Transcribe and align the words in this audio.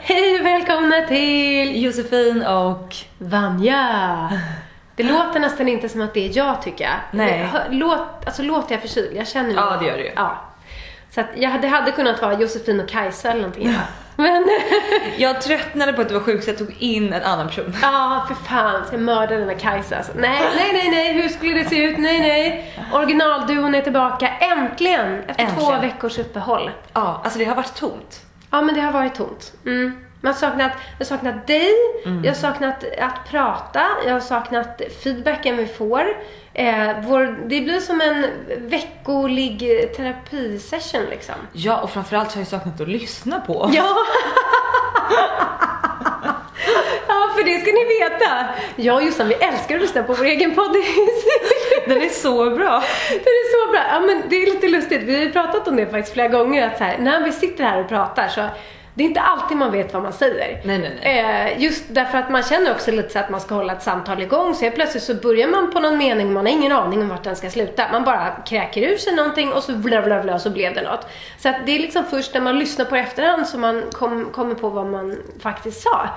Hej 0.00 0.42
välkomna 0.42 1.06
till 1.08 1.82
Josefin 1.82 2.42
och 2.46 2.94
Vanja. 3.18 4.30
Det 4.96 5.02
låter 5.02 5.40
nästan 5.40 5.68
inte 5.68 5.88
som 5.88 6.00
att 6.00 6.14
det 6.14 6.28
är 6.28 6.36
jag 6.36 6.62
tycker 6.62 6.84
jag. 6.84 6.94
Nej. 7.10 7.48
Låt, 7.70 8.00
alltså 8.26 8.42
låter 8.42 8.72
jag 8.74 8.80
förkyld? 8.82 9.16
Jag 9.16 9.28
känner 9.28 9.54
Ja, 9.54 9.76
det 9.80 9.86
gör 9.86 9.96
du 9.96 10.04
ju. 10.04 10.12
Ja. 10.16 10.38
Så 11.10 11.20
att 11.20 11.26
jag, 11.36 11.60
det 11.62 11.68
hade 11.68 11.90
kunnat 11.92 12.22
vara 12.22 12.34
Josefin 12.40 12.80
och 12.80 12.88
Kajsa 12.88 13.28
eller 13.30 13.40
någonting. 13.40 13.74
Men 14.16 14.48
Jag 15.16 15.42
tröttnade 15.42 15.92
på 15.92 16.00
att 16.00 16.08
du 16.08 16.14
var 16.14 16.20
sjuk 16.20 16.42
så 16.44 16.50
jag 16.50 16.58
tog 16.58 16.76
in 16.78 17.12
en 17.12 17.22
annan 17.22 17.46
person. 17.48 17.74
ja, 17.82 18.24
för 18.28 18.34
fan. 18.34 18.86
Ska 18.86 18.96
jag 18.96 19.02
mörda 19.02 19.36
den 19.36 19.48
här 19.48 19.56
Kajsa 19.58 19.96
alltså. 19.96 20.12
Nej, 20.16 20.42
nej, 20.56 20.70
nej, 20.72 20.90
nej. 20.90 21.12
Hur 21.12 21.28
skulle 21.28 21.54
det 21.54 21.64
se 21.68 21.82
ut? 21.82 21.98
Nej, 21.98 22.20
nej. 22.20 22.74
Originalduon 22.92 23.74
är 23.74 23.80
tillbaka. 23.82 24.28
Äntligen! 24.28 25.22
Efter 25.26 25.46
två 25.46 25.60
Äntligen. 25.60 25.80
veckors 25.80 26.18
uppehåll. 26.18 26.70
Ja, 26.92 27.20
alltså 27.24 27.38
det 27.38 27.44
har 27.44 27.54
varit 27.54 27.74
tomt. 27.74 28.24
Ja, 28.50 28.62
men 28.62 28.74
det 28.74 28.80
har 28.80 28.92
varit 28.92 29.14
tomt. 29.14 29.52
Mm. 29.66 30.04
Man 30.20 30.34
saknat, 30.34 30.72
jag 30.98 31.04
har 31.06 31.16
saknat 31.16 31.46
dig, 31.46 31.70
Mm. 32.06 32.24
jag 32.24 32.30
har 32.32 32.36
saknat 32.38 32.84
att 32.98 33.30
prata, 33.30 33.82
jag 34.06 34.12
har 34.12 34.20
saknat 34.20 34.80
feedbacken 35.04 35.56
vi 35.56 35.66
får. 35.66 36.04
Eh, 36.54 37.00
vår, 37.02 37.38
det 37.48 37.60
blir 37.60 37.80
som 37.80 38.00
en 38.00 38.26
veckolig 38.68 39.58
terapisession 39.96 41.02
liksom. 41.10 41.34
Ja, 41.52 41.76
och 41.80 41.90
framförallt 41.90 42.30
så 42.30 42.36
har 42.36 42.40
jag 42.40 42.48
saknat 42.48 42.80
att 42.80 42.88
lyssna 42.88 43.40
på. 43.40 43.70
Ja! 43.72 43.96
ja, 47.08 47.30
för 47.36 47.44
det 47.44 47.60
ska 47.60 47.70
ni 47.72 47.84
veta. 48.00 48.46
Jag 48.76 48.96
och 48.96 49.02
Jossan, 49.02 49.28
vi 49.28 49.34
älskar 49.34 49.74
att 49.74 49.80
lyssna 49.80 50.02
på 50.02 50.12
vår 50.12 50.24
egen 50.24 50.54
podd. 50.54 50.76
Den 51.88 52.02
är 52.02 52.08
så 52.08 52.50
bra. 52.50 52.82
Det 53.08 53.30
är 53.30 53.66
så 53.66 53.72
bra. 53.72 53.80
Ja, 53.90 54.00
men 54.00 54.22
det 54.28 54.36
är 54.36 54.46
lite 54.46 54.68
lustigt. 54.68 55.02
Vi 55.02 55.14
har 55.14 55.22
ju 55.22 55.32
pratat 55.32 55.68
om 55.68 55.76
det 55.76 55.86
faktiskt 55.86 56.12
flera 56.12 56.28
gånger. 56.28 56.66
Att 56.66 56.78
så 56.78 56.84
här, 56.84 56.98
när 56.98 57.24
vi 57.24 57.32
sitter 57.32 57.64
här 57.64 57.80
och 57.80 57.88
pratar 57.88 58.28
så 58.28 58.40
det 58.98 59.04
är 59.04 59.08
inte 59.08 59.20
alltid 59.20 59.56
man 59.56 59.72
vet 59.72 59.92
vad 59.92 60.02
man 60.02 60.12
säger. 60.12 60.60
Nej, 60.64 60.78
nej, 60.78 60.98
nej. 61.02 61.54
Eh, 61.54 61.62
just 61.62 61.84
därför 61.88 62.18
att 62.18 62.30
man 62.30 62.42
känner 62.42 62.70
också 62.70 62.90
lite 62.90 63.08
så 63.08 63.18
att 63.18 63.30
man 63.30 63.40
ska 63.40 63.54
hålla 63.54 63.72
ett 63.72 63.82
samtal 63.82 64.22
igång. 64.22 64.54
Så 64.54 64.70
plötsligt 64.70 65.02
så 65.02 65.14
börjar 65.14 65.48
man 65.48 65.70
på 65.70 65.80
någon 65.80 65.98
mening, 65.98 66.32
man 66.32 66.46
har 66.46 66.52
ingen 66.52 66.72
aning 66.72 67.02
om 67.02 67.08
vart 67.08 67.24
den 67.24 67.36
ska 67.36 67.50
sluta. 67.50 67.86
Man 67.92 68.04
bara 68.04 68.30
kräker 68.46 68.82
ur 68.82 68.96
sig 68.96 69.14
någonting 69.14 69.52
och 69.52 69.62
så 69.62 69.72
bla 69.72 70.02
bla 70.02 70.22
bla 70.22 70.38
så 70.38 70.50
blev 70.50 70.74
det 70.74 70.82
något. 70.82 71.06
Så 71.38 71.48
att 71.48 71.56
det 71.66 71.72
är 71.72 71.78
liksom 71.78 72.04
först 72.10 72.34
när 72.34 72.40
man 72.40 72.58
lyssnar 72.58 72.84
på 72.84 72.94
det 72.94 73.00
efterhand 73.00 73.46
som 73.46 73.60
man 73.60 73.84
kom, 73.92 74.24
kommer 74.32 74.54
på 74.54 74.68
vad 74.68 74.86
man 74.86 75.16
faktiskt 75.42 75.80
sa. 75.80 76.08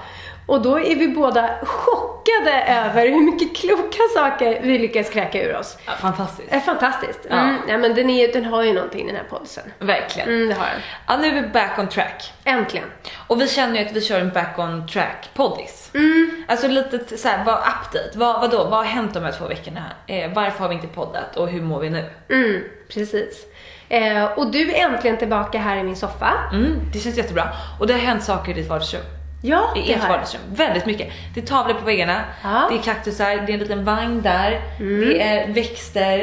Och 0.52 0.62
då 0.62 0.80
är 0.80 0.96
vi 0.96 1.08
båda 1.08 1.50
chockade 1.64 2.64
över 2.68 3.08
hur 3.08 3.22
mycket 3.32 3.58
kloka 3.58 3.98
saker 4.16 4.60
vi 4.64 4.78
lyckas 4.80 5.10
kräka 5.10 5.44
ur 5.44 5.56
oss. 5.56 5.78
Ja, 5.86 5.92
fantastiskt. 5.92 6.54
Är 6.54 6.60
fantastiskt. 6.60 7.20
Ja. 7.30 7.36
Mm, 7.36 7.56
ja, 7.68 7.78
men 7.78 7.96
den, 7.96 8.10
är, 8.10 8.34
den 8.34 8.46
har 8.46 8.64
ju 8.64 8.74
någonting 8.74 9.08
den 9.08 9.16
här 9.16 9.24
podden. 9.24 9.48
Verkligen. 9.80 10.30
Mm, 10.30 10.48
det 10.50 10.54
har 10.54 10.66
den. 10.66 10.82
Ja, 11.08 11.18
nu 11.18 11.28
är 11.38 11.42
vi 11.42 11.48
back 11.48 11.80
on 11.80 11.88
track. 11.90 12.34
Äntligen. 12.44 12.86
Och 13.28 13.42
vi 13.42 13.48
känner 13.48 13.80
ju 13.80 13.86
att 13.86 13.92
vi 13.92 14.02
kör 14.02 14.20
en 14.20 14.30
back 14.30 14.60
on 14.60 14.88
track 14.88 15.30
poddis. 15.34 15.92
Mm. 15.94 16.44
Alltså 16.48 16.68
lite 16.68 16.98
t- 16.98 17.18
så 17.18 17.28
här, 17.28 17.44
vad 17.46 17.58
update? 17.58 18.12
Vad, 18.16 18.42
vadå? 18.42 18.58
Vad 18.58 18.74
har 18.80 18.84
hänt 18.84 19.14
de 19.14 19.24
här 19.24 19.32
två 19.32 19.46
veckorna? 19.48 19.84
Eh, 20.08 20.32
varför 20.34 20.60
har 20.60 20.70
vi 20.70 20.76
inte 20.76 20.88
poddat 20.88 21.36
och 21.38 21.48
hur 21.50 21.62
mår 21.62 21.80
vi 21.80 21.90
nu? 21.90 22.06
Mm, 22.30 22.64
precis. 22.94 23.46
Eh, 23.90 24.24
och 24.26 24.52
du 24.52 24.72
är 24.72 24.86
äntligen 24.90 25.18
tillbaka 25.18 25.58
här 25.58 25.78
i 25.78 25.84
min 25.84 25.96
soffa. 25.96 26.34
Mm, 26.54 26.80
det 26.94 27.00
känns 27.00 27.18
jättebra. 27.18 27.48
Och 27.80 27.88
det 27.88 27.94
har 27.94 28.00
hänt 28.00 28.24
saker 28.24 28.52
i 28.52 28.54
ditt 28.54 28.70
vardagsrum. 28.70 29.02
Ja, 29.44 29.74
I 29.76 29.80
det 29.88 29.94
ert 29.94 30.00
har 30.00 30.08
jag. 30.08 30.14
vardagsrum. 30.14 30.42
Väldigt 30.50 30.86
mycket. 30.86 31.12
Det 31.34 31.42
är 31.42 31.46
tavlor 31.46 31.74
på 31.74 31.86
väggarna, 31.86 32.22
Ja. 32.44 32.68
det 32.72 32.78
är 32.78 32.82
kaktusar, 32.82 33.26
det 33.30 33.52
är 33.52 33.54
en 33.54 33.60
liten 33.60 33.86
vagn 33.86 34.22
där, 34.22 34.60
Mm. 34.80 35.10
det 35.10 35.22
är 35.22 35.48
växter, 35.54 36.20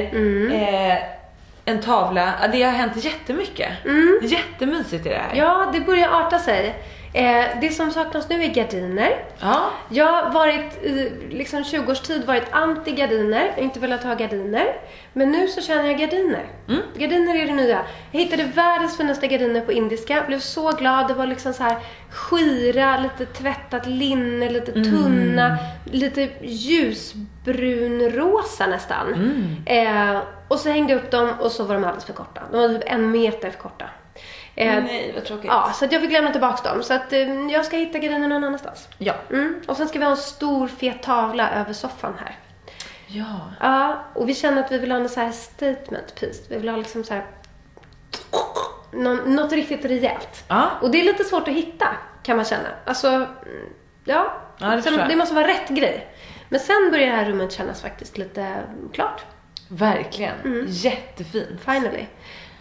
eh, 0.53 0.99
en 1.65 1.81
tavla. 1.83 2.33
Det 2.53 2.63
har 2.63 2.73
hänt 2.73 3.05
jättemycket. 3.05 3.69
Jättemysigt 4.23 5.07
är 5.07 5.11
det 5.11 5.17
här. 5.17 5.25
Mm. 5.33 5.39
Ja, 5.39 5.71
det 5.73 5.81
börjar 5.81 6.09
arta 6.09 6.39
sig. 6.39 6.75
Eh, 7.13 7.45
det 7.61 7.71
som 7.71 7.91
saknas 7.91 8.29
nu 8.29 8.45
är 8.45 8.49
gardiner. 8.55 9.25
Ja. 9.41 9.71
Jag 9.89 10.07
har 10.07 10.33
varit 10.33 10.83
i 10.85 11.13
liksom 11.31 11.65
20 11.65 11.93
års 11.93 12.01
tid 12.01 12.25
varit 12.27 12.45
anti 12.51 12.93
gardiner, 12.93 13.55
inte 13.59 13.81
velat 13.81 14.05
ha 14.05 14.15
gardiner. 14.15 14.67
Men 15.13 15.31
nu 15.33 15.49
så 15.49 15.61
känner 15.61 15.85
jag 15.87 15.99
gardiner. 15.99 16.47
Mm. 16.69 16.81
Gardiner 16.97 17.43
är 17.43 17.47
det 17.47 17.53
nya. 17.55 17.83
Jag 18.13 18.21
hittade 18.21 18.45
världens 18.45 18.97
finaste 18.97 19.27
gardiner 19.27 19.61
på 19.61 19.73
indiska, 19.73 20.25
blev 20.27 20.39
så 20.39 20.73
glad. 20.73 21.09
Det 21.09 21.15
var 21.15 21.27
liksom 21.27 21.53
så 21.53 21.63
här 21.63 21.77
skira, 22.11 22.99
lite 22.99 23.27
tvättat 23.33 23.87
linne, 23.87 24.51
lite 24.51 24.73
Mm. 24.73 24.85
tunna, 24.85 25.57
lite 25.85 26.29
ljusbrunrosa 26.43 28.67
nästan. 28.67 29.15
Mm. 29.15 29.57
Eh, 29.67 30.21
och 30.49 30.59
så 30.59 30.69
hängde 30.69 30.93
jag 30.93 31.03
upp 31.03 31.11
dem 31.11 31.33
och 31.41 31.53
så 31.53 31.65
var 31.65 31.75
de 31.75 31.85
alldeles 31.85 32.05
för 32.05 32.13
korta. 32.13 32.41
De 32.53 32.57
var 32.61 32.69
typ 32.69 32.83
en 32.87 33.11
meter 33.11 33.51
för 33.51 33.59
korta. 33.59 33.85
Eh, 34.59 34.85
Nej, 34.85 35.13
vad 35.15 35.25
tråkigt. 35.25 35.45
Ja, 35.47 35.73
så 35.75 35.87
jag 35.91 36.03
fick 36.03 36.13
lämna 36.13 36.31
tillbaka 36.31 36.73
dem. 36.73 36.83
Så 36.83 36.95
att 36.95 37.13
eh, 37.13 37.19
jag 37.51 37.65
ska 37.65 37.77
hitta 37.77 37.99
gardiner 37.99 38.29
någon 38.29 38.45
annanstans. 38.45 38.89
Ja. 38.99 39.15
Mm. 39.31 39.61
Och 39.69 39.77
sen 39.77 39.89
ska 39.89 39.99
vi 39.99 40.05
ha 40.05 40.11
en 40.11 40.17
stor 40.17 40.69
fet 40.69 41.03
tavla 41.03 41.51
över 41.51 41.73
soffan 41.73 42.15
här. 42.19 42.39
Ja. 43.07 43.53
Ja, 43.61 44.05
och 44.15 44.29
vi 44.29 44.35
känner 44.35 44.65
att 44.65 44.73
vi 44.73 44.79
vill 44.79 44.91
ha 44.91 44.99
en 44.99 45.09
så 45.09 45.21
här 45.21 45.31
statement 45.33 46.15
piece. 46.21 46.43
Vi 46.49 46.57
vill 46.57 46.69
ha 46.69 46.77
liksom 46.77 47.05
så 47.05 47.15
här 47.15 47.27
någon, 48.93 49.37
något 49.37 49.53
riktigt 49.53 49.85
rejält. 49.85 50.45
Ja. 50.49 50.71
Och 50.83 50.91
det 50.91 51.01
är 51.01 51.05
lite 51.05 51.25
svårt 51.25 51.49
att 51.49 51.55
hitta, 51.55 51.89
kan 52.23 52.37
man 52.37 52.45
känna. 52.45 52.69
Alltså, 52.85 53.09
mm, 53.09 53.27
ja. 54.05 54.33
Ja, 54.59 54.67
det 54.67 54.91
jag. 54.91 55.09
det 55.09 55.17
måste 55.17 55.35
vara 55.35 55.49
rätt 55.49 55.69
grej. 55.69 56.15
Men 56.49 56.61
sen 56.61 56.89
börjar 56.91 57.07
det 57.07 57.17
här 57.17 57.25
rummet 57.25 57.53
kännas 57.53 57.83
faktiskt 57.83 58.19
lite 58.19 58.63
klart. 58.93 59.25
Verkligen. 59.69 60.41
Mm. 60.45 60.65
Jättefint. 60.69 61.61
Finally. 61.61 62.07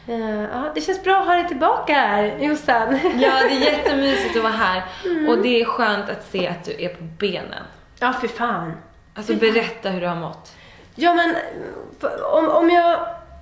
Eh, 0.08 0.42
ja, 0.42 0.72
det 0.76 0.82
känns 0.82 1.04
bra 1.04 1.20
att 1.20 1.26
ha 1.28 1.34
dig 1.36 1.48
tillbaka 1.48 1.94
här, 1.94 2.38
Jossan. 2.40 3.00
Ja, 3.20 3.32
det 3.44 3.56
är 3.56 3.72
jättemysigt 3.72 4.36
att 4.38 4.44
vara 4.44 4.54
här. 4.54 4.84
Mm. 5.06 5.30
Och 5.30 5.38
det 5.38 5.62
är 5.62 5.66
skönt 5.66 6.10
att 6.10 6.26
se 6.32 6.48
att 6.48 6.64
du 6.64 6.76
är 6.84 6.90
på 6.90 7.04
benen. 7.04 7.64
ja, 8.00 8.14
för 8.14 8.28
fan. 8.28 8.74
Alltså 9.16 9.34
berätta 9.36 9.90
hur 9.90 10.02
du 10.02 10.08
har 10.08 10.16
mått. 10.16 10.52
Ja, 10.96 11.14
men 11.14 11.36
för- 12.00 12.34
om, 12.36 12.50
om, 12.50 12.70
jag, 12.70 13.00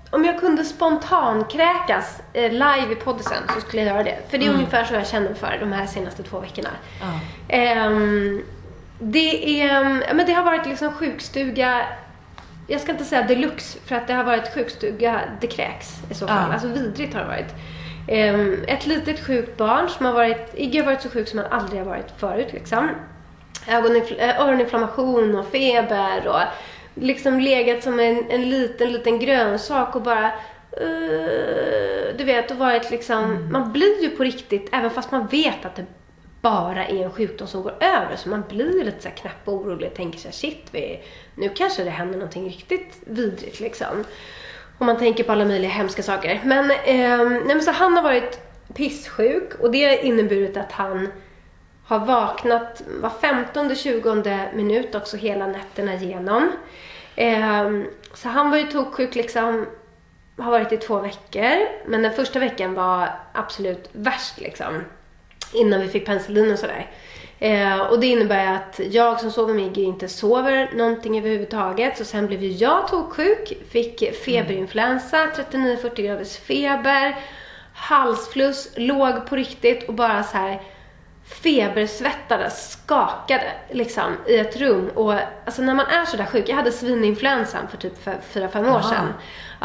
om 0.09 0.25
jag 0.25 0.39
kunde 0.39 0.63
spontankräkas 0.65 2.21
eh, 2.33 2.51
live 2.51 2.91
i 2.91 2.95
poddisen 2.95 3.43
så 3.53 3.61
skulle 3.61 3.81
jag 3.83 3.93
göra 3.93 4.03
det. 4.03 4.17
För 4.29 4.37
det 4.37 4.45
är 4.45 4.49
ungefär 4.53 4.83
så 4.83 4.93
jag 4.93 5.07
känner 5.07 5.33
för 5.33 5.57
de 5.59 5.71
här 5.73 5.85
senaste 5.85 6.23
två 6.23 6.39
veckorna. 6.39 6.69
Ja. 7.01 7.19
Ehm, 7.55 8.43
Det, 8.99 9.61
är, 9.61 9.81
mm, 9.81 10.03
men 10.13 10.25
det 10.25 10.33
har 10.33 10.43
varit 10.43 10.65
liksom 10.67 10.93
sjukstuga, 10.93 11.81
jag 12.67 12.81
ska 12.81 12.91
inte 12.91 13.03
säga 13.05 13.21
deluxe 13.21 13.79
för 13.85 13.95
att 13.95 14.07
det 14.07 14.13
har 14.13 14.23
varit 14.23 14.53
sjukstuga 14.53 15.21
det 15.41 15.47
kräks 15.47 15.99
i 16.11 16.13
så 16.13 16.27
fall. 16.27 16.47
Ja. 16.47 16.53
Alltså 16.53 16.67
vidrigt 16.67 17.13
har 17.13 17.21
det 17.21 17.27
varit. 17.27 17.53
Ehm, 18.07 18.63
ett 18.67 18.85
litet 18.85 19.19
sjukt 19.19 19.57
barn 19.57 19.89
som 19.89 20.05
har 20.05 20.13
varit, 20.13 20.51
Iggy 20.55 20.79
har 20.79 20.85
varit 20.85 21.01
så 21.01 21.09
sjuk 21.09 21.27
som 21.27 21.39
han 21.39 21.51
aldrig 21.51 21.81
har 21.81 21.89
varit 21.89 22.11
förut 22.17 22.53
liksom. 22.53 22.89
Ögoninfl- 23.67 24.19
äh, 24.19 24.41
öroninflammation 24.41 25.35
och 25.35 25.47
feber 25.47 26.27
och 26.27 26.41
liksom 26.95 27.39
legat 27.39 27.83
som 27.83 27.99
en, 27.99 28.25
en 28.29 28.49
liten, 28.49 28.91
liten 28.91 29.19
grönsak 29.19 29.95
och 29.95 30.01
bara 30.01 30.25
eh, 30.71 32.15
du 32.17 32.23
vet, 32.23 32.51
och 32.51 32.57
varit 32.57 32.91
liksom, 32.91 33.51
man 33.51 33.73
blir 33.73 34.03
ju 34.03 34.09
på 34.09 34.23
riktigt, 34.23 34.69
även 34.71 34.91
fast 34.91 35.11
man 35.11 35.27
vet 35.27 35.65
att 35.65 35.75
det 35.75 35.85
bara 36.41 36.85
är 36.85 37.03
en 37.03 37.11
sjukdom 37.11 37.47
som 37.47 37.63
går 37.63 37.75
över, 37.79 38.15
så 38.15 38.29
man 38.29 38.43
blir 38.49 38.83
lite 38.83 39.01
så 39.01 39.09
här 39.09 39.15
knäpp 39.15 39.47
och 39.47 39.53
orolig 39.53 39.89
och 39.89 39.95
tänker 39.95 40.19
så 40.19 40.27
här, 40.27 40.33
shit, 40.33 40.67
vi, 40.71 41.03
nu 41.35 41.49
kanske 41.49 41.83
det 41.83 41.89
händer 41.89 42.17
någonting 42.17 42.47
riktigt 42.47 42.97
vidrigt 43.05 43.59
liksom. 43.59 44.03
Om 44.77 44.85
man 44.85 44.97
tänker 44.97 45.23
på 45.23 45.31
alla 45.31 45.45
möjliga 45.45 45.71
hemska 45.71 46.03
saker. 46.03 46.41
Men, 46.43 46.71
eh, 46.71 47.29
nej, 47.29 47.45
men 47.45 47.61
så 47.61 47.71
han 47.71 47.93
har 47.93 48.03
varit 48.03 48.39
pissjuk 48.73 49.53
och 49.59 49.71
det 49.71 49.85
har 49.85 50.05
inneburit 50.05 50.57
att 50.57 50.71
han 50.71 51.07
har 51.85 51.99
vaknat 51.99 52.81
var 53.01 53.09
15 53.09 53.75
20 53.75 54.49
minut 54.53 54.95
också 54.95 55.17
hela 55.17 55.47
nätterna 55.47 55.93
igenom. 55.93 56.51
Eh, 57.15 57.69
så 58.13 58.29
han 58.29 58.51
var 58.51 58.57
ju 58.57 58.63
toksjuk 58.63 59.15
liksom, 59.15 59.65
har 60.37 60.51
varit 60.51 60.71
i 60.71 60.77
två 60.77 60.99
veckor. 60.99 61.67
Men 61.85 62.01
den 62.01 62.13
första 62.13 62.39
veckan 62.39 62.73
var 62.73 63.09
absolut 63.33 63.89
värst 63.91 64.39
liksom. 64.39 64.83
Innan 65.53 65.81
vi 65.81 65.87
fick 65.87 66.05
penicillin 66.05 66.51
och 66.51 66.59
sådär. 66.59 66.89
Eh, 67.45 67.79
och 67.79 67.99
det 67.99 68.07
innebär 68.07 68.53
att 68.53 68.79
jag 68.91 69.19
som 69.19 69.31
sover 69.31 69.53
med 69.53 69.65
Iggy 69.65 69.83
inte 69.83 70.07
sover 70.07 70.69
någonting 70.75 71.17
överhuvudtaget. 71.17 71.97
Så 71.97 72.05
sen 72.05 72.27
blev 72.27 72.43
ju 72.43 72.51
jag 72.51 72.87
toksjuk, 72.87 73.53
fick 73.69 74.15
feberinfluensa, 74.25 75.27
39-40 75.51 76.01
graders 76.01 76.37
feber, 76.37 77.15
halsfluss, 77.73 78.69
låg 78.75 79.27
på 79.27 79.35
riktigt 79.35 79.87
och 79.87 79.93
bara 79.93 80.23
så 80.23 80.37
här 80.37 80.61
febersvettades, 81.43 82.71
skakade 82.71 83.51
liksom 83.71 84.17
i 84.27 84.37
ett 84.37 84.57
rum. 84.57 84.89
Och 84.95 85.13
alltså 85.45 85.61
när 85.61 85.75
man 85.75 85.85
är 85.85 86.05
sådär 86.05 86.25
sjuk, 86.25 86.49
jag 86.49 86.55
hade 86.55 86.71
svininfluensan 86.71 87.67
för 87.67 87.77
typ 87.77 88.05
4-5 88.33 88.75
år 88.75 88.81
sedan. 88.81 89.13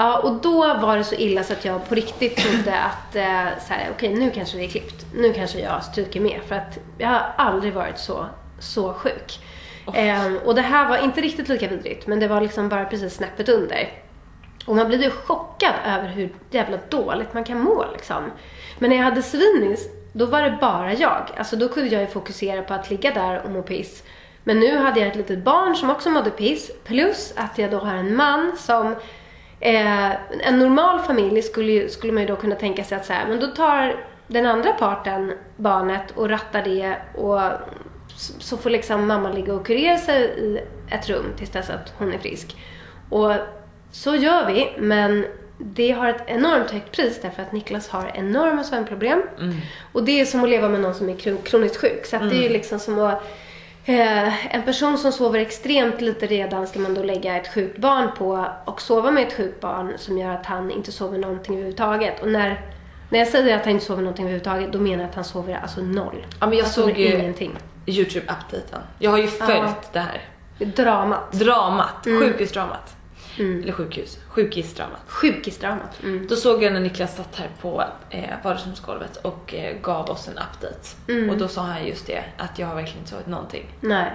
Ja, 0.00 0.18
och 0.18 0.32
då 0.32 0.74
var 0.74 0.96
det 0.96 1.04
så 1.04 1.14
illa 1.14 1.44
så 1.44 1.52
att 1.52 1.64
jag 1.64 1.88
på 1.88 1.94
riktigt 1.94 2.36
trodde 2.36 2.78
att 2.78 3.16
eh, 3.16 3.58
så 3.66 3.72
här, 3.72 3.88
okej 3.90 4.14
nu 4.14 4.30
kanske 4.30 4.58
det 4.58 4.64
är 4.64 4.68
klippt. 4.68 5.06
Nu 5.14 5.32
kanske 5.32 5.60
jag 5.60 5.84
stryker 5.84 6.20
med. 6.20 6.40
För 6.46 6.54
att 6.54 6.78
jag 6.98 7.08
har 7.08 7.32
aldrig 7.36 7.72
varit 7.72 7.98
så, 7.98 8.26
så 8.58 8.92
sjuk. 8.94 9.38
Ehm, 9.94 10.38
och 10.44 10.54
det 10.54 10.62
här 10.62 10.88
var 10.88 11.04
inte 11.04 11.20
riktigt 11.20 11.48
lika 11.48 11.68
vidrigt, 11.68 12.06
men 12.06 12.20
det 12.20 12.28
var 12.28 12.40
liksom 12.40 12.68
bara 12.68 12.84
precis 12.84 13.14
snäppet 13.14 13.48
under. 13.48 13.88
Och 14.66 14.76
man 14.76 14.88
blir 14.88 15.02
ju 15.02 15.10
chockad 15.10 15.74
över 15.86 16.08
hur 16.08 16.32
jävla 16.50 16.78
dåligt 16.88 17.34
man 17.34 17.44
kan 17.44 17.60
må 17.60 17.84
liksom. 17.92 18.30
Men 18.78 18.90
när 18.90 18.96
jag 18.96 19.04
hade 19.04 19.22
svinis, 19.22 19.88
då 20.12 20.26
var 20.26 20.42
det 20.42 20.58
bara 20.60 20.94
jag. 20.94 21.30
Alltså 21.36 21.56
då 21.56 21.68
kunde 21.68 21.90
jag 21.90 22.00
ju 22.00 22.06
fokusera 22.08 22.62
på 22.62 22.74
att 22.74 22.90
ligga 22.90 23.14
där 23.14 23.42
och 23.42 23.50
må 23.50 23.62
piss. 23.62 24.02
Men 24.44 24.60
nu 24.60 24.76
hade 24.76 25.00
jag 25.00 25.08
ett 25.08 25.16
litet 25.16 25.44
barn 25.44 25.76
som 25.76 25.90
också 25.90 26.10
mådde 26.10 26.30
piss. 26.30 26.70
Plus 26.84 27.32
att 27.36 27.58
jag 27.58 27.70
då 27.70 27.78
har 27.78 27.94
en 27.94 28.16
man 28.16 28.56
som 28.56 28.94
Eh, 29.60 30.10
en 30.48 30.58
normal 30.58 30.98
familj 30.98 31.42
skulle, 31.42 31.72
ju- 31.72 31.88
skulle 31.88 32.12
man 32.12 32.22
ju 32.22 32.28
då 32.28 32.36
kunna 32.36 32.54
tänka 32.54 32.84
sig 32.84 32.98
att 32.98 33.06
så 33.06 33.12
här, 33.12 33.26
men 33.28 33.40
då 33.40 33.46
tar 33.46 34.04
den 34.26 34.46
andra 34.46 34.72
parten 34.72 35.32
barnet 35.56 36.10
och 36.14 36.28
rattar 36.28 36.62
det 36.62 36.96
och 37.14 37.40
så 38.38 38.56
får 38.56 38.70
liksom 38.70 39.06
mamma 39.06 39.32
ligga 39.32 39.54
och 39.54 39.66
kurera 39.66 39.98
sig 39.98 40.22
i 40.22 40.60
ett 40.94 41.08
rum 41.08 41.24
tills 41.38 41.50
dess 41.50 41.70
att 41.70 41.92
hon 41.98 42.12
är 42.14 42.18
frisk. 42.18 42.56
Och 43.10 43.32
så 43.90 44.14
gör 44.14 44.46
vi, 44.46 44.72
men 44.78 45.26
det 45.58 45.90
har 45.90 46.08
ett 46.08 46.22
enormt 46.26 46.70
högt 46.70 46.92
pris 46.96 47.18
därför 47.22 47.42
att 47.42 47.52
Niklas 47.52 47.88
har 47.88 48.12
enorma 48.14 48.64
sömnproblem. 48.64 49.22
Och 49.92 50.04
det 50.04 50.20
är 50.20 50.24
som 50.24 50.44
att 50.44 50.50
leva 50.50 50.68
med 50.68 50.80
någon 50.80 50.94
som 50.94 51.08
är 51.08 51.14
kro- 51.14 51.42
kroniskt 51.44 51.76
sjuk. 51.76 52.06
Så 52.06 52.16
att 52.16 52.30
det 52.30 52.36
är 52.36 52.42
ju 52.42 52.48
liksom 52.48 52.78
som 52.78 52.98
att 52.98 53.22
Eh, 53.90 54.54
en 54.54 54.62
person 54.62 54.98
som 54.98 55.12
sover 55.12 55.38
extremt 55.38 56.00
lite 56.00 56.26
redan 56.26 56.66
ska 56.66 56.78
man 56.78 56.94
då 56.94 57.02
lägga 57.02 57.36
ett 57.36 57.54
sjukt 57.54 57.78
barn 57.78 58.08
på 58.18 58.46
och 58.64 58.80
sova 58.80 59.10
med 59.10 59.26
ett 59.26 59.36
sjukt 59.36 59.60
barn 59.60 59.92
som 59.96 60.18
gör 60.18 60.30
att 60.30 60.46
han 60.46 60.70
inte 60.70 60.92
sover 60.92 61.18
någonting 61.18 61.54
överhuvudtaget. 61.54 62.22
Och 62.22 62.28
när, 62.28 62.60
när 63.08 63.18
jag 63.18 63.28
säger 63.28 63.56
att 63.56 63.64
han 63.64 63.72
inte 63.72 63.84
sover 63.84 64.02
någonting 64.02 64.24
överhuvudtaget, 64.24 64.72
då 64.72 64.78
menar 64.78 64.98
jag 64.98 65.08
att 65.08 65.14
han 65.14 65.24
sover 65.24 65.58
alltså 65.62 65.80
noll. 65.80 66.26
Ja, 66.40 66.46
men 66.46 66.58
jag 66.58 66.64
han 66.64 66.72
såg 66.72 66.98
ju 66.98 67.18
ingenting. 67.18 67.56
Youtube-updaten. 67.86 68.80
Jag 68.98 69.10
har 69.10 69.18
ju 69.18 69.26
följt 69.26 69.92
det 69.92 70.00
här 70.00 70.20
Dramat. 70.58 71.32
dramat, 71.32 72.04
sjukhusdramat. 72.04 72.96
Eller 73.40 73.72
sjukhus, 73.72 74.18
sjukisdramat. 74.28 75.00
Sjukisdramat. 75.06 76.02
Mm. 76.02 76.26
Då 76.26 76.36
såg 76.36 76.62
jag 76.62 76.72
när 76.72 76.80
Niklas 76.80 77.16
satt 77.16 77.36
här 77.36 77.48
på 77.60 77.84
eh, 78.10 78.24
vardagsrumsgolvet 78.44 79.16
och 79.16 79.54
eh, 79.54 79.76
gav 79.82 80.10
oss 80.10 80.28
en 80.28 80.34
update. 80.34 80.88
Mm. 81.08 81.30
Och 81.30 81.36
då 81.38 81.48
sa 81.48 81.62
han 81.62 81.86
just 81.86 82.06
det, 82.06 82.24
att 82.36 82.58
jag 82.58 82.66
har 82.66 82.74
verkligen 82.74 82.98
inte 82.98 83.10
sovit 83.10 83.26
någonting. 83.26 83.66
Nej. 83.80 84.10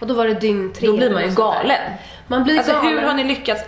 Och 0.00 0.06
då 0.06 0.14
var 0.14 0.26
det 0.26 0.34
dygn 0.34 0.72
tre. 0.72 0.86
Då 0.86 0.96
blir 0.96 1.10
man 1.12 1.22
ju 1.22 1.34
galen. 1.34 1.92
Man 2.26 2.44
blir 2.44 2.58
Alltså 2.58 2.72
galen. 2.72 2.88
hur 2.88 3.00
har 3.02 3.14
ni 3.14 3.24
lyckats 3.24 3.62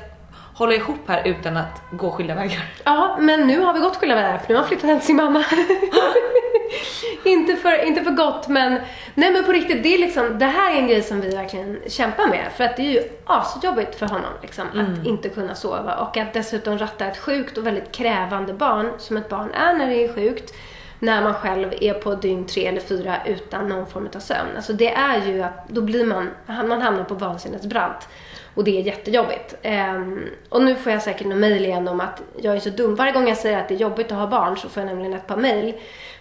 hålla 0.54 0.74
ihop 0.74 1.08
här 1.08 1.22
utan 1.24 1.56
att 1.56 1.82
gå 1.90 2.10
skilda 2.10 2.34
vägar? 2.34 2.64
Ja, 2.84 3.16
men 3.20 3.46
nu 3.46 3.60
har 3.60 3.74
vi 3.74 3.80
gått 3.80 3.96
skilda 3.96 4.14
vägar 4.14 4.38
för 4.38 4.48
nu 4.48 4.54
har 4.54 4.62
han 4.62 4.68
flyttat 4.68 4.90
hem 4.90 4.98
till 4.98 5.06
sin 5.06 5.16
mamma. 5.16 5.44
inte, 7.24 7.56
för, 7.56 7.84
inte 7.84 8.04
för 8.04 8.10
gott, 8.10 8.48
men 8.48 8.80
nej 9.14 9.32
men 9.32 9.44
på 9.44 9.52
riktigt, 9.52 9.82
det 9.82 9.94
är 9.94 9.98
liksom, 9.98 10.38
det 10.38 10.46
här 10.46 10.72
är 10.72 10.76
en 10.76 10.88
grej 10.88 11.02
som 11.02 11.20
vi 11.20 11.36
verkligen 11.36 11.80
kämpar 11.86 12.26
med. 12.26 12.52
För 12.56 12.64
att 12.64 12.76
det 12.76 12.82
är 12.82 12.90
ju 12.90 13.02
asjobbigt 13.24 13.98
för 13.98 14.06
honom 14.06 14.30
liksom, 14.42 14.66
att 14.74 15.06
inte 15.06 15.28
kunna 15.28 15.54
sova 15.54 15.96
och 15.96 16.16
att 16.16 16.32
dessutom 16.32 16.78
ratta 16.78 17.06
ett 17.06 17.18
sjukt 17.18 17.58
och 17.58 17.66
väldigt 17.66 17.92
krävande 17.92 18.54
barn, 18.54 18.92
som 18.98 19.16
ett 19.16 19.28
barn 19.28 19.50
är 19.50 19.74
när 19.74 19.86
det 19.86 20.04
är 20.04 20.14
sjukt, 20.14 20.54
när 20.98 21.22
man 21.22 21.34
själv 21.34 21.72
är 21.80 21.94
på 21.94 22.14
dygn 22.14 22.46
tre 22.46 22.66
eller 22.66 22.80
fyra 22.80 23.16
utan 23.26 23.68
någon 23.68 23.86
form 23.86 24.08
av 24.14 24.20
sömn. 24.20 24.48
Alltså 24.56 24.72
det 24.72 24.94
är 24.94 25.26
ju 25.26 25.42
att, 25.42 25.68
då 25.68 25.80
blir 25.80 26.04
man, 26.04 26.30
man 26.46 26.82
hamnar 26.82 27.04
på 27.04 27.14
vansinnets 27.14 27.66
brant. 27.66 28.08
Och 28.54 28.64
det 28.64 28.78
är 28.78 28.82
jättejobbigt. 28.82 29.54
Um, 29.64 30.28
och 30.48 30.62
nu 30.62 30.74
får 30.74 30.92
jag 30.92 31.02
säkert 31.02 31.26
någon 31.26 31.40
mejl 31.40 31.64
igen 31.64 31.88
om 31.88 32.00
att 32.00 32.22
jag 32.36 32.56
är 32.56 32.60
så 32.60 32.70
dum. 32.70 32.94
Varje 32.94 33.12
gång 33.12 33.28
jag 33.28 33.36
säger 33.36 33.58
att 33.58 33.68
det 33.68 33.74
är 33.74 33.78
jobbigt 33.78 34.12
att 34.12 34.18
ha 34.18 34.26
barn 34.26 34.56
så 34.56 34.68
får 34.68 34.82
jag 34.82 34.88
nämligen 34.88 35.14
ett 35.14 35.26
par 35.26 35.36
mejl 35.36 35.74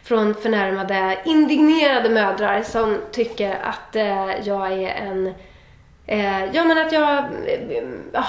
från 0.03 0.35
förnärmade, 0.35 1.18
indignerade 1.25 2.09
mödrar 2.09 2.62
som 2.62 2.97
tycker 3.12 3.57
att 3.63 3.95
uh, 3.95 4.47
jag 4.47 4.74
är 4.74 4.89
en 4.89 5.33
Eh, 6.06 6.45
ja 6.56 6.63
men 6.63 6.78
att 6.78 6.92
jag 6.92 7.18
eh, 7.18 7.83
ah, 8.13 8.25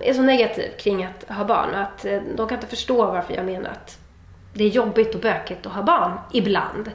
är 0.00 0.14
så 0.14 0.22
negativ 0.22 0.70
kring 0.78 1.04
att 1.04 1.36
ha 1.36 1.44
barn 1.44 1.70
och 1.74 1.80
att 1.80 2.04
eh, 2.04 2.20
de 2.36 2.48
kan 2.48 2.58
inte 2.58 2.66
förstå 2.66 3.06
varför 3.06 3.34
jag 3.34 3.44
menar 3.44 3.70
att 3.70 3.98
det 4.52 4.64
är 4.64 4.68
jobbigt 4.68 5.14
och 5.14 5.20
bökigt 5.20 5.66
att 5.66 5.72
ha 5.72 5.82
barn 5.82 6.12
ibland. 6.32 6.90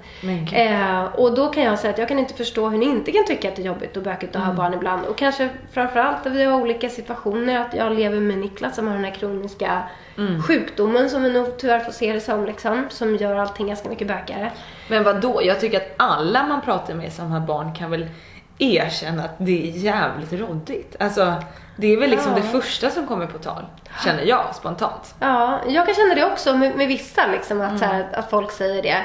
Eh, 0.54 1.04
och 1.04 1.36
då 1.36 1.48
kan 1.48 1.64
jag 1.64 1.80
säga 1.80 1.94
att 1.94 1.98
jag 2.00 2.08
kan 2.08 2.20
inte 2.20 2.34
förstå 2.34 2.70
hur 2.70 2.78
ni 2.78 2.86
inte 2.86 3.12
kan 3.12 3.26
tycka 3.26 3.50
att 3.50 3.56
det 3.56 3.62
är 3.62 3.66
jobbigt 3.66 3.98
och 3.98 4.04
bökigt 4.04 4.36
att 4.36 4.42
Mm. 4.44 4.48
ha 4.58 4.64
barn 4.64 4.74
ibland. 4.74 5.06
Och 5.06 5.18
kanske 5.18 5.50
framförallt 5.72 6.26
att 6.28 6.34
vi 6.34 6.44
har 6.44 6.62
olika 6.62 6.90
situationer. 6.90 7.60
Att 7.62 7.74
jag 7.76 7.92
lever 7.94 8.20
med 8.20 8.38
Niklas 8.38 8.76
som 8.76 8.88
har 8.88 8.96
den 8.96 9.04
här 9.04 9.12
kroniska 9.12 9.84
Mm. 10.18 10.42
sjukdomen 10.44 11.10
som 11.10 11.24
vi 11.24 11.34
nog 11.34 11.58
tyvärr 11.58 11.80
får 11.80 11.92
se 11.92 12.14
det 12.14 12.20
som 12.22 12.46
liksom. 12.46 12.86
Som 12.90 13.16
gör 13.16 13.36
allting 13.36 13.68
ganska 13.68 13.90
mycket 13.90 14.08
bökigare. 14.08 14.52
Men 14.90 15.04
vad 15.04 15.22
då? 15.22 15.42
Jag 15.44 15.60
tycker 15.60 15.78
att 15.78 15.94
alla 15.98 16.44
man 16.48 16.62
pratar 16.62 16.94
med 16.94 17.14
som 17.14 17.32
har 17.32 17.40
barn 17.40 17.76
kan 17.76 17.92
väl 17.92 18.08
erkänna 18.60 19.24
att 19.24 19.36
det 19.38 19.68
är 19.70 19.72
jävligt 19.78 20.34
roddigt. 20.34 20.96
Alltså, 21.00 21.34
det 21.76 21.94
är 21.94 21.98
väl 21.98 22.10
liksom 22.10 22.32
Ja. 22.32 22.38
det 22.38 22.44
första 22.62 22.90
som 22.90 23.08
kommer 23.08 23.26
på 23.26 23.38
tal, 23.38 23.66
känner 24.06 24.24
jag 24.24 24.56
spontant. 24.56 25.16
Ja, 25.20 25.60
jag 25.68 25.86
kan 25.86 25.96
känna 25.96 26.16
det 26.16 26.26
också 26.26 26.54
med, 26.58 26.76
med 26.76 26.88
vissa, 26.88 27.28
liksom, 27.28 27.62
att, 27.62 27.70
Mm. 27.70 27.82
här, 27.90 28.08
att 28.14 28.30
folk 28.30 28.52
säger 28.52 28.82
det. 28.84 28.98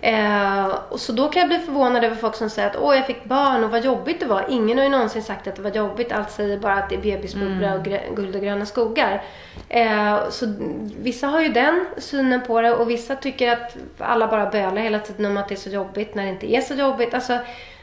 Eh, 0.00 0.66
och 0.88 1.00
så 1.00 1.12
då 1.12 1.28
kan 1.28 1.40
jag 1.40 1.48
bli 1.48 1.58
förvånad 1.58 2.04
över 2.04 2.16
folk 2.16 2.34
som 2.36 2.50
säger 2.50 2.70
att 2.70 2.76
åh, 2.76 2.96
jag 2.96 3.06
fick 3.06 3.24
barn 3.24 3.64
och 3.64 3.70
vad 3.70 3.84
jobbigt 3.84 4.20
det 4.20 4.26
var. 4.26 4.44
Ingen 4.48 4.78
har 4.78 4.84
ju 4.84 4.90
någonsin 4.90 5.22
sagt 5.22 5.46
att 5.48 5.56
det 5.56 5.62
var 5.62 5.70
jobbigt. 5.70 6.12
Allt 6.12 6.30
säger 6.30 6.58
bara 6.58 6.74
att 6.74 6.88
det 6.88 6.94
är 6.94 7.00
bebisbubbla 7.02 7.66
Mm. 7.68 7.78
och 7.80 8.16
guld 8.16 8.36
och 8.36 8.42
gröna 8.42 8.66
skogar. 8.66 9.22
Eh, 9.68 10.18
så 10.30 10.46
vissa 11.00 11.26
har 11.26 11.40
ju 11.40 11.48
den 11.48 11.86
synen 11.98 12.40
på 12.46 12.60
det 12.60 12.72
och 12.74 12.90
vissa 12.90 13.16
tycker 13.16 13.52
att 13.52 13.76
alla 13.98 14.26
bara 14.26 14.50
bölar 14.50 14.82
hela 14.82 14.98
tiden 14.98 15.26
om 15.26 15.36
att 15.36 15.48
det 15.48 15.54
är 15.54 15.56
så 15.56 15.70
jobbigt 15.70 16.14
när 16.14 16.22
det 16.22 16.28
inte 16.28 16.52
är 16.54 16.60
så 16.60 16.74
jobbigt. 16.74 17.14
Alltså, 17.14 17.38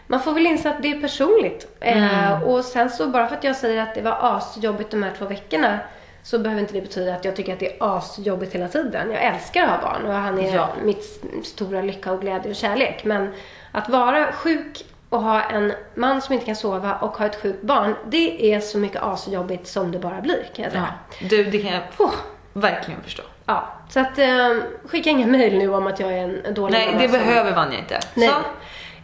man 0.07 0.19
får 0.19 0.33
väl 0.33 0.45
inse 0.47 0.69
att 0.69 0.81
det 0.81 0.91
är 0.91 1.01
personligt. 1.01 1.67
Eh, 1.79 2.43
och 2.43 2.65
sen 2.65 2.89
så 2.89 3.07
bara 3.07 3.27
för 3.27 3.35
att 3.35 3.43
jag 3.43 3.55
säger 3.55 3.81
att 3.83 3.95
det 3.95 4.01
var 4.01 4.17
asjobbigt 4.21 4.91
de 4.91 5.03
här 5.03 5.11
två 5.17 5.25
veckorna 5.25 5.79
så 6.23 6.39
behöver 6.39 6.61
inte 6.61 6.73
det 6.73 6.81
betyda 6.81 7.15
att 7.15 7.25
jag 7.25 7.35
tycker 7.35 7.53
att 7.53 7.59
det 7.59 7.67
är 7.71 7.97
asjobbigt 7.97 8.55
hela 8.55 8.67
tiden. 8.67 9.11
Jag 9.11 9.23
älskar 9.23 9.63
att 9.63 9.69
ha 9.69 9.77
barn 9.81 10.05
och 10.05 10.13
han 10.13 10.39
är 10.39 10.55
Ja. 10.55 10.69
mitt 10.83 11.23
stora 11.43 11.81
lycka 11.81 12.11
och 12.11 12.21
glädje 12.21 12.49
och 12.49 12.55
kärlek. 12.55 13.03
Men 13.05 13.33
att 13.71 13.89
vara 13.89 14.31
sjuk 14.31 14.85
och 15.09 15.21
ha 15.21 15.41
en 15.41 15.73
man 15.95 16.21
som 16.21 16.33
inte 16.33 16.45
kan 16.45 16.55
sova 16.55 16.95
och 16.95 17.17
ha 17.17 17.25
ett 17.25 17.41
sjukt 17.41 17.61
barn, 17.61 17.95
det 18.05 18.53
är 18.53 18.59
så 18.59 18.77
mycket 18.77 19.01
asjobbigt 19.03 19.67
som 19.67 19.91
det 19.91 19.99
bara 19.99 20.21
blir 20.21 20.45
kan 20.55 20.63
jag 20.63 20.71
säga. 20.71 20.87
Ja. 21.19 21.27
Du, 21.29 21.43
det 21.43 21.57
kan 21.59 21.71
jag 21.73 21.81
Oh. 21.97 22.13
verkligen 22.53 23.01
förstå. 23.03 23.23
Ja, 23.45 23.67
så 23.89 23.99
att 23.99 24.17
eh, 24.19 24.55
skicka 24.85 25.09
inga 25.09 25.27
mejl 25.27 25.57
nu 25.57 25.73
om 25.73 25.87
att 25.87 25.99
jag 25.99 26.13
är 26.13 26.23
en 26.45 26.53
dålig 26.53 26.73
Nej, 26.73 26.95
det 26.99 27.09
som- 27.09 27.11
behöver 27.19 27.51
Vanja 27.55 27.79
inte. 27.79 27.99
Nej. 28.13 28.27
Så, 28.29 28.35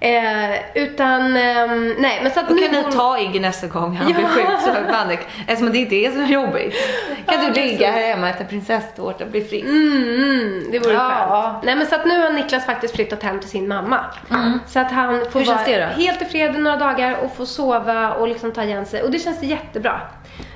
Eh, 0.03 0.59
utan, 0.83 1.37
ehm, 1.37 1.95
nej 1.99 2.19
men 2.23 2.31
så 2.31 2.39
att 2.39 2.49
Då 2.49 2.55
kan 2.57 2.71
ni 2.71 2.81
bor- 2.83 2.91
ta 2.91 3.19
Iggy 3.19 3.39
nästa 3.39 3.67
gång 3.67 3.95
han 3.95 4.05
blir 4.13 4.21
Ja. 4.23 4.27
sjuk 4.29 4.45
så 4.61 4.71
förbannad. 4.73 5.17
Eftersom 5.47 5.71
det 5.71 5.77
inte 5.77 5.95
är 5.95 6.11
så 6.11 6.33
jobbigt. 6.33 6.75
Kan 7.25 7.43
Ja, 7.43 7.49
du 7.53 7.61
ligga 7.61 7.91
här 7.91 8.01
hemma 8.07 8.29
och 8.29 8.35
äta 8.35 8.43
prinsesstårta 8.43 9.23
och 9.23 9.29
bli 9.31 9.41
frisk? 9.41 9.65
Mm, 9.65 10.63
det 10.71 10.79
vore 10.79 10.93
Ja. 10.93 11.49
skönt. 11.51 11.63
Nej 11.65 11.75
men 11.75 11.87
så 11.87 11.95
att 11.95 12.05
nu 12.05 12.21
har 12.21 12.29
Niklas 12.29 12.65
faktiskt 12.65 12.95
flyttat 12.95 13.23
hem 13.23 13.39
till 13.39 13.49
sin 13.49 13.67
mamma. 13.67 13.99
Så 14.67 14.79
att 14.79 14.91
han 14.91 15.25
får 15.31 15.39
vara 15.39 15.85
helt 15.87 16.21
i 16.21 16.25
fred 16.25 16.55
i 16.55 16.59
några 16.59 16.77
dagar 16.77 17.17
och 17.23 17.35
få 17.35 17.45
sova 17.45 18.13
och 18.13 18.27
liksom 18.27 18.51
ta 18.51 18.63
igen 18.63 18.85
sig. 18.85 19.03
Och 19.03 19.11
det 19.11 19.19
känns 19.19 19.43
jättebra. 19.43 20.01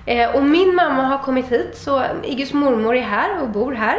Eh, 0.05 0.35
och 0.35 0.43
min 0.43 0.75
mamma 0.75 1.03
har 1.03 1.17
kommit 1.17 1.51
hit 1.51 1.77
så 1.77 2.03
Iggys 2.23 2.53
mormor 2.53 2.95
är 2.95 3.01
här 3.01 3.41
och 3.41 3.49
bor 3.49 3.71
här. 3.71 3.97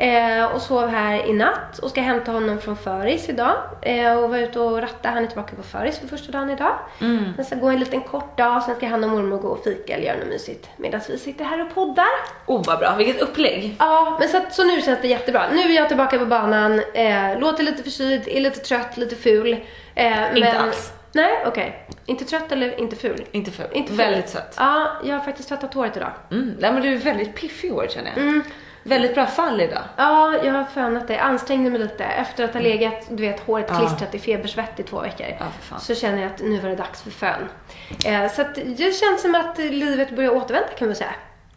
Eh, 0.00 0.44
och 0.44 0.62
sov 0.62 0.88
här 0.88 1.26
i 1.26 1.32
natt 1.32 1.78
och 1.78 1.90
ska 1.90 2.00
hämta 2.00 2.32
honom 2.32 2.58
från 2.58 2.76
föris 2.76 3.28
idag. 3.28 3.56
Eh, 3.82 4.18
och 4.18 4.30
var 4.30 4.38
ute 4.38 4.60
och 4.60 4.82
ratta. 4.82 5.08
Han 5.08 5.22
är 5.22 5.26
tillbaka 5.26 5.56
på 5.56 5.62
föris 5.62 5.98
för 5.98 6.06
första 6.06 6.32
dagen 6.32 6.50
idag. 6.50 6.78
Mm. 7.00 7.24
Sen 7.36 7.44
ska 7.44 7.56
gå 7.56 7.68
en 7.68 7.80
liten 7.80 8.00
kort 8.00 8.38
dag. 8.38 8.62
Sen 8.62 8.76
ska 8.76 8.86
han 8.86 9.04
och 9.04 9.10
mormor 9.10 9.38
gå 9.38 9.48
och 9.48 9.64
fika 9.64 9.94
eller 9.94 10.06
göra 10.06 10.18
något 10.18 10.28
mysigt. 10.28 10.68
Medan 10.76 11.00
vi 11.08 11.18
sitter 11.18 11.44
här 11.44 11.60
och 11.60 11.74
poddar. 11.74 12.06
Oh 12.46 12.62
vad 12.66 12.78
bra, 12.78 12.94
vilket 12.98 13.20
upplägg. 13.22 13.76
Ja, 13.78 14.16
men 14.20 14.28
så, 14.28 14.36
att, 14.36 14.54
så 14.54 14.64
nu 14.64 14.82
känns 14.82 15.00
det 15.02 15.08
jättebra. 15.08 15.42
Nu 15.52 15.60
är 15.60 15.76
jag 15.76 15.88
tillbaka 15.88 16.18
på 16.18 16.26
banan, 16.26 16.82
eh, 16.94 17.38
låter 17.38 17.62
lite 17.62 17.82
förkyld, 17.82 18.28
är 18.28 18.40
lite 18.40 18.60
trött, 18.60 18.96
lite 18.96 19.16
ful. 19.16 19.52
Eh, 19.94 20.28
Inte 20.28 20.40
men... 20.40 20.56
alls. 20.56 20.92
Nej, 21.12 21.44
okej. 21.46 21.86
Inte 22.06 22.24
trött 22.24 22.52
eller 22.52 22.80
inte 22.80 22.96
ful? 22.96 23.24
Inte 23.32 23.50
för. 23.50 23.76
Inte 23.76 23.88
ful. 23.88 23.96
Väldigt 23.96 24.28
söt. 24.28 24.54
Ja, 24.56 24.92
jag 25.04 25.14
har 25.14 25.24
faktiskt 25.24 25.48
tvättat 25.48 25.74
håret 25.74 25.96
idag. 25.96 26.12
Mm. 26.30 26.56
Nej, 26.58 26.72
men 26.72 26.82
du 26.82 26.92
är 26.92 26.96
väldigt 26.96 27.34
piffig 27.34 27.68
i 27.68 27.72
år 27.72 27.86
känner 27.90 28.10
jag. 28.10 28.18
Mm. 28.18 28.42
Väldigt 28.82 29.14
bra 29.14 29.26
fall 29.26 29.60
idag. 29.60 29.82
Ja, 29.96 30.34
jag 30.44 30.52
har 30.52 30.64
fönat 30.64 31.08
det. 31.08 31.18
Ansträngde 31.18 31.70
mig 31.70 31.78
lite. 31.80 32.04
Efter 32.04 32.44
att 32.44 32.54
ha 32.54 32.60
legat, 32.60 33.06
du 33.10 33.22
vet, 33.22 33.40
håret 33.40 33.66
Ja. 33.68 33.78
klistrat 33.78 34.14
i 34.14 34.18
febersvett 34.18 34.80
i 34.80 34.82
två 34.82 35.00
veckor. 35.00 35.26
Ja. 35.38 35.78
Så 35.78 35.94
känner 35.94 36.22
jag 36.22 36.26
att 36.32 36.40
nu 36.42 36.58
var 36.58 36.68
det 36.68 36.76
dags 36.76 37.02
för 37.02 37.10
fön. 37.10 37.48
Eh, 38.06 38.30
så 38.32 38.40
att 38.42 38.54
det 38.54 38.94
känns 38.94 39.22
som 39.22 39.34
att 39.34 39.58
livet 39.58 40.16
börjar 40.16 40.30
återvända 40.30 40.68
kan 40.78 40.88
man 40.88 40.94
säga. 40.94 41.10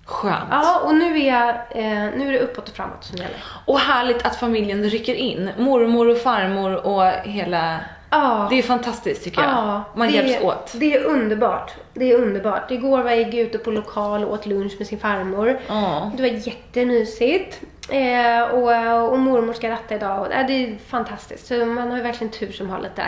Skönt. 0.06 0.44
Ja, 0.52 0.80
och 0.80 0.96
nu 0.96 1.18
är, 1.20 1.28
jag, 1.34 1.50
eh, 1.50 2.18
nu 2.18 2.28
är 2.28 2.32
det 2.32 2.40
uppåt 2.40 2.70
och 2.70 2.76
framåt 2.76 3.04
som 3.04 3.18
gäller. 3.18 3.44
Och 3.66 3.80
härligt 3.80 4.26
att 4.26 4.36
familjen 4.36 4.84
rycker 4.84 5.14
in. 5.16 5.50
Mormor 5.58 6.08
och 6.10 6.18
farmor 6.18 6.86
och 6.86 7.06
hela... 7.24 7.80
Ja. 8.14 8.48
Det 8.50 8.60
är 8.60 8.64
fantastiskt 8.64 9.24
tycker 9.24 9.42
jag. 9.42 9.50
Ja, 9.50 9.84
Man 9.96 10.08
det, 10.08 10.14
hjälps 10.14 10.44
åt. 10.44 10.72
Det 10.76 10.94
är 10.96 11.04
underbart. 11.04 11.72
Det 11.94 12.12
är 12.12 12.16
underbart. 12.16 12.72
Igår 12.72 13.04
var 13.04 13.12
jag 13.12 13.34
ute 13.34 13.58
på 13.58 13.72
lokal 13.72 14.24
och 14.24 14.34
åt 14.34 14.46
lunch 14.46 14.74
med 14.78 14.88
sin 14.88 15.00
farmor. 15.00 15.60
Ja. 15.68 16.12
Det 16.18 16.24
var 16.24 16.30
jättemysigt. 16.30 17.62
Eh, 17.90 18.42
och, 18.42 19.12
och 19.12 19.20
mormor 19.20 19.54
ska 19.54 19.70
ratta 19.70 19.96
idag. 19.96 20.20
Och, 20.20 20.34
eh, 20.34 20.48
det 20.48 20.54
är 20.54 20.78
fantastiskt. 20.88 21.48
Så 21.48 21.66
man 21.66 21.90
har 21.90 21.98
ju 21.98 22.04
verkligen 22.04 22.32
tur 22.32 22.52
som 22.52 22.70
har 22.70 22.80
lite, 22.80 23.04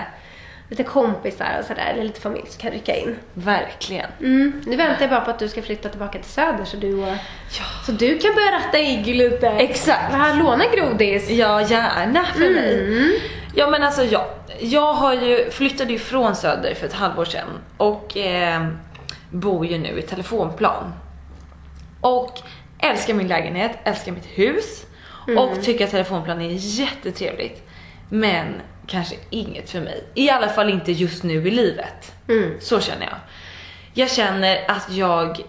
lite 0.70 0.84
kompisar 0.84 1.58
och 1.60 1.66
sådär. 1.66 1.92
Eller 1.94 2.04
lite 2.04 2.22
familj 2.22 2.46
som 2.48 2.62
kan 2.62 2.72
rycka 2.72 2.96
in. 2.96 3.16
Verkligen. 3.34 4.10
Mm. 4.20 4.62
Nu 4.66 4.76
väntar 4.76 5.02
jag 5.02 5.10
bara 5.10 5.22
på 5.22 5.32
att 5.32 5.40
du 5.40 5.50
ska 5.50 5.62
flytta 5.62 5.90
tillbaka 5.90 6.20
till 6.20 6.32
Söder 6.32 6.66
så 6.66 6.78
du, 6.78 7.04
och, 7.04 7.14
så 7.86 7.92
du 7.92 8.18
kan 8.18 8.36
börja 8.36 8.52
ratta 8.52 8.80
Iggy 8.80 9.14
lite. 9.14 9.48
Exakt. 9.48 10.14
Han 10.14 10.40
lånar 10.40 10.76
grodis. 10.76 11.30
Ja, 11.30 11.62
gärna 11.62 12.26
för 12.26 12.50
mig. 12.50 13.22
Ja, 13.56 13.70
men 13.70 13.84
alltså 13.84 14.04
ja. 14.04 14.30
Jag 14.60 14.94
har 14.94 15.14
ju, 15.14 15.50
flyttade 15.52 15.92
ju 15.92 16.00
från 16.00 16.36
Söder 16.36 16.74
för 16.74 16.86
ett 16.86 16.94
halvår 16.94 17.26
sedan 17.26 17.48
och 17.78 18.18
eh, 18.18 18.68
bor 19.30 19.66
ju 19.66 19.78
nu 19.78 20.00
i 20.00 20.02
telefonplan. 20.02 20.94
Och 22.02 22.40
älskar 22.80 23.14
min 23.14 23.28
lägenhet, 23.28 23.72
älskar 23.84 24.12
mitt 24.12 24.26
hus 24.26 24.86
och 25.38 25.64
tycker 25.64 25.86
att 25.86 25.92
telefonplan 25.92 26.42
är 26.42 26.50
jättetrevligt. 26.52 27.64
Men 28.10 28.46
kanske 28.88 29.16
inget 29.30 29.70
för 29.70 29.80
mig. 29.82 30.04
I 30.14 30.30
alla 30.30 30.50
fall 30.50 30.70
inte 30.70 30.92
just 30.92 31.24
nu 31.24 31.48
i 31.48 31.52
livet. 31.52 32.14
Så 32.60 32.80
känner 32.80 33.06
jag. 33.06 33.16
Jag 33.94 34.12
känner 34.12 34.72
att 34.72 34.92
jag, 34.92 35.42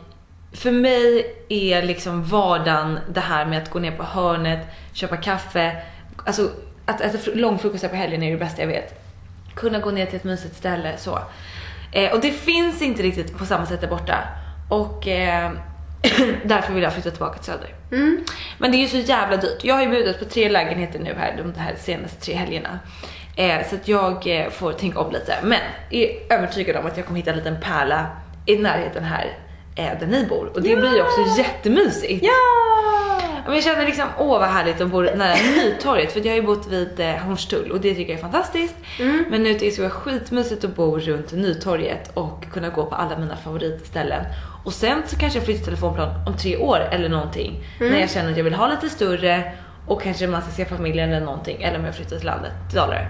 för 0.53 0.71
mig 0.71 1.35
är 1.49 1.83
liksom 1.83 2.25
vardagen 2.25 2.99
det 3.09 3.21
här 3.21 3.47
med 3.47 3.63
att 3.63 3.71
gå 3.71 3.79
ner 3.79 3.97
på 3.97 4.03
hörnet, 4.03 4.67
köpa 4.93 5.17
kaffe, 5.17 5.83
alltså 6.27 6.51
att 6.87 7.01
äta 7.01 7.19
fr- 7.19 7.35
långfrukostar 7.35 7.89
på 7.89 7.97
helgen 7.97 8.23
är 8.23 8.31
det 8.31 8.37
bästa 8.37 8.63
jag 8.63 8.69
vet. 8.69 9.03
Kunna 9.55 9.79
gå 9.79 9.91
ner 9.91 10.07
till 10.07 10.17
ett 10.17 10.25
mysigt 10.25 10.57
ställe 10.57 10.97
så. 10.97 11.19
Eh, 11.93 12.13
och 12.13 12.21
det 12.21 12.31
finns 12.31 12.83
inte 12.83 13.03
riktigt 13.03 13.39
på 13.39 13.47
samma 13.47 13.67
sätt 13.67 13.81
där 13.81 13.89
borta. 13.89 14.19
Och 14.71 15.09
eh, 15.09 15.51
därför 16.45 16.73
vill 16.73 16.83
jag 16.83 16.93
flytta 16.93 17.11
tillbaka 17.11 17.37
till 17.39 17.45
Söder. 17.47 17.75
Men 18.59 18.71
det 18.71 18.77
är 18.77 18.81
ju 18.81 18.89
så 18.89 18.97
jävla 18.97 19.37
dyrt. 19.37 19.65
Jag 19.65 19.75
har 19.75 19.83
ju 19.83 19.89
budat 19.89 20.19
på 20.19 20.25
tre 20.25 20.49
lägenheter 20.49 20.99
nu 20.99 21.15
här 21.19 21.35
de 21.37 21.61
här 21.61 21.75
senaste 21.79 22.21
tre 22.21 22.35
helgerna. 22.35 22.79
Eh, 23.37 23.67
så 23.71 23.75
att 23.77 23.89
jag 23.89 24.27
eh, 24.41 24.51
får 24.51 24.73
tänka 24.73 25.01
om 25.01 25.13
lite. 25.13 25.35
Men 25.43 25.59
är 25.91 26.33
övertygad 26.35 26.77
om 26.77 26.87
att 26.87 26.97
jag 26.97 27.07
kommer 27.07 27.21
hitta 27.21 27.31
en 27.31 27.37
liten 27.37 27.61
pärla 27.61 28.07
i 28.47 28.57
närheten 28.57 29.05
här 29.05 29.33
eh, 29.77 29.99
där 30.01 30.07
ni 30.07 30.27
bor. 30.27 30.47
Och 30.55 30.63
det 30.63 30.77
blir 30.77 30.95
ju 30.95 31.03
också 31.03 31.39
jättemysigt. 31.39 32.25
Ja! 32.25 32.33
Men 33.47 33.55
jag 33.55 33.65
känner 33.65 33.87
liksom, 33.87 34.05
åh 34.19 34.39
vad 34.41 34.49
härligt 34.49 34.81
att 34.81 34.91
bo 34.91 35.01
nära 35.01 35.37
Nytorget 35.57 36.13
för 36.13 36.21
jag 36.21 36.33
har 36.33 36.37
ju 36.37 36.43
bott 36.43 36.67
vid 36.67 37.01
eh, 37.01 37.15
Hornstull 37.15 37.73
och 37.73 37.81
det 37.81 37.95
tycker 37.95 38.13
jag 38.13 38.19
är 38.19 38.23
fantastiskt. 38.23 38.75
Men 39.31 39.43
nu 39.43 39.55
tycker 39.55 39.83
jag 39.83 39.91
det 39.91 39.95
skitmysigt 39.95 40.65
att 40.65 40.77
bo 40.77 40.99
runt 40.99 41.33
Nytorget 41.33 42.11
och 42.15 42.45
kunna 42.53 42.69
gå 42.69 42.87
på 42.87 42.95
alla 42.95 43.19
mina 43.19 43.37
favoritställen. 43.37 44.25
Och 44.65 44.73
sen 44.73 45.03
så 45.07 45.17
kanske 45.17 45.39
jag 45.39 45.47
flyttar 45.47 45.65
telefonplan 45.65 46.09
om 46.27 46.37
tre 46.37 46.57
år 46.57 46.89
eller 46.91 47.09
någonting. 47.09 47.65
När 47.81 48.01
jag 48.01 48.11
känner 48.11 48.31
att 48.31 48.37
jag 48.37 48.45
vill 48.45 48.55
ha 48.55 48.69
lite 48.69 48.89
större 48.89 49.53
och 49.87 50.03
kanske 50.03 50.27
man 50.27 50.43
ska 50.43 50.51
se 50.51 50.65
familjen 50.65 51.13
eller 51.13 51.27
någonting. 51.27 51.63
Eller 51.63 51.79
om 51.79 51.85
jag 51.85 51.95
flyttar 51.95 52.17
till 52.17 52.27
landet, 52.27 52.53
till 52.69 52.77
Dalarö. 52.77 53.07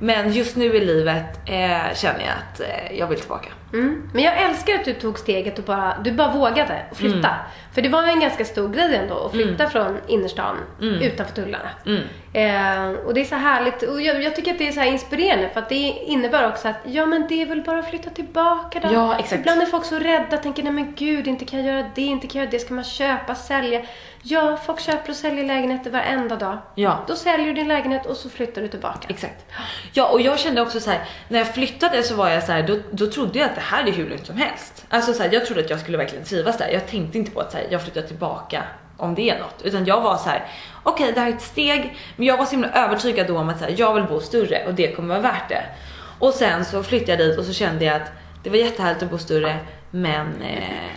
Men 0.00 0.32
just 0.32 0.56
nu 0.56 0.76
i 0.76 0.84
livet 0.84 1.40
eh, 1.46 1.94
känner 1.94 2.20
jag 2.20 2.34
att 2.52 2.60
eh, 2.60 2.98
jag 2.98 3.06
vill 3.06 3.20
tillbaka. 3.20 3.48
Mm. 3.72 4.10
Men 4.12 4.24
jag 4.24 4.42
älskar 4.42 4.74
att 4.74 4.84
du 4.84 4.94
tog 4.94 5.18
steget 5.18 5.58
och 5.58 5.64
bara, 5.64 5.98
du 6.04 6.12
bara 6.12 6.32
vågade 6.32 6.82
flytta. 6.92 7.30
För 7.72 7.82
det 7.82 7.88
var 7.88 8.02
en 8.02 8.20
ganska 8.20 8.44
stor 8.44 8.68
grej 8.68 8.96
ändå 8.96 9.14
att 9.14 9.32
flytta 9.32 9.70
från 9.70 9.98
innerstan 10.06 10.56
utanför 10.80 11.34
tullarna. 11.34 11.70
Eh, 12.32 12.90
och 13.06 13.14
det 13.14 13.20
är 13.20 13.24
så 13.24 13.34
härligt 13.34 13.82
och 13.82 14.02
jag, 14.02 14.22
jag 14.22 14.36
tycker 14.36 14.52
att 14.52 14.58
det 14.58 14.68
är 14.68 14.72
så 14.72 14.80
här 14.80 14.86
inspirerande 14.86 15.48
för 15.48 15.60
att 15.60 15.68
det 15.68 15.74
innebär 16.06 16.48
också 16.48 16.68
att 16.68 16.76
ja 16.84 17.06
men 17.06 17.26
det 17.28 17.42
är 17.42 17.46
väl 17.46 17.62
bara 17.62 17.78
att 17.78 17.90
flytta 17.90 18.10
tillbaka 18.10 18.80
då. 18.80 18.88
Ja, 18.92 19.18
exakt. 19.18 19.40
Ibland 19.40 19.62
är 19.62 19.66
folk 19.66 19.84
så 19.84 19.98
rädda 19.98 20.36
tänker 20.36 20.62
nej 20.62 20.72
men 20.72 20.94
gud 20.94 21.26
inte 21.26 21.44
kan 21.44 21.64
jag 21.64 21.74
göra 21.74 21.90
det, 21.94 22.02
inte 22.02 22.26
kan 22.26 22.38
jag 22.38 22.46
göra 22.46 22.50
det, 22.50 22.58
ska 22.58 22.74
man 22.74 22.84
köpa, 22.84 23.34
sälja? 23.34 23.82
Ja, 24.22 24.56
folk 24.66 24.80
köper 24.80 25.10
och 25.10 25.16
säljer 25.16 25.44
lägenheter 25.44 25.90
varenda 25.90 26.36
dag. 26.36 26.58
Ja. 26.74 27.04
Då 27.06 27.16
säljer 27.16 27.46
du 27.46 27.52
din 27.52 27.68
lägenhet 27.68 28.06
och 28.06 28.16
så 28.16 28.30
flyttar 28.30 28.62
du 28.62 28.68
tillbaka. 28.68 29.08
Exakt. 29.08 29.46
Ja 29.92 30.08
och 30.08 30.20
jag 30.20 30.38
kände 30.38 30.60
också 30.60 30.80
så 30.80 30.90
här 30.90 31.00
när 31.28 31.38
jag 31.38 31.54
flyttade 31.54 32.02
så 32.02 32.14
var 32.14 32.28
jag 32.28 32.42
så 32.42 32.52
här, 32.52 32.62
då, 32.62 32.78
då 32.90 33.06
trodde 33.06 33.38
jag 33.38 33.50
att 33.50 33.57
det 33.58 33.64
här 33.64 33.88
är 33.88 33.92
hur 33.92 34.08
lugnt 34.08 34.26
som 34.26 34.36
helst. 34.36 34.86
Alltså 34.88 35.12
så 35.12 35.22
här, 35.22 35.30
jag 35.32 35.46
trodde 35.46 35.60
att 35.60 35.70
jag 35.70 35.80
skulle 35.80 35.98
verkligen 35.98 36.24
trivas 36.24 36.58
där. 36.58 36.68
Jag 36.68 36.86
tänkte 36.86 37.18
inte 37.18 37.30
på 37.30 37.40
att 37.40 37.52
så 37.52 37.58
här, 37.58 37.66
jag 37.70 37.82
flyttar 37.82 38.02
tillbaka 38.02 38.62
om 38.96 39.14
det 39.14 39.30
är 39.30 39.38
något. 39.38 39.62
Utan 39.62 39.84
jag 39.84 40.00
var 40.00 40.16
så 40.16 40.28
här: 40.28 40.46
okej 40.82 41.12
det 41.12 41.20
här 41.20 41.30
är 41.30 41.34
ett 41.34 41.42
steg. 41.42 41.96
Men 42.16 42.26
jag 42.26 42.36
var 42.36 42.44
så 42.44 42.50
himla 42.50 42.72
övertygad 42.72 43.26
då 43.26 43.38
om 43.38 43.48
att 43.48 43.58
så 43.58 43.64
här, 43.64 43.74
jag 43.76 43.94
vill 43.94 44.04
bo 44.04 44.20
större 44.20 44.66
och 44.66 44.74
det 44.74 44.92
kommer 44.92 45.08
vara 45.08 45.20
värt 45.20 45.48
det. 45.48 45.64
Och 46.18 46.34
sen 46.34 46.64
så 46.64 46.82
flyttade 46.82 47.12
jag 47.12 47.30
dit 47.30 47.38
och 47.38 47.44
så 47.44 47.52
kände 47.52 47.84
jag 47.84 47.96
att 47.96 48.10
det 48.42 48.50
var 48.50 48.56
jättehärligt 48.56 49.02
att 49.02 49.10
bo 49.10 49.18
större 49.18 49.58
men 49.90 50.42
eh, 50.42 50.92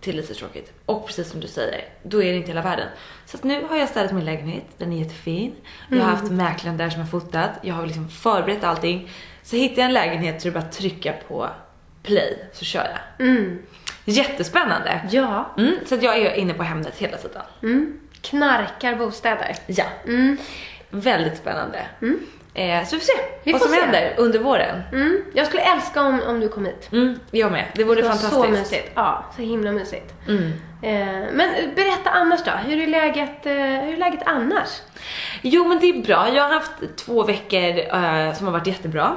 till 0.00 0.16
lite 0.16 0.34
tråkigt. 0.34 0.72
Och 0.86 1.06
precis 1.06 1.30
som 1.30 1.40
du 1.40 1.46
säger, 1.46 1.84
då 2.02 2.22
är 2.22 2.30
det 2.30 2.36
inte 2.36 2.48
hela 2.48 2.62
världen. 2.62 2.88
Så 3.26 3.36
att 3.36 3.44
nu 3.44 3.64
har 3.68 3.76
jag 3.76 3.88
städat 3.88 4.12
min 4.12 4.24
lägenhet, 4.24 4.64
den 4.78 4.92
är 4.92 4.98
jättefin. 4.98 5.54
Jag 5.88 5.98
har 5.98 6.10
haft 6.10 6.30
mäklaren 6.30 6.76
där 6.76 6.90
som 6.90 7.00
har 7.00 7.08
fotat, 7.08 7.50
jag 7.62 7.74
har 7.74 7.86
liksom 7.86 8.08
förberett 8.08 8.64
allting. 8.64 9.10
Så 9.42 9.56
hittar 9.56 9.82
jag 9.82 9.88
en 9.88 9.94
lägenhet 9.94 10.42
så 10.42 10.48
är 10.48 10.52
det 10.52 10.58
bara 10.58 10.64
att 10.64 10.72
trycka 10.72 11.14
på 11.28 11.48
play 12.10 12.38
så 12.52 12.64
kör 12.64 12.88
jag. 13.18 13.28
Jättespännande! 14.04 15.00
Ja. 15.10 15.50
Mm, 15.58 15.74
så 15.86 15.98
jag 16.00 16.16
är 16.18 16.34
inne 16.34 16.54
på 16.54 16.62
Hemnet 16.62 16.94
hela 16.98 17.16
tiden. 17.16 17.42
Mm. 17.62 18.00
Knarkar 18.22 18.94
bostäder. 18.94 19.56
Ja. 19.66 19.84
Väldigt 20.90 21.36
spännande. 21.38 21.78
Eh, 22.54 22.84
så 22.86 22.96
vi 22.96 23.00
får 23.00 23.06
se 23.06 23.12
Vi 23.44 23.52
vad 23.52 23.60
får 23.60 23.68
som 23.68 23.76
se. 23.76 23.80
händer 23.82 24.14
under 24.16 24.38
våren. 24.38 24.82
Mm. 24.92 25.22
Jag 25.34 25.46
skulle 25.46 25.62
älska 25.62 26.02
om, 26.02 26.22
om 26.22 26.40
du 26.40 26.48
kom 26.48 26.66
hit. 26.66 26.88
Mm, 26.92 27.20
jag 27.30 27.52
med. 27.52 27.64
Det 27.74 27.84
vore 27.84 28.00
Det 28.02 28.08
fantastiskt. 28.08 28.34
så 28.44 28.48
mysigt. 28.48 28.90
Ja, 28.94 29.24
så 29.36 29.42
himla 29.42 29.72
mysigt. 29.72 30.14
Mm. 30.28 30.52
Eh, 30.82 31.32
men 31.32 31.74
berätta 31.76 32.10
annars 32.10 32.40
då. 32.44 32.50
Hur 32.50 32.82
är 32.82 32.86
läget, 32.86 33.46
eh, 33.46 33.52
hur 33.52 33.92
är 33.92 33.96
läget 33.96 34.20
annars? 34.26 34.68
Jo 35.42 35.68
men 35.68 35.78
det 35.80 35.86
är 35.86 36.02
bra. 36.02 36.28
Jag 36.34 36.42
har 36.42 36.54
haft 36.54 36.72
två 36.96 37.22
veckor 37.24 37.78
eh, 37.78 38.34
som 38.34 38.46
har 38.46 38.50
varit 38.52 38.66
jättebra. 38.66 39.16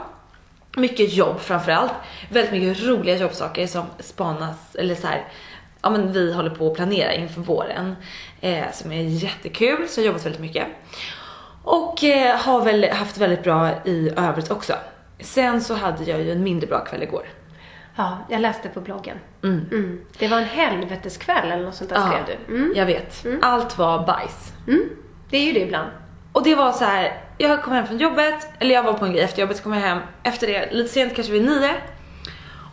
Mycket 0.76 1.14
jobb 1.14 1.40
framförallt. 1.40 1.94
Väldigt 2.30 2.52
mycket 2.52 2.84
roliga 2.84 3.18
jobbsaker 3.18 3.68
som 3.68 3.86
spanas, 4.00 4.76
eller 4.76 4.96
så 4.96 5.08
här, 5.08 5.28
ja 5.82 5.90
men 5.90 6.14
vi 6.14 6.34
håller 6.34 6.50
på 6.50 6.68
att 6.68 6.76
planera 6.76 7.14
inför 7.14 7.42
våren. 7.42 7.96
Eh, 8.42 8.72
som 8.74 8.92
är 8.92 9.02
jättekul, 9.02 9.88
så 9.88 10.00
jag 10.00 10.04
har 10.04 10.08
jobbat 10.08 10.26
väldigt 10.26 10.42
mycket. 10.42 10.68
Och 11.64 12.04
eh, 12.04 12.38
har 12.38 12.66
väl 12.66 12.90
haft 12.92 13.18
väldigt 13.18 13.44
bra 13.44 13.70
i 13.86 14.10
övrigt 14.18 14.52
också. 14.52 14.74
Sen 15.20 15.62
så 15.62 15.74
hade 15.74 16.04
jag 16.04 16.22
ju 16.22 16.32
en 16.32 16.44
mindre 16.44 16.68
bra 16.68 16.80
kväll 16.86 17.04
igår. 17.04 17.26
Ja, 17.96 18.18
jag 18.30 18.42
läste 18.42 18.70
på 18.70 18.82
bloggen. 18.82 19.18
Mm. 19.44 20.06
Det 20.18 20.28
var 20.28 20.38
en 20.38 20.44
helveteskväll 20.44 21.52
eller 21.52 21.64
något 21.64 21.76
sånt 21.76 21.90
där 21.90 22.08
skrev 22.08 22.38
du. 22.48 22.56
Mm. 22.56 22.74
jag 22.76 22.86
vet. 22.86 23.26
Allt 23.42 23.78
var 23.78 24.06
bajs. 24.08 24.54
Det 25.30 25.38
är 25.38 25.46
ju 25.46 25.54
det 25.54 25.60
ibland. 25.60 25.90
Och 26.34 26.44
det 26.44 26.56
var 26.56 26.72
så 26.72 26.86
här, 26.86 27.22
jag 27.38 27.64
kom 27.64 27.74
hem 27.74 27.88
från 27.88 27.98
jobbet, 27.98 28.48
eller 28.60 28.76
jag 28.76 28.84
var 28.84 28.94
på 28.94 29.06
en 29.06 29.12
grej 29.12 29.24
efter 29.24 29.42
jobbet 29.42 29.58
så 29.58 29.64
kom 29.64 29.74
jag 29.74 29.82
hem 29.82 30.00
efter 30.24 30.48
det 30.48 30.72
lite 30.72 30.90
sent, 30.90 31.16
kanske 31.16 31.34
vid 31.34 31.46
nio. 31.46 31.74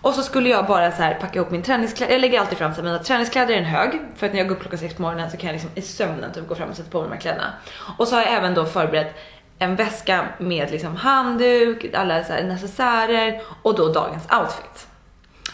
Och 0.03 0.15
så 0.15 0.23
skulle 0.23 0.49
jag 0.49 0.67
bara 0.67 0.93
så 0.93 1.03
här 1.03 1.15
packa 1.15 1.39
ihop 1.39 1.51
min 1.51 1.63
träningskläder. 1.63 2.13
Jag 2.13 2.21
lägger 2.21 2.41
alltid 2.41 2.59
fram 2.59 2.75
så 2.75 2.77
här, 2.77 2.83
mina 2.83 2.99
träningskläder 2.99 3.55
i 3.55 3.59
en 3.59 3.65
hög. 3.65 4.01
För 4.17 4.27
att 4.27 4.33
när 4.33 4.39
jag 4.39 4.49
går 4.49 4.57
upp 4.57 4.61
klockan 4.61 4.79
sex 4.79 4.95
på 4.95 5.03
morgonen 5.03 5.31
så 5.31 5.37
kan 5.37 5.47
jag 5.47 5.53
liksom 5.53 5.71
i 5.75 5.83
sömnen 5.83 6.33
typ 6.33 6.49
gå 6.49 6.55
fram 6.55 6.71
och 6.71 6.77
sätta 6.77 6.91
på 6.91 6.99
mig 7.01 7.09
de 7.09 7.15
här 7.15 7.21
kläderna. 7.21 7.53
Och 7.99 8.09
så 8.09 8.15
har 8.17 8.23
jag 8.23 8.33
även 8.33 8.55
då 8.55 8.65
förberett 8.65 9.17
en 9.59 9.77
väska 9.77 10.25
med 10.39 10.71
liksom 10.71 10.97
handduk, 10.97 11.95
alla 11.95 12.25
så 12.25 12.33
här 12.33 12.43
necessärer 12.43 13.43
och 13.63 13.77
då 13.77 13.93
dagens 13.93 14.25
outfit. 14.41 14.87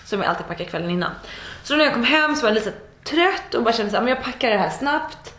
Som 0.05 0.21
jag 0.21 0.29
alltid 0.29 0.47
packar 0.47 0.65
kvällen 0.65 0.91
innan. 0.91 1.11
Så 1.63 1.73
då 1.73 1.79
när 1.79 1.85
jag 1.85 1.95
kom 1.95 2.05
hem 2.05 2.37
så 2.37 2.43
var 2.43 2.49
jag 2.49 2.55
lite 2.55 2.73
trött 3.05 3.55
och 3.55 3.63
bara 3.63 3.75
kände 3.75 3.91
såhär, 3.91 4.05
men 4.05 4.15
jag 4.15 4.25
packar 4.25 4.51
det 4.51 4.59
här 4.59 4.71
snabbt, 4.71 5.35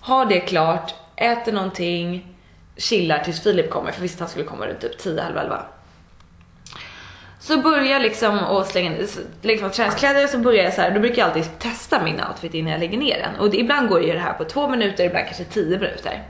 har 0.00 0.26
det 0.26 0.40
klart, 0.40 0.94
äter 1.20 1.52
någonting, 1.52 2.34
chillar 2.76 3.18
tills 3.18 3.42
Filip 3.42 3.70
kommer, 3.70 3.92
för 3.92 4.02
visst 4.02 4.20
han 4.20 4.28
skulle 4.28 4.44
komma 4.44 4.66
runt 4.66 4.80
typ 4.80 4.98
10, 4.98 5.22
halv 5.22 5.36
11. 5.36 5.62
Så 7.40 7.60
börjar 7.60 7.84
jag 7.84 8.02
liksom 8.02 8.38
och 8.38 8.66
slänga 8.66 8.90
liksom 9.42 9.70
träningskläder 9.70 10.26
så 10.26 10.38
börjar 10.38 10.64
jag 10.64 10.74
så 10.74 10.80
här, 10.80 10.90
då 10.90 11.00
brukar 11.00 11.18
jag 11.18 11.28
alltid 11.28 11.58
testa 11.58 12.04
min 12.04 12.20
outfit 12.28 12.54
innan 12.54 12.72
jag 12.72 12.80
lägger 12.80 12.98
ner 12.98 13.18
den. 13.18 13.40
Och 13.40 13.50
det, 13.50 13.56
ibland 13.56 13.88
går 13.88 14.02
ju 14.02 14.12
det 14.12 14.18
här 14.18 14.32
på 14.32 14.44
två 14.44 14.68
minuter, 14.68 15.04
ibland 15.04 15.26
kanske 15.26 15.44
tio 15.44 15.78
minuter. 15.78 16.22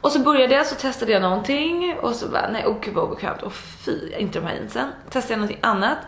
Och 0.00 0.12
så 0.12 0.18
började 0.18 0.54
jag, 0.54 0.66
så 0.66 0.74
testade 0.74 1.12
jag 1.12 1.22
någonting 1.22 1.94
och 2.02 2.14
så 2.14 2.28
bara, 2.28 2.50
nej, 2.50 2.64
åh 2.66 2.76
gud 2.80 2.94
vad 2.94 3.04
obekvämt, 3.04 3.42
och 3.42 3.52
fy, 3.52 4.12
inte 4.18 4.38
de 4.38 4.46
här 4.46 4.54
jeansen. 4.54 4.88
Testade 5.10 5.32
jag 5.32 5.38
någonting 5.38 5.60
annat. 5.62 5.98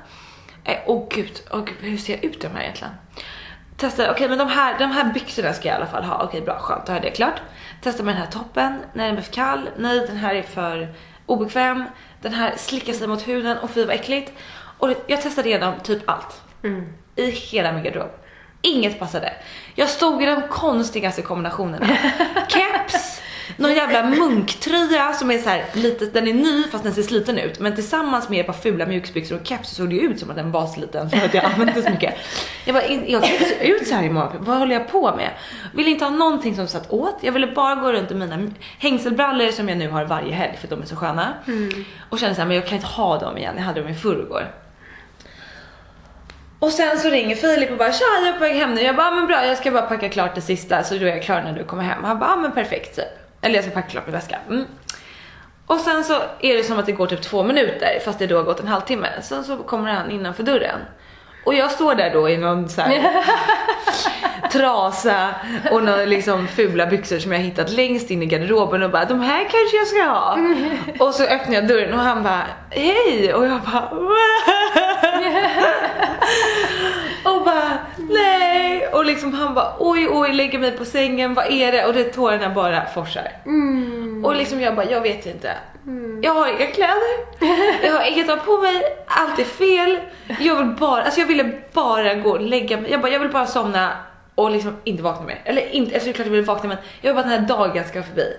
Eh, 0.64 0.78
åh 0.87 1.06
gud, 1.11 1.42
åh 1.50 1.64
gud, 1.64 1.76
hur 1.80 1.99
ser 1.99 2.12
jag 2.12 2.25
ut 2.25 2.37
i 2.37 2.49
de 2.49 2.49
här 2.49 2.62
egentligen? 2.62 2.94
Testade, 3.76 4.11
okej 4.11 4.29
men 4.29 4.38
de 4.38 4.49
här, 4.49 4.79
de 4.79 4.91
här 4.91 5.05
byxorna 5.05 5.52
ska 5.52 5.69
jag 5.69 5.75
i 5.75 5.76
alla 5.76 5.91
fall 5.91 6.05
ha, 6.05 6.25
okej 6.25 6.41
bra, 6.41 6.59
skönt, 6.59 6.87
då 6.87 6.93
har 6.93 6.97
jag 6.97 7.02
det 7.02 7.11
klart. 7.11 7.41
Testade 7.83 8.05
med 8.05 8.14
den 8.14 8.23
här 8.23 8.31
toppen, 8.31 8.79
när 8.93 9.07
den 9.07 9.17
är 9.19 9.23
för 9.23 9.33
kall, 9.33 9.69
nej 9.76 10.07
den 10.07 10.17
här 10.17 10.35
är 10.35 10.43
för 10.43 10.95
obekväm, 11.26 11.85
den 12.21 12.35
här 12.35 12.55
slickar 12.57 12.93
sig 12.93 13.07
mot 13.07 13.29
huden 13.29 13.59
och 13.59 13.71
fy 13.71 13.85
vad 13.85 13.95
äckligt. 13.95 14.33
Och 14.79 14.95
jag 15.07 15.23
testade 15.23 15.49
igenom 15.49 15.75
typ 15.83 16.02
allt. 16.07 16.43
I 17.17 17.31
hela 17.31 17.73
min 17.73 17.83
garderob. 17.83 18.11
Inget 18.62 18.99
passade. 18.99 19.33
Jag 19.75 19.88
stod 19.88 20.23
i 20.23 20.26
de 20.26 20.43
konstigaste 20.49 21.23
kombinationerna. 21.23 21.87
Keps, 22.49 23.22
någon 23.56 23.75
jävla 23.75 24.02
munktröja 24.02 25.12
som 25.12 25.30
är 25.30 25.38
så 25.38 25.49
här 25.49 25.64
lite, 25.73 26.06
den 26.06 26.28
är 26.28 26.35
ny 26.35 26.64
fast 26.64 26.85
den 26.85 26.94
ser 26.94 27.02
sliten 27.02 27.38
ut. 27.38 27.59
Men 27.59 27.75
tillsammans 27.75 28.28
med 28.28 28.40
ett 28.40 28.47
par 28.47 28.52
fula 28.52 28.87
mjukisbyxor 28.87 29.40
och 29.40 29.47
keps 29.47 29.68
så 29.68 29.75
såg 29.75 29.90
det 29.90 29.97
ut 29.97 30.21
som 30.21 30.30
att 30.30 30.37
den 30.37 30.52
var 30.52 30.66
sliten 30.66 31.11
för 31.11 31.16
att 31.26 31.35
jag 31.35 31.44
använde 31.44 31.82
så 31.82 31.90
mycket. 31.90 32.14
Jag 32.64 32.75
bara, 32.75 32.87
jag 32.87 33.23
kan 33.23 33.32
inte 33.32 33.44
se 33.44 33.68
ut 33.68 33.88
så 33.88 33.94
här 33.94 34.02
imorgon. 34.02 34.37
Vad 34.40 34.59
håller 34.59 34.75
jag 34.75 34.88
på 34.88 35.16
med? 35.16 35.30
Ville 35.75 35.90
inte 35.90 36.04
ha 36.04 36.11
någonting 36.11 36.56
som 36.56 36.66
satt 36.66 36.90
åt. 36.90 37.18
Jag 37.21 37.32
ville 37.32 37.47
bara 37.47 37.75
gå 37.75 37.92
runt 37.92 38.11
i 38.11 38.14
mina 38.14 38.50
hängselbrallor 38.78 39.50
som 39.50 39.68
jag 39.68 39.78
nu 39.78 39.88
har 39.88 40.04
varje 40.04 40.32
helg 40.32 40.59
för 40.61 40.68
de 40.68 40.82
är 40.82 40.87
så 40.87 40.97
sköna. 40.97 41.35
Och 42.11 42.18
kände 42.18 42.35
såhär, 42.35 42.49
men 42.49 42.56
jag 42.56 42.66
kan 42.66 42.76
inte 42.76 42.88
ha 42.88 43.18
dem 43.18 43.38
igen. 43.38 43.54
Jag 43.56 43.64
hade 43.64 43.80
dem 43.80 43.90
i 43.90 43.94
förrgår. 43.94 44.54
Och 46.59 46.71
sen 46.71 46.99
så 46.99 47.09
ringer 47.09 47.37
Filip 47.37 47.71
och 47.71 47.78
bara 47.78 47.92
tja 47.92 48.04
jag 48.25 48.28
är 48.28 48.32
på 48.32 48.38
väg 48.38 48.56
hem 48.56 48.75
nu. 48.75 48.80
Jag 48.80 48.97
bara 48.97 49.11
men 49.11 49.26
bra 49.26 49.47
jag 49.47 49.59
ska 49.59 49.71
bara 49.71 49.82
packa 49.82 50.09
klart 50.09 50.35
det 50.35 50.40
sista 50.40 50.82
så 50.82 50.94
då 50.94 51.06
är 51.06 51.11
jag 51.11 51.23
klar 51.23 51.42
när 51.42 51.52
du 51.52 51.64
kommer 51.64 51.82
hem. 51.82 52.04
Han 52.04 52.18
bara 52.18 52.37
men 52.37 52.52
perfekt 52.52 52.97
typ. 52.97 53.22
Eller 53.42 53.54
jag 53.54 53.64
ska 53.64 53.75
packa 53.75 53.88
klart 53.88 54.06
min 54.06 54.14
väska. 54.14 54.38
Mm. 54.49 54.64
Och 55.66 55.78
sen 55.78 56.04
så 56.04 56.14
är 56.40 56.56
det 56.56 56.64
som 56.64 56.78
att 56.78 56.87
det 56.87 56.92
går 56.92 57.06
typ 57.06 57.22
två 57.22 57.42
minuter 57.42 58.00
fast 58.04 58.18
det 58.18 58.26
då 58.26 58.37
har 58.37 58.42
gått 58.42 58.61
en 58.61 58.68
halvtimme. 58.68 59.08
Sen 59.22 59.44
så 59.44 59.56
kommer 59.56 59.92
han 59.92 60.11
innanför 60.11 60.42
dörren. 60.42 60.78
Och 61.44 61.54
jag 61.54 61.70
står 61.70 61.94
där 61.94 62.11
då 62.11 62.28
i 62.28 62.37
någon 62.37 62.68
så 62.68 62.80
här 62.80 63.25
trasa 64.52 65.34
och 65.70 65.82
några 65.82 66.04
liksom 66.04 66.49
fula 66.49 66.87
byxor 66.87 67.18
som 67.18 67.32
jag 67.32 67.38
hittat 67.38 67.70
längst 67.70 68.11
in 68.11 68.22
i 68.22 68.26
garderoben 68.26 68.82
och 68.82 68.90
bara 68.90 69.04
de 69.04 69.20
här 69.20 69.40
kanske 69.40 69.76
jag 69.76 69.87
ska 69.87 70.02
ha. 70.02 70.38
Och 71.06 71.14
så 71.14 71.25
öppnar 71.25 71.54
jag 71.54 71.68
dörren 71.68 71.94
och 71.94 72.00
han 72.00 72.22
bara 72.22 72.46
hej 72.70 73.34
och 73.34 73.46
jag 73.46 73.61
bara 73.61 73.88
och 77.25 77.45
bara 77.45 77.79
nej 77.97 78.87
och 78.87 79.04
liksom 79.04 79.35
han 79.35 79.54
bara 79.54 79.76
oj 79.78 80.08
oj 80.11 80.32
lägger 80.32 80.58
mig 80.58 80.73
på 80.73 80.85
sängen 80.85 81.35
vad 81.35 81.47
är 81.50 81.73
det 81.73 81.87
och 81.87 81.93
det 81.95 82.04
tårarna 82.04 82.50
bara 82.50 82.87
forsar. 82.87 83.28
Och 84.25 84.37
liksom 84.37 84.61
jag 84.61 84.76
bara 84.76 84.91
jag 84.91 85.00
vet 85.00 85.26
inte. 85.26 85.52
Jag 86.23 86.35
har 86.35 86.49
inga 86.49 86.67
kläder, 86.67 87.13
jag 87.82 87.93
har 87.93 88.13
inget 88.13 88.30
att 88.30 88.39
ha 88.39 88.47
på 88.56 88.63
mig, 88.63 88.82
allt 89.06 89.39
är 89.39 89.45
fel. 89.45 89.99
Jag 90.41 90.56
vill 90.56 90.67
bara, 90.67 91.02
alltså 91.02 91.21
jag 91.21 91.26
ville 91.26 91.52
bara 91.73 92.15
gå 92.15 92.30
och 92.30 92.41
lägga 92.41 92.80
mig, 92.80 92.91
jag 92.91 93.00
bara 93.00 93.13
jag 93.13 93.21
vill 93.21 93.30
bara 93.30 93.47
somna 93.47 93.93
och 94.35 94.50
liksom 94.50 94.76
inte 94.85 95.02
vakna 95.02 95.26
mer. 95.26 95.41
Eller 95.45 95.69
inte, 95.69 95.95
alltså 95.95 96.06
det 96.06 96.11
är 96.11 96.15
klart 96.15 96.26
jag 96.26 96.32
vill 96.32 96.45
vakna 96.45 96.69
men 96.69 96.78
jag 97.00 97.15
vill 97.15 97.15
bara 97.15 97.35
att 97.35 97.49
den 97.49 97.58
här 97.58 97.58
dagen 97.58 97.85
ska 97.89 98.02
förbi. 98.02 98.37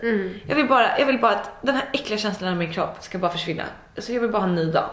Jag 0.48 0.56
vill 0.56 0.67
bara, 0.67 1.00
jag 1.00 1.06
vill 1.06 1.19
bara 1.19 1.32
att 1.32 1.52
den 1.62 1.76
här 1.76 1.86
äckliga 1.93 2.19
känslan 2.19 2.54
i 2.54 2.56
min 2.56 2.74
kropp 2.74 2.98
ska 3.00 3.17
bara 3.17 3.32
försvinna. 3.32 3.63
Alltså 3.96 4.12
jag 4.13 4.22
vill 4.22 4.30
bara 4.30 4.39
ha 4.39 4.48
en 4.48 4.56
ny 4.56 4.65
dag. 4.65 4.89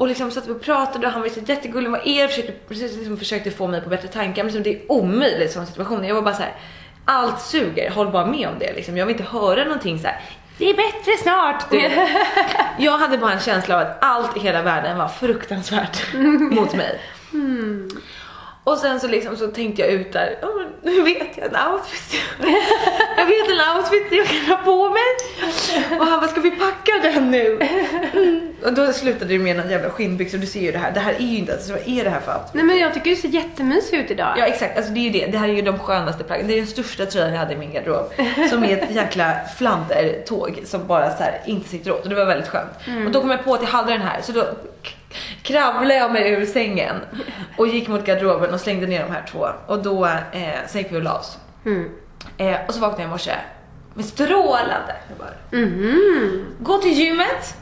Och 0.00 0.08
liksom 0.08 0.30
satt 0.30 0.46
vi 0.46 0.52
och 0.52 0.60
pratade 0.62 1.06
och 1.06 1.12
han 1.12 1.22
var 1.22 1.28
så 1.28 1.40
jättegullig 1.40 1.90
vad 1.90 2.06
är 2.06 2.22
det? 2.22 2.28
Försökte, 2.28 2.96
liksom 2.98 3.16
försökte 3.16 3.50
få 3.50 3.66
mig 3.66 3.80
på 3.80 3.88
bättre 3.88 4.08
tankar 4.08 4.44
men 4.44 4.52
liksom 4.52 4.62
det 4.62 4.82
är 4.82 4.92
omöjligt 4.92 5.50
i 5.50 5.52
sådana 5.52 5.66
situationer. 5.66 6.08
Jag 6.08 6.14
var 6.14 6.22
bara 6.22 6.34
så 6.34 6.42
här. 6.42 6.54
allt 7.04 7.40
suger, 7.40 7.90
håll 7.90 8.10
bara 8.10 8.26
med 8.26 8.48
om 8.48 8.58
det 8.58 8.72
liksom. 8.72 8.96
Jag 8.96 9.06
vill 9.06 9.16
inte 9.16 9.30
höra 9.30 9.64
någonting 9.64 9.98
så 9.98 10.06
här. 10.06 10.20
Det 10.58 10.70
är 10.70 10.74
bättre 10.74 11.16
snart. 11.22 11.70
Du. 11.70 11.90
Jag 12.84 12.98
hade 12.98 13.18
bara 13.18 13.32
en 13.32 13.40
känsla 13.40 13.74
av 13.74 13.80
att 13.80 13.98
allt 14.00 14.36
i 14.36 14.40
hela 14.40 14.62
världen 14.62 14.98
var 14.98 15.08
fruktansvärt 15.08 16.14
mot 16.50 16.74
mig. 16.74 17.00
Och 18.64 18.78
sen 18.78 19.00
så 19.00 19.08
liksom 19.08 19.36
så 19.36 19.46
tänkte 19.46 19.82
jag 19.82 19.90
ut 19.90 20.12
där, 20.12 20.38
"Ja, 20.42 20.48
men 20.58 20.94
nu 20.94 21.02
vet 21.02 21.36
jag 21.36 21.46
en 21.46 21.72
outfit. 21.72 22.20
jag 23.16 23.26
vet 23.26 23.48
en 23.50 23.76
outfit 23.76 24.06
jag 24.10 24.26
kan 24.26 24.56
ha 24.56 24.56
på 24.64 24.88
mig. 24.90 25.02
Och 26.00 26.06
han 26.06 26.20
bara, 26.20 26.28
ska 26.28 26.40
vi 26.40 26.50
packa 26.50 26.92
den 27.02 27.30
nu? 27.30 27.58
Mm. 28.12 28.52
Och 28.64 28.72
då 28.74 28.92
slutade 28.92 29.24
det 29.32 29.38
med 29.38 29.56
någon 29.56 29.70
jävla 29.70 29.90
skinnbyxor, 29.90 30.38
du 30.38 30.46
ser 30.46 30.60
ju 30.60 30.72
det 30.72 30.78
här. 30.78 30.90
Det 30.92 31.00
här 31.00 31.12
är 31.14 31.18
ju 31.18 31.36
inte, 31.38 31.52
alltså, 31.52 31.72
vad 31.72 31.82
är 31.86 32.04
det 32.04 32.10
här 32.10 32.20
för 32.20 32.32
outfit? 32.34 32.54
Nej 32.54 32.64
men 32.64 32.78
jag 32.78 32.94
tycker 32.94 33.10
du 33.10 33.16
ser 33.16 33.28
jättemysig 33.28 33.96
ut 33.98 34.10
idag. 34.10 34.34
Ja 34.38 34.44
exakt, 34.46 34.76
alltså 34.76 34.92
det 34.92 35.00
är 35.00 35.02
ju 35.02 35.10
det. 35.10 35.26
Det 35.26 35.38
här 35.38 35.48
är 35.48 35.52
ju 35.52 35.62
de 35.62 35.78
skönaste 35.78 36.24
plaggen. 36.24 36.46
Det 36.46 36.52
är 36.54 36.56
den 36.56 36.66
största 36.66 37.06
tröjan 37.06 37.30
jag 37.32 37.38
hade 37.38 37.54
i 37.54 37.56
min 37.56 37.72
garderob. 37.72 38.12
Som 38.50 38.64
är 38.64 38.76
ett 38.76 38.90
jäkla 38.94 39.32
flandertåg 39.58 40.60
som 40.64 40.86
bara 40.86 41.16
så 41.16 41.22
här 41.22 41.40
inte 41.46 41.68
sitter 41.68 41.92
åt 41.92 42.02
och 42.02 42.08
det 42.08 42.14
var 42.14 42.24
väldigt 42.24 42.48
skönt. 42.48 42.70
Och 43.06 43.10
då 43.12 43.20
kom 43.20 43.30
jag 43.30 43.44
på 43.44 43.54
att 43.54 43.62
jag 43.62 43.68
hade 43.68 43.92
den 43.92 44.02
här 44.02 44.20
så 44.22 44.32
då 44.32 44.44
kravlade 45.42 45.94
jag 45.94 46.12
mig 46.12 46.30
ur 46.30 46.46
sängen 46.46 46.96
och 47.56 47.68
gick 47.68 47.88
mot 47.88 48.04
garderoben 48.06 48.54
och 48.54 48.60
slängde 48.60 48.86
ner 48.86 49.04
de 49.06 49.12
här 49.12 49.26
två. 49.30 49.46
Och 49.66 49.82
då 49.82 50.06
eh, 50.06 50.48
sen 50.66 50.82
gick 50.82 50.92
vi 50.92 50.96
och 50.96 51.02
la 51.02 51.18
oss. 51.18 51.38
Eh, 52.36 52.56
och 52.68 52.74
så 52.74 52.80
vaknade 52.80 53.02
jag 53.02 53.08
i 53.08 53.10
morse 53.10 53.32
med 53.94 54.04
strålande 54.04 54.96
humör. 55.08 55.36
Gå 56.58 56.78
till 56.78 56.92
gymmet, 56.92 57.54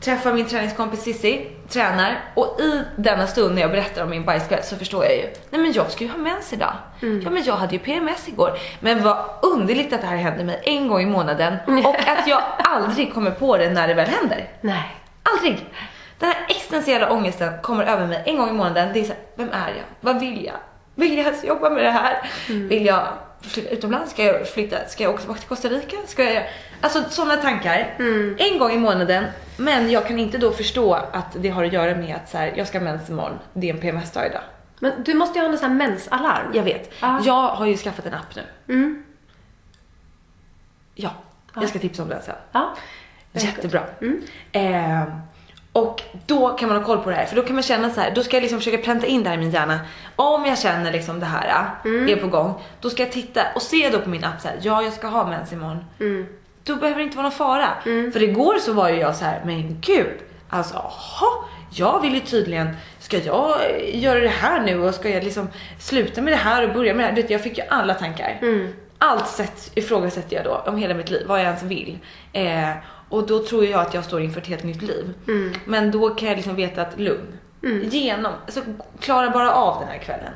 träffa 0.00 0.32
min 0.32 0.44
träningskompis 0.46 1.02
Sissi, 1.02 1.50
tränar 1.68 2.20
och 2.34 2.60
i 2.60 2.82
denna 2.96 3.26
stund 3.26 3.54
när 3.54 3.62
jag 3.62 3.70
berättar 3.70 4.02
om 4.04 4.10
min 4.10 4.24
bajskväll 4.24 4.62
så 4.62 4.76
förstår 4.76 5.04
jag 5.04 5.16
ju, 5.16 5.22
nej 5.50 5.60
men 5.60 5.72
jag 5.72 5.90
ska 5.90 6.04
ju 6.04 6.10
ha 6.10 6.18
mens 6.18 6.52
idag. 6.52 6.72
Ja 7.24 7.30
men 7.30 7.44
jag 7.44 7.54
hade 7.54 7.72
ju 7.72 7.78
PMS 7.78 8.28
igår. 8.28 8.58
Men 8.80 9.02
vad 9.02 9.24
underligt 9.42 9.92
att 9.92 10.00
det 10.00 10.06
här 10.06 10.16
händer 10.16 10.44
mig 10.44 10.60
en 10.64 10.88
gång 10.88 11.00
i 11.02 11.06
månaden 11.06 11.56
och 11.84 11.94
att 12.08 12.26
jag 12.26 12.42
aldrig 12.58 13.14
kommer 13.14 13.30
på 13.30 13.56
det 13.56 13.70
när 13.70 13.88
det 13.88 13.94
väl 13.94 14.08
händer. 14.08 14.48
Nej. 14.60 14.96
Aldrig! 15.22 15.66
Den 16.20 16.28
här 16.28 16.46
existentiella 16.48 17.12
ångesten 17.12 17.52
kommer 17.62 17.84
över 17.84 18.06
mig 18.06 18.22
en 18.26 18.36
gång 18.36 18.48
i 18.48 18.52
månaden. 18.52 18.92
Det 18.92 19.00
är 19.00 19.04
så 19.04 19.12
här, 19.12 19.22
vem 19.34 19.48
är 19.52 19.68
jag? 19.68 19.84
Vad 20.00 20.20
vill 20.20 20.44
jag? 20.44 20.56
Vill 20.94 21.16
jag 21.16 21.26
ens 21.26 21.44
jobba 21.44 21.70
med 21.70 21.84
det 21.84 21.90
här? 21.90 22.30
Vill 22.48 22.86
jag 22.86 23.06
flytta 23.40 23.70
utomlands? 23.70 24.10
Ska 24.10 24.24
jag 24.24 24.48
flytta? 24.48 24.88
Ska 24.88 25.02
jag 25.02 25.10
åka 25.10 25.18
tillbaka 25.20 25.40
till 25.40 25.48
Costa 25.48 25.68
Rica? 25.68 25.96
Ska 26.06 26.32
jag... 26.32 26.48
Alltså 26.80 27.04
sådana 27.08 27.36
tankar. 27.36 27.94
En 28.38 28.58
gång 28.58 28.70
i 28.70 28.78
månaden. 28.78 29.24
Men 29.56 29.90
jag 29.90 30.06
kan 30.06 30.18
inte 30.18 30.38
då 30.38 30.52
förstå 30.52 30.94
att 30.94 31.36
det 31.38 31.48
har 31.48 31.64
att 31.64 31.72
göra 31.72 31.94
med 31.94 32.16
att 32.16 32.30
så 32.30 32.38
här, 32.38 32.52
jag 32.56 32.68
ska 32.68 32.78
ha 32.78 32.84
mens 32.84 33.10
imorgon. 33.10 33.38
Det 33.52 33.70
är 33.70 33.74
en 33.74 33.80
PMS-dag 33.80 34.26
idag. 34.26 34.42
Men 34.78 35.02
du 35.04 35.14
måste 35.14 35.38
ju 35.38 35.44
ha 35.44 35.52
en 35.52 35.58
sån 35.58 35.70
här 35.70 35.76
mensalarm. 35.76 36.50
Jag 36.54 36.62
vet. 36.62 36.92
Ja. 37.00 37.20
Jag 37.24 37.48
har 37.48 37.66
ju 37.66 37.76
skaffat 37.76 38.06
en 38.06 38.14
app 38.14 38.36
nu. 38.66 39.02
Ja, 40.94 41.10
jag 41.54 41.68
ska 41.68 41.78
tipsa 41.78 42.02
om 42.02 42.08
den 42.08 42.22
sen. 42.22 42.34
Ja. 42.52 42.74
Jättebra. 43.32 43.82
Eh, 44.52 45.02
och 45.72 46.02
då 46.26 46.48
kan 46.48 46.68
man 46.68 46.78
ha 46.78 46.84
koll 46.84 46.98
på 46.98 47.10
det 47.10 47.16
här 47.16 47.26
för 47.26 47.36
då 47.36 47.42
kan 47.42 47.54
man 47.54 47.62
känna 47.62 47.90
så 47.90 48.00
här, 48.00 48.10
då 48.14 48.22
ska 48.22 48.36
jag 48.36 48.42
liksom 48.42 48.58
försöka 48.58 48.78
pränta 48.78 49.06
in 49.06 49.22
det 49.22 49.28
här 49.28 49.36
i 49.36 49.40
min 49.40 49.50
hjärna. 49.50 49.80
Om 50.16 50.44
jag 50.46 50.58
känner 50.58 50.92
liksom 50.92 51.20
det 51.20 51.26
här 51.26 51.46
är 52.12 52.16
på 52.16 52.26
gång, 52.26 52.54
då 52.80 52.90
ska 52.90 53.02
jag 53.02 53.12
titta 53.12 53.40
och 53.54 53.62
se 53.62 53.90
då 53.92 54.00
på 54.00 54.08
min 54.10 54.24
app 54.24 54.40
så 54.40 54.48
här, 54.48 54.56
ja 54.62 54.82
jag 54.82 54.92
ska 54.92 55.06
ha 55.06 55.26
mens 55.26 55.52
imorgon. 55.52 55.84
Då 56.64 56.76
behöver 56.76 56.98
det 56.98 57.04
inte 57.04 57.16
vara 57.16 57.22
någon 57.28 57.32
fara. 57.32 57.68
För 58.12 58.22
igår 58.22 58.58
så 58.58 58.72
var 58.72 58.88
ju 58.88 58.96
jag 58.96 59.16
så 59.16 59.24
här, 59.24 59.40
men 59.44 59.76
gud, 59.80 60.18
alltså 60.48 60.76
aha, 60.76 61.44
jag 61.72 62.00
vill 62.02 62.14
ju 62.14 62.20
tydligen, 62.20 62.76
ska 62.98 63.18
jag 63.18 63.58
göra 63.92 64.20
det 64.20 64.28
här 64.28 64.60
nu 64.62 64.82
och 64.82 64.94
ska 64.94 65.08
jag 65.10 65.24
liksom 65.24 65.48
sluta 65.78 66.20
med 66.22 66.32
det 66.32 66.36
här 66.36 66.68
och 66.68 66.74
börja 66.74 66.94
med 66.94 67.04
det 67.04 67.08
här? 67.08 67.16
Vet, 67.16 67.30
jag 67.30 67.42
fick 67.42 67.58
ju 67.58 67.64
alla 67.68 67.94
tankar. 67.94 68.38
Allt 68.98 69.28
sätt 69.28 69.70
ifrågasätter 69.74 70.36
jag 70.36 70.44
då 70.44 70.62
om 70.66 70.76
hela 70.76 70.94
mitt 70.94 71.10
liv, 71.10 71.26
vad 71.26 71.38
jag 71.38 71.46
ens 71.46 71.62
vill. 71.62 71.98
Eh, 72.32 72.70
och 73.10 73.26
då 73.26 73.44
tror 73.44 73.64
jag 73.64 73.80
att 73.80 73.94
jag 73.94 74.04
står 74.04 74.20
inför 74.20 74.40
ett 74.40 74.46
helt 74.46 74.64
nytt 74.64 74.82
liv. 74.82 75.14
Men 75.64 75.90
då 75.90 76.10
kan 76.10 76.28
jag 76.28 76.36
liksom 76.36 76.54
veta 76.56 76.82
att 76.82 77.00
lugn. 77.00 77.38
Genom, 77.90 78.32
alltså 78.46 78.60
klara 79.00 79.30
bara 79.30 79.52
av 79.52 79.80
den 79.80 79.88
här 79.88 79.98
kvällen. 79.98 80.32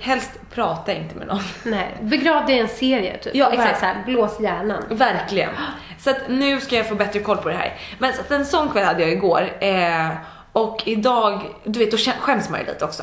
Helst 0.00 0.30
prata 0.54 0.92
inte 0.92 1.14
med 1.16 1.26
någon. 1.26 1.40
Nej, 1.64 1.96
begrav 2.00 2.46
dig 2.46 2.56
i 2.56 2.58
en 2.58 2.68
serie 2.68 3.18
typ. 3.18 3.34
Ja, 3.34 3.50
exakt. 3.52 3.78
Så 3.80 3.86
här, 3.86 4.02
blås 4.06 4.40
hjärnan. 4.40 4.82
Verkligen. 4.90 5.50
Så 5.98 6.10
att 6.10 6.16
nu 6.28 6.60
ska 6.60 6.76
jag 6.76 6.88
få 6.88 6.94
bättre 6.94 7.20
koll 7.20 7.36
på 7.36 7.48
det 7.48 7.54
här. 7.54 7.78
Men 7.98 8.12
så 8.12 8.20
att 8.20 8.30
en 8.30 8.46
sån 8.46 8.68
kväll 8.68 8.84
hade 8.84 9.00
jag 9.02 9.10
igår. 9.12 9.52
Eh, 9.60 10.08
och 10.52 10.82
idag, 10.86 11.40
du 11.64 11.78
vet, 11.78 11.90
då 11.90 11.96
kä- 11.96 12.18
skäms 12.20 12.50
man 12.50 12.60
ju 12.60 12.66
lite 12.66 12.84
också. 12.84 13.02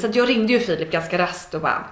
Så 0.00 0.06
att 0.06 0.14
jag 0.14 0.28
ringde 0.28 0.52
ju 0.52 0.58
Filip 0.60 0.90
ganska 0.92 1.18
raskt 1.18 1.54
och 1.54 1.60
bara 1.60 1.84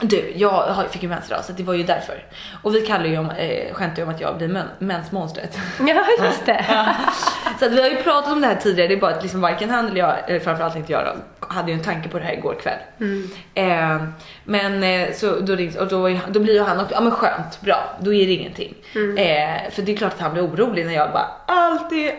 du, 0.00 0.32
jag 0.36 0.84
fick 0.90 1.02
ju 1.02 1.08
mens 1.08 1.26
idag 1.30 1.44
så 1.44 1.52
det 1.52 1.62
var 1.62 1.74
ju 1.74 1.82
därför. 1.82 2.24
Och 2.62 2.74
vi 2.74 2.80
kallar 2.86 3.04
ju 3.06 3.18
om, 3.18 3.30
eh, 3.30 3.74
skämtar 3.74 3.96
ju 3.96 4.02
om 4.02 4.14
att 4.14 4.20
jag 4.20 4.38
blir 4.38 4.48
men, 4.48 4.66
mensmonstret. 4.78 5.58
Ja, 5.86 6.04
just 6.24 6.46
det. 6.46 6.64
Så 7.58 7.66
att 7.66 7.72
vi 7.72 7.82
har 7.82 7.88
ju 7.88 7.96
pratat 7.96 8.32
om 8.32 8.40
det 8.40 8.46
här 8.46 8.54
tidigare, 8.54 8.88
det 8.88 8.94
är 8.94 9.00
bara 9.00 9.14
att 9.14 9.22
liksom 9.22 9.40
varken 9.40 9.70
han 9.70 9.86
eller 9.86 9.96
jag, 9.98 10.14
eller 10.28 10.40
framförallt 10.40 10.76
inte 10.76 10.92
jag 10.92 11.04
då, 11.04 11.46
hade 11.46 11.72
ju 11.72 11.78
en 11.78 11.84
tanke 11.84 12.08
på 12.08 12.18
det 12.18 12.24
här 12.24 12.32
igår 12.32 12.56
kväll. 12.62 12.78
Eh, 13.54 14.02
men 14.44 14.82
eh, 14.82 15.12
så 15.14 15.40
då, 15.40 15.54
rings, 15.54 15.76
och 15.76 15.88
då, 15.88 16.18
då 16.28 16.40
blir 16.40 16.54
ju 16.54 16.62
han 16.62 16.80
också, 16.80 16.94
ja 16.94 17.00
men 17.00 17.12
skönt, 17.12 17.60
bra, 17.60 17.96
då 18.00 18.14
är 18.14 18.26
det 18.26 18.32
ingenting. 18.32 18.74
Eh, 19.18 19.70
för 19.70 19.82
det 19.82 19.92
är 19.92 19.96
klart 19.96 20.12
att 20.12 20.20
han 20.20 20.32
blir 20.32 20.46
orolig 20.46 20.86
när 20.86 20.94
jag 20.94 21.12
bara, 21.12 21.28
allt 21.46 21.92
är, 21.92 22.08
äh, 22.08 22.12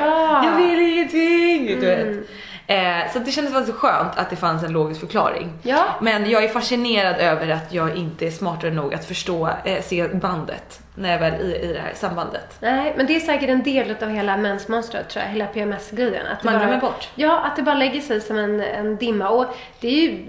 Ja. 0.00 0.44
jag 0.44 0.56
vill 0.56 0.92
ingenting. 0.92 1.80
Du 1.80 1.86
vet. 1.86 2.26
Eh, 2.68 3.12
så 3.12 3.18
det 3.18 3.30
kändes 3.30 3.54
faktiskt 3.54 3.78
skönt 3.78 4.18
att 4.18 4.30
det 4.30 4.36
fanns 4.36 4.62
en 4.62 4.72
logisk 4.72 5.00
förklaring. 5.00 5.52
Ja. 5.62 5.84
Men 6.00 6.30
jag 6.30 6.44
är 6.44 6.48
fascinerad 6.48 7.16
över 7.16 7.48
att 7.48 7.72
jag 7.72 7.96
inte 7.96 8.26
är 8.26 8.30
smartare 8.30 8.70
nog 8.70 8.94
att 8.94 9.04
förstå, 9.04 9.48
eh, 9.64 9.82
se 9.82 10.08
bandet 10.08 10.80
när 10.94 11.12
jag 11.12 11.18
väl 11.18 11.34
är 11.34 11.38
i, 11.40 11.56
i 11.70 11.72
det 11.72 11.78
här 11.80 11.92
sambandet. 11.94 12.56
Nej, 12.60 12.94
men 12.96 13.06
det 13.06 13.16
är 13.16 13.20
säkert 13.20 13.48
en 13.48 13.62
del 13.62 13.94
av 14.02 14.08
hela 14.08 14.36
mensmonstret 14.36 15.08
tror 15.08 15.24
jag, 15.24 15.30
hela 15.32 15.46
PMS-grejen. 15.46 16.26
Att 16.26 16.40
det 16.40 16.44
Man 16.44 16.54
bara- 16.54 16.64
glömmer 16.66 16.80
bort. 16.80 17.08
Ja, 17.14 17.40
att 17.40 17.56
det 17.56 17.62
bara 17.62 17.74
lägger 17.74 18.00
sig 18.00 18.20
som 18.20 18.38
en, 18.38 18.60
en 18.60 18.96
dimma. 18.96 19.28
Och 19.28 19.46
det 19.80 19.88
är 19.88 20.02
ju, 20.02 20.26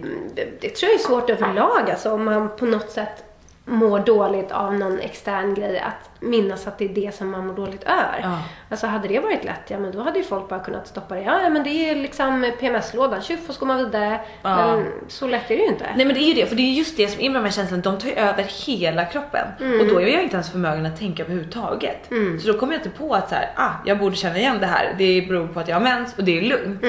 det 0.61 0.69
tror 0.69 0.91
jag 0.91 0.99
är 0.99 1.03
svårt 1.03 1.29
överlag 1.29 1.89
alltså 1.91 2.11
om 2.11 2.25
man 2.25 2.55
på 2.57 2.65
något 2.65 2.89
sätt 2.91 3.23
mår 3.67 3.99
dåligt 3.99 4.51
av 4.51 4.73
någon 4.73 4.99
extern 4.99 5.53
grej 5.53 5.79
att 5.79 6.09
minnas 6.19 6.67
att 6.67 6.77
det 6.77 6.85
är 6.85 6.89
det 6.89 7.15
som 7.15 7.31
man 7.31 7.47
mår 7.47 7.53
dåligt 7.53 7.83
över. 7.83 8.19
Ja. 8.21 8.39
Alltså 8.69 8.87
hade 8.87 9.07
det 9.07 9.19
varit 9.19 9.43
lätt, 9.43 9.61
ja 9.67 9.79
men 9.79 9.91
då 9.91 10.01
hade 10.01 10.19
ju 10.19 10.25
folk 10.25 10.49
bara 10.49 10.59
kunnat 10.59 10.87
stoppa 10.87 11.15
det. 11.15 11.21
Ja, 11.21 11.49
men 11.49 11.63
det 11.63 11.69
är 11.69 11.95
liksom 11.95 12.51
PMS-lådan, 12.59 13.21
tjuff 13.21 13.49
och 13.49 13.55
så 13.55 13.59
går 13.59 13.67
man 13.67 13.77
vidare. 13.77 14.19
Ja. 14.41 14.67
Men 14.67 14.85
så 15.07 15.27
lätt 15.27 15.51
är 15.51 15.57
det 15.57 15.61
ju 15.61 15.67
inte. 15.67 15.85
Nej 15.95 16.05
men 16.05 16.15
det 16.15 16.21
är 16.21 16.27
ju 16.27 16.33
det, 16.33 16.45
för 16.45 16.55
det 16.55 16.61
är 16.61 16.73
just 16.73 16.97
det 16.97 17.07
som 17.07 17.21
är 17.21 17.29
med 17.29 17.41
de 17.41 17.45
här 17.45 17.51
känslorna, 17.51 17.83
de 17.83 17.97
tar 17.97 18.07
ju 18.09 18.15
över 18.15 18.43
hela 18.43 19.05
kroppen. 19.05 19.47
Och 19.81 19.87
då 19.87 20.01
är 20.01 20.07
jag 20.07 20.23
inte 20.23 20.35
ens 20.35 20.51
förmögen 20.51 20.85
att 20.85 20.99
tänka 20.99 21.23
överhuvudtaget. 21.23 22.09
Så 22.41 22.51
då 22.51 22.59
kommer 22.59 22.73
jag 22.73 22.79
inte 22.79 22.97
på 22.97 23.13
att 23.13 23.29
så 23.29 23.35
här, 23.35 23.49
ah, 23.55 23.71
jag 23.85 23.99
borde 23.99 24.15
känna 24.15 24.37
igen 24.37 24.57
det 24.59 24.65
här, 24.65 24.95
det 24.97 25.21
beror 25.21 25.47
på 25.47 25.59
att 25.59 25.67
jag 25.67 25.75
har 25.75 25.83
mens 25.83 26.17
och 26.17 26.23
det 26.23 26.37
är 26.37 26.41
lugnt. 26.41 26.81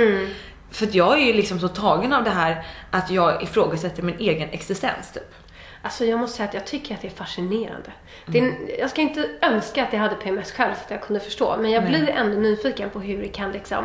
För 0.71 0.87
att 0.87 0.95
jag 0.95 1.19
är 1.19 1.27
ju 1.27 1.33
liksom 1.33 1.61
så 1.61 1.69
tagen 1.69 2.13
av 2.13 2.25
det 2.25 2.31
här 2.31 2.67
att 2.91 3.11
jag 3.11 3.43
ifrågasätter 3.43 4.03
min 4.03 4.19
egen 4.19 4.49
existens 4.51 5.13
typ. 5.13 5.35
Alltså 5.83 6.05
jag 6.05 6.19
måste 6.19 6.37
säga 6.37 6.49
att 6.49 6.55
jag 6.55 6.67
tycker 6.67 6.95
att 6.95 7.01
det 7.01 7.09
är 7.09 7.13
fascinerande. 7.13 7.91
Det 8.27 8.39
är, 8.39 8.81
jag 8.81 8.91
ska 8.91 9.01
inte 9.01 9.29
önska 9.43 9.83
att 9.83 9.93
jag 9.93 10.01
hade 10.01 10.15
PMS 10.15 10.53
själv 10.53 10.75
så 10.75 10.81
att 10.85 10.91
jag 10.91 11.03
kunde 11.03 11.21
förstå. 11.21 11.57
Men 11.61 11.71
jag 11.71 11.85
blir 11.87 12.09
ändå 12.09 12.41
nyfiken 12.41 12.91
på 12.91 13.01
hur 13.01 13.23
det 13.23 13.29
kan 13.29 13.53
liksom 13.53 13.85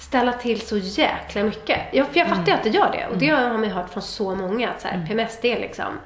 ställa 0.00 0.32
till 0.32 0.60
så 0.60 0.76
jäkla 0.76 1.42
mycket. 1.42 1.78
Jag, 1.92 2.06
jag 2.12 2.28
fattar 2.28 2.46
ju 2.46 2.52
att 2.52 2.62
det 2.62 2.68
gör 2.68 2.92
det. 2.92 3.06
Och 3.06 3.18
det 3.18 3.28
har 3.28 3.52
man 3.52 3.64
ju 3.64 3.70
hört 3.70 3.90
från 3.90 4.02
så 4.02 4.34
många 4.34 4.70
att 4.70 4.80
så 4.80 4.88
här, 4.88 5.06
PMS 5.06 5.38
det 5.42 5.52
är 5.52 5.60
liksom, 5.60 6.00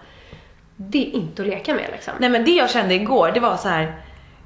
det 0.76 0.98
är 0.98 1.10
inte 1.10 1.42
att 1.42 1.48
leka 1.48 1.74
med 1.74 1.88
liksom. 1.92 2.14
Nej 2.18 2.30
men 2.30 2.44
det 2.44 2.50
jag 2.50 2.70
kände 2.70 2.94
igår 2.94 3.30
det 3.34 3.40
var 3.40 3.56
så 3.56 3.68
här. 3.68 3.96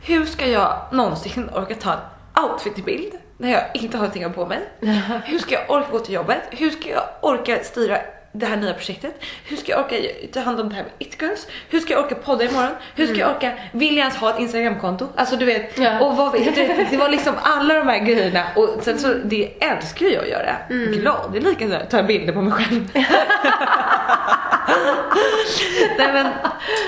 hur 0.02 0.24
ska 0.24 0.46
jag 0.46 0.86
någonsin 0.92 1.50
orka 1.54 1.74
ta 1.74 1.92
en 1.92 2.44
outfit 2.44 2.78
i 2.78 2.82
bild 2.82 3.12
när 3.36 3.50
jag 3.50 3.62
inte 3.74 3.96
har 3.96 4.06
någonting 4.06 4.32
på 4.32 4.46
mig? 4.46 4.58
Hur 5.24 5.38
ska 5.38 5.54
jag 5.54 5.70
orka 5.70 5.90
gå 5.90 5.98
till 5.98 6.14
jobbet? 6.14 6.42
Hur 6.50 6.70
ska 6.70 6.88
jag 6.88 7.02
orka 7.22 7.64
styra 7.64 7.98
det 8.32 8.46
här 8.46 8.56
nya 8.56 8.74
projektet? 8.74 9.14
Hur 9.44 9.56
ska 9.56 9.72
jag 9.72 9.80
orka 9.80 9.96
ta 10.32 10.40
hand 10.40 10.60
om 10.60 10.68
det 10.68 10.74
här 10.74 10.82
med 10.82 10.92
It 10.98 11.16
Girls? 11.22 11.46
Hur 11.68 11.80
ska 11.80 11.92
jag 11.92 12.04
orka 12.04 12.14
podda 12.14 12.44
imorgon? 12.44 12.70
Hur 12.94 13.06
ska 13.06 13.16
jag 13.16 13.30
orka, 13.30 13.52
vill 13.72 13.96
jag 13.96 13.98
ens 13.98 14.16
ha 14.16 14.30
ett 14.34 14.40
instagramkonto? 14.40 15.08
Alltså 15.16 15.36
du 15.36 15.44
vet, 15.44 15.78
Ja. 15.78 16.00
och 16.00 16.16
vad, 16.16 16.32
du, 16.32 16.50
det 16.90 16.96
var 16.96 17.08
liksom 17.08 17.34
alla 17.42 17.74
de 17.74 17.88
här 17.88 17.98
grejerna 17.98 18.44
och 18.56 18.68
sen 18.82 18.98
så 18.98 19.14
det 19.24 19.52
älskar 19.60 20.06
jag 20.06 20.22
att 20.22 20.28
göra. 20.30 20.56
Glad, 20.68 21.32
det 21.32 21.38
är 21.38 21.42
lika 21.42 21.66
här, 21.68 21.84
ta 21.90 22.02
bilder 22.02 22.32
på 22.32 22.42
mig 22.42 22.52
själv. 22.52 22.88
Nej 25.98 26.12
men 26.12 26.26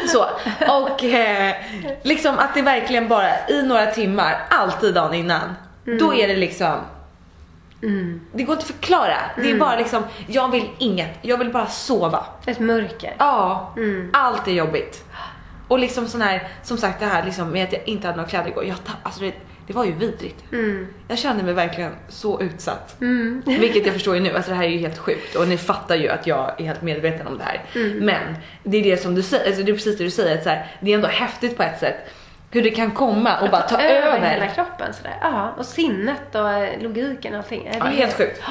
så. 0.09 0.27
Och 0.69 1.05
eh, 1.05 1.55
liksom 2.03 2.39
att 2.39 2.55
det 2.55 2.63
verkligen 2.63 3.09
bara 3.09 3.49
i 3.49 3.63
några 3.63 3.87
timmar, 3.87 4.39
alltid 4.51 4.95
dagen 4.95 5.15
innan, 5.15 5.55
då 5.99 6.15
är 6.15 6.29
det 6.29 6.37
liksom 6.37 6.75
Det 8.33 8.43
går 8.43 8.53
inte 8.53 8.63
att 8.67 8.71
förklara. 8.81 9.17
Det 9.37 9.51
är 9.51 9.59
bara 9.59 9.77
liksom, 9.77 10.03
jag 10.27 10.51
vill 10.51 10.69
inget. 10.79 11.19
Jag 11.23 11.39
vill 11.39 11.51
bara 11.53 11.67
sova. 11.67 12.25
Ett 12.47 12.59
mörker. 12.61 13.15
Ja, 13.19 13.75
allt 14.13 14.49
är 14.49 14.53
jobbigt. 14.53 15.05
Och 15.69 15.79
liksom 15.79 16.07
sån 16.07 16.21
här, 16.23 16.49
som 16.63 16.77
sagt 16.77 17.01
det 17.01 17.07
här 17.07 17.25
liksom 17.25 17.51
med 17.51 17.65
att 17.65 17.73
jag 17.73 17.83
inte 17.89 18.07
hade 18.07 18.17
några 18.17 18.29
kläder 18.31 18.49
igår. 18.51 18.65
Jag 18.65 18.85
tapp, 18.85 18.97
alltså 19.03 19.21
det, 19.21 19.33
det 19.67 19.73
var 19.73 19.85
ju 19.85 19.93
vidrigt. 19.93 20.45
Jag 21.09 21.19
kände 21.19 21.43
mig 21.43 21.55
verkligen 21.55 21.93
så 22.09 22.41
utsatt. 22.41 22.97
Vilket 23.61 23.87
jag 23.87 23.95
förstår 23.95 24.15
ju 24.15 24.21
nu, 24.21 24.37
alltså 24.37 24.51
det 24.51 24.57
här 24.57 24.65
är 24.65 24.69
ju 24.69 24.79
helt 24.79 24.99
sjukt. 24.99 25.35
Och 25.37 25.49
ni 25.49 25.57
fattar 25.59 25.95
ju 25.97 26.09
att 26.09 26.27
jag 26.27 26.61
är 26.61 26.65
helt 26.65 26.83
medveten 26.83 27.27
om 27.27 27.39
det 27.39 27.45
här. 27.45 27.63
Men 28.01 28.37
det 28.63 28.77
är 28.77 28.83
det 28.83 28.97
som 28.97 29.15
du 29.15 29.23
säger, 29.23 29.47
alltså 29.47 29.63
det 29.63 29.73
är 29.73 29.75
precis 29.75 29.99
det 29.99 30.05
du 30.05 30.11
säger. 30.11 30.37
Att 30.39 30.43
så 30.43 30.49
här, 30.49 30.77
det 30.81 30.91
är 30.91 30.95
ändå 30.95 31.09
häftigt 31.09 31.57
på 31.57 31.63
ett 31.63 31.81
sätt. 31.81 31.97
Hur 32.53 32.63
det 32.63 32.71
kan 32.71 32.91
komma 32.91 33.39
och 33.41 33.51
bara 33.51 33.63
ta 33.63 33.81
över. 33.83 34.19
hela 34.21 34.47
kroppen 34.47 34.95
sådär. 34.95 35.17
Ja, 35.21 35.55
och 35.59 35.67
sinnet 35.67 36.35
och 36.35 36.51
eh, 36.51 36.83
logiken 36.83 37.33
och 37.33 37.39
allting. 37.39 37.63
Ja, 37.67 37.73
Ja, 37.79 37.85
det 37.85 37.91
är- 37.91 37.97
helt 37.97 38.17
sjukt. 38.17 38.43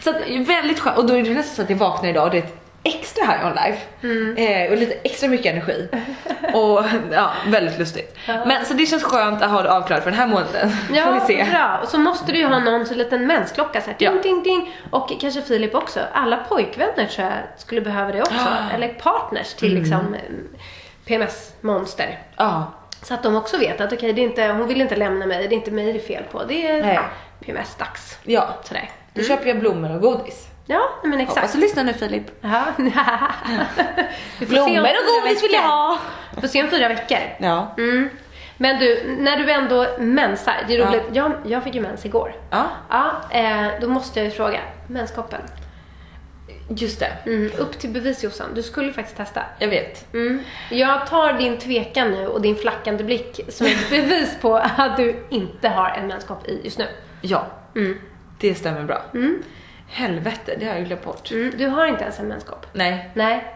Så 0.00 0.10
att, 0.10 0.16
väldigt 0.48 0.80
skönt. 0.80 0.98
Och 0.98 1.06
då 1.06 1.14
är 1.16 1.22
det 1.22 1.30
nästan 1.30 1.56
så 1.56 1.62
att 1.62 1.70
jag 1.70 1.76
vaknar 1.76 2.10
idag 2.10 2.24
och 2.24 2.30
det 2.30 2.38
är 2.38 2.42
ett 2.42 2.56
extra 2.82 3.24
high 3.24 3.46
on 3.46 3.52
life. 3.52 3.80
Eh, 4.42 4.72
och 4.72 4.78
lite 4.78 4.92
extra 4.94 5.28
mycket 5.28 5.46
energi. 5.54 5.88
och 6.54 6.84
ja, 7.12 7.30
väldigt 7.46 7.78
lustigt. 7.78 8.16
Men 8.26 8.64
så 8.64 8.74
det 8.74 8.86
känns 8.86 9.02
skönt 9.04 9.42
att 9.42 9.50
ha 9.50 9.62
det 9.62 9.72
avklarat 9.72 10.02
för 10.04 10.10
den 10.10 10.20
här 10.20 10.26
månaden. 10.26 10.70
Får 10.70 10.92
vi 10.94 10.98
Ja, 10.98 11.20
se. 11.26 11.44
bra. 11.50 11.78
Och 11.82 11.88
så 11.88 11.98
måste 11.98 12.32
du 12.32 12.38
ju 12.38 12.46
ha 12.46 12.58
någon 12.58 12.86
så 12.86 12.94
liten 12.94 13.26
mensklocka 13.26 13.80
såhär, 13.80 13.96
ding, 13.98 14.08
Ja. 14.16 14.22
ding, 14.22 14.42
ding. 14.42 14.76
Och 14.90 15.12
kanske 15.20 15.42
Filip 15.42 15.74
också. 15.74 16.00
Alla 16.12 16.36
pojkvänner 16.36 17.06
tror 17.06 17.26
jag 17.28 17.36
skulle 17.56 17.80
behöva 17.80 18.12
det 18.12 18.22
också. 18.22 18.48
Eller 18.74 18.88
partners 18.88 19.54
till 19.54 19.70
Mm. 19.70 19.82
liksom 19.82 20.14
eh, 20.14 20.20
PMS-monster. 21.06 22.18
Ja. 22.36 22.72
Så 23.02 23.14
att 23.14 23.22
de 23.22 23.36
också 23.36 23.58
vet 23.58 23.80
att 23.80 23.92
okej, 23.92 24.20
inte, 24.20 24.46
hon 24.46 24.66
vill 24.68 24.80
inte 24.80 24.96
lämna 24.96 25.26
mig, 25.26 25.48
det 25.48 25.54
är 25.54 25.56
inte 25.56 25.70
mig 25.70 25.92
det 25.92 25.98
är 25.98 26.02
fel 26.02 26.24
på. 26.32 26.44
Det 26.44 26.68
är 26.70 26.82
Nej. 26.82 26.98
PMS-dags. 27.40 28.18
Ja. 28.22 28.48
Sådär. 28.64 28.90
Då 29.14 29.22
köper 29.22 29.46
jag 29.46 29.58
blommor 29.60 29.94
och 29.94 30.00
godis. 30.00 30.46
Ja, 30.66 30.80
men 31.02 31.20
Hoppas 31.20 31.36
exakt. 31.36 31.52
du 31.54 31.60
lyssnar 31.60 31.84
nu 31.84 31.92
Filip. 31.92 32.24
Ja. 32.40 32.64
Blommor 34.38 34.80
och 34.80 35.22
godis 35.24 35.42
vill 35.44 35.52
jag 35.52 35.62
ha. 35.62 35.98
Vi 36.34 36.40
får 36.40 36.48
se 36.48 36.62
om 36.62 36.68
fyra 36.70 36.88
veckor. 36.88 37.18
Ja. 37.38 37.74
Mm. 37.78 38.08
Men 38.56 38.78
du, 38.78 39.16
när 39.18 39.36
du 39.36 39.50
ändå 39.52 39.86
mensar, 39.98 40.64
det 40.68 40.74
är 40.74 40.78
Ja. 40.78 40.86
roligt. 40.86 41.02
Jag, 41.12 41.32
jag 41.46 41.64
fick 41.64 41.74
ju 41.74 41.80
mens 41.80 42.04
igår. 42.06 42.34
Ja, 42.50 42.64
Ja, 42.90 43.12
eh, 43.30 43.66
då 43.80 43.88
måste 43.88 44.18
jag 44.20 44.24
ju 44.24 44.30
fråga. 44.30 44.60
Menskoppen. 44.86 45.40
Just 46.76 47.00
det. 47.00 47.12
Mm, 47.26 47.50
upp 47.58 47.78
till 47.78 47.90
bevis 47.90 48.24
Jossan. 48.24 48.54
Du 48.54 48.62
skulle 48.62 48.92
faktiskt 48.92 49.16
testa. 49.16 49.42
Jag 49.58 49.68
vet. 49.68 50.12
Mm. 50.14 50.40
Jag 50.70 51.06
tar 51.06 51.32
din 51.32 51.58
tvekan 51.58 52.10
nu 52.10 52.26
och 52.26 52.40
din 52.42 52.56
flackande 52.56 53.04
blick 53.04 53.40
som 53.48 53.66
ett 53.66 53.90
bevis 53.90 54.36
på 54.40 54.56
att 54.56 54.96
du 54.96 55.24
inte 55.30 55.68
har 55.68 55.90
en 55.90 56.06
menskopp 56.06 56.48
i 56.48 56.60
just 56.64 56.78
nu. 56.78 56.86
Ja. 57.20 57.46
Det 58.40 58.54
stämmer 58.54 58.82
bra. 58.82 59.02
Helvete, 59.88 60.56
det 60.60 60.66
har 60.66 60.74
jag 60.74 60.84
glömt 60.84 61.04
bort. 61.04 61.30
Mm, 61.30 61.52
du 61.58 61.66
har 61.66 61.86
inte 61.86 62.02
ens 62.02 62.20
en 62.20 62.28
menskopp. 62.28 62.66
Nej. 62.72 63.10
Nej. 63.14 63.54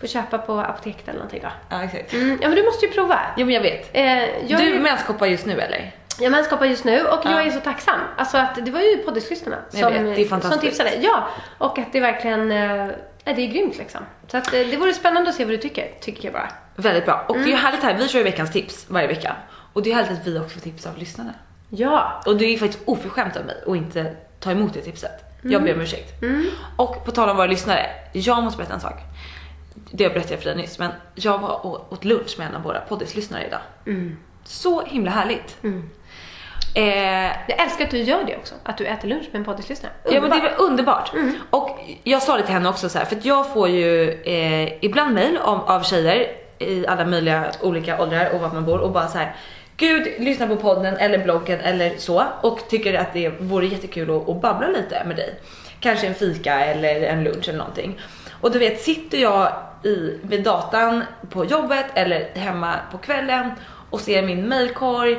Får 0.00 0.06
köpa 0.06 0.38
på 0.38 0.52
apoteket 0.52 1.08
eller 1.08 1.18
någonting 1.18 1.40
då. 1.42 1.48
Ja, 1.68 1.82
exakt. 1.82 2.12
Mm, 2.12 2.38
ja 2.42 2.48
men 2.48 2.56
du 2.56 2.64
måste 2.64 2.86
ju 2.86 2.92
prova. 2.92 3.20
Jo 3.36 3.46
men 3.46 3.54
jag 3.54 3.62
vet. 3.62 3.90
Eh, 3.96 4.04
jag 4.46 4.60
Du 4.60 4.78
menskoppar 4.78 5.26
just 5.26 5.46
nu 5.46 5.60
eller? 5.60 5.92
Jag 6.20 6.32
menskoppar 6.32 6.66
just 6.66 6.84
nu 6.84 7.00
och 7.06 7.20
Ja. 7.24 7.30
jag 7.30 7.46
är 7.46 7.50
så 7.50 7.60
tacksam. 7.60 8.00
Alltså 8.16 8.36
att 8.38 8.64
det 8.64 8.70
var 8.70 8.80
ju 8.80 8.96
poddislyssnarna 8.96 9.56
som, 9.68 10.40
som 10.50 10.58
tipsade. 10.60 10.90
Ja, 11.00 11.28
och 11.58 11.78
att 11.78 11.92
det 11.92 12.00
verkligen, 12.00 12.52
eh, 12.52 12.86
ja, 13.24 13.32
det 13.32 13.42
är 13.42 13.46
grymt 13.46 13.78
liksom. 13.78 14.00
Så 14.26 14.36
att 14.36 14.46
eh, 14.54 14.60
det 14.66 14.76
vore 14.76 14.94
spännande 14.94 15.30
att 15.30 15.36
se 15.36 15.44
vad 15.44 15.52
du 15.54 15.58
tycker, 15.58 15.90
tycker 16.00 16.24
jag 16.24 16.32
bara. 16.32 16.48
Väldigt 16.76 17.04
bra. 17.04 17.24
Och 17.28 17.34
det 17.36 17.42
är 17.42 17.46
ju 17.48 17.54
härligt 17.56 17.82
här, 17.82 17.94
vi 17.94 18.08
kör 18.08 18.18
ju 18.18 18.24
veckans 18.24 18.52
tips 18.52 18.86
varje 18.88 19.06
vecka. 19.06 19.36
Och 19.72 19.82
det 19.82 19.90
är 19.90 19.94
härligt 19.94 20.12
att 20.20 20.26
vi 20.26 20.38
också 20.38 20.48
får 20.48 20.60
tips 20.60 20.86
av 20.86 20.98
lyssnarna. 20.98 21.34
Ja. 21.68 22.22
Och 22.26 22.36
det 22.36 22.44
är 22.44 22.50
ju 22.50 22.58
faktiskt 22.58 22.82
oförskämt 22.84 23.36
av 23.36 23.44
mig 23.44 23.56
att 23.66 23.76
inte 23.76 24.16
ta 24.40 24.50
emot 24.50 24.74
det 24.74 24.80
tipset. 24.82 25.10
Jag 25.42 25.62
ber 25.62 25.74
om 25.74 25.80
ursäkt. 25.80 26.12
Och 26.76 27.04
på 27.04 27.10
tal 27.10 27.28
om 27.28 27.36
våra 27.36 27.46
lyssnare, 27.46 27.86
jag 28.12 28.42
måste 28.44 28.56
berätta 28.56 28.74
en 28.74 28.80
sak. 28.80 29.00
Det 29.74 30.08
berättade 30.08 30.34
jag 30.34 30.42
för 30.42 30.48
dig 30.48 30.56
nyss, 30.56 30.78
men 30.78 30.90
jag 31.14 31.38
var 31.38 31.66
och 31.66 31.92
åt 31.92 32.04
lunch 32.04 32.34
med 32.38 32.46
en 32.46 32.54
av 32.56 32.62
våra 32.62 32.80
poddislyssnare 32.80 33.46
idag. 33.46 33.60
Så 34.44 34.82
himla 34.84 35.10
härligt. 35.10 35.56
Eh, 36.74 37.26
Jag 37.48 37.60
älskar 37.64 37.84
att 37.84 37.90
du 37.90 37.98
gör 37.98 38.24
det 38.24 38.36
också, 38.36 38.54
att 38.62 38.78
du 38.78 38.86
äter 38.86 39.08
lunch 39.08 39.24
med 39.32 39.38
en 39.38 39.44
poddislyssnare. 39.44 39.92
Ja 40.04 40.20
men 40.20 40.30
det 40.30 40.36
är 40.36 40.60
underbart. 40.60 41.12
Och 41.50 41.78
jag 42.02 42.22
sa 42.22 42.36
det 42.36 42.42
till 42.42 42.52
henne 42.54 42.68
också 42.68 42.88
så 42.88 42.98
här, 42.98 43.04
för 43.04 43.18
jag 43.22 43.52
får 43.52 43.68
ju 43.68 44.10
eh, 44.22 44.84
ibland 44.84 45.14
mail 45.14 45.38
av, 45.42 45.70
av 45.70 45.82
tjejer 45.82 46.26
i 46.58 46.86
alla 46.86 47.04
möjliga 47.04 47.44
olika 47.62 48.02
åldrar 48.02 48.30
och 48.34 48.40
var 48.40 48.48
man 48.52 48.64
bor 48.64 48.78
och 48.78 48.90
bara 48.90 49.08
så 49.08 49.18
här. 49.18 49.36
gud, 49.76 50.08
lyssna 50.18 50.46
på 50.46 50.56
podden 50.56 50.96
eller 50.96 51.18
bloggen 51.18 51.60
eller 51.60 51.92
så 51.98 52.24
och 52.40 52.60
tycker 52.68 52.94
att 52.94 53.12
det 53.12 53.28
vore 53.28 53.66
jättekul 53.66 54.10
att, 54.16 54.28
att 54.28 54.40
babbla 54.40 54.68
lite 54.68 55.02
med 55.06 55.16
dig. 55.16 55.34
Kanske 55.80 56.06
en 56.06 56.14
fika 56.14 56.60
eller 56.64 57.00
en 57.00 57.24
lunch 57.24 57.48
eller 57.48 57.58
någonting. 57.58 58.00
Och 58.40 58.50
du 58.50 58.58
vet, 58.58 58.80
sitter 58.80 59.18
jag 59.18 59.52
i, 59.84 60.18
vid 60.22 60.42
datan 60.42 61.04
på 61.30 61.44
jobbet 61.44 61.86
eller 61.94 62.28
hemma 62.34 62.74
på 62.92 62.98
kvällen 62.98 63.50
och 63.90 64.00
ser 64.00 64.22
min 64.22 64.48
mailkorg, 64.48 65.18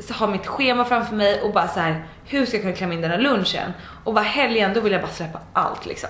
så 0.00 0.14
har 0.14 0.28
mitt 0.28 0.46
schema 0.46 0.84
framför 0.84 1.16
mig 1.16 1.40
och 1.40 1.52
bara 1.52 1.68
så 1.68 1.80
här, 1.80 2.04
hur 2.26 2.46
ska 2.46 2.56
jag 2.56 2.62
kunna 2.62 2.76
klämma 2.76 2.94
in 2.94 3.00
den 3.00 3.10
här 3.10 3.18
lunchen? 3.18 3.72
Och 4.04 4.14
bara 4.14 4.24
helgen, 4.24 4.74
då 4.74 4.80
vill 4.80 4.92
jag 4.92 5.02
bara 5.02 5.10
släppa 5.10 5.40
allt 5.52 5.86
liksom. 5.86 6.08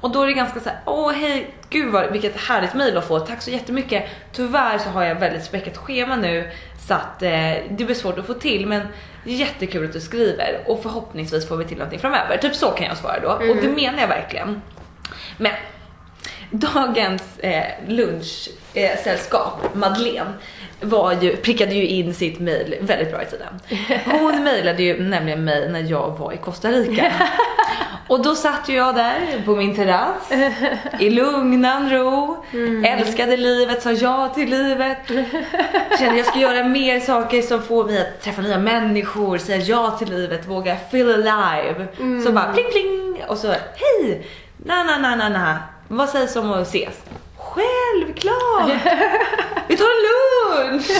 Och 0.00 0.10
då 0.10 0.22
är 0.22 0.26
det 0.26 0.32
ganska 0.32 0.60
så 0.60 0.68
här, 0.68 0.78
åh 0.84 1.12
hej, 1.12 1.54
gud 1.70 1.92
vad, 1.92 2.12
vilket 2.12 2.40
härligt 2.40 2.74
mail 2.74 2.96
att 2.96 3.08
få, 3.08 3.20
tack 3.20 3.42
så 3.42 3.50
jättemycket. 3.50 4.04
Tyvärr 4.32 4.78
så 4.78 4.88
har 4.88 5.04
jag 5.04 5.14
väldigt 5.14 5.44
späckat 5.44 5.76
schema 5.76 6.16
nu 6.16 6.50
så 6.88 6.94
att 6.94 7.22
eh, 7.22 7.30
det 7.70 7.84
blir 7.84 7.94
svårt 7.94 8.18
att 8.18 8.26
få 8.26 8.34
till 8.34 8.66
men 8.66 8.82
jättekul 9.24 9.84
att 9.84 9.92
du 9.92 10.00
skriver 10.00 10.64
och 10.66 10.82
förhoppningsvis 10.82 11.48
får 11.48 11.56
vi 11.56 11.64
till 11.64 11.76
någonting 11.76 12.00
framöver. 12.00 12.36
Typ 12.36 12.54
så 12.54 12.70
kan 12.70 12.86
jag 12.86 12.96
svara 12.96 13.20
då 13.20 13.28
och 13.28 13.56
det 13.56 13.68
menar 13.68 14.00
jag 14.00 14.08
verkligen. 14.08 14.62
Men 15.36 15.52
dagens 16.50 17.38
eh, 17.38 17.64
lunchsällskap, 17.88 19.64
eh, 19.64 19.70
Madeleine, 19.74 20.32
var 20.80 21.12
ju, 21.12 21.36
prickade 21.36 21.74
ju 21.74 21.86
in 21.86 22.14
sitt 22.14 22.40
mail 22.40 22.76
väldigt 22.80 23.10
bra 23.10 23.22
i 23.22 23.26
tiden. 23.26 23.60
Hon 24.04 24.44
mejlade 24.44 24.82
ju 24.82 25.02
nämligen 25.02 25.44
mig 25.44 25.68
när 25.70 25.80
jag 25.80 26.18
var 26.18 26.32
i 26.32 26.36
Costa 26.36 26.70
Rica. 26.70 27.12
Och 28.08 28.22
då 28.22 28.34
satt 28.34 28.68
ju 28.68 28.74
jag 28.74 28.94
där 28.94 29.42
på 29.44 29.56
min 29.56 29.76
terrass 29.76 30.32
i 31.00 31.10
lugnan 31.10 31.90
ro, 31.90 32.44
älskade 32.84 33.36
livet, 33.36 33.82
sa 33.82 33.92
ja 33.92 34.28
till 34.34 34.50
livet. 34.50 34.98
Kände 35.98 36.16
jag 36.16 36.26
ska 36.26 36.38
göra 36.38 36.64
mer 36.64 37.00
saker 37.00 37.42
som 37.42 37.62
får 37.62 37.84
mig 37.84 38.00
att 38.00 38.22
träffa 38.22 38.42
nya 38.42 38.58
människor, 38.58 39.38
säga 39.38 39.58
ja 39.58 39.90
till 39.90 40.10
livet, 40.10 40.46
våga 40.46 40.76
feel 40.90 41.28
alive. 41.28 41.86
Så 42.24 42.32
bara 42.32 42.52
pling 42.52 42.66
pling 42.72 43.22
och 43.28 43.38
så 43.38 43.48
hej, 43.48 44.26
na 44.56 44.84
na 44.84 44.98
na 44.98 45.16
na 45.16 45.28
na, 45.28 45.58
vad 45.88 46.08
sägs 46.08 46.36
om 46.36 46.52
att 46.52 46.62
ses? 46.66 47.02
Självklart! 47.56 48.70
Vi 49.68 49.76
tar 49.76 49.84
en 49.84 50.70
lunch! 50.72 50.90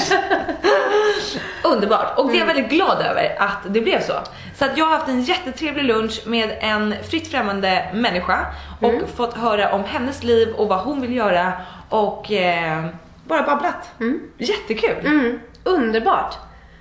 Underbart! 1.65 2.19
Och 2.19 2.29
det 2.31 2.37
är 2.37 2.39
jag 2.39 2.47
väldigt 2.47 2.69
glad 2.69 3.01
över 3.01 3.37
att 3.39 3.59
det 3.69 3.81
blev 3.81 4.01
så. 4.01 4.13
Så 4.55 4.65
att 4.65 4.79
jag 4.79 4.85
har 4.85 4.93
haft 4.93 5.09
en 5.09 5.23
jättetrevlig 5.23 5.85
lunch 5.85 6.23
med 6.27 6.59
en 6.61 6.95
fritt 7.11 7.31
främmande 7.31 7.87
människa 7.95 8.47
och 8.81 8.93
fått 9.17 9.35
höra 9.35 9.73
om 9.73 9.85
hennes 9.85 10.23
liv 10.23 10.55
och 10.57 10.69
vad 10.69 10.79
hon 10.79 11.01
vill 11.01 11.17
göra 11.17 11.53
och 11.89 12.33
eh, 12.33 12.87
bara 13.25 13.43
babblat. 13.43 13.91
Jättekul! 14.39 15.07
Mm, 15.07 15.41
underbart. 15.65 16.35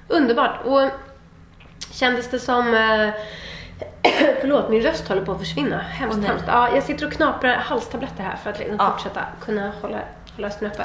Underbart. 0.08 0.66
Och 0.66 0.90
kändes 1.92 2.30
det 2.30 2.40
som... 2.40 2.74
Eh, 2.74 3.10
förlåt, 4.42 4.70
min 4.70 4.82
röst 4.82 5.08
håller 5.08 5.26
på 5.26 5.32
att 5.32 5.40
försvinna. 5.40 5.78
Hemskt, 5.78 6.18
nej. 6.20 6.28
hemskt. 6.28 6.46
Ja, 6.48 6.70
jag 6.76 6.84
sitter 6.84 7.06
och 7.08 7.12
knaprar 7.14 7.56
halstabletter 7.56 8.24
här 8.24 8.36
för 8.44 8.50
att 8.50 8.60
liksom 8.60 8.76
Ja. 8.80 8.92
fortsätta 8.92 9.22
kunna 9.42 9.72
hålla, 9.82 9.98
hålla 10.36 10.48
rösten 10.48 10.68
uppe. 10.72 10.84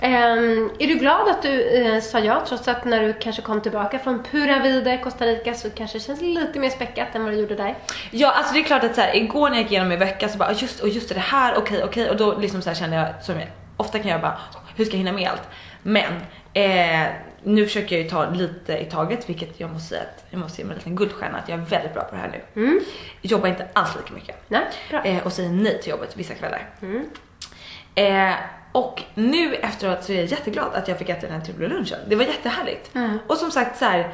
Ehm, 0.00 0.70
är 0.78 0.86
du 0.86 0.94
glad 0.94 1.28
att 1.28 1.42
du 1.42 1.62
eh, 1.62 2.00
sa 2.00 2.18
ja 2.18 2.42
trots 2.48 2.68
att 2.68 2.84
när 2.84 3.00
du 3.02 3.12
kanske 3.12 3.42
kom 3.42 3.60
tillbaka 3.60 3.98
från 3.98 4.22
Pura 4.22 4.58
Vida, 4.58 4.96
Costa 4.96 5.26
Rica 5.26 5.54
så 5.54 5.70
kanske 5.70 5.98
det 5.98 6.02
känns 6.04 6.20
lite 6.20 6.58
mer 6.58 6.70
späckat 6.70 7.08
än 7.14 7.24
vad 7.24 7.32
det 7.32 7.38
gjorde 7.38 7.54
där? 7.54 7.74
Ja 8.10 8.30
alltså 8.30 8.54
det 8.54 8.60
är 8.60 8.64
klart 8.64 8.84
att 8.84 8.94
så 8.94 9.00
här, 9.00 9.16
igår 9.16 9.48
när 9.50 9.56
jag 9.56 9.62
gick 9.62 9.70
igenom 9.72 9.88
min 9.88 9.98
vecka 9.98 10.28
så 10.28 10.38
bara 10.38 10.48
"Ah, 10.48 10.52
just, 10.56 10.80
och 10.80 10.88
just 10.88 11.08
det 11.14 11.20
här, 11.20 11.54
okej 11.58 11.84
okej 11.84 12.10
och 12.10 12.16
då 12.16 12.38
liksom 12.38 12.62
så 12.62 12.70
här 12.70 12.74
kände 12.76 12.96
jag 12.96 13.06
som 13.22 13.38
jag 13.40 13.48
ofta 13.76 13.98
kan 13.98 14.10
jag 14.10 14.20
bara 14.20 14.38
hur 14.76 14.84
ska 14.84 14.92
jag 14.94 14.98
hinna 14.98 15.12
med 15.12 15.30
allt? 15.30 15.48
Men 15.82 16.12
eh, 16.54 17.06
nu 17.42 17.66
försöker 17.66 17.96
jag 17.96 18.02
ju 18.02 18.10
ta 18.10 18.30
lite 18.30 18.78
i 18.78 18.84
taget 18.84 19.28
vilket 19.28 19.60
jag 19.60 19.70
måste 19.72 19.88
säga 19.88 20.00
att 20.02 20.24
jag 20.30 20.38
måste 20.40 20.60
ge 20.60 20.64
mig 20.66 20.72
en 20.72 20.78
liten 20.78 20.96
guldstjärna 20.96 21.38
att 21.38 21.48
jag 21.48 21.58
är 21.58 21.64
väldigt 21.64 21.94
bra 21.94 22.02
på 22.02 22.14
det 22.14 22.20
här 22.20 22.42
nu. 22.54 22.60
Jobbar 23.22 23.48
inte 23.48 23.66
alls 23.72 23.96
lika 23.96 24.14
mycket. 24.14 24.36
Nej, 24.48 24.62
bra. 24.90 25.04
Eh, 25.04 25.26
och 25.26 25.32
säger 25.32 25.50
nej 25.50 25.80
till 25.82 25.90
jobbet 25.90 26.16
vissa 26.16 26.34
kvällar. 26.34 26.68
Eh, 27.94 28.34
och 28.72 29.02
nu 29.14 29.54
efteråt 29.54 30.04
så 30.04 30.12
är 30.12 30.16
jag 30.16 30.24
jätteglad 30.26 30.74
att 30.74 30.88
jag 30.88 30.98
fick 30.98 31.08
äta 31.08 31.26
den 31.26 31.36
här 31.36 31.44
trevliga 31.46 31.68
lunchen. 31.68 31.98
Det 32.08 32.16
var 32.16 32.24
jättehärligt. 32.24 32.90
Och 33.26 33.36
som 33.36 33.50
sagt 33.50 33.78
så 33.78 33.84
här, 33.84 34.12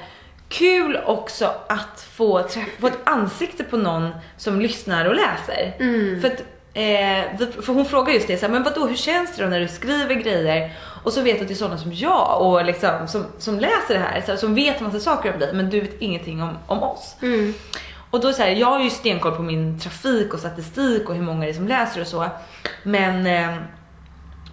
kul 0.48 1.00
också 1.06 1.54
att 1.68 2.00
få, 2.10 2.42
träffa, 2.42 2.80
få 2.80 2.86
ett 2.86 2.98
ansikte 3.04 3.64
på 3.64 3.76
någon 3.76 4.10
som 4.36 4.60
lyssnar 4.60 5.04
och 5.04 5.14
läser. 5.14 5.74
För, 6.20 6.28
att, 6.28 6.42
eh, 6.74 7.38
för 7.62 7.72
hon 7.72 7.84
frågar 7.84 8.12
just 8.12 8.26
det, 8.26 8.36
så 8.36 8.46
här, 8.46 8.52
men 8.52 8.62
vadå 8.62 8.86
hur 8.86 8.96
känns 8.96 9.36
det 9.36 9.42
då 9.42 9.48
när 9.48 9.60
du 9.60 9.68
skriver 9.68 10.14
grejer 10.14 10.72
och 11.04 11.12
så 11.12 11.22
vet 11.22 11.36
du 11.36 11.42
att 11.42 11.48
det 11.48 11.54
är 11.54 11.56
sådana 11.56 11.78
som 11.78 11.92
jag 11.92 12.40
och 12.40 12.64
liksom, 12.64 13.08
som, 13.08 13.24
som 13.38 13.58
läser 13.60 13.94
det 13.94 14.00
här, 14.00 14.20
så 14.20 14.30
här, 14.30 14.38
som 14.38 14.54
vet 14.54 14.80
massa 14.80 15.00
saker 15.00 15.32
om 15.32 15.38
dig 15.38 15.52
men 15.54 15.70
du 15.70 15.80
vet 15.80 16.00
ingenting 16.00 16.42
om, 16.42 16.58
om 16.66 16.82
oss. 16.82 17.16
Och 18.10 18.20
då 18.20 18.32
så 18.32 18.42
här, 18.42 18.50
jag 18.50 18.66
har 18.66 18.80
ju 18.80 18.90
stenkoll 18.90 19.32
på 19.36 19.42
min 19.42 19.80
trafik 19.80 20.34
och 20.34 20.40
statistik 20.40 21.08
och 21.08 21.14
hur 21.14 21.22
många 21.22 21.44
det 21.44 21.50
är 21.50 21.54
som 21.54 21.68
läser 21.68 22.00
och 22.00 22.06
så. 22.06 22.26
Men 22.82 23.26
eh, 23.26 23.56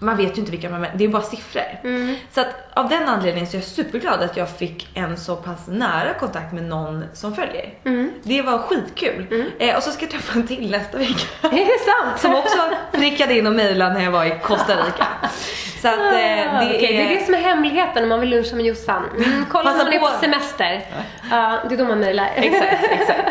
man 0.02 0.18
vet 0.18 0.38
ju 0.38 0.40
inte 0.40 0.52
vilka 0.52 0.70
man 0.70 0.86
det 0.96 1.04
är 1.04 1.08
bara 1.08 1.22
siffror. 1.22 1.64
Så 2.32 2.42
att 2.42 2.48
av 2.74 2.90
den 2.90 3.10
anledningen 3.10 3.48
så 3.50 3.58
är 3.58 3.60
jag 3.60 3.66
superglad 3.68 4.22
att 4.22 4.38
jag 4.38 4.50
fick 4.50 4.90
en 4.94 5.18
så 5.18 5.36
pass 5.36 5.68
nära 5.68 6.14
kontakt 6.14 6.54
med 6.54 6.64
någon 6.64 7.06
som 7.14 7.36
följer. 7.36 7.70
Det 8.24 8.42
var 8.42 8.58
skitkul. 8.58 9.52
Eh, 9.60 9.76
och 9.78 9.84
så 9.84 9.92
ska 9.92 10.04
jag 10.04 10.12
träffa 10.12 10.34
en 10.40 10.48
till 10.48 10.72
nästa 10.72 10.98
vecka. 10.98 11.14
Är 11.48 11.50
det 11.66 11.80
sant? 11.80 12.20
Som 12.20 12.36
också 12.36 12.58
prickade 12.92 13.38
in 13.38 13.48
och 13.48 13.54
mejlade 13.54 13.94
när 13.94 14.04
jag 14.04 14.12
var 14.12 14.26
i 14.26 14.40
Costa 14.44 14.74
Rica. 14.76 15.08
Så 15.82 15.88
att 15.88 15.98
eh, 16.00 16.04
det, 16.12 16.50
Ah, 16.52 16.58
okej, 16.66 16.86
är... 16.86 17.08
det 17.08 17.14
är 17.16 17.20
det 17.20 17.26
som 17.26 17.34
är 17.34 17.38
hemligheten 17.40 18.04
om 18.04 18.10
man 18.10 18.20
vill 18.20 18.30
luncha 18.30 18.56
med 18.56 18.66
Jossan. 18.66 19.04
Mm, 19.18 19.46
kolla 19.52 19.72
när 19.72 19.84
man 19.84 19.94
är 19.94 20.00
på. 20.00 20.08
semester. 20.22 20.82
Ja, 21.32 21.60
det 21.70 21.76
är 21.76 21.78
då 21.78 21.86
man 21.86 22.00
mejlar. 22.00 22.30
Exakt, 22.36 22.84
exakt. 22.92 23.30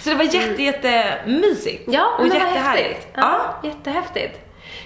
Så 0.00 0.10
det 0.10 0.16
var 0.16 0.24
jätte, 0.24 0.62
jätte 0.62 1.04
mysigt. 1.26 1.82
Ja, 1.86 2.16
och 2.18 2.26
jättehärligt. 2.26 2.88
häftigt. 2.88 3.08
Ja, 3.14 3.60
jättehäftigt. 3.64 4.40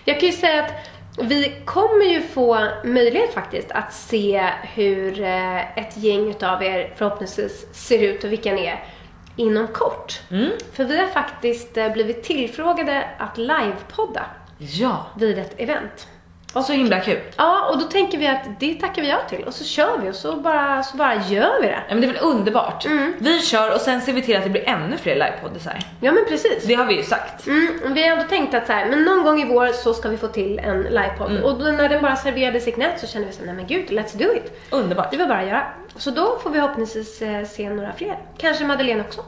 Jag 0.04 0.20
kan 0.20 0.28
ju 0.28 0.34
säga 0.34 0.64
att 0.64 0.70
vi 1.18 1.54
kommer 1.64 2.04
ju 2.04 2.22
få 2.22 2.68
möjlighet 2.84 3.34
faktiskt 3.34 3.70
att 3.70 3.92
se 3.92 4.48
hur 4.62 5.20
eh, 5.20 5.78
ett 5.78 5.96
gäng 5.96 6.30
utav 6.30 6.62
er 6.62 6.92
förhoppningsvis 6.96 7.66
ser 7.72 7.98
ut 7.98 8.24
och 8.24 8.32
vilka 8.32 8.52
ni 8.52 8.64
är 8.64 8.84
inom 9.36 9.66
kort. 9.66 10.20
Mm. 10.30 10.50
För 10.72 10.84
vi 10.84 10.98
har 10.98 11.06
faktiskt 11.06 11.76
eh, 11.76 11.92
blivit 11.92 12.22
tillfrågade 12.22 13.04
att 13.18 13.38
livepodda 13.38 14.26
Ja, 14.58 15.06
vid 15.16 15.38
ett 15.38 15.54
event. 15.56 16.08
Och 16.52 16.64
så 16.64 16.72
himla 16.72 17.00
kul. 17.00 17.20
Ja, 17.36 17.68
och 17.70 17.78
då 17.78 17.84
tänker 17.84 18.18
vi 18.18 18.26
att 18.26 18.60
det 18.60 18.74
tackar 18.74 19.02
vi 19.02 19.08
ja 19.08 19.18
till 19.28 19.44
och 19.44 19.54
så 19.54 19.64
kör 19.64 19.98
vi 20.02 20.10
och 20.10 20.14
så 20.14 20.36
bara, 20.36 20.82
så 20.82 20.96
bara 20.96 21.14
gör 21.14 21.60
vi 21.60 21.66
det. 21.66 21.82
Ja, 21.88 21.94
men 21.94 22.00
det 22.00 22.06
är 22.06 22.12
väl 22.12 22.22
underbart. 22.22 22.86
Mm. 22.86 23.14
Vi 23.18 23.40
kör 23.40 23.74
och 23.74 23.80
sen 23.80 24.00
ser 24.00 24.12
vi 24.12 24.22
till 24.22 24.36
att 24.36 24.44
det 24.44 24.50
blir 24.50 24.68
ännu 24.68 24.96
fler 24.96 25.14
livepoddar. 25.14 25.78
Ja 26.00 26.12
men 26.12 26.24
precis. 26.28 26.64
Det 26.64 26.74
har 26.74 26.84
vi 26.84 26.96
ju 26.96 27.02
sagt. 27.02 27.46
Mm, 27.46 27.94
vi 27.94 28.02
har 28.02 28.16
ändå 28.16 28.28
tänkt 28.28 28.54
att 28.54 28.66
så 28.66 28.72
här, 28.72 28.86
men 28.86 29.04
någon 29.04 29.24
gång 29.24 29.42
i 29.42 29.44
vår 29.44 29.66
så 29.66 29.94
ska 29.94 30.08
vi 30.08 30.16
få 30.16 30.28
till 30.28 30.58
en 30.58 30.82
livepodd. 30.82 31.30
Mm. 31.30 31.44
Och 31.44 31.58
då 31.58 31.64
när 31.64 31.88
den 31.88 32.02
bara 32.02 32.16
serverades 32.16 32.68
i 32.68 32.72
knät 32.72 33.00
så 33.00 33.06
kände 33.06 33.28
vi 33.28 33.34
så 33.34 33.44
nej 33.44 33.54
men 33.54 33.66
gud, 33.66 33.88
let's 33.88 34.18
do 34.18 34.24
it. 34.36 34.62
Underbart. 34.70 35.10
Det 35.10 35.16
var 35.16 35.26
bara 35.26 35.38
att 35.38 35.46
göra. 35.46 35.62
Så 35.96 36.10
då 36.10 36.38
får 36.42 36.50
vi 36.50 36.60
förhoppningsvis 36.60 37.22
eh, 37.22 37.44
se 37.44 37.70
några 37.70 37.92
fler. 37.92 38.18
Kanske 38.38 38.64
Madeleine 38.64 39.00
också. 39.00 39.24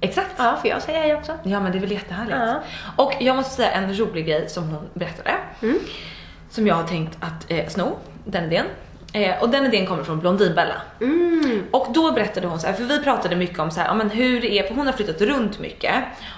Exakt. 0.00 0.34
Ja, 0.36 0.58
för 0.62 0.68
jag 0.68 0.82
säger 0.82 1.00
hej 1.00 1.14
också. 1.14 1.32
Ja 1.42 1.60
men 1.60 1.72
det 1.72 1.78
är 1.78 1.80
väl 1.80 1.92
jättehärligt. 1.92 2.36
Ja. 2.38 2.62
Och 2.96 3.14
jag 3.20 3.36
måste 3.36 3.54
säga 3.54 3.70
en 3.70 3.98
rolig 3.98 4.26
grej 4.26 4.48
som 4.48 4.68
hon 4.68 4.88
berättade. 4.94 5.34
Mm. 5.62 5.78
Som 6.52 6.66
jag 6.66 6.74
har 6.74 6.84
tänkt 6.84 7.16
att 7.20 7.50
eh, 7.50 7.68
sno, 7.68 7.96
den 8.24 8.44
idén. 8.44 8.66
Eh, 9.12 9.42
och 9.42 9.48
den 9.48 9.66
idén 9.66 9.86
kommer 9.86 10.04
från 10.04 10.20
Blondinbella. 10.20 10.74
Mm. 11.00 11.62
Och 11.70 11.86
då 11.92 12.12
berättade 12.12 12.46
hon 12.46 12.60
så 12.60 12.66
här, 12.66 12.74
för 12.74 12.84
vi 12.84 13.02
pratade 13.02 13.36
mycket 13.36 13.58
om 13.58 13.70
så 13.70 13.80
här, 13.80 13.86
ja, 13.86 13.94
men 13.94 14.10
hur 14.10 14.40
det 14.40 14.58
är, 14.58 14.62
för 14.62 14.74
hon 14.74 14.86
har 14.86 14.92
flyttat 14.92 15.20
runt 15.20 15.58
mycket. 15.58 15.94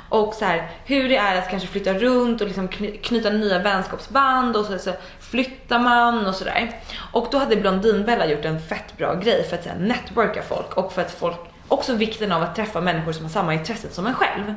Och 0.08 0.34
så 0.34 0.44
här, 0.44 0.70
hur 0.84 1.08
det 1.08 1.16
är 1.16 1.38
att 1.38 1.50
kanske 1.50 1.68
flytta 1.68 1.94
runt 1.94 2.40
och 2.40 2.46
liksom 2.46 2.68
kny- 2.68 3.00
knyta 3.02 3.30
nya 3.30 3.58
vänskapsband 3.58 4.56
och 4.56 4.64
så, 4.64 4.78
så 4.78 4.90
flyttar 5.20 5.78
man 5.78 6.26
och 6.26 6.34
sådär. 6.34 6.70
Och 7.12 7.28
då 7.30 7.38
hade 7.38 7.56
Blondinbella 7.56 8.26
gjort 8.26 8.44
en 8.44 8.60
fett 8.60 8.96
bra 8.96 9.14
grej 9.14 9.44
för 9.48 9.56
att 9.56 9.62
så 9.62 9.68
här, 9.68 9.78
networka 9.78 10.42
folk 10.42 10.76
och 10.76 10.92
för 10.92 11.02
att 11.02 11.10
folk 11.10 11.36
Också 11.68 11.94
vikten 11.94 12.32
av 12.32 12.42
att 12.42 12.54
träffa 12.56 12.80
människor 12.80 13.12
som 13.12 13.24
har 13.24 13.30
samma 13.30 13.54
intressen 13.54 13.90
som 13.90 14.06
en 14.06 14.14
själv. 14.14 14.54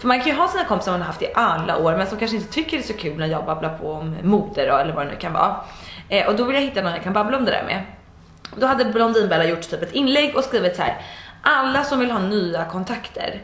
För 0.00 0.08
man 0.08 0.20
kan 0.20 0.28
ju 0.28 0.34
ha 0.34 0.48
sina 0.48 0.64
kompisar 0.64 0.92
man 0.92 1.00
har 1.00 1.06
haft 1.06 1.22
i 1.22 1.32
alla 1.34 1.78
år 1.78 1.96
men 1.96 2.06
som 2.06 2.18
kanske 2.18 2.36
inte 2.36 2.52
tycker 2.52 2.76
det 2.76 2.82
är 2.82 2.86
så 2.86 2.92
kul 2.92 3.18
när 3.18 3.26
jag 3.26 3.44
babblar 3.44 3.78
på 3.78 3.92
om 3.92 4.16
mode 4.22 4.66
då, 4.66 4.76
eller 4.76 4.94
vad 4.94 5.06
det 5.06 5.10
nu 5.12 5.18
kan 5.18 5.32
vara. 5.32 5.56
Eh, 6.08 6.26
och 6.26 6.36
då 6.36 6.44
vill 6.44 6.54
jag 6.54 6.62
hitta 6.62 6.82
någon 6.82 6.92
jag 6.92 7.02
kan 7.02 7.12
babbla 7.12 7.36
om 7.36 7.44
det 7.44 7.50
där 7.50 7.64
med. 7.66 7.82
Då 8.56 8.66
hade 8.66 8.84
Blondinbella 8.84 9.44
gjort 9.44 9.70
typ 9.70 9.82
ett 9.82 9.92
inlägg 9.92 10.36
och 10.36 10.44
skrivit 10.44 10.76
så 10.76 10.82
här. 10.82 11.02
Alla 11.42 11.84
som 11.84 12.00
vill 12.00 12.10
ha 12.10 12.18
nya 12.18 12.64
kontakter 12.64 13.40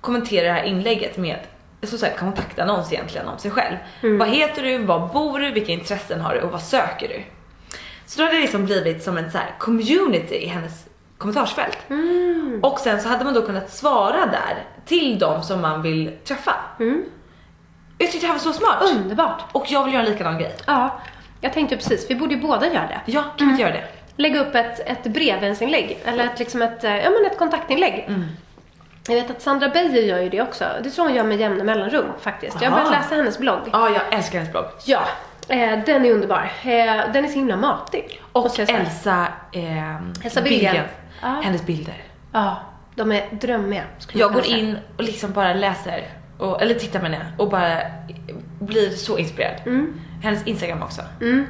kommenterar 0.00 0.46
det 0.46 0.52
här 0.52 0.64
inlägget 0.64 1.16
med 1.16 1.38
så 1.82 1.98
så 1.98 2.06
här, 2.06 2.16
kontaktannons 2.16 2.92
egentligen 2.92 3.28
om 3.28 3.38
sig 3.38 3.50
själv. 3.50 3.76
Vad 4.18 4.28
heter 4.28 4.62
du? 4.62 4.78
Var 4.78 5.08
bor 5.08 5.38
du? 5.38 5.50
Vilka 5.50 5.72
intressen 5.72 6.20
har 6.20 6.34
du? 6.34 6.40
Och 6.40 6.52
vad 6.52 6.62
söker 6.62 7.08
du? 7.08 7.22
Så 8.06 8.18
då 8.18 8.24
hade 8.24 8.36
det 8.36 8.40
liksom 8.40 8.64
blivit 8.64 9.02
som 9.02 9.18
en 9.18 9.30
så 9.30 9.38
här 9.38 9.54
community 9.58 10.34
i 10.34 10.46
hennes 10.46 10.86
kommentarsfält. 11.22 11.78
Och 12.62 12.78
sen 12.78 13.00
så 13.00 13.08
hade 13.08 13.24
man 13.24 13.34
då 13.34 13.42
kunnat 13.42 13.70
svara 13.70 14.26
där 14.26 14.64
till 14.84 15.18
de 15.18 15.42
som 15.42 15.60
man 15.60 15.82
vill 15.82 16.16
träffa. 16.24 16.54
Jag 17.98 18.10
tyckte 18.10 18.26
det 18.26 18.26
här 18.26 18.34
var 18.34 18.40
så 18.40 18.52
smart. 18.52 18.82
Underbart. 18.82 19.42
Och 19.52 19.64
jag 19.68 19.84
vill 19.84 19.94
göra 19.94 20.04
en 20.04 20.10
likadan 20.10 20.38
grej. 20.38 20.56
Ja, 20.66 21.00
jag 21.40 21.52
tänkte 21.52 21.76
precis, 21.76 22.10
vi 22.10 22.14
borde 22.14 22.34
ju 22.34 22.40
båda 22.40 22.66
göra 22.66 22.86
det. 22.86 23.00
Ja, 23.06 23.22
kan 23.22 23.46
vi 23.46 23.50
inte 23.50 23.62
göra 23.62 23.72
det? 23.72 23.84
lägga 24.16 24.40
upp 24.40 24.54
ett, 24.54 24.80
ett 24.80 25.04
brevvänsinlägg. 25.04 25.98
Eller 26.04 26.24
ett, 26.24 26.38
liksom 26.38 26.62
ett, 26.62 26.84
eh, 26.84 26.96
ja, 26.96 27.10
men 27.10 27.30
ett 27.30 27.38
kontaktinlägg. 27.38 28.04
Mm. 28.08 28.24
Jag 29.08 29.14
vet 29.14 29.30
att 29.30 29.42
Sandra 29.42 29.68
Beijer 29.68 30.02
gör 30.02 30.18
ju 30.18 30.28
det 30.28 30.42
också. 30.42 30.64
Det 30.82 30.90
tror 30.90 31.04
hon 31.04 31.14
gör 31.14 31.24
med 31.24 31.40
jämna 31.40 31.64
mellanrum 31.64 32.06
faktiskt. 32.20 32.62
Jag 32.62 32.70
har 32.70 32.78
Aha. 32.78 32.88
börjat 32.88 33.02
läsa 33.02 33.14
hennes 33.14 33.38
blogg. 33.38 33.60
Ja, 33.72 33.90
jag 33.90 34.18
älskar 34.18 34.38
hennes 34.38 34.52
blogg. 34.52 34.64
Ja, 34.84 35.02
eh, 35.48 35.78
den 35.86 36.04
är 36.04 36.10
underbar. 36.10 36.52
Eh, 36.62 37.12
den 37.12 37.24
är 37.24 37.28
så 37.28 37.34
himla 37.34 37.56
matig. 37.56 38.22
Och. 38.32 38.58
Elsa, 38.58 39.26
eh, 39.52 40.24
Elsa 40.24 40.42
Billgren. 40.42 40.84
Ja. 41.22 41.28
Hennes 41.42 41.66
bilder. 41.66 42.02
Ja, 42.32 42.60
de 42.94 43.12
är 43.12 43.28
drömmiga. 43.30 43.84
Jag 44.12 44.32
går 44.32 44.46
in 44.46 44.78
och 44.96 45.02
liksom 45.04 45.32
bara 45.32 45.54
läser, 45.54 46.08
och, 46.38 46.62
eller 46.62 46.74
tittar 46.74 47.00
med 47.02 47.10
henne 47.10 47.32
och 47.38 47.50
bara 47.50 47.78
blir 48.60 48.90
så 48.90 49.18
inspirerad. 49.18 49.60
Hennes 50.22 50.46
Instagram 50.46 50.82
också. 50.82 51.02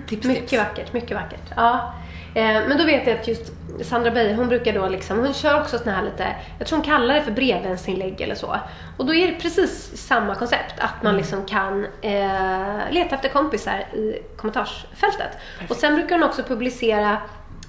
Tips, 0.07 0.27
Mycket 0.27 0.49
tips. 0.49 0.63
vackert, 0.63 0.93
mycket 0.93 1.17
vackert. 1.17 1.53
Ja. 1.57 1.95
Eh, 2.35 2.45
men 2.45 2.79
då 2.79 2.85
vet 2.85 3.07
jag 3.07 3.19
att 3.19 3.29
just 3.29 3.53
Sandra 3.83 4.11
Beijer, 4.11 4.35
hon 4.35 4.49
brukar 4.49 4.73
då 4.73 4.89
liksom, 4.89 5.19
hon 5.19 5.35
kör 5.35 5.61
också 5.61 5.79
såna 5.79 5.93
här 5.97 6.03
lite, 6.03 6.27
jag 6.59 6.67
tror 6.69 6.79
hon 6.79 6.87
kallar 6.87 7.15
det 7.15 7.23
för 7.23 7.31
brevvänsinlägg 7.33 8.21
eller 8.21 8.35
så. 8.35 8.57
Och 8.97 9.07
då 9.07 9.15
är 9.15 9.27
det 9.27 9.35
precis 9.35 9.97
samma 10.07 10.35
koncept, 10.35 10.75
att 10.79 11.03
man 11.03 11.17
liksom 11.17 11.45
kan 11.47 11.87
eh, 12.03 12.91
leta 12.91 13.15
efter 13.15 13.29
kompisar 13.29 13.79
i 13.95 14.23
kommentarsfältet. 14.37 15.39
Och 15.69 15.77
sen 15.77 15.95
brukar 15.95 16.15
hon 16.19 16.29
också 16.29 16.43
publicera 16.43 17.17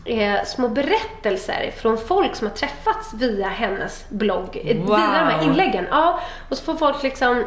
eh, 0.06 0.44
små 0.46 0.68
berättelser 0.70 1.72
från 1.78 1.98
folk 1.98 2.36
som 2.36 2.48
har 2.48 2.56
träffats 2.56 3.14
via 3.14 3.48
hennes 3.48 4.06
blogg, 4.10 4.62
eh, 4.66 4.78
Wow. 4.78 4.86
via 4.88 4.98
de 5.08 5.30
här 5.34 5.44
inläggen. 5.44 5.88
Ja, 5.92 6.20
och 6.50 6.58
så 6.58 6.64
får 6.64 6.76
folk 6.76 7.04
liksom 7.04 7.46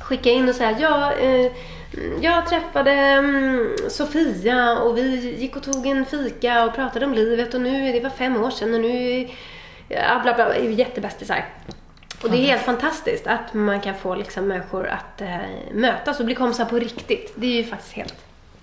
skicka 0.00 0.30
in 0.30 0.48
och 0.48 0.54
säga 0.54 0.76
ja, 0.80 1.12
eh, 1.12 1.52
jag 2.20 2.46
träffade 2.46 2.90
mm, 2.92 3.76
Sofia 3.88 4.78
och 4.78 4.98
vi 4.98 5.34
gick 5.38 5.56
och 5.56 5.62
tog 5.62 5.86
en 5.86 6.04
fika 6.06 6.64
och 6.64 6.74
pratade 6.74 7.06
om 7.06 7.14
livet 7.14 7.54
och 7.54 7.60
nu, 7.60 7.92
det 7.92 8.00
var 8.00 8.10
fem 8.10 8.44
år 8.44 8.50
sedan 8.50 8.74
och 8.74 8.80
nu, 8.80 9.28
ja, 9.88 10.20
bla, 10.22 10.34
bla 10.34 10.54
är 10.54 10.68
vi 10.68 10.74
jättebästisar. 10.74 11.44
Och 12.22 12.30
det 12.30 12.36
är 12.36 12.46
helt 12.46 12.62
fantastiskt 12.62 13.26
att 13.26 13.54
man 13.54 13.80
kan 13.80 13.94
få 13.94 14.14
liksom 14.14 14.48
människor 14.48 14.86
att 14.88 15.20
eh, 15.20 15.36
mötas 15.72 16.20
och 16.20 16.26
bli 16.26 16.34
kompisar 16.34 16.64
på 16.64 16.78
riktigt. 16.78 17.32
Det 17.36 17.46
är 17.46 17.62
ju 17.62 17.64
faktiskt 17.64 17.92
helt 17.92 18.14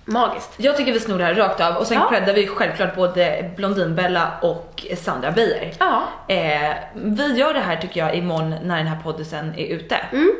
magiskt. 0.06 0.50
Jag 0.56 0.76
tycker 0.76 0.92
vi 0.92 1.00
snor 1.00 1.18
det 1.18 1.24
här 1.24 1.34
rakt 1.34 1.60
av 1.60 1.76
och 1.76 1.86
sen 1.86 1.96
Ja. 1.98 2.08
creddar 2.10 2.32
vi 2.34 2.46
självklart 2.46 2.96
både 2.96 3.50
Blondinbella 3.56 4.32
och 4.42 4.84
Sandra 4.96 5.30
Beijer. 5.30 5.72
Ja. 5.78 6.02
Eh, 6.28 6.74
vi 6.94 7.34
gör 7.38 7.54
det 7.54 7.60
här 7.60 7.76
tycker 7.76 8.00
jag 8.00 8.14
imorgon 8.14 8.50
när 8.62 8.76
den 8.76 8.86
här 8.86 9.02
podden 9.02 9.54
är 9.56 9.66
ute. 9.66 9.96
Mm. 10.12 10.32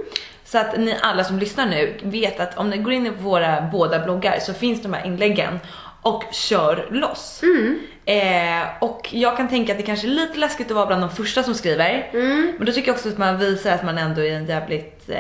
Så 0.45 0.59
att 0.59 0.77
ni 0.79 0.97
alla 1.03 1.25
som 1.25 1.39
lyssnar 1.39 1.67
nu 1.67 1.99
vet 2.03 2.41
att 2.41 2.59
om 2.59 2.71
ni 2.71 2.77
går 2.79 2.93
in 2.93 3.07
i 3.07 3.11
våra 3.11 3.61
båda 3.61 3.99
bloggar 3.99 4.39
så 4.41 4.55
finns 4.55 4.83
de 4.83 4.93
här 4.93 5.07
inläggen 5.07 5.61
och 6.03 6.25
kör 6.33 6.87
loss. 6.91 7.41
Mm. 7.43 7.79
Eh, 8.09 8.63
och 8.81 9.09
jag 9.11 9.37
kan 9.37 9.49
tänka 9.49 9.73
att 9.73 9.79
det 9.79 9.85
kanske 9.85 10.07
är 10.07 10.11
lite 10.11 10.39
läskigt 10.39 10.71
att 10.71 10.77
vara 10.77 10.87
bland 10.87 11.03
de 11.03 11.11
första 11.11 11.43
som 11.43 11.55
skriver. 11.55 12.11
Mm. 12.13 12.53
Men 12.57 12.67
då 12.67 12.73
tycker 12.73 12.89
jag 12.89 12.95
också 12.95 13.09
att 13.09 13.19
man 13.19 13.39
visar 13.39 13.73
att 13.73 13.83
man 13.85 13.99
ändå 13.99 14.23
är 14.25 14.33
en 14.33 14.47
jävligt 14.47 15.09
eh, 15.09 15.17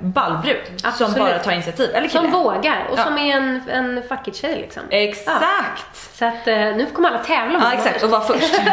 ballbrud 0.00 0.56
som 0.94 1.12
bara 1.12 1.38
tar 1.38 1.52
initiativ. 1.52 1.90
Eller 1.94 2.08
kille. 2.08 2.22
Som 2.22 2.30
vågar 2.30 2.86
och 2.90 2.98
Ja. 2.98 3.04
som 3.04 3.18
är 3.18 3.36
en, 3.36 3.60
en 3.70 4.02
fuck 4.08 4.28
it-tjej 4.28 4.56
liksom. 4.56 4.82
Exakt! 4.90 6.16
Så 6.18 6.24
att 6.24 6.48
eh, 6.48 6.56
nu 6.56 6.86
kommer 6.92 7.08
alla 7.08 7.18
tävla 7.18 7.58
om 7.58 7.64
Ja 7.64 7.72
exakt, 7.72 8.02
och 8.02 8.10
vara 8.10 8.20
först. 8.20 8.60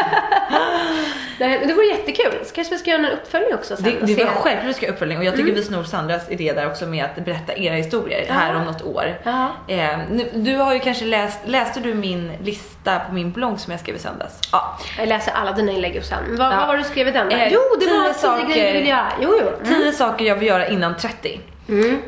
Det 1.39 1.73
vore 1.75 1.85
jättekul. 1.85 2.33
Så 2.45 2.55
kanske 2.55 2.73
vi 2.73 2.79
ska 2.79 2.91
göra 2.91 3.07
en 3.07 3.13
uppföljning 3.13 3.53
också 3.53 3.75
sen. 3.75 3.85
Det, 3.85 4.15
det 4.15 4.23
var 4.23 4.31
självklart 4.31 4.69
vi 4.69 4.73
ska 4.73 4.85
ha 4.85 4.93
uppföljning 4.93 5.17
och 5.17 5.23
jag 5.23 5.35
tycker 5.35 5.51
vi 5.53 5.63
snor 5.63 5.83
Sandras 5.83 6.29
idé 6.29 6.53
där 6.53 6.67
också 6.67 6.85
med 6.85 7.05
att 7.05 7.25
berätta 7.25 7.57
era 7.57 7.75
historier 7.75 8.25
här 8.29 8.55
om 8.55 8.63
något 8.63 8.81
år. 8.81 9.19
Ja. 9.23 9.51
Eh, 9.67 9.97
nu, 10.09 10.29
du 10.33 10.55
har 10.55 10.73
ju 10.73 10.79
kanske 10.79 11.05
läst, 11.05 11.39
läste 11.45 11.79
du 11.79 11.93
min 11.93 12.31
lista 12.43 12.99
på 12.99 13.13
min 13.13 13.31
blogg 13.31 13.48
som 13.57 13.71
jag 13.71 13.79
skrev 13.79 13.95
i 13.95 13.99
söndags? 13.99 14.39
Ja. 14.51 14.77
Jag 14.97 15.07
läser 15.07 15.31
alla 15.31 15.51
dina 15.51 15.71
inlägg 15.71 16.03
sen. 16.05 16.17
Vad, 16.37 16.47
Ja. 16.53 16.57
vad 16.57 16.67
var 16.67 16.77
det 16.77 16.83
du 16.83 16.89
skrev 16.89 17.07
i 17.07 17.11
den? 17.11 17.31
Eh, 17.31 17.47
jo, 17.53 17.59
det 17.79 17.85
var 17.85 18.03
tio 18.03 18.13
tio 18.13 18.21
saker- 18.21 18.47
grejer 18.47 18.73
du 18.73 18.79
vill 18.79 18.87
göra. 18.89 19.07
Jo, 19.21 19.33
jo. 19.41 19.47
Mm. 19.67 19.81
10 19.81 19.91
saker 19.93 20.25
jag 20.25 20.35
vill 20.35 20.47
göra 20.47 20.67
innan 20.67 20.97
30. 20.97 21.41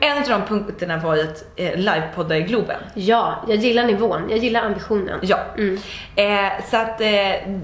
En 0.02 0.18
av 0.18 0.24
de 0.30 0.42
punkterna 0.48 0.98
var 0.98 1.16
ju 1.16 1.22
att 1.24 1.44
eh, 1.56 1.76
livepodda 1.76 2.38
i 2.38 2.42
Globen. 2.42 2.80
Ja, 2.94 3.44
jag 3.48 3.58
gillar 3.58 3.84
nivån. 3.84 4.22
Jag 4.30 4.38
gillar 4.40 4.62
ambitionen. 4.62 5.20
Ja. 5.22 5.38
Eh, 6.16 6.52
så 6.72 6.78
att 6.78 7.02
eh, 7.02 7.08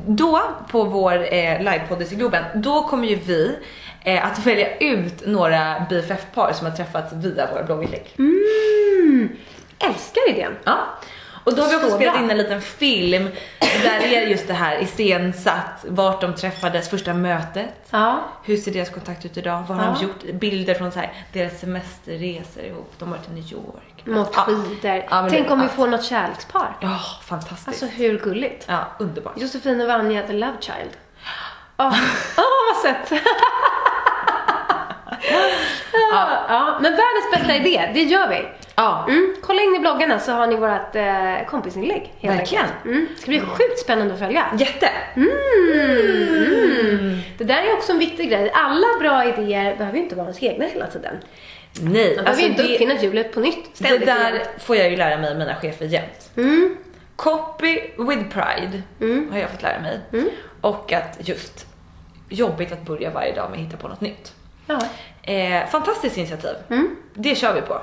då 0.08 0.42
på 0.72 0.84
vår 0.84 1.34
eh, 1.34 1.58
livepodd 1.60 2.02
i 2.02 2.16
Globen, 2.16 2.44
då 2.56 2.82
kommer 2.84 3.08
ju 3.08 3.16
vi 3.16 3.56
eh, 4.04 4.26
att 4.26 4.46
välja 4.46 4.78
ut 4.78 5.26
några 5.28 5.86
BFF-par 5.90 6.52
som 6.54 6.68
har 6.68 6.74
träffats 6.76 7.14
via 7.14 7.48
våra 7.54 7.64
blogginlägg. 7.64 8.16
Älskar 9.80 10.30
idén. 10.30 10.52
Ja. 10.64 10.78
Och 11.48 11.56
då 11.56 11.62
har 11.62 11.70
vi 11.70 11.76
också 11.76 11.90
Så 11.90 11.96
spelat 11.96 12.14
bra. 12.16 12.24
in 12.24 12.32
en 12.32 12.38
liten 12.38 12.62
film 12.62 13.30
där 13.62 14.00
det 14.00 14.16
är 14.16 14.28
just 14.28 14.48
det 14.48 14.54
här 14.54 14.80
iscensatt, 14.82 15.86
vart 15.88 16.22
de 16.22 16.36
träffades, 16.36 16.90
första 16.90 17.14
mötet. 17.14 17.70
Ja. 17.90 18.20
Hur 18.44 18.58
ser 18.58 18.72
deras 18.74 18.90
kontakt 18.90 19.26
ut 19.26 19.38
idag? 19.38 19.64
Vad 19.68 19.78
har 19.78 19.86
Ja. 19.86 19.96
de 20.00 20.06
gjort? 20.06 20.40
Bilder 20.40 20.74
från 20.74 20.92
så 20.92 21.00
här, 21.00 21.14
deras 21.34 21.60
semesterresor 21.60 22.64
ihop. 22.64 22.94
De 23.00 23.10
har 23.10 23.18
varit 23.18 23.30
i 23.30 23.34
New 23.34 23.54
York. 23.54 24.04
Ja. 24.06 24.26
skidor. 24.44 25.04
Ja, 25.10 25.28
Tänk 25.30 25.52
om 25.52 25.62
vi 25.62 25.68
får 25.68 25.88
något 25.88 26.04
kärlekspar. 26.06 26.78
Ja, 26.82 27.00
fantastiskt. 27.24 27.68
Alltså 27.68 27.86
hur 27.86 28.20
gulligt. 28.20 28.66
ja, 28.68 28.88
underbart. 29.00 29.34
Josefin 29.42 29.82
och 29.82 29.88
Vanja, 29.88 30.28
the 30.28 30.34
love 30.34 30.58
child. 30.60 30.92
Åh, 31.78 31.88
oh, 31.88 31.94
vad 32.74 32.82
sött. 32.84 33.22
ja. 36.12 36.46
ja, 36.50 36.80
men 36.82 36.92
världens 36.92 37.32
bästa 37.34 37.56
idé, 37.56 37.92
det 37.94 38.04
gör 38.04 38.28
vi. 38.30 38.46
Ja. 38.76 39.06
Mm, 39.10 39.36
kolla 39.42 39.62
in 39.62 39.76
i 39.76 39.80
bloggarna 39.80 40.20
så 40.20 40.32
har 40.32 40.48
ni 40.48 40.56
vårt 40.56 40.96
eh, 40.96 41.50
kompisinlägg. 41.50 42.14
helt 42.20 42.40
Verkligen. 42.40 42.66
Mm, 42.86 43.08
det 43.16 43.22
ska 43.22 43.32
bli 43.32 43.40
sjukt 43.40 43.80
spännande 43.80 44.14
att 44.14 44.20
följa. 44.20 44.46
Jätte! 44.58 44.90
Det 47.38 47.44
där 47.44 47.64
är 47.64 47.74
också 47.74 47.92
en 47.92 48.00
viktig 48.00 48.30
grej. 48.30 48.52
Alla 48.54 48.88
bra 49.00 49.26
idéer 49.26 49.76
behöver 49.78 49.98
ju 49.98 50.04
inte 50.04 50.16
vara 50.16 50.26
ens 50.26 50.44
egna 50.44 50.66
hela 50.66 50.88
tiden. 50.88 51.18
Nej, 51.82 52.16
Man 52.16 52.24
behöver 52.24 52.42
ju 52.42 52.48
inte 52.48 52.64
uppfinna 52.64 52.94
hjulet 52.94 53.34
på 53.34 53.40
nytt 53.40 53.70
det 53.78 53.98
där 53.98 54.34
igen. 54.34 54.48
får 54.60 54.76
jag 54.76 54.90
ju 54.90 54.96
lära 54.98 55.18
mig 55.18 55.32
av 55.32 55.38
mina 55.38 55.56
chefer 55.56 55.86
jämt. 55.86 56.32
Mm. 56.38 56.78
Copy 57.16 57.80
with 57.98 58.30
pride 58.30 58.82
har 59.32 59.38
jag 59.38 59.50
fått 59.50 59.62
lära 59.62 59.80
mig. 59.82 60.00
Mm. 60.14 60.30
Och 60.62 60.94
att 60.94 61.18
just 61.20 61.66
jobbigt 62.30 62.72
att 62.72 62.82
börja 62.86 63.10
varje 63.12 63.36
dag 63.36 63.50
med 63.52 63.60
att 63.60 63.66
hitta 63.66 63.78
på 63.78 63.88
något 63.88 64.02
nytt. 64.02 64.34
Ja. 64.68 64.80
Eh, 65.28 65.68
fantastiskt 65.70 66.18
initiativ. 66.18 66.56
Mm. 66.70 66.96
Det 67.14 67.36
kör 67.36 67.54
vi 67.54 67.62
på. 67.62 67.82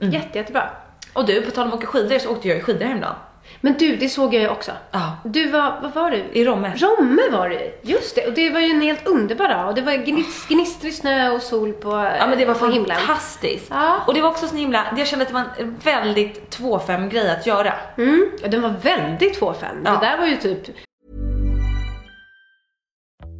Jätte, 0.00 0.38
jättebra. 0.38 0.68
Och 1.12 1.26
du, 1.26 1.42
på 1.42 1.50
tal 1.50 1.64
om 1.64 1.68
att 1.72 1.74
åka 1.78 1.86
skidor 1.86 2.18
så 2.18 2.30
åkte 2.30 2.48
jag 2.48 2.56
ju 2.56 2.62
skidor 2.62 2.84
häromdagen. 2.86 3.14
Men 3.60 3.74
du, 3.78 3.96
det 3.96 4.08
såg 4.08 4.34
jag 4.34 4.42
ju 4.42 4.48
också. 4.48 4.72
Ja. 4.90 5.16
Du 5.24 5.50
var, 5.50 5.78
vad 5.82 5.92
var 5.94 6.10
du? 6.10 6.16
I 6.32 6.44
Romme. 6.44 6.72
Romme 6.76 7.22
var 7.32 7.48
du 7.48 7.74
Just 7.82 8.14
det, 8.14 8.26
och 8.26 8.32
det 8.32 8.50
var 8.50 8.60
ju 8.60 8.70
en 8.70 8.80
helt 8.80 9.06
underbar 9.06 9.48
dag. 9.48 9.68
Och 9.68 9.74
det 9.74 9.82
var 9.82 9.92
gnis- 9.92 10.48
gnistrig 10.48 10.94
snö 10.94 11.30
och 11.30 11.42
sol 11.42 11.72
på, 11.72 11.90
Ja 12.18 12.26
men 12.26 12.38
det 12.38 12.44
var 12.46 12.70
himlen. 12.72 12.96
fantastiskt. 12.96 13.66
Ja. 13.70 13.96
Och 14.06 14.14
det 14.14 14.20
var 14.20 14.28
också 14.28 14.46
så 14.48 14.56
himla, 14.56 14.86
jag 14.98 15.06
kände 15.06 15.22
att 15.22 15.28
det 15.28 15.34
var 15.34 15.44
en 15.58 15.76
väldigt 15.84 16.56
2-5 16.58 17.08
grej 17.08 17.30
att 17.30 17.46
göra. 17.46 17.72
Mm. 17.98 18.30
Ja, 18.42 18.48
den 18.48 18.62
var 18.62 18.74
väldigt 18.82 19.40
2,5. 19.40 19.54
Ja. 19.84 19.90
Det 19.90 20.06
där 20.06 20.18
var 20.18 20.26
ju 20.26 20.36
typ 20.36 20.76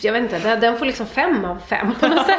Jag 0.00 0.12
vet 0.12 0.22
inte, 0.22 0.56
den 0.56 0.78
får 0.78 0.86
liksom 0.86 1.06
fem 1.06 1.44
av 1.44 1.58
fem 1.66 1.94
på 2.00 2.08
något 2.08 2.26
sätt. 2.26 2.38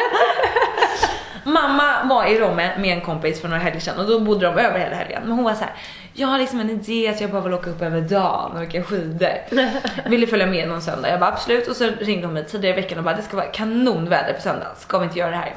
Mamma 1.44 2.04
var 2.04 2.26
i 2.26 2.40
Romme 2.40 2.72
med 2.78 2.98
en 2.98 3.02
kompis 3.02 3.42
för 3.42 3.48
några 3.48 3.62
helger 3.62 3.80
sedan 3.80 3.98
och 3.98 4.08
då 4.08 4.20
bodde 4.20 4.46
de 4.46 4.58
över 4.60 4.80
hela 4.80 4.96
helgen. 4.96 5.22
Men 5.26 5.32
hon 5.32 5.44
var 5.44 5.54
så 5.54 5.60
här: 5.60 5.74
jag 6.14 6.28
har 6.28 6.38
liksom 6.38 6.60
en 6.60 6.70
idé 6.70 7.10
att 7.10 7.22
jag 7.22 7.32
bara 7.32 7.42
vill 7.42 7.54
åka 7.54 7.70
upp 7.70 7.82
över 7.82 8.02
dagen 8.02 8.52
och 8.56 8.62
åka 8.62 8.84
skidor. 8.84 9.30
Vill 10.10 10.22
du 10.22 10.28
följa 10.28 10.46
med 10.46 10.68
någon 10.68 10.82
söndag? 10.82 11.10
Jag 11.10 11.20
bara 11.20 11.32
absolut 11.32 11.68
och 11.68 11.76
så 11.76 11.90
ringde 12.00 12.28
hon 12.28 12.34
mig 12.34 12.46
tidigare 12.46 12.78
i 12.78 12.82
veckan 12.82 12.98
och 12.98 13.04
bara 13.04 13.16
det 13.16 13.22
ska 13.22 13.38
vara 13.38 13.46
kanonväder 13.46 14.34
på 14.34 14.42
söndag, 14.42 14.68
ska 14.78 14.98
vi 14.98 15.06
inte 15.06 15.20
göra 15.20 15.32
det 15.32 15.38
här? 15.38 15.56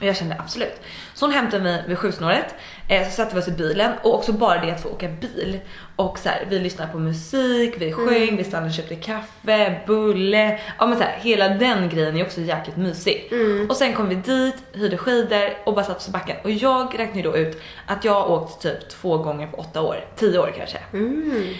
Och 0.00 0.06
jag 0.06 0.16
kände 0.16 0.36
absolut. 0.38 0.80
Så 1.14 1.26
hon 1.26 1.34
hämtade 1.34 1.62
mig 1.62 1.84
vid 1.88 1.98
sjusnåret, 1.98 2.54
eh, 2.88 3.04
så 3.08 3.10
satte 3.10 3.34
vi 3.34 3.40
oss 3.40 3.48
i 3.48 3.50
bilen 3.50 3.92
och 4.02 4.14
också 4.14 4.32
bara 4.32 4.60
det 4.60 4.70
att 4.70 4.82
få 4.82 4.88
åka 4.88 5.08
bil. 5.08 5.60
Och 5.96 6.18
så 6.18 6.28
här, 6.28 6.46
vi 6.48 6.58
lyssnade 6.58 6.92
på 6.92 6.98
musik, 6.98 7.74
vi 7.78 7.92
sjöng, 7.92 8.36
vi 8.36 8.44
stannade 8.44 8.68
och 8.68 8.74
köpte 8.74 8.94
kaffe, 8.96 9.80
bulle. 9.86 10.60
Ja 10.78 10.86
men 10.86 10.98
så 10.98 11.04
här, 11.04 11.18
hela 11.20 11.48
den 11.48 11.88
grejen 11.88 12.16
är 12.16 12.24
också 12.24 12.40
jäkligt 12.40 12.76
mysig. 12.76 13.28
Och 13.70 13.76
sen 13.76 13.92
kom 13.92 14.08
vi 14.08 14.14
dit, 14.14 14.54
hyrde 14.72 14.96
skidor 14.96 15.50
och 15.64 15.74
bara 15.74 15.84
satt 15.84 15.96
oss 15.96 16.08
i 16.08 16.10
backen. 16.10 16.36
Och 16.44 16.50
jag 16.50 16.98
räknade 16.98 17.28
då 17.28 17.36
ut 17.36 17.62
att 17.86 18.04
jag 18.04 18.12
har 18.14 18.30
åkt 18.30 18.62
typ 18.62 18.88
två 18.88 19.18
gånger 19.18 19.46
på 19.46 19.56
åtta 19.56 19.82
år, 19.82 20.04
tio 20.16 20.38
år 20.38 20.52
kanske. 20.56 20.78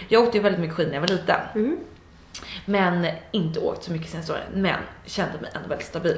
Jag 0.09 0.23
åkte 0.23 0.37
ju 0.39 0.43
väldigt 0.43 0.61
mycket 0.61 0.77
skidor 0.77 0.91
när 0.91 0.97
jag 0.97 1.01
var 1.03 1.09
liten. 1.09 1.41
Men 2.65 3.07
inte 3.31 3.61
åkt 3.61 3.85
så 3.85 3.93
mycket 3.93 4.11
senaste 4.11 4.33
åren. 4.33 4.43
Men 4.55 4.77
kände 5.07 5.41
mig 5.41 5.51
ändå 5.55 5.69
väldigt 5.69 5.87
stabil. 5.87 6.17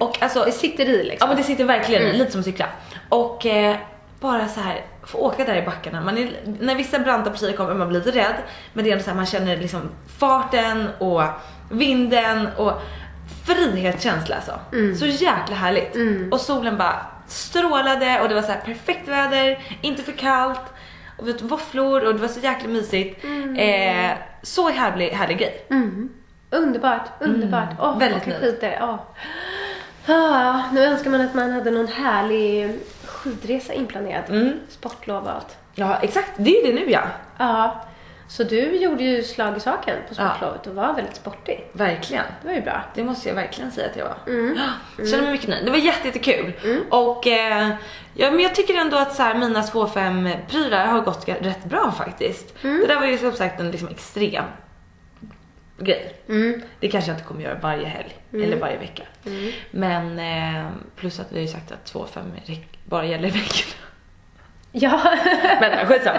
Och 0.00 0.22
alltså, 0.22 0.44
Det 0.44 0.52
sitter 0.52 0.88
i 0.88 1.04
liksom. 1.04 1.16
Ja 1.20 1.26
men 1.26 1.36
det 1.36 1.42
sitter 1.42 1.64
verkligen 1.64 2.02
i, 2.02 2.12
lite 2.18 2.30
som 2.30 2.38
att 2.40 2.44
cykla. 2.44 2.66
Och 3.08 3.46
eh, 3.46 3.76
bara 4.20 4.48
så 4.48 4.60
här 4.60 4.84
få 5.06 5.18
åka 5.18 5.44
där 5.44 5.56
i 5.56 5.62
backarna. 5.62 6.00
Man 6.00 6.18
är, 6.18 6.30
när 6.60 6.74
vissa 6.74 6.98
branta 6.98 7.30
partier 7.30 7.52
kommer 7.52 7.74
man 7.74 7.88
blir 7.88 7.98
lite 8.04 8.18
rädd. 8.18 8.34
Men 8.72 8.84
det 8.84 8.90
är 8.90 8.92
ändå 8.92 9.04
så 9.04 9.10
här, 9.10 9.16
man 9.16 9.26
känner 9.26 9.56
liksom 9.56 9.80
farten 10.18 10.88
och 10.98 11.22
vinden 11.70 12.48
och 12.56 12.72
frihetskänsla 13.46 14.36
alltså. 14.36 14.60
Så 14.98 15.06
jäkla 15.06 15.56
härligt. 15.56 15.96
Och 16.32 16.40
solen 16.40 16.76
bara 16.78 17.06
strålade 17.26 18.20
och 18.20 18.28
det 18.28 18.34
var 18.34 18.42
så 18.42 18.52
här 18.52 18.60
perfekt 18.60 19.08
väder, 19.08 19.58
inte 19.80 20.02
för 20.02 20.12
kallt. 20.12 20.60
Och 21.18 21.28
vi 21.28 21.32
åt 21.32 21.42
våfflor 21.42 22.06
och 22.06 22.14
det 22.14 22.20
var 22.20 22.28
så 22.28 22.40
jäkla 22.40 22.68
mysigt. 22.68 23.24
Eh, 23.58 24.10
så 24.42 24.68
härlig, 24.68 25.08
härlig 25.10 25.38
grej. 25.38 25.64
Underbart, 26.50 27.08
underbart. 27.20 27.68
Åh, 27.80 27.86
Mm. 27.86 27.98
väldigt 27.98 28.22
åka 28.22 28.30
fint. 28.30 28.40
skidor. 28.60 28.74
Åh. 28.82 28.96
Ah, 30.14 30.62
nu 30.72 30.84
önskar 30.84 31.10
man 31.10 31.20
att 31.20 31.34
man 31.34 31.50
hade 31.50 31.70
någon 31.70 31.88
härlig 31.88 32.72
skidresa 33.04 33.72
inplanerad. 33.72 34.24
Mm. 34.30 34.52
Sportlov 34.68 35.24
och 35.24 35.30
allt. 35.30 35.56
Ja 35.74 35.96
exakt, 36.02 36.30
det 36.36 36.50
är 36.60 36.66
ju 36.66 36.72
det 36.72 36.80
nu 36.84 36.90
ja. 36.90 37.02
Ja, 37.38 37.80
så 38.28 38.44
du 38.44 38.76
gjorde 38.76 39.02
ju 39.04 39.22
slag 39.22 39.56
i 39.56 39.60
saken 39.60 39.96
på 40.08 40.14
sportlovet 40.14 40.66
och 40.66 40.74
var 40.74 40.92
väldigt 40.94 41.16
sportig. 41.16 41.64
Verkligen. 41.72 42.24
Det 42.42 42.48
var 42.48 42.54
ju 42.54 42.60
bra. 42.60 42.82
Det 42.94 43.04
måste 43.04 43.28
jag 43.28 43.34
verkligen 43.36 43.70
säga 43.72 43.88
att 43.90 43.96
jag 43.96 44.04
var. 44.04 44.16
Ja, 44.56 45.04
Känner 45.06 45.22
mig 45.22 45.32
mycket 45.32 45.48
nöjd. 45.48 45.64
Det 45.64 45.70
var 45.70 45.78
jätte, 45.78 46.06
jättekul. 46.08 46.52
Och 46.90 47.26
eh, 47.26 47.68
ja, 48.14 48.30
men 48.30 48.40
jag 48.40 48.54
tycker 48.54 48.74
ändå 48.74 48.96
att 48.98 49.14
så 49.14 49.22
här, 49.22 49.34
mina 49.34 49.62
2-5 49.62 50.36
prylar 50.48 50.86
har 50.86 51.00
gått 51.00 51.28
rätt 51.28 51.64
bra 51.64 51.92
faktiskt. 51.98 52.54
Det 52.62 52.86
där 52.86 52.96
var 53.00 53.06
ju 53.06 53.18
som 53.18 53.32
sagt 53.32 53.60
en 53.60 53.70
liksom 53.70 53.88
extrem 53.88 54.44
grej. 55.78 56.14
Det 56.80 56.88
kanske 56.88 57.10
jag 57.10 57.16
inte 57.16 57.28
kommer 57.28 57.42
göra 57.42 57.58
varje 57.62 57.86
helg 57.86 58.16
eller 58.32 58.56
varje 58.60 58.78
vecka. 58.78 59.02
Men 59.70 60.18
eh, 60.18 60.66
plus 60.96 61.20
att 61.20 61.32
vi 61.32 61.36
har 61.36 61.42
ju 61.42 61.48
sagt 61.48 61.72
att 61.72 61.92
2-5 61.92 62.06
räck- 62.46 62.78
bara 62.84 63.04
gäller 63.06 63.28
i 63.28 63.30
veckorna. 63.30 63.74
Ja. 64.80 65.00
Men 65.60 65.86
skitsamma. 65.86 66.18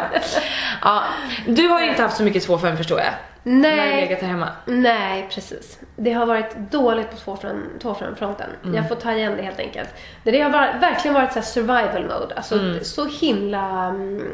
Ja, 0.81 1.03
du 1.47 1.67
har 1.67 1.81
ju 1.81 1.89
inte 1.89 2.01
haft 2.01 2.17
så 2.17 2.23
mycket 2.23 2.47
2-5 2.47 2.75
förstår 2.75 2.99
jag. 2.99 3.13
När 3.43 3.69
du 3.71 3.75
Nej. 3.77 4.01
legat 4.01 4.21
här 4.21 4.27
hemma. 4.27 4.49
Nej, 4.65 5.27
precis. 5.31 5.79
Det 5.95 6.11
har 6.13 6.25
varit 6.25 6.55
dåligt 6.55 7.09
på 7.11 7.15
tvåfron- 7.17 7.79
tvåfronten. 7.81 8.49
Jag 8.75 8.87
får 8.87 8.95
ta 8.95 9.11
igen 9.13 9.33
det 9.37 9.43
helt 9.43 9.59
enkelt. 9.59 9.89
Det 10.23 10.41
har 10.41 10.49
var, 10.49 10.73
verkligen 10.79 11.13
varit 11.15 11.33
så 11.33 11.39
här 11.39 11.45
survival 11.45 12.01
mode. 12.03 12.35
Alltså 12.35 12.79
så 12.83 13.05
himla 13.05 13.85
mm, 13.85 14.27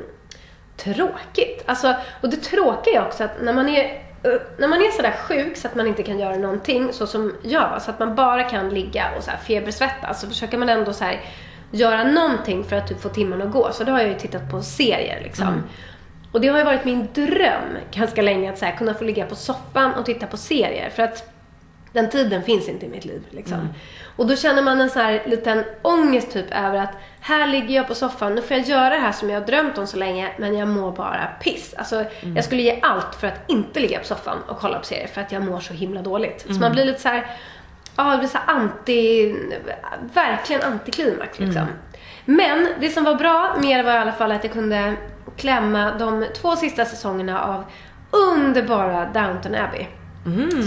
tråkigt. 0.78 1.64
Alltså, 1.66 1.96
och 2.22 2.30
det 2.30 2.38
tråkiga 2.38 3.02
är 3.02 3.08
också 3.08 3.24
att 3.24 3.42
när 3.42 3.54
man 3.54 3.70
är 3.70 3.84
eh, 4.24 4.32
när 4.58 4.68
man 4.68 4.82
är 4.82 4.92
sådär 4.92 5.12
sjuk 5.28 5.58
så 5.58 5.68
att 5.68 5.76
man 5.76 5.88
inte 5.88 6.04
kan 6.04 6.20
göra 6.20 6.36
någonting 6.36 6.94
så 6.94 7.08
som 7.08 7.36
jag 7.42 7.70
var, 7.70 7.80
så 7.80 7.92
att 7.92 8.00
man 8.00 8.16
bara 8.16 8.44
kan 8.44 8.70
ligga 8.70 9.06
och 9.18 9.24
så 9.24 9.32
här 9.32 9.38
febersvettas 9.38 10.22
så 10.22 10.28
försöker 10.28 10.58
man 10.58 10.70
ändå 10.70 10.94
så 10.94 11.04
här 11.04 11.22
göra 11.72 12.04
någonting 12.04 12.64
för 12.64 12.76
att 12.76 12.88
typ 12.88 13.02
få 13.02 13.10
timmen 13.10 13.42
att 13.42 13.52
gå. 13.52 13.72
Så 13.72 13.84
då 13.84 13.92
har 13.92 14.00
jag 14.00 14.10
ju 14.10 14.16
tittat 14.16 14.52
på 14.52 14.62
serier 14.62 15.20
liksom. 15.24 15.64
Och 16.32 16.42
det 16.42 16.48
har 16.48 16.58
ju 16.58 16.64
varit 16.64 16.86
min 16.86 17.08
dröm 17.14 17.78
ganska 17.92 18.22
länge 18.22 18.52
att 18.52 18.58
så 18.58 18.66
här, 18.66 18.76
kunna 18.76 18.94
få 18.94 19.04
ligga 19.04 19.26
på 19.26 19.36
soffan 19.36 19.94
och 19.94 20.06
titta 20.06 20.28
på 20.28 20.38
serier. 20.38 20.90
För 20.90 21.04
att 21.04 21.32
den 21.94 22.10
tiden 22.10 22.44
finns 22.44 22.70
inte 22.70 22.86
i 22.86 22.90
mitt 22.90 23.06
liv. 23.06 23.24
Liksom. 23.30 23.70
Och 24.16 24.28
då 24.28 24.36
känner 24.36 24.62
man 24.62 24.82
en 24.82 24.90
så 24.90 25.00
här 25.00 25.24
liten 25.26 25.64
ångest 25.82 26.32
typ 26.32 26.46
över 26.52 26.78
att 26.78 26.92
här 27.20 27.48
ligger 27.48 27.76
jag 27.76 27.88
på 27.88 27.96
soffan, 27.96 28.36
nu 28.36 28.42
får 28.42 28.58
jag 28.58 28.66
göra 28.68 28.90
det 28.90 29.02
här 29.02 29.12
som 29.12 29.30
jag 29.30 29.40
har 29.40 29.48
drömt 29.48 29.78
om 29.78 29.88
så 29.88 29.98
länge, 29.98 30.32
men 30.38 30.58
jag 30.58 30.68
mår 30.68 30.92
bara 30.92 31.28
piss. 31.44 31.74
Alltså, 31.78 32.06
jag 32.36 32.46
skulle 32.46 32.62
ge 32.62 32.80
allt 32.82 33.16
för 33.16 33.28
att 33.28 33.40
inte 33.48 33.80
ligga 33.80 34.00
på 34.00 34.06
soffan 34.06 34.38
och 34.48 34.60
kolla 34.60 34.80
på 34.80 34.86
serier, 34.86 35.08
för 35.08 35.22
att 35.22 35.32
jag 35.32 35.44
mår 35.44 35.60
så 35.60 35.74
himla 35.74 36.02
dåligt. 36.02 36.46
Så 36.48 36.54
man 36.54 36.72
blir 36.72 36.86
lite 36.86 37.02
så 37.02 37.10
här, 37.10 37.28
ja, 37.96 38.12
det 38.12 38.18
blir 38.18 38.28
så 38.28 38.38
anti, 38.46 39.36
verkligen 40.14 40.62
antiklimax 40.62 41.40
liksom. 41.40 41.66
Men 42.26 42.68
det 42.80 42.90
som 42.90 43.04
var 43.04 43.16
bra 43.16 43.56
med 43.62 43.80
det 43.80 43.84
var 43.84 43.94
i 43.94 43.98
alla 43.98 44.12
fall 44.12 44.32
att 44.32 44.44
jag 44.44 44.54
kunde 44.54 44.94
klämma 45.38 45.92
de 45.92 46.26
två 46.42 46.56
sista 46.56 46.86
säsongerna 46.86 47.44
av 47.44 47.64
underbara 48.12 49.06
Downton 49.14 49.56
Abbey. 49.56 49.86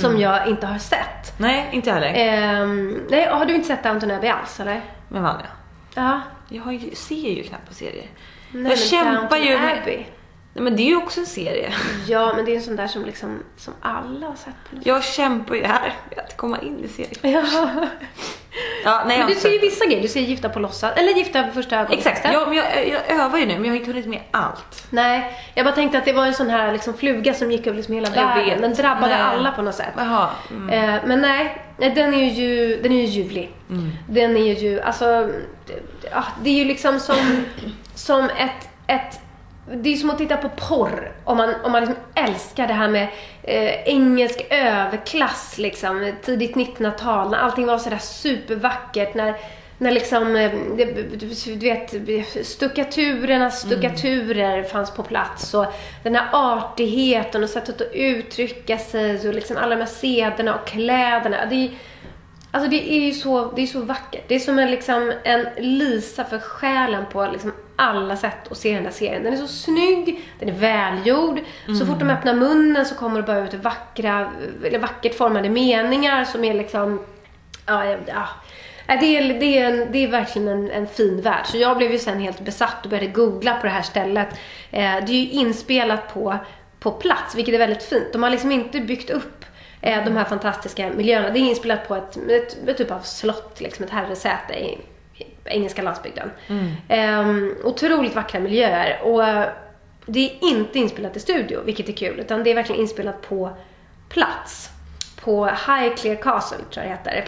Som 0.01 0.19
jag 0.21 0.47
inte 0.49 0.67
har 0.67 0.79
sett. 0.79 1.39
Nej, 1.39 1.69
inte 1.73 1.91
jag 1.91 1.95
heller. 1.95 2.13
Ehm, 2.17 3.01
nej, 3.11 3.27
har 3.27 3.45
du 3.47 3.55
inte 3.55 3.67
sett 3.69 3.83
Downton 3.83 4.11
Abbey 4.11 4.31
alls 4.31 4.61
eller? 4.61 4.81
Men 5.09 5.23
Vanja, 5.23 5.47
Ja. 5.95 6.21
jag 6.49 6.63
har 6.63 6.73
ju, 6.73 6.95
ser 6.95 7.31
ju 7.31 7.43
knappt 7.43 7.69
på 7.69 7.75
serier. 7.75 8.07
Nej, 8.53 8.71
jag 8.71 8.79
kämpar 8.79 9.15
Downton 9.21 9.43
ju 9.43 9.59
med... 9.59 9.79
Abbey. 9.83 10.07
Nej 10.55 10.65
men 10.65 10.77
det 10.77 10.83
är 10.83 10.87
ju 10.87 10.97
också 10.97 11.21
en 11.21 11.27
serie. 11.27 11.73
Ja, 12.09 12.33
men 12.37 12.45
det 12.45 12.53
är 12.53 12.57
en 12.57 12.63
sån 12.63 12.77
där 12.77 12.87
som 12.87 13.05
liksom, 13.05 13.43
som 13.57 13.75
alla 13.81 14.27
har 14.27 14.35
sett 14.35 14.55
på 14.71 14.77
Jag 14.85 15.05
kämpar 15.05 15.55
ju 15.55 15.65
här 15.65 15.95
med 16.11 16.19
att 16.19 16.37
komma 16.37 16.59
in 16.59 16.85
i 16.85 16.89
serien. 16.89 17.15
Ja. 17.23 17.87
Ja, 18.85 19.05
nej, 19.07 19.19
men 19.19 19.27
du 19.27 19.33
alltså- 19.33 19.49
ser 19.49 19.53
ju 19.55 19.59
vissa 19.59 19.85
grejer. 19.87 20.03
Du 20.03 20.09
ser 20.09 20.21
Gifta 20.21 20.49
på 20.49 20.61
låtsas. 20.61 20.97
Eller 20.97 21.13
Gifta 21.13 21.43
vid 21.43 21.55
första 21.55 21.77
ögonkastet. 21.77 22.13
Exakt, 22.17 22.35
ja, 22.35 22.47
men 22.47 22.57
jag, 22.57 22.89
jag 22.89 23.21
övar 23.21 23.39
ju 23.39 23.47
nu 23.47 23.55
men 23.55 23.65
jag 23.65 23.71
har 23.71 23.77
inte 23.77 23.91
hunnit 23.91 24.07
med 24.07 24.21
allt. 24.31 24.87
Nej, 24.91 25.33
jag 25.55 25.67
bara 25.67 25.75
tänkte 25.75 25.99
att 25.99 26.05
det 26.05 26.13
var 26.13 26.27
en 26.27 26.35
sån 26.35 26.51
här 26.51 26.73
liksom, 26.73 26.95
fluga 26.95 27.35
som 27.35 27.53
gick 27.53 27.67
över 27.67 27.77
liksom 27.77 27.95
hela 27.95 28.11
världen. 28.11 28.61
Den 28.61 28.75
drabbade 28.75 29.09
Nej. 29.15 29.23
alla 29.23 29.53
på 29.53 29.63
något 29.63 29.75
sätt. 29.75 29.93
Jaha. 29.97 30.31
Mm. 30.51 30.69
Eh, 30.95 31.01
men 31.07 31.21
nej, 31.21 31.63
den 31.79 32.15
är 32.15 32.31
ju, 32.31 32.81
den 32.83 32.93
är 32.93 32.97
ju 32.97 33.05
ljuvlig. 33.07 33.51
Den 34.09 34.37
är 34.37 34.55
ju, 34.55 34.81
alltså, 34.81 35.05
det, 35.67 36.09
ja, 36.11 36.25
det 36.43 36.51
är 36.51 36.55
ju 36.55 36.65
liksom 36.65 37.01
som, 37.01 37.45
som 37.95 38.25
ett, 38.25 38.69
ett 38.87 39.21
det 39.75 39.93
är 39.93 39.97
som 39.97 40.11
att 40.11 40.19
titta 40.19 40.37
på 40.37 40.49
porr. 40.49 41.13
Om 41.25 41.37
man, 41.37 41.55
om 41.65 41.73
man 41.73 41.85
liksom 41.85 42.03
älskar 42.15 42.67
det 42.67 42.73
här 42.73 42.89
med 42.89 43.09
eh, 43.43 43.89
engelsk 43.89 44.47
överklass, 44.51 45.59
liksom, 45.59 46.13
tidigt 46.23 46.57
1900-tal, 46.57 47.31
när 47.31 47.39
allting 47.39 47.67
var 47.67 47.79
sådär 47.79 47.99
supervackert. 47.99 49.15
När, 49.15 49.35
när 49.79 49.91
liksom, 49.91 50.37
eh, 50.37 50.53
du 51.45 51.57
vet, 51.57 52.47
stukkaturernas 52.47 53.61
stuckaturer 53.61 54.63
fanns 54.63 54.91
på 54.91 55.03
plats. 55.03 55.55
Och 55.55 55.67
den 56.03 56.15
här 56.15 56.29
artigheten 56.33 57.43
och 57.43 57.51
sättet 57.51 57.81
att 57.81 57.93
uttrycka 57.93 58.79
sig 58.79 59.29
och 59.29 59.35
liksom 59.35 59.57
alla 59.57 59.75
de 59.75 59.81
här 59.81 59.91
sederna 59.91 60.55
och 60.55 60.67
kläderna. 60.67 61.47
Det 61.47 61.55
är, 61.55 61.71
Alltså 62.51 62.71
det 62.71 62.93
är 62.93 63.01
ju 63.01 63.13
så, 63.13 63.53
det 63.53 63.63
är 63.63 63.67
så 63.67 63.81
vackert. 63.81 64.25
Det 64.29 64.35
är 64.35 64.39
som 64.39 64.59
en, 64.59 64.71
liksom, 64.71 65.13
en 65.25 65.49
lisa 65.59 66.25
för 66.25 66.39
själen 66.39 67.05
på 67.13 67.27
liksom 67.33 67.53
alla 67.79 68.17
sätt 68.17 68.53
att 68.53 68.59
se 68.59 68.75
den 68.75 68.85
där 68.85 68.91
serien. 68.91 69.23
Den 69.23 69.33
är 69.33 69.37
så 69.37 69.49
snygg, 69.49 70.21
den 70.39 70.49
är 70.49 70.53
välgjord. 70.53 71.41
Så 71.79 71.87
fort 71.87 71.99
de 71.99 72.11
öppnar 72.11 72.35
munnen 72.35 72.87
så 72.87 72.95
kommer 72.95 73.21
det 73.21 73.27
bara 73.27 73.39
ut 73.39 73.55
vackra, 73.55 74.33
eller 74.65 74.79
vackert 74.79 75.15
formade 75.15 75.49
meningar 75.49 76.25
som 76.25 76.45
är 76.45 76.55
liksom, 76.55 77.01
ja, 77.67 77.85
ja, 78.07 78.29
Det 78.87 79.17
är, 79.17 79.41
det, 79.41 79.59
är 79.59 79.73
en, 79.73 79.93
det 79.93 79.99
är 79.99 80.09
verkligen 80.09 80.49
en, 80.49 80.71
en 80.71 80.87
fin 80.87 81.21
värld. 81.21 81.47
Så 81.47 81.57
jag 81.57 81.77
blev 81.77 81.93
ju 81.93 81.99
sen 81.99 82.21
helt 82.21 82.41
besatt 82.41 82.85
och 82.85 82.91
började 82.91 83.11
googla 83.11 83.55
på 83.55 83.67
det 83.67 83.73
här 83.73 83.83
stället. 83.83 84.29
Eh, 84.71 84.97
det 85.07 85.13
är 85.13 85.25
ju 85.25 85.31
inspelat 85.31 86.15
på, 86.15 86.37
på 86.81 86.91
plats, 86.91 87.35
vilket 87.35 87.55
är 87.55 87.59
väldigt 87.59 87.83
fint. 87.83 88.13
De 88.13 88.23
har 88.23 88.31
liksom 88.31 88.53
inte 88.53 88.81
byggt 88.81 89.11
upp 89.11 89.45
eh, 89.81 90.05
de 90.05 90.17
här 90.17 90.25
fantastiska 90.25 90.91
miljöerna. 90.91 91.31
Det 91.31 91.39
är 91.39 91.49
inspelat 91.49 91.89
på 91.89 91.95
ett, 91.95 92.17
ett, 92.17 92.69
ett 92.69 92.77
typ 92.77 92.91
av 92.91 93.01
slott, 93.01 93.61
liksom 93.61 93.85
ett 93.85 93.91
herresäte 93.91 94.55
engelska 95.49 95.83
landsbygden. 95.83 96.31
Ehm, 96.89 97.55
otroligt 97.65 98.15
vackra 98.15 98.41
miljöer. 98.41 99.01
Och 99.03 99.25
eh, 99.29 99.45
det 100.07 100.21
är 100.21 100.45
inte 100.45 100.79
inspelat 100.79 101.17
i 101.17 101.21
studio, 101.21 101.61
vilket 101.65 101.89
är 101.89 101.93
kul, 101.93 102.21
utan 102.21 102.45
det 102.45 102.51
är 102.51 102.55
verkligen 102.55 102.81
inspelat 102.81 103.23
på 103.29 103.51
plats. 104.09 104.71
På 105.25 105.47
Highclere 105.47 106.17
Castle, 106.17 106.59
tror 106.73 106.87
jag 106.87 106.99
det 107.05 107.11
heter. 107.11 107.25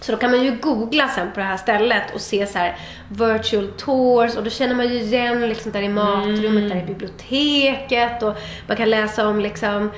Så 0.00 0.12
då 0.12 0.18
kan 0.18 0.30
man 0.30 0.44
ju 0.44 0.56
googla 0.56 1.08
sen 1.08 1.28
på 1.34 1.40
det 1.40 1.46
här 1.46 1.56
stället 1.56 2.14
och 2.14 2.20
se 2.20 2.46
så 2.46 2.58
här 2.58 2.76
virtual 3.08 3.68
tours 3.76 4.36
och 4.36 4.44
då 4.44 4.50
känner 4.50 4.74
man 4.74 4.88
ju 4.88 4.94
igen 5.00 5.48
liksom 5.48 5.72
där 5.72 5.82
i 5.82 5.88
matrummet, 5.88 6.70
där 6.70 6.76
i 6.76 6.84
biblioteket 6.86 8.22
och 8.22 8.34
man 8.66 8.76
kan 8.76 8.90
läsa 8.90 9.28
om 9.28 9.40
liksom 9.40 9.90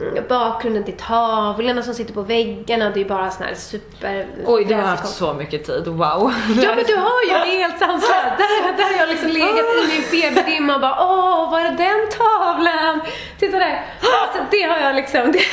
mm, 0.00 0.24
bakgrunden 0.28 0.84
till 0.84 0.96
tavlorna 0.96 1.82
som 1.82 1.94
sitter 1.94 2.14
på 2.14 2.22
väggarna. 2.22 2.90
Det 2.90 3.00
är 3.00 3.04
bara 3.04 3.30
sån 3.30 3.46
här 3.46 3.54
super... 3.54 4.26
Oj, 4.46 4.64
du 4.64 4.74
har 4.74 4.82
haft 4.82 5.06
så 5.08 5.32
mycket 5.34 5.64
tid. 5.64 5.86
Wow. 5.86 6.32
Ja 6.62 6.74
men 6.74 6.84
du 6.86 6.96
har 6.96 7.22
ju, 7.22 7.28
det 7.28 7.56
är 7.56 7.58
helt 7.68 7.78
sanslöst. 7.78 8.12
Där, 8.38 8.76
där 8.76 8.84
har 8.84 8.98
jag 9.00 9.08
liksom 9.08 9.28
legat 9.28 9.48
i 9.84 9.88
min 9.92 10.02
feberdimma 10.02 10.74
och 10.74 10.80
bara 10.80 10.96
åh, 11.00 11.50
var 11.50 11.60
är 11.60 11.70
den 11.70 12.08
tavlan? 12.18 13.00
Titta 13.38 13.58
där. 13.58 13.86
Alltså, 14.22 14.42
det 14.50 14.62
har 14.62 14.78
jag 14.78 14.94
liksom... 14.96 15.32
Det... 15.32 15.38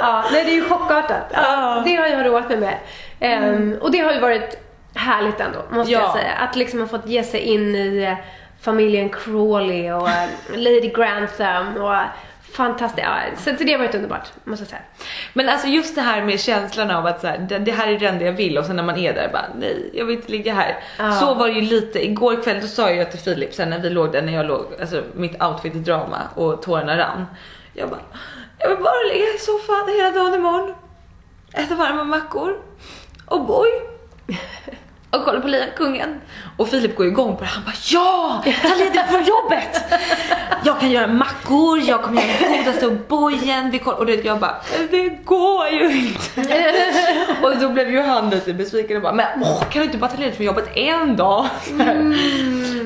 ja, 0.00 0.24
nej 0.32 0.44
det 0.44 0.50
är 0.50 0.54
ju 0.54 0.64
chockartat. 0.68 1.30
Ja, 1.32 1.82
det 1.84 1.94
har 1.94 2.06
jag 2.06 2.26
roat 2.26 2.48
mig 2.48 2.58
med. 2.58 2.74
Ehm, 3.20 3.76
och 3.80 3.90
det 3.90 3.98
har 3.98 4.12
ju 4.12 4.20
varit 4.20 4.58
härligt 4.94 5.40
ändå, 5.40 5.58
måste 5.70 5.92
Ja. 5.92 6.00
jag 6.00 6.12
säga. 6.12 6.32
Att 6.32 6.56
liksom 6.56 6.80
ha 6.80 6.86
fått 6.86 7.06
ge 7.06 7.22
sig 7.22 7.40
in 7.40 7.74
i 7.74 8.02
eh, 8.02 8.14
familjen 8.60 9.08
Crawley 9.08 9.92
och 9.92 10.08
eh, 10.08 10.28
Lady 10.48 10.92
Grantham 10.96 11.76
och 11.76 11.94
fantastiskt. 12.52 13.06
Ja, 13.06 13.36
så 13.36 13.56
så 13.56 13.64
det 13.64 13.72
har 13.72 13.78
varit 13.78 13.94
underbart, 13.94 14.28
måste 14.44 14.62
jag 14.62 14.68
säga. 14.68 14.82
Men 15.32 15.48
alltså 15.48 15.68
just 15.68 15.94
det 15.94 16.00
här 16.00 16.24
med 16.24 16.40
känslan 16.40 16.90
av 16.90 17.06
att 17.06 17.20
så 17.20 17.26
här, 17.26 17.38
det, 17.38 17.58
det 17.58 17.72
här 17.72 17.92
är 17.92 17.98
det 17.98 18.06
enda 18.06 18.24
jag 18.24 18.32
vill 18.32 18.58
och 18.58 18.64
sen 18.64 18.76
när 18.76 18.82
man 18.82 18.96
är 18.96 19.14
där 19.14 19.28
bara 19.32 19.46
nej 19.58 19.90
jag 19.94 20.04
vill 20.04 20.16
inte 20.16 20.32
ligga 20.32 20.54
här. 20.54 20.78
Ja. 20.98 21.12
Så 21.12 21.34
var 21.34 21.48
det 21.48 21.54
ju 21.54 21.60
lite, 21.60 22.04
igår 22.04 22.42
kväll 22.42 22.60
då 22.60 22.66
sa 22.66 22.90
jag 22.90 23.10
till 23.10 23.20
Filip 23.20 23.54
sen 23.54 23.70
när 23.70 23.78
vi 23.78 23.90
låg 23.90 24.12
där 24.12 24.22
när 24.22 24.32
jag 24.32 24.46
låg, 24.46 24.66
alltså 24.80 25.02
mitt 25.14 25.42
outfit 25.42 25.74
i 25.74 25.78
drama 25.78 26.18
och 26.34 26.62
tårarna 26.62 26.98
rann. 26.98 27.26
Jag 27.74 27.88
bara, 27.88 28.00
jag 28.58 28.68
vill 28.68 28.78
bara 28.78 29.12
ligga 29.12 29.34
i 29.34 29.38
soffan 29.38 29.88
hela 29.88 30.10
dagen 30.10 30.34
imorgon. 30.34 30.74
Äta 31.52 31.74
varma 31.74 32.04
mackor. 32.04 32.56
Och 33.26 33.46
boy. 33.46 33.68
Och 35.10 35.24
kolla 35.24 35.40
på 35.40 35.48
Lejonkungen. 35.48 36.20
Och 36.56 36.68
Filip 36.68 36.96
går 36.96 37.06
igång 37.06 37.36
på 37.36 37.42
det. 37.42 37.46
Han 37.50 37.64
bara 37.64 37.74
ja! 37.90 38.42
Ta 38.62 38.74
ledigt 38.74 39.06
från 39.10 39.24
jobbet! 39.24 39.82
Jag 40.64 40.80
kan 40.80 40.90
göra 40.90 41.06
mackor, 41.06 41.78
jag 41.78 42.02
kommer 42.02 42.22
göra 42.22 42.32
den 42.50 42.64
godaste 42.64 42.90
bojen. 43.08 43.70
Vi 43.70 43.78
koll- 43.78 43.94
och 43.94 44.06
det, 44.06 44.24
jag 44.24 44.38
bara, 44.38 44.56
det 44.90 45.08
går 45.24 45.68
ju 45.68 45.98
inte. 46.08 46.42
och 47.42 47.56
då 47.60 47.68
blev 47.68 47.90
ju 47.90 48.00
han 48.00 48.30
lite 48.30 48.54
besviken 48.54 48.96
och 48.96 49.02
bara, 49.02 49.12
men 49.12 49.26
åh, 49.42 49.62
kan 49.62 49.80
du 49.80 49.84
inte 49.86 49.98
bara 49.98 50.10
ta 50.10 50.18
ledigt 50.18 50.36
från 50.36 50.46
jobbet 50.46 50.68
en 50.76 51.16
dag? 51.16 51.46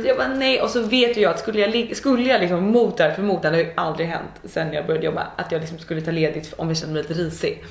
Så 0.02 0.08
jag 0.08 0.16
bara 0.16 0.28
nej. 0.28 0.60
Och 0.62 0.70
så 0.70 0.80
vet 0.82 1.16
ju 1.16 1.20
jag 1.20 1.30
att 1.30 1.38
skulle 1.38 1.60
jag, 1.60 1.96
skulle 1.96 2.22
jag 2.28 2.40
liksom 2.40 2.64
mot 2.72 2.96
det 2.96 3.04
här, 3.04 3.10
för 3.10 3.22
mot 3.22 3.42
det 3.42 3.48
har 3.48 3.56
ju 3.56 3.72
aldrig 3.76 4.06
hänt 4.08 4.30
sen 4.44 4.72
jag 4.72 4.86
började 4.86 5.06
jobba, 5.06 5.26
att 5.36 5.52
jag 5.52 5.60
liksom 5.60 5.78
skulle 5.78 6.00
ta 6.00 6.10
ledigt 6.10 6.54
om 6.56 6.68
jag 6.68 6.76
kände 6.76 6.94
mig 6.94 7.02
lite 7.02 7.14
risig. 7.14 7.64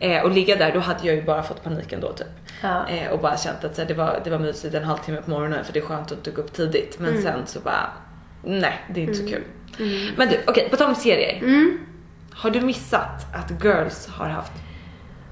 Eh, 0.00 0.22
och 0.22 0.30
ligga 0.30 0.56
där, 0.56 0.72
då 0.72 0.80
hade 0.80 1.06
jag 1.06 1.16
ju 1.16 1.22
bara 1.22 1.42
fått 1.42 1.64
paniken 1.64 2.00
då 2.00 2.12
typ. 2.12 2.26
Ja. 2.62 2.88
Eh, 2.88 3.10
och 3.12 3.18
bara 3.18 3.36
känt 3.36 3.64
att 3.64 3.74
så 3.76 3.82
här, 3.82 3.88
det, 3.92 3.98
var, 3.98 4.20
det 4.24 4.30
var 4.30 4.38
mysigt 4.38 4.74
en 4.74 4.84
halvtimme 4.84 5.22
på 5.22 5.30
morgonen 5.30 5.64
för 5.64 5.72
det 5.72 5.78
är 5.78 5.84
skönt 5.84 6.12
att 6.12 6.34
gå 6.34 6.42
upp 6.42 6.52
tidigt. 6.52 6.98
Men 6.98 7.22
sen 7.22 7.46
så 7.46 7.60
bara, 7.60 7.90
nej 8.44 8.74
det 8.94 9.00
är 9.00 9.04
inte 9.04 9.14
så 9.14 9.26
kul. 9.28 9.42
Men 10.16 10.28
du, 10.28 10.36
okej 10.46 10.68
på 10.70 10.76
tal 10.76 10.88
om 10.88 10.94
serier. 10.94 11.42
Har 12.30 12.50
du 12.50 12.60
missat 12.60 13.26
att 13.34 13.64
Girls 13.64 14.06
har 14.08 14.28
haft 14.28 14.52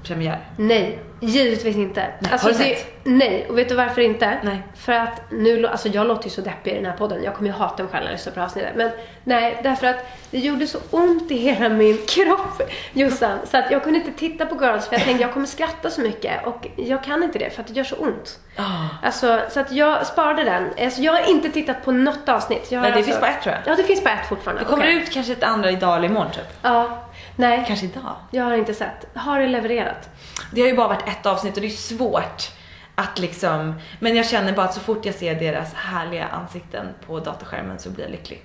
premiär? 0.03 0.49
Nej, 0.57 0.99
givetvis 1.21 1.77
inte. 1.77 2.07
Alltså, 2.33 2.47
har 2.49 2.53
du 2.53 2.59
det- 2.59 2.65
sett? 2.77 2.87
Nej, 3.05 3.47
och 3.49 3.59
vet 3.59 3.69
du 3.69 3.75
varför 3.75 4.01
inte? 4.01 4.39
Nej. 4.43 4.63
För 4.77 4.93
att 4.93 5.23
nu, 5.31 5.67
alltså 5.67 5.89
jag 5.89 6.07
låter 6.07 6.25
ju 6.25 6.31
så 6.31 6.41
deppig 6.41 6.71
i 6.73 6.75
den 6.75 6.87
här 6.87 6.93
podden. 6.97 7.23
Jag 7.25 7.35
kommer 7.35 7.51
ju 7.51 7.57
hata 7.57 7.83
mig 7.83 7.93
själv 7.93 8.05
när 8.05 8.11
jag 8.11 8.17
lyssnar 8.17 8.33
på 8.33 8.41
avsnittet. 8.41 8.73
Men 8.77 8.91
nej, 9.25 9.61
därför 9.63 9.87
att 9.87 9.97
det 10.31 10.39
gjorde 10.39 10.67
så 10.67 10.79
ont 10.91 11.31
i 11.31 11.37
hela 11.37 11.69
min 11.69 11.99
kropp, 12.09 12.63
Jossan. 12.93 13.39
Så 13.51 13.57
att 13.59 13.71
jag 13.71 13.83
kunde 13.85 13.99
inte 13.99 14.13
titta 14.13 14.47
på 14.47 14.65
Girls 14.65 14.87
för 14.89 14.95
jag 14.95 15.03
tänkte 15.05 15.23
jag 15.23 15.33
kommer 15.33 15.47
skratta 15.47 15.91
så 15.91 16.01
mycket. 16.01 16.47
Och 16.47 16.67
jag 16.77 17.05
kan 17.05 17.23
inte 17.23 17.39
det 17.39 17.51
för 17.51 17.63
att 17.63 17.69
det 17.69 17.75
gör 17.75 17.85
så 17.85 17.97
ont. 17.97 18.39
Ah. 18.57 18.63
Alltså, 19.03 19.41
så 19.51 19.61
att 19.61 19.73
jag 19.73 20.07
sparade 20.07 20.45
den. 20.45 20.69
Alltså, 20.85 21.01
jag 21.01 21.13
har 21.13 21.31
inte 21.31 21.51
tittat 21.51 21.85
på 21.85 21.93
något 21.93 22.29
avsnitt. 22.29 22.69
Nej, 22.71 22.81
det 22.81 22.87
alltså... 22.87 23.03
finns 23.05 23.21
bara 23.21 23.31
ett, 23.31 23.43
tror 23.43 23.55
jag. 23.55 23.73
Ja, 23.73 23.77
det 23.77 23.83
finns 23.85 24.05
bara 24.05 24.15
ett 24.15 24.29
fortfarande. 24.29 24.63
Det 24.63 24.69
kommer 24.69 24.83
Okej. 24.85 24.97
ut 24.97 25.11
kanske 25.11 25.33
ett 25.33 25.43
andra 25.45 25.71
idag 25.71 25.97
eller 25.97 26.09
imorgon 26.09 26.31
typ. 26.31 26.57
Ja. 26.63 26.99
Nej, 27.37 27.65
Kanske 27.67 27.87
idag. 27.87 28.17
jag 28.31 28.45
har 28.45 28.55
inte 28.57 28.75
sett. 28.75 29.07
Har 29.15 29.41
det 29.41 29.47
levererat? 29.47 30.09
Det 30.53 30.61
har 30.61 30.69
ju 30.69 30.77
bara 30.77 30.89
varit 30.89 31.09
ett 31.09 31.27
avsnitt 31.27 31.55
och 31.55 31.61
det 31.61 31.67
är 31.67 31.71
svårt 31.71 32.51
att 32.95 33.19
liksom, 33.19 33.75
men 34.01 34.17
jag 34.17 34.27
känner 34.27 34.53
bara 34.53 34.67
att 34.67 34.75
så 34.75 34.81
fort 34.81 35.05
jag 35.07 35.15
ser 35.15 35.35
deras 35.35 35.75
härliga 35.75 36.27
ansikten 36.27 36.87
på 37.07 37.21
dataskärmen 37.21 37.79
så 37.79 37.91
blir 37.91 38.05
jag 38.05 38.11
lycklig. 38.11 38.43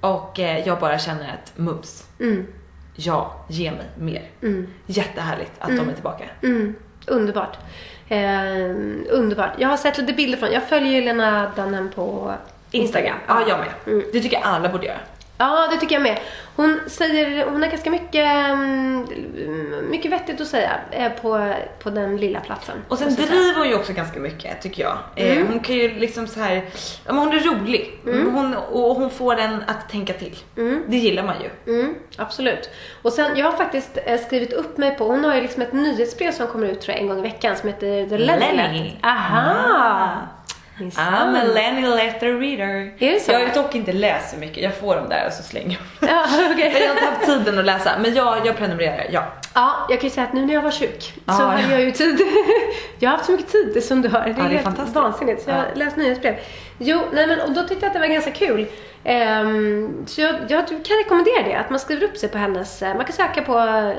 Och 0.00 0.40
eh, 0.40 0.66
jag 0.66 0.78
bara 0.80 0.98
känner 0.98 1.34
att 1.34 1.52
mums, 1.58 2.06
ja, 2.94 3.44
ge 3.48 3.70
mig 3.70 3.86
mer. 3.98 4.22
Jättehärligt 4.86 5.52
att 5.58 5.68
de 5.76 5.88
är 5.88 5.94
tillbaka. 5.94 6.24
Mm, 6.42 6.74
underbart. 7.06 7.58
Eh, 8.08 8.70
underbart. 9.10 9.50
Jag 9.58 9.68
har 9.68 9.76
sett 9.76 9.98
lite 9.98 10.12
bilder 10.12 10.38
från, 10.38 10.52
jag 10.52 10.68
följer 10.68 10.92
ju 10.92 11.00
Lena 11.00 11.52
Dunham 11.56 11.90
på 11.94 12.34
Instagram, 12.70 13.16
ja 13.28 13.42
jag 13.48 13.58
med. 13.58 14.02
Det 14.12 14.20
tycker 14.20 14.36
jag 14.36 14.44
alla 14.46 14.68
borde 14.68 14.86
göra. 14.86 14.98
Ja, 15.38 15.68
det 15.72 15.76
tycker 15.76 15.94
jag 15.94 16.02
med. 16.02 16.18
Hon 16.56 16.80
säger, 16.86 17.44
hon 17.46 17.62
har 17.62 17.68
ganska 17.68 17.90
mycket, 17.90 18.24
mm, 18.24 19.06
mycket 19.90 20.12
vettigt 20.12 20.40
att 20.40 20.46
säga 20.46 20.70
eh, 20.90 21.12
på, 21.12 21.54
på 21.82 21.90
den 21.90 22.16
lilla 22.16 22.40
platsen. 22.40 22.76
Och 22.88 22.98
sen 22.98 23.14
driver 23.14 23.58
hon 23.58 23.68
ju 23.68 23.74
också 23.74 23.92
ganska 23.92 24.20
mycket 24.20 24.62
tycker 24.62 24.82
jag. 24.82 24.98
Eh, 25.16 25.46
hon 25.46 25.60
kan 25.60 25.74
ju 25.76 25.94
liksom 25.98 26.26
så 26.26 26.40
här, 26.40 26.54
ja, 27.06 27.12
men 27.12 27.18
hon 27.18 27.32
är 27.32 27.40
rolig. 27.40 27.98
Hon, 28.04 28.54
och 28.56 28.94
hon 28.96 29.10
får 29.10 29.36
en 29.40 29.62
att 29.66 29.88
tänka 29.88 30.12
till. 30.12 30.36
Det 30.88 30.96
gillar 30.96 31.22
man 31.22 31.34
ju. 31.42 31.74
Mm, 31.80 31.94
absolut. 32.16 32.70
Och 33.02 33.12
sen, 33.12 33.36
jag 33.36 33.46
har 33.46 33.52
faktiskt 33.52 33.98
eh, 34.06 34.20
skrivit 34.20 34.52
upp 34.52 34.78
mig 34.78 34.94
på, 34.98 35.04
hon 35.04 35.24
har 35.24 35.34
ju 35.34 35.40
liksom 35.40 35.62
ett 35.62 35.72
nyhetsbrev 35.72 36.32
som 36.32 36.46
kommer 36.46 36.66
ut 36.66 36.80
tror 36.80 36.94
jag 36.94 37.02
en 37.02 37.08
gång 37.08 37.18
i 37.18 37.22
veckan 37.22 37.56
som 37.56 37.68
heter 37.68 38.08
The 38.08 38.18
Lenny. 38.18 38.96
Aha! 39.02 40.10
I'm 40.90 41.36
a 41.40 41.44
Lenny 41.54 41.82
letter 41.88 42.38
reader. 42.40 42.92
Är 42.98 43.12
det 43.12 43.20
så? 43.20 43.32
Jag 43.32 43.40
har 43.48 43.54
dock 43.62 43.74
inte 43.74 43.92
läst 43.92 44.30
så 44.30 44.36
mycket. 44.36 44.62
Jag 44.62 44.74
får 44.74 44.96
dem 44.96 45.08
där 45.08 45.26
och 45.26 45.32
så 45.32 45.42
slänger 45.42 45.78
jag. 46.00 46.08
Ja, 46.10 46.24
okej. 46.52 46.72
Jag 46.80 46.88
har 46.88 46.94
inte 46.94 47.04
haft 47.06 47.26
tiden 47.26 47.58
att 47.58 47.64
läsa, 47.64 47.90
men 48.00 48.14
jag, 48.14 48.46
jag 48.46 48.56
prenumererar, 48.56 49.06
ja. 49.10 49.24
Ja, 49.54 49.86
jag 49.90 50.00
kan 50.00 50.08
ju 50.08 50.14
säga 50.14 50.26
att 50.26 50.32
nu 50.32 50.46
när 50.46 50.54
jag 50.54 50.62
var 50.62 50.70
sjuk 50.70 51.12
Ja, 51.26 51.32
så 51.32 51.42
ja. 51.42 51.46
hade 51.46 51.72
jag 51.72 51.80
ju 51.80 51.90
tid. 51.90 52.20
jag 52.98 53.10
har 53.10 53.16
haft 53.16 53.26
så 53.26 53.32
mycket 53.32 53.52
tid 53.52 53.84
som 53.84 54.02
du 54.02 54.08
hör. 54.08 54.24
Det 54.24 54.30
är, 54.30 54.34
det 54.34 54.40
är 54.42 54.48
helt 54.48 54.62
fantastiskt. 54.64 54.96
vansinnigt. 54.96 55.42
Så 55.42 55.50
jag 55.50 55.58
Ja. 55.58 55.64
läst 55.74 55.96
nyhetsbrev. 55.96 56.34
Jo, 56.84 57.00
nej 57.12 57.26
men 57.26 57.40
och 57.40 57.52
då 57.52 57.62
tyckte 57.62 57.74
jag 57.74 57.86
att 57.86 57.92
det 57.92 58.00
var 58.00 58.06
ganska 58.06 58.30
kul. 58.30 58.66
Ehm, 59.04 60.04
så 60.06 60.20
jag, 60.20 60.34
jag 60.48 60.66
kan 60.68 60.96
rekommendera 61.04 61.42
det, 61.44 61.54
att 61.54 61.70
man 61.70 61.78
skriver 61.78 62.02
upp 62.04 62.16
sig 62.16 62.28
på 62.28 62.38
hennes, 62.38 62.82
eh, 62.82 62.94
man 62.96 63.04
kan 63.04 63.12
söka 63.16 63.42
på 63.42 63.52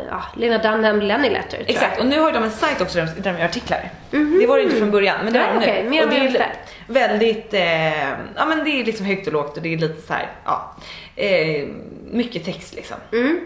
ja, 0.10 0.24
Lena 0.38 0.58
Dunham 0.58 1.02
Lenny 1.02 1.30
Letter. 1.30 1.64
Exakt, 1.68 2.00
och 2.00 2.06
nu 2.06 2.20
har 2.20 2.32
de 2.32 2.44
en 2.44 2.52
sajt 2.52 2.82
också 2.82 2.98
där 2.98 3.06
de- 3.16 3.22
där 3.22 3.34
de 3.34 3.40
gör 3.40 3.46
artiklar. 3.46 3.90
Det 4.12 4.48
var 4.48 4.58
det 4.58 4.64
inte 4.64 4.76
från 4.76 4.92
början, 4.92 5.18
men 5.24 5.34
det 5.34 5.40
Ja, 5.40 5.46
är 5.46 5.54
det 5.54 5.60
nu. 5.60 5.66
okej, 5.66 5.84
mer 5.90 6.04
och 6.04 6.10
det 6.10 6.18
är 6.18 6.32
det. 6.32 6.46
väldigt, 6.88 7.54
eh, 7.54 8.10
ja 8.36 8.46
men 8.48 8.64
det 8.64 8.70
är 8.82 8.86
liksom 8.86 9.06
högt 9.06 9.28
och 9.28 9.34
lågt 9.34 9.58
och 9.58 9.64
det 9.64 9.74
är 9.74 9.78
lite 9.78 10.02
så 10.08 10.14
här, 10.14 10.32
ja, 10.46 10.76
eh, 11.16 11.68
mycket 12.12 12.46
text 12.46 12.76
liksom. 12.76 12.98
Mm. 13.12 13.40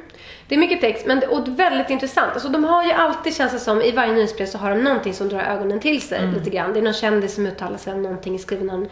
Det 0.48 0.56
är 0.56 0.60
mycket 0.60 0.82
text, 0.82 1.06
men 1.06 1.24
och 1.30 1.60
väldigt 1.60 1.90
intressant. 1.90 2.34
Alltså, 2.34 2.50
de 2.50 2.64
har 2.64 2.84
ju 2.86 2.92
alltid, 2.92 3.36
känns 3.36 3.52
det 3.52 3.60
som, 3.60 3.82
i 3.82 3.92
varje 3.92 4.14
nyhetsbrev 4.14 4.46
så 4.46 4.58
har 4.58 4.70
de 4.70 4.76
någonting 4.84 5.14
som 5.14 5.30
drar 5.30 5.40
ögonen 5.40 5.80
till 5.80 6.02
sig 6.02 6.20
Mm. 6.20 6.34
lite 6.34 6.50
grann. 6.50 6.74
Det 6.74 6.80
är 6.80 6.84
någon 6.84 6.94
kändis 6.94 7.36
som 7.36 7.46
uttalar 7.48 7.78
sig 7.78 7.94
om 7.94 8.02
någonting, 8.02 8.40
skriver 8.40 8.66
någon 8.66 8.88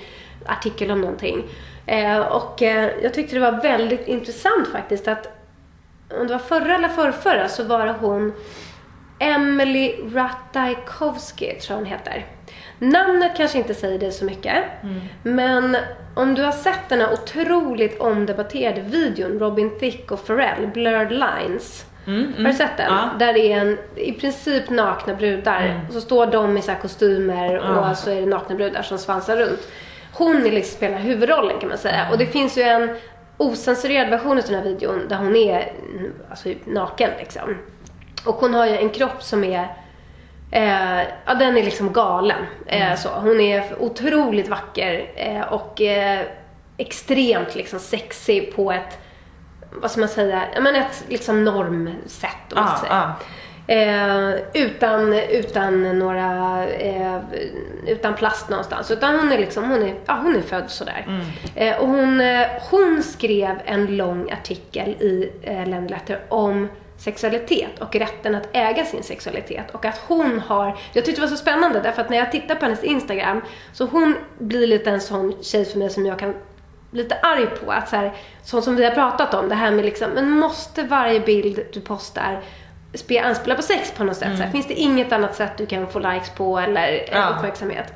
artikel 0.45 0.91
om 0.91 1.01
någonting. 1.01 1.43
Eh, 1.85 2.19
och 2.19 2.61
eh, 2.61 2.89
jag 3.03 3.13
tyckte 3.13 3.35
det 3.35 3.51
var 3.51 3.61
väldigt 3.61 4.07
intressant 4.07 4.67
faktiskt 4.67 5.07
att 5.07 5.27
om 6.19 6.27
det 6.27 6.33
var 6.33 6.39
förra 6.39 6.75
eller 6.75 6.87
förrförra 6.87 7.47
så 7.47 7.63
var 7.63 7.85
det 7.85 7.95
hon 7.99 8.33
Emily 9.19 9.95
Ratajkowski, 10.13 11.45
tror 11.45 11.73
jag 11.73 11.75
hon 11.75 11.85
heter. 11.85 12.25
Namnet 12.79 13.37
kanske 13.37 13.57
inte 13.57 13.73
säger 13.73 13.99
dig 13.99 14.11
så 14.11 14.25
mycket, 14.25 14.63
men 15.23 15.77
om 16.15 16.35
du 16.35 16.43
har 16.43 16.51
sett 16.51 16.89
den 16.89 17.01
här 17.01 17.13
otroligt 17.13 17.99
omdebatterade 17.99 18.81
videon 18.81 19.39
Robin 19.39 19.79
Thicke 19.79 20.13
och 20.13 20.27
Pharrell, 20.27 20.67
Blurred 20.67 21.11
Lines. 21.11 21.85
Har 22.37 22.43
du 22.43 22.53
sett 22.53 22.77
den? 22.77 22.93
Ja. 22.93 23.09
Där 23.19 23.33
det 23.33 23.53
är 23.53 23.61
en, 23.61 23.77
i 23.95 24.11
princip 24.11 24.69
nakna 24.69 25.13
brudar. 25.15 25.81
Och 25.87 25.93
så 25.93 26.01
står 26.01 26.27
de 26.27 26.57
i 26.57 26.61
så 26.61 26.71
här 26.71 26.79
kostymer 26.79 27.57
och 27.57 27.97
så 27.97 28.11
är 28.11 28.21
det 28.21 28.25
nakna 28.27 28.55
brudar 28.55 28.81
som 28.81 28.97
svansar 28.97 29.37
runt. 29.37 29.67
Hon 30.17 30.45
är 30.45 30.51
liksom 30.51 30.77
spelar 30.77 30.97
huvudrollen 30.97 31.59
kan 31.59 31.69
man 31.69 31.77
säga. 31.77 32.07
Och 32.11 32.17
det 32.17 32.25
finns 32.25 32.57
ju 32.57 32.61
en 32.61 32.95
osensurerad 33.37 34.09
version 34.09 34.37
av 34.37 34.43
den 34.43 34.55
här 34.55 34.63
videon 34.63 35.07
där 35.09 35.15
hon 35.15 35.35
är 35.35 35.73
mm, 35.95 36.13
alltså, 36.29 36.49
naken 36.65 37.09
liksom. 37.19 37.57
Och 38.25 38.35
hon 38.35 38.53
har 38.53 38.65
ju 38.65 38.77
en 38.77 38.89
kropp 38.89 39.23
som 39.23 39.43
är 39.43 39.67
Eh, 40.51 41.01
ja, 41.25 41.33
den 41.33 41.57
är 41.57 41.63
liksom 41.63 41.93
galen. 41.93 42.45
Eh, 42.65 42.95
så. 42.95 43.09
Hon 43.09 43.39
är 43.39 43.81
otroligt 43.81 44.47
vacker 44.47 45.11
eh, 45.15 45.41
och 45.41 45.81
eh, 45.81 46.21
extremt 46.77 47.55
liksom 47.55 47.79
sexig 47.79 48.55
på 48.55 48.71
ett, 48.71 48.99
vad 49.71 49.91
ska 49.91 49.99
man 49.99 50.09
säga, 50.09 50.43
ja, 50.55 50.61
men 50.61 50.75
ett 50.75 51.03
liksom 51.07 51.43
normsätt. 51.43 52.53
om 52.53 52.67
säga. 52.79 52.89
ja. 52.89 53.13
Eh, 53.67 54.35
utan, 54.53 55.13
utan 55.13 55.99
några, 55.99 56.63
eh, 56.67 57.19
utan 57.87 58.15
plast 58.15 58.49
någonstans. 58.49 58.91
Utan 58.91 59.19
hon 59.19 59.31
är 59.31 59.37
liksom, 59.37 59.69
hon 59.69 59.83
är, 59.83 59.95
ja, 60.05 60.19
hon 60.23 60.35
är 60.35 60.41
född 60.41 60.69
sådär. 60.69 61.05
Eh, 61.55 61.77
och 61.77 61.87
hon, 61.87 62.21
eh, 62.21 62.47
hon 62.71 63.03
skrev 63.03 63.55
en 63.65 63.97
lång 63.97 64.31
artikel 64.31 64.89
i 64.89 65.31
eh, 65.41 65.67
Lenny 65.67 65.87
Letter 65.87 66.19
om 66.29 66.67
sexualitet 66.97 67.79
och 67.79 67.95
rätten 67.95 68.35
att 68.35 68.49
äga 68.51 68.85
sin 68.85 69.03
sexualitet. 69.03 69.71
Och 69.71 69.85
att 69.85 69.97
hon 70.07 70.39
har, 70.39 70.77
jag 70.93 71.05
tyckte 71.05 71.21
det 71.21 71.27
var 71.27 71.35
så 71.35 71.41
spännande 71.41 71.79
därför 71.79 72.01
att 72.01 72.09
när 72.09 72.17
jag 72.17 72.31
tittar 72.31 72.55
på 72.55 72.65
hennes 72.65 72.83
Instagram 72.83 73.41
så 73.73 73.85
hon 73.85 74.15
blir 74.39 74.67
lite 74.67 74.89
en 74.89 75.01
sån 75.01 75.43
tjej 75.43 75.65
för 75.65 75.79
mig 75.79 75.89
som 75.89 76.05
jag 76.05 76.19
kan 76.19 76.33
lite 76.91 77.15
arg 77.15 77.45
på. 77.45 77.71
Att 77.71 77.89
så 77.89 77.95
här, 77.95 78.13
sånt 78.43 78.63
som 78.63 78.75
vi 78.75 78.85
har 78.85 78.91
pratat 78.91 79.33
om, 79.33 79.49
det 79.49 79.55
här 79.55 79.71
med 79.71 79.85
liksom, 79.85 80.09
men 80.09 80.29
måste 80.29 80.83
varje 80.83 81.19
bild 81.19 81.59
du 81.73 81.81
postar 81.81 82.41
spe, 82.97 83.19
anspela 83.19 83.55
på 83.55 83.61
sex 83.61 83.91
på 83.97 84.03
något 84.03 84.17
sätt? 84.17 84.37
Så 84.37 84.43
här, 84.43 84.51
finns 84.51 84.67
det 84.67 84.73
inget 84.73 85.11
annat 85.11 85.35
sätt 85.35 85.51
du 85.57 85.65
kan 85.65 85.87
få 85.87 85.99
likes 85.99 86.29
på 86.29 86.59
eller 86.59 87.03
Ja. 87.11 87.29
uppmärksamhet? 87.37 87.93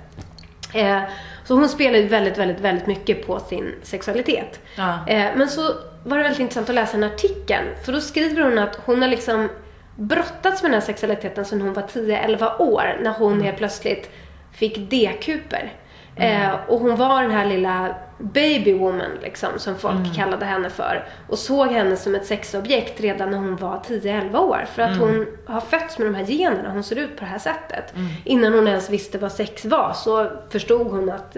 Eh, 0.73 0.99
så 1.43 1.53
hon 1.55 1.69
spelar 1.69 1.99
ju 1.99 2.07
väldigt, 2.07 2.37
väldigt, 2.37 2.59
väldigt 2.59 2.87
mycket 2.87 3.27
på 3.27 3.39
sin 3.39 3.75
sexualitet. 3.83 4.59
Ja. 4.75 4.93
Eh, 5.07 5.25
men 5.35 5.49
så 5.49 5.61
var 6.03 6.17
det 6.17 6.23
väldigt 6.23 6.39
intressant 6.39 6.69
att 6.69 6.75
läsa 6.75 6.97
den 6.97 7.03
artikeln. 7.11 7.65
För 7.85 7.91
då 7.93 8.01
skriver 8.01 8.41
hon 8.43 8.57
att 8.57 8.79
hon 8.85 9.01
har 9.01 9.09
liksom 9.09 9.49
brottats 9.95 10.61
med 10.61 10.71
den 10.71 10.79
här 10.79 10.85
sexualiteten 10.87 11.45
sedan 11.45 11.61
hon 11.61 11.73
var 11.73 11.83
10-11 11.83 12.57
år. 12.59 12.97
När 13.01 13.11
hon 13.11 13.41
helt 13.41 13.57
plötsligt 13.57 14.09
fick 14.53 14.77
D-kuper. 14.89 15.73
Eh, 16.19 16.55
och 16.67 16.79
hon 16.79 16.95
var 16.95 17.21
den 17.21 17.31
här 17.31 17.45
lilla 17.45 17.95
baby 18.17 18.73
woman 18.73 19.11
liksom, 19.21 19.49
som 19.57 19.75
folk 19.75 20.15
kallade 20.15 20.45
henne 20.45 20.69
för. 20.69 21.05
Och 21.27 21.37
såg 21.37 21.67
henne 21.67 21.95
som 21.95 22.15
ett 22.15 22.25
sexobjekt 22.25 23.01
redan 23.01 23.31
när 23.31 23.37
hon 23.37 23.55
var 23.55 23.79
10-11 23.87 24.37
år. 24.37 24.65
För 24.73 24.81
att 24.81 24.97
hon 24.97 25.27
har 25.45 25.61
fötts 25.61 25.97
med 25.97 26.07
de 26.07 26.15
här 26.15 26.25
generna, 26.25 26.71
hon 26.71 26.83
ser 26.83 26.95
ut 26.95 27.15
på 27.17 27.23
det 27.23 27.29
här 27.29 27.39
sättet. 27.39 27.93
Innan 28.23 28.53
hon 28.53 28.67
ens 28.67 28.89
visste 28.89 29.17
vad 29.17 29.31
sex 29.31 29.65
var 29.65 29.93
så 29.93 30.27
förstod 30.49 30.87
hon 30.87 31.09
att 31.09 31.37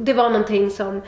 det, 0.00 0.12
var 0.12 0.30
någonting 0.30 0.70
som 0.70 1.02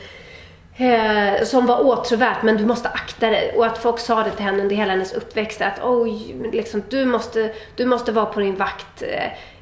Eh, 0.79 1.43
som 1.43 1.65
var 1.65 1.85
åtråvärt, 1.85 2.43
men 2.43 2.57
du 2.57 2.65
måste 2.65 2.89
akta 2.89 3.29
dig. 3.29 3.53
Och 3.57 3.65
att 3.65 3.77
folk 3.77 3.99
sa 3.99 4.23
det 4.23 4.31
till 4.31 4.45
henne 4.45 4.61
under 4.61 4.75
hela 4.75 4.91
hennes 4.91 5.13
uppväxt 5.13 5.61
att 5.61 5.79
oj, 5.83 6.35
liksom, 6.51 6.83
du, 6.89 7.05
måste, 7.05 7.51
du 7.75 7.85
måste 7.85 8.11
vara 8.11 8.25
på 8.25 8.39
din 8.39 8.55
vakt. 8.55 9.03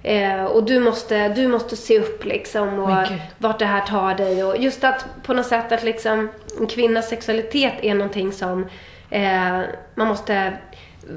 Eh, 0.06 0.45
och 0.45 0.64
du 0.64 0.80
måste, 0.80 1.30
du 1.30 1.47
måste 1.47 1.76
se 1.76 1.99
upp 1.99 2.26
liksom 2.26 2.80
och 2.80 3.08
vart 3.38 3.60
det 3.60 3.66
här 3.66 3.82
tar 3.82 4.16
dig. 4.16 4.43
Och 4.43 4.58
just 4.58 4.84
att 4.84 5.06
på 5.24 5.34
något 5.34 5.45
sätt 5.45 5.72
att 5.72 5.84
liksom 5.84 6.30
en 6.60 6.68
kvinnas 6.68 7.10
sexualitet 7.10 7.74
är 7.82 7.93
någonting 7.93 8.32
som 8.32 8.66
eh, 9.10 9.62
man 9.95 10.08
måste 10.08 10.53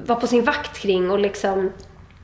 vara 0.05 0.19
på 0.19 0.27
sin 0.27 0.43
vakt 0.43 0.77
kring 0.77 1.11
och 1.11 1.19
liksom 1.19 1.71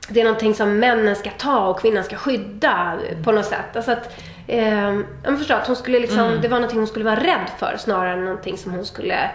det 0.08 0.20
är 0.20 0.24
någonting 0.24 0.54
som 0.54 0.78
männen 0.78 1.16
ska 1.16 1.30
ta 1.30 1.66
och 1.66 1.80
kvinnan 1.80 2.04
ska 2.04 2.16
skydda 2.16 2.98
på 3.24 3.32
något 3.32 3.46
sätt. 3.46 3.76
Alltså 3.76 3.92
att, 3.92 4.22
eh, 4.46 4.94
jag 5.24 5.38
förstår 5.38 5.54
att 5.54 5.66
hon 5.66 5.76
skulle 5.76 5.98
liksom, 5.98 6.38
det 6.42 6.48
var 6.48 6.56
någonting 6.56 6.78
hon 6.78 6.88
skulle 6.88 7.04
vara 7.04 7.20
rädd 7.20 7.50
för 7.58 7.76
snarare 7.78 8.12
än 8.12 8.24
någonting 8.24 8.58
som 8.58 8.72
hon 8.72 8.84
skulle 8.84 9.30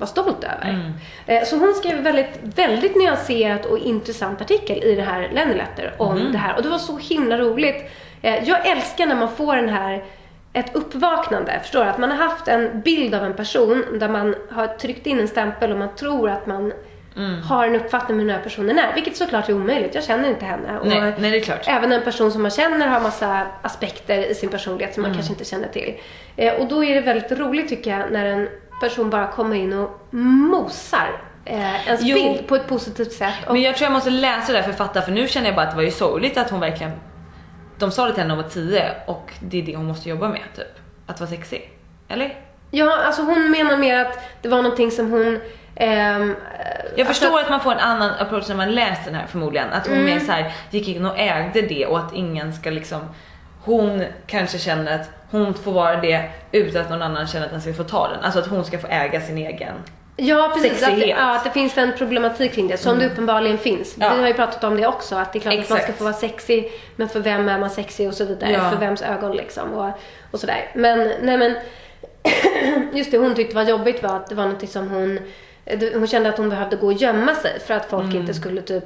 vara 0.00 0.06
stolt 0.10 0.44
över. 0.44 0.92
Eh, 1.26 1.44
så 1.44 1.56
hon 1.56 1.74
skrev 1.74 1.96
en 1.98 2.04
väldigt, 2.04 2.40
väldigt 2.42 2.96
nyanserat 2.96 3.66
och 3.66 3.78
intressant 3.78 4.40
artikel 4.40 4.84
i 4.84 4.94
det 4.94 5.02
här 5.02 5.30
Lenny 5.32 5.54
Letter 5.54 5.94
om 5.98 6.32
det 6.32 6.38
här. 6.38 6.56
Och 6.56 6.62
det 6.62 6.68
var 6.68 6.78
så 6.78 6.98
himla 6.98 7.38
roligt. 7.38 7.90
Eh, 8.22 8.48
jag 8.48 8.66
älskar 8.66 9.06
när 9.06 9.16
man 9.16 9.28
får 9.36 9.56
den 9.56 9.68
här 9.68 10.04
ett 10.52 10.76
uppvaknande, 10.76 11.60
förstår 11.62 11.84
du? 11.84 11.90
Att 11.90 11.98
man 11.98 12.10
har 12.10 12.18
haft 12.18 12.48
en 12.48 12.80
bild 12.80 13.14
av 13.14 13.24
en 13.24 13.34
person 13.34 13.84
där 14.00 14.08
man 14.08 14.34
har 14.50 14.66
tryckt 14.66 15.06
in 15.06 15.20
en 15.20 15.28
stämpel 15.28 15.72
och 15.72 15.78
man 15.78 15.94
tror 15.94 16.30
att 16.30 16.46
man 16.46 16.72
har 17.48 17.66
en 17.66 17.76
uppfattning 17.76 18.14
om 18.14 18.20
hur 18.20 18.26
den 18.26 18.36
här 18.36 18.42
personen 18.42 18.78
är. 18.78 18.94
Vilket 18.94 19.16
såklart 19.16 19.48
är 19.48 19.54
omöjligt. 19.54 19.94
Jag 19.94 20.04
känner 20.04 20.28
inte 20.28 20.44
henne. 20.44 20.78
Och 20.78 20.86
Nej, 20.86 21.14
nej, 21.18 21.30
det 21.30 21.36
är 21.36 21.40
klart. 21.40 21.64
Även 21.66 21.92
en 21.92 22.02
person 22.02 22.32
som 22.32 22.42
man 22.42 22.50
känner 22.50 22.86
har 22.86 23.00
massa 23.00 23.46
aspekter 23.62 24.30
i 24.30 24.34
sin 24.34 24.48
personlighet 24.48 24.94
som 24.94 25.02
man 25.02 25.14
kanske 25.14 25.32
inte 25.32 25.44
känner 25.44 25.68
till. 25.68 25.94
Eh, 26.36 26.54
och 26.54 26.68
då 26.68 26.84
är 26.84 26.94
det 26.94 27.00
väldigt 27.00 27.32
roligt 27.32 27.68
tycker 27.68 27.98
jag 27.98 28.12
när 28.12 28.26
en 28.26 28.48
person 28.80 29.10
bara 29.10 29.26
kommer 29.26 29.56
in 29.56 29.72
och 29.72 29.90
mosar 30.14 31.20
eh, 31.44 31.86
ens 31.86 32.00
Jo. 32.02 32.14
bild 32.14 32.48
på 32.48 32.56
ett 32.56 32.68
positivt 32.68 33.12
sätt. 33.12 33.34
Och, 33.46 33.52
Men 33.52 33.62
jag 33.62 33.76
tror 33.76 33.84
jag 33.86 33.92
måste 33.92 34.10
läsa 34.10 34.52
det 34.52 34.58
där 34.58 34.62
författaren 34.62 35.04
för 35.06 35.12
nu 35.12 35.28
känner 35.28 35.46
jag 35.46 35.54
bara 35.56 35.64
att 35.66 35.70
det 35.70 35.76
var 35.76 35.82
ju 35.82 35.90
sorgligt 35.90 36.36
att 36.36 36.50
hon 36.50 36.60
verkligen 36.60 36.92
De 37.78 37.90
sa 37.90 38.06
det 38.06 38.12
till 38.12 38.22
henne 38.22 38.28
när 38.34 38.42
hon 38.42 38.44
var 38.44 38.50
10 38.50 38.90
och 39.06 39.32
det 39.40 39.58
är 39.58 39.62
det 39.62 39.76
hon 39.76 39.86
måste 39.86 40.08
jobba 40.08 40.28
med 40.28 40.42
typ. 40.56 40.66
Att 41.06 41.20
vara 41.20 41.30
sexig. 41.30 41.70
Eller? 42.08 42.34
Ja, 42.70 42.98
alltså 43.06 43.22
hon 43.22 43.50
menar 43.50 43.76
mer 43.76 43.98
att 43.98 44.18
det 44.42 44.48
var 44.48 44.62
någonting 44.62 44.90
som 44.90 45.10
hon... 45.10 45.40
ehm, 45.76 46.36
Jag 46.96 47.00
alltså- 47.00 47.04
förstår 47.22 47.40
att 47.40 47.50
man 47.50 47.60
får 47.60 47.72
en 47.72 47.78
annan 47.78 48.10
approach 48.18 48.48
när 48.48 48.56
man 48.56 48.70
läser 48.74 49.04
den 49.04 49.14
här 49.14 49.26
förmodligen. 49.26 49.68
Att 49.72 49.86
hon 49.86 50.04
mer 50.04 50.18
så 50.20 50.32
här 50.32 50.52
gick 50.70 50.88
in 50.88 51.06
och 51.06 51.18
ägde 51.18 51.62
det 51.62 51.86
och 51.86 51.98
att 51.98 52.12
ingen 52.14 52.52
ska 52.52 52.70
liksom 52.70 53.00
hon 53.64 54.04
kanske 54.26 54.58
känner 54.58 54.94
att 55.00 55.10
hon 55.30 55.54
får 55.54 55.72
vara 55.72 55.96
det 56.00 56.30
utan 56.52 56.82
att 56.82 56.90
någon 56.90 57.02
annan 57.02 57.26
känner 57.26 57.46
att 57.46 57.52
den 57.52 57.60
ska 57.60 57.72
få 57.74 57.84
ta 57.84 58.08
den. 58.08 58.20
Alltså 58.24 58.38
att 58.40 58.46
hon 58.46 58.64
ska 58.64 58.78
få 58.78 58.86
äga 58.86 59.20
sin 59.20 59.38
egen. 59.38 59.74
Ja, 60.16 60.50
precis. 60.54 60.82
Att 60.82 61.00
det, 61.00 61.06
ja, 61.06 61.36
att 61.36 61.44
det 61.44 61.50
finns 61.50 61.78
en 61.78 61.92
problematik 61.98 62.52
kring 62.52 62.68
det, 62.68 62.76
som 62.76 62.98
det 62.98 63.06
uppenbarligen 63.06 63.58
finns. 63.58 63.96
Ja. 64.00 64.12
Vi 64.14 64.20
har 64.20 64.28
ju 64.28 64.34
pratat 64.34 64.64
om 64.64 64.76
det 64.76 64.86
också, 64.86 65.16
att 65.16 65.32
det 65.32 65.38
är 65.38 65.40
klart 65.40 65.52
att 65.54 65.58
man 65.58 65.64
ska 65.66 65.76
Exakt. 65.78 65.98
få 65.98 66.04
vara 66.04 66.14
sexig, 66.14 66.72
men 66.96 67.08
för 67.08 67.20
vem 67.20 67.48
är 67.48 67.58
man 67.58 67.70
sexig 67.70 68.08
och 68.08 68.14
så 68.14 68.24
vidare. 68.24 68.50
Ja. 68.52 68.70
För 68.70 68.76
vems 68.76 69.02
ögon 69.02 69.36
liksom 69.36 69.72
och, 69.74 69.90
och 70.30 70.40
sådär. 70.40 70.70
Men, 70.74 71.12
nej 71.22 71.36
men, 71.38 71.54
just 72.92 73.10
det 73.10 73.18
hon 73.18 73.34
tyckte 73.34 73.54
var 73.56 73.62
jobbigt 73.62 74.02
var 74.02 74.16
att 74.16 74.26
det 74.28 74.34
var 74.34 74.46
något 74.46 74.68
som 74.70 74.88
hon, 74.90 75.18
det- 75.64 75.94
hon 75.94 76.06
kände 76.06 76.28
att 76.28 76.38
hon 76.38 76.48
behövde 76.50 76.76
gå 76.76 76.86
och 76.86 76.92
gömma 76.92 77.34
sig 77.34 77.60
för 77.66 77.74
att 77.74 77.86
folk 77.90 78.04
Mm. 78.04 78.16
inte 78.16 78.34
skulle 78.34 78.62
typ 78.62 78.84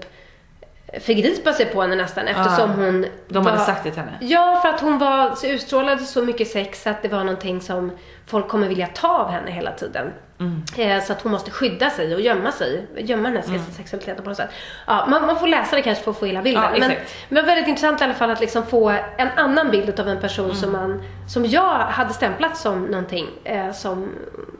förgripa 1.00 1.52
sig 1.52 1.66
på 1.66 1.82
henne 1.82 1.96
nästan 1.96 2.28
eftersom 2.28 2.70
Ja. 2.70 2.76
hon 2.76 3.06
De 3.28 3.46
hade 3.46 3.58
var- 3.58 3.64
sagt 3.64 3.84
det 3.84 3.90
till 3.90 4.00
henne. 4.00 4.12
Ja, 4.20 4.58
för 4.62 4.68
att 4.68 4.80
hon 4.80 4.98
var, 4.98 5.34
så 5.34 5.46
utstrålade 5.46 6.00
så 6.02 6.22
mycket 6.22 6.48
sex 6.48 6.86
att 6.86 7.02
det 7.02 7.08
var 7.08 7.18
någonting 7.24 7.60
som 7.60 7.92
folk 8.26 8.48
kommer 8.48 8.68
vilja 8.68 8.86
ta 8.86 9.08
av 9.18 9.30
henne 9.30 9.50
hela 9.50 9.72
tiden. 9.72 10.12
Mm. 10.40 10.62
Eh, 10.78 11.04
så 11.04 11.12
att 11.12 11.22
hon 11.22 11.32
måste 11.32 11.50
skydda 11.50 11.90
sig 11.90 12.14
och 12.14 12.20
gömma 12.20 12.52
sig, 12.52 12.86
gömma 12.96 13.30
den 13.30 13.36
här 13.36 13.58
sexualiteten 13.76 14.22
på 14.24 14.28
något 14.30 14.36
sätt. 14.36 14.50
Ja, 14.86 15.06
man, 15.10 15.26
man 15.26 15.38
får 15.38 15.46
läsa 15.46 15.76
det 15.76 15.82
kanske 15.82 16.04
för 16.04 16.10
att 16.10 16.18
få 16.18 16.26
hela 16.26 16.42
bilden. 16.42 16.62
Ja, 16.72 16.78
men, 16.88 16.92
men 17.28 17.46
väldigt 17.46 17.68
intressant 17.68 18.00
i 18.00 18.04
alla 18.04 18.14
fall 18.14 18.30
att 18.30 18.40
liksom 18.40 18.66
få 18.66 18.88
en 19.16 19.28
annan 19.36 19.70
bild 19.70 20.00
av 20.00 20.08
en 20.08 20.20
person 20.20 20.44
Mm. 20.44 20.56
som, 20.56 20.72
man, 20.72 21.02
som 21.28 21.46
jag 21.46 21.78
hade 21.78 22.12
stämplat 22.12 22.56
som 22.56 22.84
någonting. 22.84 23.26
Eh, 23.44 23.72
som, 23.72 24.10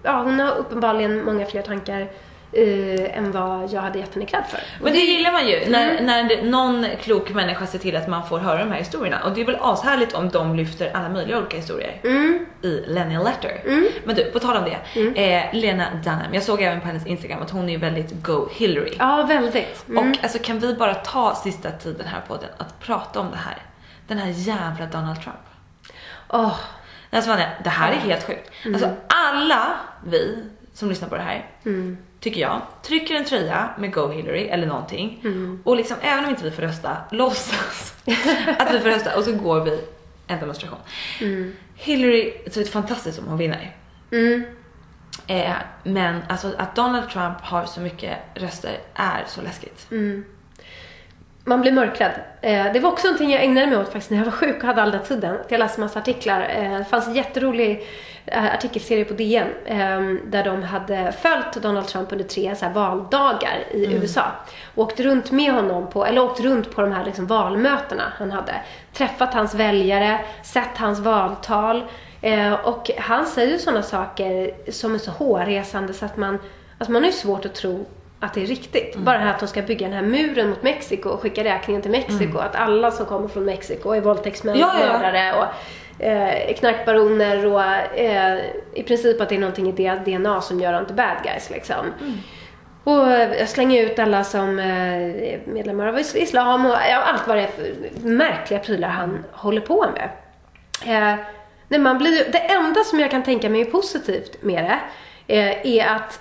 ja, 0.03 0.23
hon 0.23 0.41
har 0.41 0.53
uppenbarligen 0.57 1.25
många 1.25 1.47
fler 1.47 1.63
tankar 1.63 2.09
eh, 2.57 3.19
än 3.19 3.33
vad 3.33 3.73
jag 3.73 3.81
hade 3.81 3.99
gett 3.99 4.15
henne 4.15 4.27
cred 4.27 4.45
för. 4.51 4.61
Men 4.83 4.93
det 4.93 4.99
gillar 4.99 5.33
man 5.33 5.49
ju, 5.49 5.65
när, 5.71 5.91
Mm. 5.99 6.05
när 6.07 6.43
någon 6.43 6.87
klok 7.03 7.31
människa 7.31 7.67
ser 7.67 7.79
till 7.79 7.97
att 7.97 8.09
man 8.09 8.29
får 8.29 8.39
höra 8.39 8.59
de 8.65 8.71
här 8.71 8.79
historierna. 8.79 9.25
Och 9.25 9.33
det 9.35 9.41
är 9.41 9.45
väl 9.45 9.59
ashärligt 9.61 10.15
om 10.15 10.29
de 10.29 10.55
lyfter 10.57 10.91
alla 10.95 11.09
möjliga 11.09 11.39
olika 11.39 11.57
historier 11.57 12.01
Mm. 12.05 12.47
i 12.63 12.85
Lenny 12.87 13.19
Letter. 13.19 13.61
Men 14.05 14.17
du, 14.17 14.25
på 14.25 14.39
tal 14.39 14.57
om 14.57 14.65
det. 14.65 15.01
Eh, 15.35 15.55
Lena 15.55 15.87
Dunham, 16.05 16.35
jag 16.35 16.43
såg 16.43 16.63
även 16.63 16.81
på 16.81 16.87
hennes 16.87 17.07
Instagram 17.07 17.43
att 17.43 17.51
hon 17.51 17.69
är 17.69 17.79
väldigt 17.79 18.23
go 18.23 18.49
Hillary. 18.53 18.97
Ja, 18.99 19.23
väldigt. 19.29 19.85
Mm. 19.89 20.11
Och 20.11 20.19
alltså 20.23 20.39
kan 20.39 20.59
vi 20.59 20.75
bara 20.75 20.95
ta 20.95 21.35
sista 21.35 21.71
tiden 21.71 22.07
här 22.07 22.21
på 22.21 22.35
podden 22.35 22.51
att 22.59 22.81
prata 22.81 23.21
om 23.21 23.31
det 23.31 23.37
här. 23.37 23.57
Den 24.07 24.19
här 24.19 24.29
jävla 24.31 24.87
Donald 24.87 25.23
Trump. 25.23 25.37
Åh, 26.29 26.55
Alltså 27.11 27.37
det 27.65 27.71
här 27.71 27.93
är 27.93 27.97
helt 27.97 28.27
sjukt. 28.27 28.51
Alltså 28.67 28.91
alla 29.09 29.67
vi 30.07 30.45
som 30.73 30.89
lyssnar 30.89 31.09
på 31.09 31.17
det 31.17 31.23
här, 31.23 31.47
tycker 32.25 32.41
jag, 32.41 32.61
trycker 32.83 33.15
en 33.15 33.25
tröja 33.25 33.71
med 33.79 33.93
Go 33.93 34.09
Hillary 34.09 34.47
eller 34.47 34.67
någonting. 34.67 35.21
Och 35.65 35.77
liksom, 35.77 35.97
även 36.03 36.25
om 36.25 36.31
inte 36.31 36.45
vi 36.45 36.51
får 36.51 36.63
rösta, 36.63 36.97
låtsas 37.11 37.95
att 38.59 38.75
vi 38.75 38.79
får 38.81 38.89
rösta 38.89 39.17
och 39.17 39.25
så 39.25 39.33
går 39.33 39.61
vi 39.61 39.81
en 40.27 40.41
demonstration. 40.41 40.79
Hillary, 41.75 42.33
så 42.51 42.61
är 42.61 42.65
det 42.65 42.71
fantastiskt 42.71 43.19
om 43.19 43.25
hon 43.27 43.39
vinner. 43.39 43.77
Eh, 45.27 45.53
men 45.83 46.21
alltså 46.29 46.53
att 46.59 46.77
Donald 46.77 47.11
Trump 47.11 47.41
har 47.41 47.65
så 47.65 47.81
mycket 47.81 48.19
röster 48.35 48.79
är 48.95 49.25
så 49.29 49.43
läskigt. 49.43 49.87
Man 51.45 51.61
blir 51.61 51.73
mörkrädd. 51.73 52.13
Eh, 52.41 52.73
det 52.73 52.81
var 52.81 52.93
också 52.93 53.07
någonting 53.07 53.31
jag 53.31 53.45
ägnade 53.45 53.67
mig 53.67 53.79
åt 53.79 53.87
faktiskt 53.87 54.11
när 54.11 54.19
jag 54.19 54.25
var 54.25 54.33
sjuk 54.33 54.57
och 54.57 54.65
hade 54.65 54.83
all 54.83 54.91
den 54.91 55.03
tiden. 55.03 55.37
Jag 55.49 55.59
läste 55.59 55.81
massa 55.81 55.99
artiklar. 55.99 56.49
Eh, 56.57 56.79
det 56.79 56.85
fanns 56.85 57.07
en 57.07 57.15
jätterolig 57.15 57.87
eh, 58.27 58.55
artikelserie 58.55 59.05
på 59.05 59.15
DN 59.15 59.49
eh, 59.65 60.01
där 60.27 60.45
de 60.45 60.63
hade 60.63 61.13
följt 61.13 61.63
Donald 61.63 61.87
Trump 61.87 62.13
under 62.13 62.25
tre 62.25 62.57
så 62.57 62.69
valdagar 62.69 63.65
i 63.71 63.95
USA. 63.95 64.25
Och 64.75 64.85
åkt 64.85 65.01
runt 65.01 65.31
med 65.31 65.53
honom 65.53 65.91
på, 65.91 66.07
eller 66.07 66.23
åkt 66.23 66.41
runt 66.41 66.75
på 66.75 66.81
de 66.81 66.93
här 66.93 67.05
liksom, 67.05 67.27
valmötena 67.27 68.13
han 68.19 68.31
hade. 68.31 68.55
Träffat 68.93 69.35
hans 69.35 69.55
väljare, 69.55 70.21
sett 70.43 70.77
hans 70.79 70.99
valtal. 70.99 71.85
Och 72.65 72.91
han 72.99 73.27
säger 73.27 73.59
sådana 73.59 73.83
saker 73.83 74.51
som 74.71 74.95
är 74.95 74.99
så 74.99 75.11
hårresande 75.11 75.93
så 75.93 76.05
att 76.05 76.17
man, 76.17 76.39
alltså 76.79 76.93
man 76.93 77.03
har 77.03 77.11
ju 77.11 77.17
svårt 77.17 77.45
att 77.45 77.55
tro 77.55 77.87
att 78.25 78.35
det 78.35 78.43
är 78.43 78.47
riktigt. 78.47 78.97
Bara 78.97 79.19
det 79.19 79.25
här 79.25 79.31
att 79.31 79.41
de 79.41 79.49
ska 79.49 79.63
bygga 79.63 79.87
den 79.89 79.97
här 79.97 80.03
muren 80.03 80.51
mot 80.51 80.63
Mexiko 80.63 81.09
och 81.09 81.21
skicka 81.21 81.45
räkningen 81.45 81.83
till 81.83 81.91
Mexiko. 81.91 82.39
Att 82.39 82.57
alla 82.57 82.91
som 82.91 83.07
kommer 83.07 83.29
från 83.29 83.45
Mexiko 83.45 83.91
är 83.91 84.01
våldtäktsmän, 84.01 84.59
Ja, 84.59 84.73
ja, 84.81 84.87
mördare 84.99 85.33
och 85.39 86.05
eh, 86.05 86.55
knarkbaroner 86.55 87.47
och 87.47 87.63
eh, 87.99 88.39
i 88.75 88.83
princip 88.83 89.21
att 89.21 89.29
det 89.29 89.35
är 89.35 89.39
någonting 89.39 89.69
i 89.69 89.73
deras 89.73 90.05
DNA 90.05 90.41
som 90.41 90.61
gör 90.61 90.73
dem 90.73 90.87
till 90.87 90.97
bad 90.97 91.17
guys 91.25 91.51
liksom. 91.51 91.87
Och 92.85 93.11
jag 93.11 93.49
slänger 93.49 93.83
ut 93.83 93.99
alla 93.99 94.25
som 94.25 94.59
eh, 94.59 94.67
är 95.03 95.41
medlemmar 95.47 95.87
av 95.87 95.99
is- 95.99 96.15
islam 96.17 96.67
och 96.67 96.77
allt 96.93 97.27
vad 97.29 97.37
det 97.37 97.43
är 97.43 97.47
för 97.47 98.09
märkliga 98.09 98.61
prylar 98.61 98.89
han 98.89 99.25
håller 99.33 99.61
på 99.61 99.87
med. 99.95 100.09
Eh, 100.87 101.19
nej, 101.69 101.81
man 101.81 101.99
blir, 101.99 102.33
det 102.33 102.39
enda 102.39 102.81
som 102.85 103.01
jag 103.01 103.11
kan 103.11 103.23
tänka 103.23 103.49
mig 103.51 103.61
är 103.61 103.65
positivt 103.65 104.43
med 104.43 104.65
det 104.65 104.79
eh, 105.37 105.67
är 105.79 105.87
att 105.97 106.21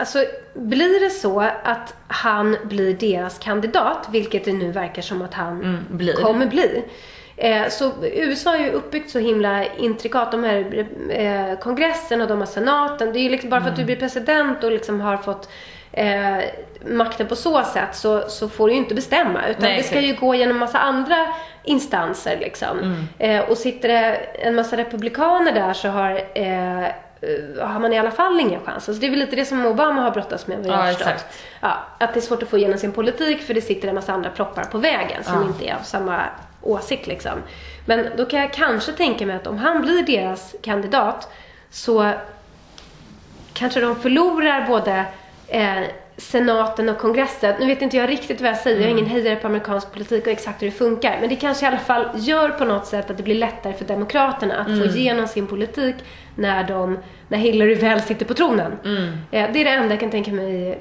Alltså, 0.00 0.24
blir 0.58 1.00
det 1.04 1.10
så 1.10 1.40
att 1.64 1.94
han 2.08 2.56
blir 2.64 2.94
deras 2.94 3.38
kandidat, 3.38 4.08
vilket 4.10 4.44
det 4.44 4.52
nu 4.52 4.72
verkar 4.72 5.02
som 5.02 5.22
att 5.22 5.34
han 5.34 5.60
Mm, 5.62 5.84
blir. 5.90 6.12
kommer 6.12 6.46
bli. 6.46 6.84
Eh, 7.36 7.68
så 7.68 7.92
USA 8.02 8.54
är 8.56 8.60
ju 8.64 8.70
uppbyggt 8.70 9.10
så 9.10 9.18
himla 9.18 9.64
intrikat. 9.64 10.32
De 10.32 10.44
här 10.44 10.86
eh, 11.10 11.58
kongressen 11.58 12.20
och 12.20 12.28
de 12.28 12.38
har 12.38 12.46
senaten. 12.46 13.12
Det 13.12 13.18
är 13.18 13.22
ju 13.22 13.28
liksom 13.28 13.50
bara 13.50 13.60
för 13.60 13.68
att 13.68 13.74
Mm. 13.78 13.86
du 13.86 13.94
blir 13.94 14.08
president 14.08 14.64
och 14.64 14.72
liksom 14.72 15.00
har 15.00 15.16
fått 15.16 15.48
eh, 15.92 16.38
makten 16.86 17.26
på 17.26 17.36
så 17.36 17.62
sätt 17.62 17.96
så, 17.96 18.28
så 18.28 18.48
får 18.48 18.66
du 18.68 18.72
ju 18.72 18.78
inte 18.78 18.94
bestämma. 18.94 19.46
Utan 19.48 19.62
Nej, 19.62 19.76
det 19.76 19.82
ska 19.82 20.00
ju 20.00 20.14
gå 20.14 20.34
genom 20.34 20.58
massa 20.58 20.78
andra 20.78 21.26
instanser 21.64 22.36
liksom. 22.40 22.78
Mm. 22.78 23.04
Eh, 23.18 23.50
och 23.50 23.56
sitter 23.58 23.88
det 23.88 24.16
en 24.16 24.54
massa 24.54 24.76
republikaner 24.76 25.52
där 25.52 25.72
så 25.72 25.88
har 25.88 26.10
eh, 26.34 26.88
har 27.60 27.80
man 27.80 27.92
i 27.92 27.98
alla 27.98 28.10
fall 28.10 28.40
ingen 28.40 28.60
chans. 28.60 28.88
Alltså 28.88 29.00
det 29.00 29.06
är 29.06 29.10
väl 29.10 29.18
lite 29.18 29.36
det 29.36 29.44
som 29.44 29.66
Obama 29.66 30.02
har 30.02 30.10
brottats 30.10 30.46
med 30.46 30.58
vad 30.58 30.66
jag 30.66 30.78
Ja, 30.86 30.90
exakt. 30.90 31.24
Ja, 31.60 31.76
att 31.98 32.14
det 32.14 32.20
är 32.20 32.22
svårt 32.22 32.42
att 32.42 32.48
få 32.48 32.58
igenom 32.58 32.78
sin 32.78 32.92
politik 32.92 33.42
för 33.42 33.54
det 33.54 33.60
sitter 33.60 33.88
en 33.88 33.94
massa 33.94 34.12
andra 34.12 34.30
proppar 34.30 34.64
på 34.64 34.78
vägen 34.78 35.24
som 35.24 35.34
Ja. 35.34 35.46
inte 35.46 35.64
är 35.68 35.74
av 35.74 35.82
samma 35.82 36.22
åsikt 36.62 37.06
liksom. 37.06 37.32
Men 37.86 38.06
då 38.16 38.24
kan 38.24 38.40
jag 38.40 38.52
kanske 38.52 38.92
tänka 38.92 39.26
mig 39.26 39.36
att 39.36 39.46
om 39.46 39.58
han 39.58 39.82
blir 39.82 40.02
deras 40.02 40.54
kandidat 40.62 41.28
så 41.70 42.12
kanske 43.52 43.80
de 43.80 43.96
förlorar 43.96 44.66
både 44.66 45.04
eh, 45.48 45.78
senaten 46.18 46.88
och 46.88 46.98
kongressen. 46.98 47.54
Nu 47.60 47.66
vet 47.66 47.82
inte 47.82 47.96
jag 47.96 48.08
riktigt 48.08 48.40
vad 48.40 48.50
jag 48.50 48.56
säger, 48.56 48.80
jag 48.80 48.86
är 48.86 48.90
ingen 48.90 49.06
hejare 49.06 49.36
på 49.36 49.46
amerikansk 49.46 49.92
politik 49.92 50.26
och 50.26 50.32
exakt 50.32 50.62
hur 50.62 50.66
det 50.66 50.72
funkar. 50.72 51.16
Men 51.20 51.28
det 51.28 51.36
kanske 51.36 51.64
i 51.66 51.68
alla 51.68 51.78
fall 51.78 52.08
gör 52.16 52.48
på 52.48 52.64
något 52.64 52.86
sätt 52.86 53.10
att 53.10 53.16
det 53.16 53.22
blir 53.22 53.34
lättare 53.34 53.72
för 53.72 53.84
demokraterna 53.84 54.54
att 54.54 54.66
få 54.66 54.84
igenom 54.84 55.26
sin 55.26 55.46
politik 55.46 55.94
när, 56.34 56.64
de, 56.64 56.98
när 57.28 57.38
Hillary 57.38 57.74
väl 57.74 58.00
sitter 58.00 58.26
på 58.26 58.34
tronen. 58.34 58.72
Eh, 59.30 59.52
det 59.52 59.60
är 59.60 59.64
det 59.64 59.70
enda 59.70 59.90
jag 59.90 60.00
kan 60.00 60.10
tänka 60.10 60.32
mig 60.32 60.80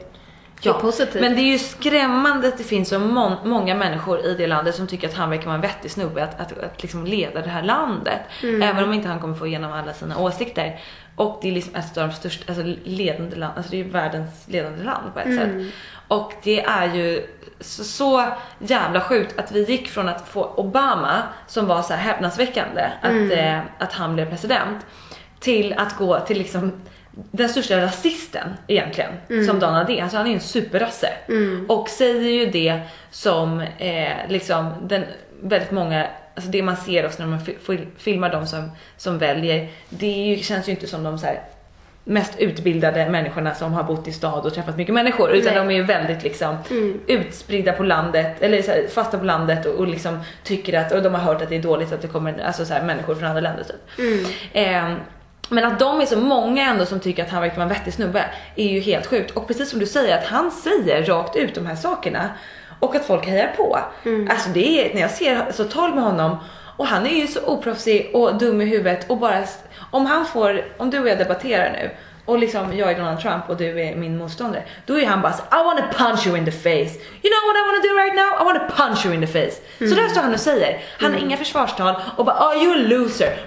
är 0.63 0.67
Ja, 0.67 0.73
positivt. 0.73 1.21
men 1.21 1.35
det 1.35 1.41
är 1.41 1.51
ju 1.51 1.57
skrämmande 1.59 2.47
att 2.47 2.57
det 2.57 2.63
finns 2.63 2.89
så 2.89 2.95
mon- 2.95 3.37
många 3.47 3.75
människor 3.75 4.19
i 4.25 4.33
det 4.35 4.47
landet 4.47 4.75
som 4.75 4.87
tycker 4.87 5.07
att 5.07 5.13
han 5.13 5.29
verkar 5.29 5.45
vara 5.45 5.55
en 5.55 5.61
vettig 5.61 5.91
snubbe 5.91 6.23
att, 6.23 6.39
att, 6.41 6.57
att 6.59 6.81
liksom 6.81 7.05
leda 7.05 7.41
det 7.41 7.49
här 7.49 7.63
landet. 7.63 8.19
Mm. 8.43 8.61
Även 8.61 8.83
om 8.83 8.93
inte 8.93 9.07
han 9.07 9.19
kommer 9.19 9.35
få 9.35 9.47
igenom 9.47 9.73
alla 9.73 9.93
sina 9.93 10.17
åsikter. 10.19 10.79
Och 11.15 11.39
det 11.41 11.47
är 11.47 11.51
liksom 11.51 11.75
ett 11.75 11.97
av 11.97 12.07
de 12.07 12.13
största, 12.13 12.43
alltså 12.53 12.63
ledande 12.83 13.35
land, 13.35 13.53
alltså 13.57 13.71
det 13.71 13.77
är 13.79 13.83
ju 13.83 13.89
världens 13.89 14.47
ledande 14.47 14.83
land 14.83 15.13
på 15.13 15.19
ett 15.19 15.25
Mm. 15.25 15.37
sätt. 15.63 15.73
Och 16.07 16.33
det 16.43 16.61
är 16.63 16.93
ju 16.95 17.25
så, 17.59 17.83
så 17.83 18.25
jävla 18.59 19.01
sjukt 19.01 19.39
att 19.39 19.51
vi 19.51 19.63
gick 19.63 19.87
från 19.89 20.09
att 20.09 20.27
få 20.27 20.53
Obama, 20.55 21.23
som 21.47 21.67
var 21.67 21.81
så 21.81 21.93
här 21.93 21.99
häpnadsväckande, 22.13 22.81
att, 23.01 23.09
Mm. 23.11 23.31
eh, 23.31 23.59
att 23.79 23.93
han 23.93 24.13
blev 24.13 24.29
president, 24.29 24.85
till 25.39 25.73
att 25.77 25.97
gå 25.97 26.19
till 26.19 26.37
liksom 26.37 26.71
den 27.31 27.49
största 27.49 27.81
rasisten 27.81 28.49
egentligen, 28.67 29.11
som 29.47 29.59
Donald 29.59 29.89
är. 29.89 30.01
Alltså 30.03 30.17
han 30.17 30.27
är 30.27 30.33
en 30.33 30.39
superrasse. 30.39 31.09
Och 31.67 31.89
säger 31.89 32.31
ju 32.31 32.45
det 32.45 32.79
som 33.11 33.59
eh, 33.77 34.07
liksom 34.27 34.73
den 34.81 35.03
väldigt 35.41 35.71
många, 35.71 36.07
alltså 36.35 36.51
det 36.51 36.61
man 36.63 36.77
ser 36.77 37.05
också 37.05 37.19
när 37.23 37.29
man 37.29 37.39
fi- 37.45 37.57
fil- 37.67 37.87
filmar 37.97 38.29
de 38.29 38.47
som, 38.47 38.71
som 38.97 39.17
väljer, 39.17 39.67
det 39.89 40.07
ju, 40.07 40.37
känns 40.43 40.67
ju 40.67 40.71
inte 40.71 40.87
som 40.87 41.03
de 41.03 41.17
så 41.17 41.25
här 41.25 41.41
mest 42.03 42.39
utbildade 42.39 43.09
människorna 43.09 43.53
som 43.55 43.73
har 43.73 43.83
bott 43.83 44.07
i 44.07 44.11
stad 44.11 44.45
och 44.45 44.53
träffat 44.53 44.77
mycket 44.77 44.93
människor 44.93 45.31
utan 45.31 45.53
Nej. 45.53 45.63
de 45.63 45.71
är 45.71 45.75
ju 45.75 45.83
väldigt 45.83 46.23
liksom 46.23 46.55
utspridda 47.07 47.71
på 47.73 47.83
landet 47.83 48.41
eller 48.41 48.61
så 48.61 48.71
här, 48.71 48.87
fasta 48.93 49.17
på 49.17 49.25
landet 49.25 49.65
och, 49.65 49.75
och 49.75 49.87
liksom 49.87 50.19
tycker 50.43 50.79
att 50.79 50.91
och 50.91 51.01
de 51.03 51.13
har 51.13 51.21
hört 51.21 51.41
att 51.41 51.49
det 51.49 51.55
är 51.55 51.61
dåligt 51.61 51.91
att 51.93 52.01
det 52.01 52.07
kommer 52.07 52.43
alltså 52.45 52.65
så 52.65 52.73
här, 52.73 52.83
människor 52.83 53.15
från 53.15 53.27
andra 53.27 53.41
länder 53.41 53.63
typ. 53.63 53.75
Ehm, 54.53 54.95
men 55.49 55.65
att 55.65 55.79
de 55.79 56.01
är 56.01 56.05
så 56.05 56.17
många 56.17 56.69
ändå 56.69 56.85
som 56.85 56.99
tycker 56.99 57.23
att 57.23 57.29
han 57.29 57.41
verkar 57.41 57.55
vara 57.55 57.63
en 57.63 57.69
vettig 57.69 57.93
snubbe 57.93 58.25
är 58.55 58.67
ju 58.67 58.79
helt 58.79 59.05
sjukt. 59.05 59.31
Och 59.31 59.47
precis 59.47 59.69
som 59.69 59.79
du 59.79 59.85
säger 59.85 60.17
att 60.17 60.25
han 60.25 60.51
säger 60.51 61.03
rakt 61.05 61.35
ut 61.35 61.55
de 61.55 61.65
här 61.65 61.75
sakerna 61.75 62.29
och 62.79 62.95
att 62.95 63.05
folk 63.05 63.25
hejar 63.25 63.53
på. 63.57 63.79
Alltså 64.29 64.49
det 64.49 64.89
är, 64.89 64.93
när 64.93 65.01
jag 65.01 65.11
ser 65.11 65.51
så 65.51 65.63
tal 65.63 65.95
med 65.95 66.03
honom 66.03 66.37
och 66.77 66.87
han 66.87 67.05
är 67.05 67.15
ju 67.21 67.27
så 67.27 67.45
oproffsig 67.45 68.11
och 68.13 68.37
dum 68.37 68.61
i 68.61 68.65
huvudet 68.65 69.09
och 69.09 69.17
bara, 69.17 69.43
om 69.91 70.05
han 70.05 70.25
får, 70.25 70.65
om 70.77 70.89
du 70.89 70.99
och 70.99 71.09
jag 71.09 71.17
debatterar 71.17 71.71
nu 71.71 71.91
och 72.27 72.37
liksom 72.39 72.77
jag 72.77 72.91
är 72.91 72.95
Donald 72.97 73.19
Trump 73.19 73.49
och 73.49 73.57
du 73.57 73.81
är 73.81 73.95
min 73.95 74.17
motståndare. 74.17 74.63
Då 74.85 74.99
är 74.99 75.05
han 75.05 75.21
bara 75.21 75.33
så, 75.33 75.43
I 75.43 75.63
wanna 75.63 75.87
punch 75.97 76.27
you 76.27 76.37
in 76.37 76.45
the 76.45 76.51
face. 76.51 76.93
You 77.23 77.29
know 77.33 77.41
what 77.47 77.55
I 77.57 77.63
wanna 77.67 77.81
do 77.87 77.93
right 78.01 78.15
now? 78.15 78.41
I 78.41 78.43
wanna 78.45 78.69
punch 78.77 79.05
you 79.05 79.13
in 79.15 79.21
the 79.21 79.27
face. 79.27 79.61
Så 79.89 79.95
där 79.95 80.07
står 80.07 80.21
han 80.21 80.33
och 80.33 80.39
säger. 80.39 80.81
Han 80.99 81.11
har 81.13 81.19
inga 81.19 81.37
försvarstal 81.37 81.95
och 82.15 82.25
bara 82.25 82.35
oh 82.35 82.53
you're 82.63 82.85
a 82.85 82.87
loser. 82.87 83.37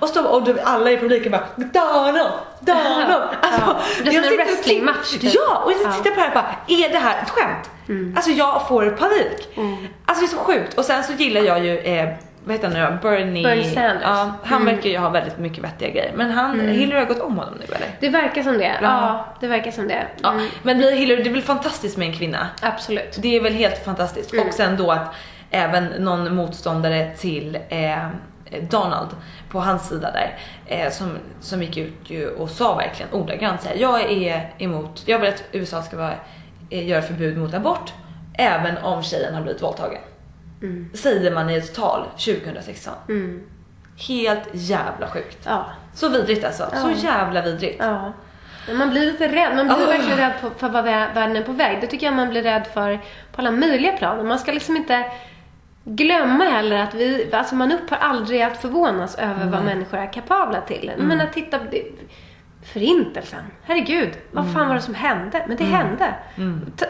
Och, 0.00 0.08
står, 0.08 0.26
och 0.34 0.42
du, 0.44 0.60
alla 0.60 0.90
i 0.90 0.96
publiken 0.98 1.32
bara 1.32 1.44
Donald, 1.56 2.30
Donald. 2.60 3.28
Alltså, 3.42 3.76
Det 4.04 4.08
är 4.08 4.22
som 4.22 4.32
en 4.32 4.36
wrestlingmatch, 4.46 5.10
typ. 5.10 5.34
Ja, 5.34 5.62
och 5.64 5.72
jag 5.72 5.96
tittar 5.96 6.10
på 6.10 6.16
det 6.16 6.20
här 6.20 6.28
och 6.28 6.34
bara, 6.34 6.56
är 6.68 6.88
det 6.92 6.98
här 6.98 7.22
ett 7.22 7.30
skämt? 7.30 7.70
Alltså 8.16 8.30
jag 8.30 8.68
får 8.68 8.90
panik. 8.90 9.48
Alltså 10.06 10.24
det 10.24 10.26
är 10.32 10.36
så 10.36 10.44
sjukt. 10.44 10.74
Och 10.78 10.84
sen 10.84 11.04
så 11.04 11.12
gillar 11.12 11.40
jag 11.40 11.64
ju 11.64 11.78
eh, 11.78 12.08
vad 12.46 12.54
heter 12.56 12.68
han 12.80 12.90
nu 12.90 12.96
då? 13.02 13.08
Bernie, 13.08 13.42
Bernie 13.42 13.64
Sanders. 13.74 14.02
Ja, 14.04 14.32
han 14.44 14.64
verkar 14.64 14.90
ju 14.90 14.98
ha 14.98 15.08
väldigt 15.08 15.38
mycket 15.38 15.64
vettiga 15.64 15.90
grejer. 15.90 16.12
Men 16.16 16.30
han, 16.30 16.60
Hillary 16.60 16.98
har 16.98 17.06
gått 17.06 17.20
om 17.20 17.38
honom 17.38 17.54
nu 17.58 17.74
eller? 17.74 17.88
Det 18.00 18.08
verkar 18.08 18.42
som 18.42 18.58
det. 18.58 18.64
Ja. 18.64 18.76
Ja, 18.82 19.26
det 19.40 19.46
verkar 19.46 19.70
som 19.70 19.88
det. 19.88 20.06
Ja, 20.22 20.32
Mm, 20.32 20.48
men 20.62 20.78
blir 20.78 20.92
Hillary, 20.92 21.22
det 21.22 21.30
är 21.30 21.32
väl 21.32 21.42
fantastiskt 21.42 21.96
med 21.96 22.08
en 22.08 22.14
kvinna? 22.14 22.46
absolut. 22.62 23.16
Det 23.22 23.36
är 23.36 23.40
väl 23.40 23.52
helt 23.52 23.84
fantastiskt. 23.84 24.32
Och 24.46 24.52
sen 24.54 24.76
då 24.76 24.90
att 24.92 25.14
även 25.50 25.84
någon 25.84 26.34
motståndare 26.36 27.10
till 27.16 27.58
eh, 27.68 28.08
Donald 28.70 29.08
på 29.50 29.60
hans 29.60 29.88
sida 29.88 30.10
där 30.10 30.38
eh, 30.66 30.90
som, 30.90 31.18
som 31.40 31.62
gick 31.62 31.76
ut 31.76 31.94
ju 32.04 32.28
och 32.28 32.50
sa 32.50 32.74
verkligen 32.74 33.12
ordagrant 33.12 33.62
så 33.62 33.68
här, 33.68 33.76
jag 33.76 34.12
är 34.12 34.50
emot, 34.58 35.02
jag 35.06 35.18
vill 35.18 35.28
att 35.28 35.44
USA 35.52 35.82
ska 35.82 35.96
vara, 35.96 36.14
eh, 36.70 36.88
göra 36.88 37.02
förbud 37.02 37.36
mot 37.38 37.54
abort 37.54 37.92
även 38.38 38.78
om 38.78 39.02
tjejen 39.02 39.34
har 39.34 39.42
blivit 39.42 39.62
våldtagen. 39.62 40.00
Säger 40.94 41.34
man 41.34 41.50
i 41.50 41.54
ett 41.56 41.74
tal 41.74 42.04
2016. 42.04 42.94
Helt 44.08 44.48
jävla 44.52 45.06
sjukt. 45.08 45.38
Ja. 45.44 45.64
Så 45.94 46.08
vidrigt 46.08 46.44
alltså. 46.44 46.70
Så 46.74 46.90
jävla 47.06 47.42
vidrigt. 47.42 47.76
Ja. 47.78 48.12
Man 48.78 48.90
blir 48.90 49.06
lite 49.06 49.28
rädd. 49.28 49.56
Man 49.56 49.66
blir 49.66 49.76
Oh. 49.76 49.86
verkligen 49.88 50.18
rädd 50.18 50.32
för, 50.40 50.50
för 50.50 50.68
vad 50.68 50.84
vä- 50.84 51.14
världen 51.14 51.36
är 51.36 51.42
på 51.42 51.52
väg. 51.52 51.78
Det 51.80 51.86
tycker 51.86 52.06
jag 52.06 52.14
man 52.16 52.28
blir 52.30 52.42
rädd 52.42 52.66
för 52.74 52.96
på 53.32 53.40
alla 53.40 53.50
möjliga 53.50 53.92
plan. 53.92 54.26
Man 54.28 54.38
ska 54.38 54.52
liksom 54.52 54.76
inte 54.76 55.04
glömma 55.84 56.44
heller 56.44 56.78
att 56.78 56.94
vi, 56.94 57.28
alltså 57.32 57.54
man 57.54 57.72
upphör 57.72 57.96
aldrig 57.96 58.42
att 58.42 58.56
förvånas 58.62 59.14
över 59.18 59.46
vad 59.46 59.64
människor 59.64 59.98
är 59.98 60.12
kapabla 60.12 60.60
till. 60.60 60.88
Mm. 60.94 61.06
Men 61.08 61.20
att 61.20 61.32
titta, 61.32 61.58
förintelsen, 62.80 63.42
herregud, 63.62 64.10
vad 64.32 64.44
Mm. 64.44 64.54
fan 64.54 64.68
var 64.68 64.74
det 64.74 64.80
som 64.80 64.94
hände? 64.94 65.44
Men 65.48 65.56
det 65.56 65.64
hände. 65.64 66.14
Ta- 66.76 66.86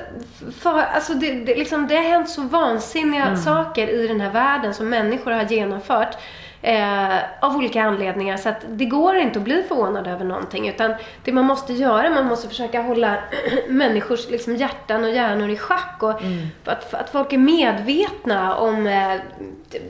För, 0.60 0.78
alltså 0.82 1.14
det, 1.14 1.32
det, 1.32 1.56
liksom, 1.56 1.86
det 1.88 1.96
har 1.96 2.02
hänt 2.02 2.28
så 2.28 2.42
vansinniga 2.42 3.24
Mm. 3.24 3.36
saker 3.36 3.88
i 3.88 4.06
den 4.06 4.20
här 4.20 4.30
världen 4.30 4.74
som 4.74 4.88
människor 4.88 5.30
har 5.30 5.42
genomfört. 5.42 6.16
Eh, 6.62 7.18
av 7.40 7.56
olika 7.56 7.82
anledningar. 7.82 8.36
Så 8.36 8.48
att 8.48 8.64
det 8.68 8.84
går 8.84 9.16
inte 9.16 9.38
att 9.38 9.44
bli 9.44 9.62
förvånad 9.68 10.06
över 10.06 10.24
någonting. 10.24 10.68
Utan 10.68 10.94
det 11.24 11.32
man 11.32 11.44
måste 11.44 11.72
göra, 11.72 12.10
man 12.10 12.26
måste 12.26 12.48
försöka 12.48 12.82
hålla 12.82 13.18
människors 13.68 14.30
liksom, 14.30 14.56
hjärtan 14.56 15.04
och 15.04 15.10
hjärnor 15.10 15.50
i 15.50 15.56
schack. 15.56 16.02
Och 16.02 16.20
för 16.64 16.72
att, 16.72 16.94
att 16.94 17.10
folk 17.10 17.32
är 17.32 17.38
medvetna 17.38 18.56
om 18.56 18.86
eh, 18.86 19.14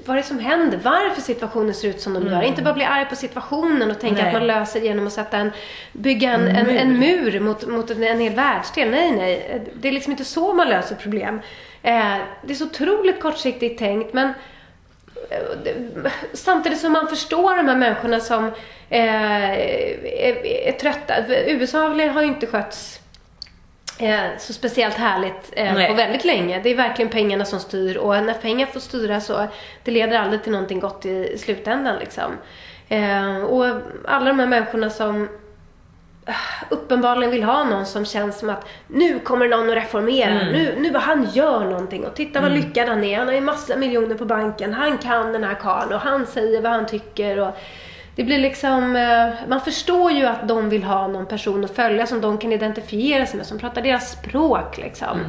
vad 0.07 0.17
det 0.17 0.21
är 0.21 0.23
som 0.23 0.39
händer. 0.39 0.81
Varför 0.83 1.21
situationen 1.21 1.75
ser 1.75 1.89
ut 1.89 2.01
som 2.01 2.15
de 2.15 2.27
gör. 2.27 2.43
Inte 2.43 2.63
bara 2.63 2.75
bli 2.75 2.85
arg 2.85 3.05
på 3.09 3.17
situationen 3.17 3.91
och 3.91 4.01
tänka 4.01 4.23
Nej. 4.23 4.27
att 4.27 4.33
man 4.33 4.47
löser 4.47 4.81
genom 4.81 5.07
att 5.07 5.13
sätta 5.13 5.37
en, 5.37 5.53
bygga 5.93 6.33
en, 6.33 6.49
en, 6.49 6.69
en 6.69 6.99
mur 6.99 7.41
mot, 7.41 7.67
mot 7.67 7.91
en, 7.91 8.03
en 8.03 8.21
hel 8.21 8.35
världsdel. 8.35 8.91
Nej, 8.91 9.13
nej. 9.13 9.63
Det 9.75 9.89
är 9.89 9.93
liksom 9.93 10.11
inte 10.11 10.25
så 10.25 10.55
man 10.55 10.69
löser 10.69 10.95
problem. 10.95 11.41
Eh, 11.83 12.17
det 12.43 12.53
är 12.53 12.55
så 12.55 12.65
otroligt 12.65 13.21
kortsiktigt 13.21 13.79
tänkt. 13.79 14.13
Men 14.13 14.33
samtidigt 16.33 16.81
som 16.81 16.93
man 16.93 17.09
förstår 17.09 17.57
de 17.57 17.69
här 17.69 17.77
människorna 17.77 18.21
som 18.21 18.45
eh, 18.91 19.51
är, 19.51 20.47
är 20.47 20.73
trötta. 20.73 21.15
USA 21.29 21.89
har 21.89 22.23
ju 22.23 22.29
inte 22.29 22.47
skötts 22.47 23.01
eh, 23.99 24.39
så 24.39 24.53
speciellt 24.53 24.95
härligt 24.95 25.53
eh, 25.53 25.89
på 25.89 25.95
väldigt 25.95 26.25
länge. 26.25 26.61
Det 26.63 26.71
är 26.71 26.75
verkligen 26.75 27.11
pengarna 27.11 27.45
som 27.45 27.61
styr 27.61 27.97
och 27.97 28.23
när 28.23 28.35
pengar 28.35 28.67
får 28.67 28.81
styra 28.81 29.21
så 29.21 29.47
det 29.85 29.91
leder 29.91 30.19
aldrig 30.19 30.43
till 30.43 30.53
någonting 30.53 30.81
gott 30.81 31.07
i, 31.07 31.39
slutändan 31.39 31.99
liksom. 31.99 32.33
Eh, 32.89 33.37
och 33.37 33.65
alla 34.05 34.25
de 34.25 34.39
här 34.39 34.47
människorna 34.47 34.91
som 34.91 35.29
uppenbarligen 36.69 37.31
vill 37.31 37.45
ha 37.45 37.65
någon 37.65 37.87
som 37.87 38.05
känns 38.05 38.39
som 38.39 38.51
att 38.51 38.69
nu 38.89 39.19
kommer 39.19 39.49
någon 39.49 39.71
att 39.71 39.77
reformera. 39.77 40.35
Nu, 40.35 40.75
nu 40.79 40.91
vad 40.91 41.03
han 41.03 41.29
gör 41.35 41.65
någonting 41.65 42.07
och 42.07 42.15
titta 42.15 42.41
vad 42.41 42.53
lyckad 42.53 42.89
han 42.89 43.05
är. 43.05 43.19
Han 43.19 43.27
har 43.27 43.35
ju 43.35 43.41
massa 43.41 43.77
miljoner 43.77 44.15
på 44.15 44.25
banken. 44.25 44.75
Han 44.75 44.99
kan 44.99 45.33
den 45.33 45.45
här 45.45 45.55
karln 45.55 45.93
och 45.93 46.01
han 46.01 46.27
säger 46.27 46.63
vad 46.63 46.73
han 46.73 46.87
tycker. 46.87 47.39
Och 47.39 47.59
det 48.17 48.25
blir 48.25 48.39
liksom, 48.39 48.97
eh, 48.97 49.49
man 49.49 49.61
förstår 49.61 50.13
ju 50.13 50.27
att 50.27 50.49
de 50.49 50.69
vill 50.69 50.85
ha 50.85 51.09
någon 51.09 51.27
person 51.27 51.65
att 51.65 51.77
följa 51.77 52.07
som 52.07 52.21
de 52.21 52.39
kan 52.39 52.53
identifiera 52.53 53.27
sig 53.27 53.37
med, 53.37 53.47
som 53.47 53.59
pratar 53.59 53.83
deras 53.83 54.13
språk 54.13 54.79
liksom. 54.79 55.21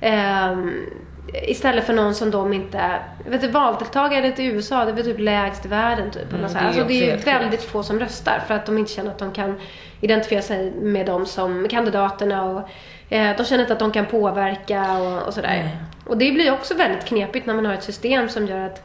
Ehm, 0.00 0.86
istället 1.32 1.86
för 1.86 1.92
någon 1.92 2.14
som 2.14 2.30
de 2.30 2.52
inte, 2.52 2.94
vet 3.24 3.34
inte, 3.34 3.48
valdeltagandet 3.48 4.38
i 4.38 4.44
USA 4.44 4.84
det 4.84 4.90
är 4.90 4.94
väl 4.94 5.04
typ 5.04 5.18
lägst 5.18 5.64
i 5.64 5.68
världen 5.68 6.10
typ. 6.10 6.32
här. 6.32 6.38
det 6.38 6.58
är 6.58 6.66
alltså, 6.66 6.84
det 6.84 7.10
är 7.10 7.16
ju 7.16 7.22
väldigt 7.22 7.62
få 7.62 7.82
som 7.82 8.00
röstar 8.00 8.42
för 8.46 8.54
att 8.54 8.66
de 8.66 8.78
inte 8.78 8.92
känner 8.92 9.10
att 9.10 9.18
de 9.18 9.32
kan 9.32 9.60
identifiera 10.02 10.42
sig 10.42 10.70
med 10.70 11.06
dem 11.06 11.26
som 11.26 11.68
kandidaterna 11.68 12.44
och 12.44 12.68
eh, 13.14 13.36
de 13.36 13.44
känner 13.44 13.60
inte 13.62 13.72
att 13.72 13.78
de 13.78 13.92
kan 13.92 14.06
påverka 14.06 14.92
och, 14.98 15.22
och 15.26 15.34
sådär. 15.34 15.48
Nej. 15.48 15.76
Och 16.06 16.18
det 16.18 16.32
blir 16.32 16.52
också 16.52 16.74
väldigt 16.74 17.04
knepigt 17.04 17.46
när 17.46 17.54
man 17.54 17.66
har 17.66 17.74
ett 17.74 17.84
system 17.84 18.28
som 18.28 18.46
gör 18.46 18.58
att 18.66 18.82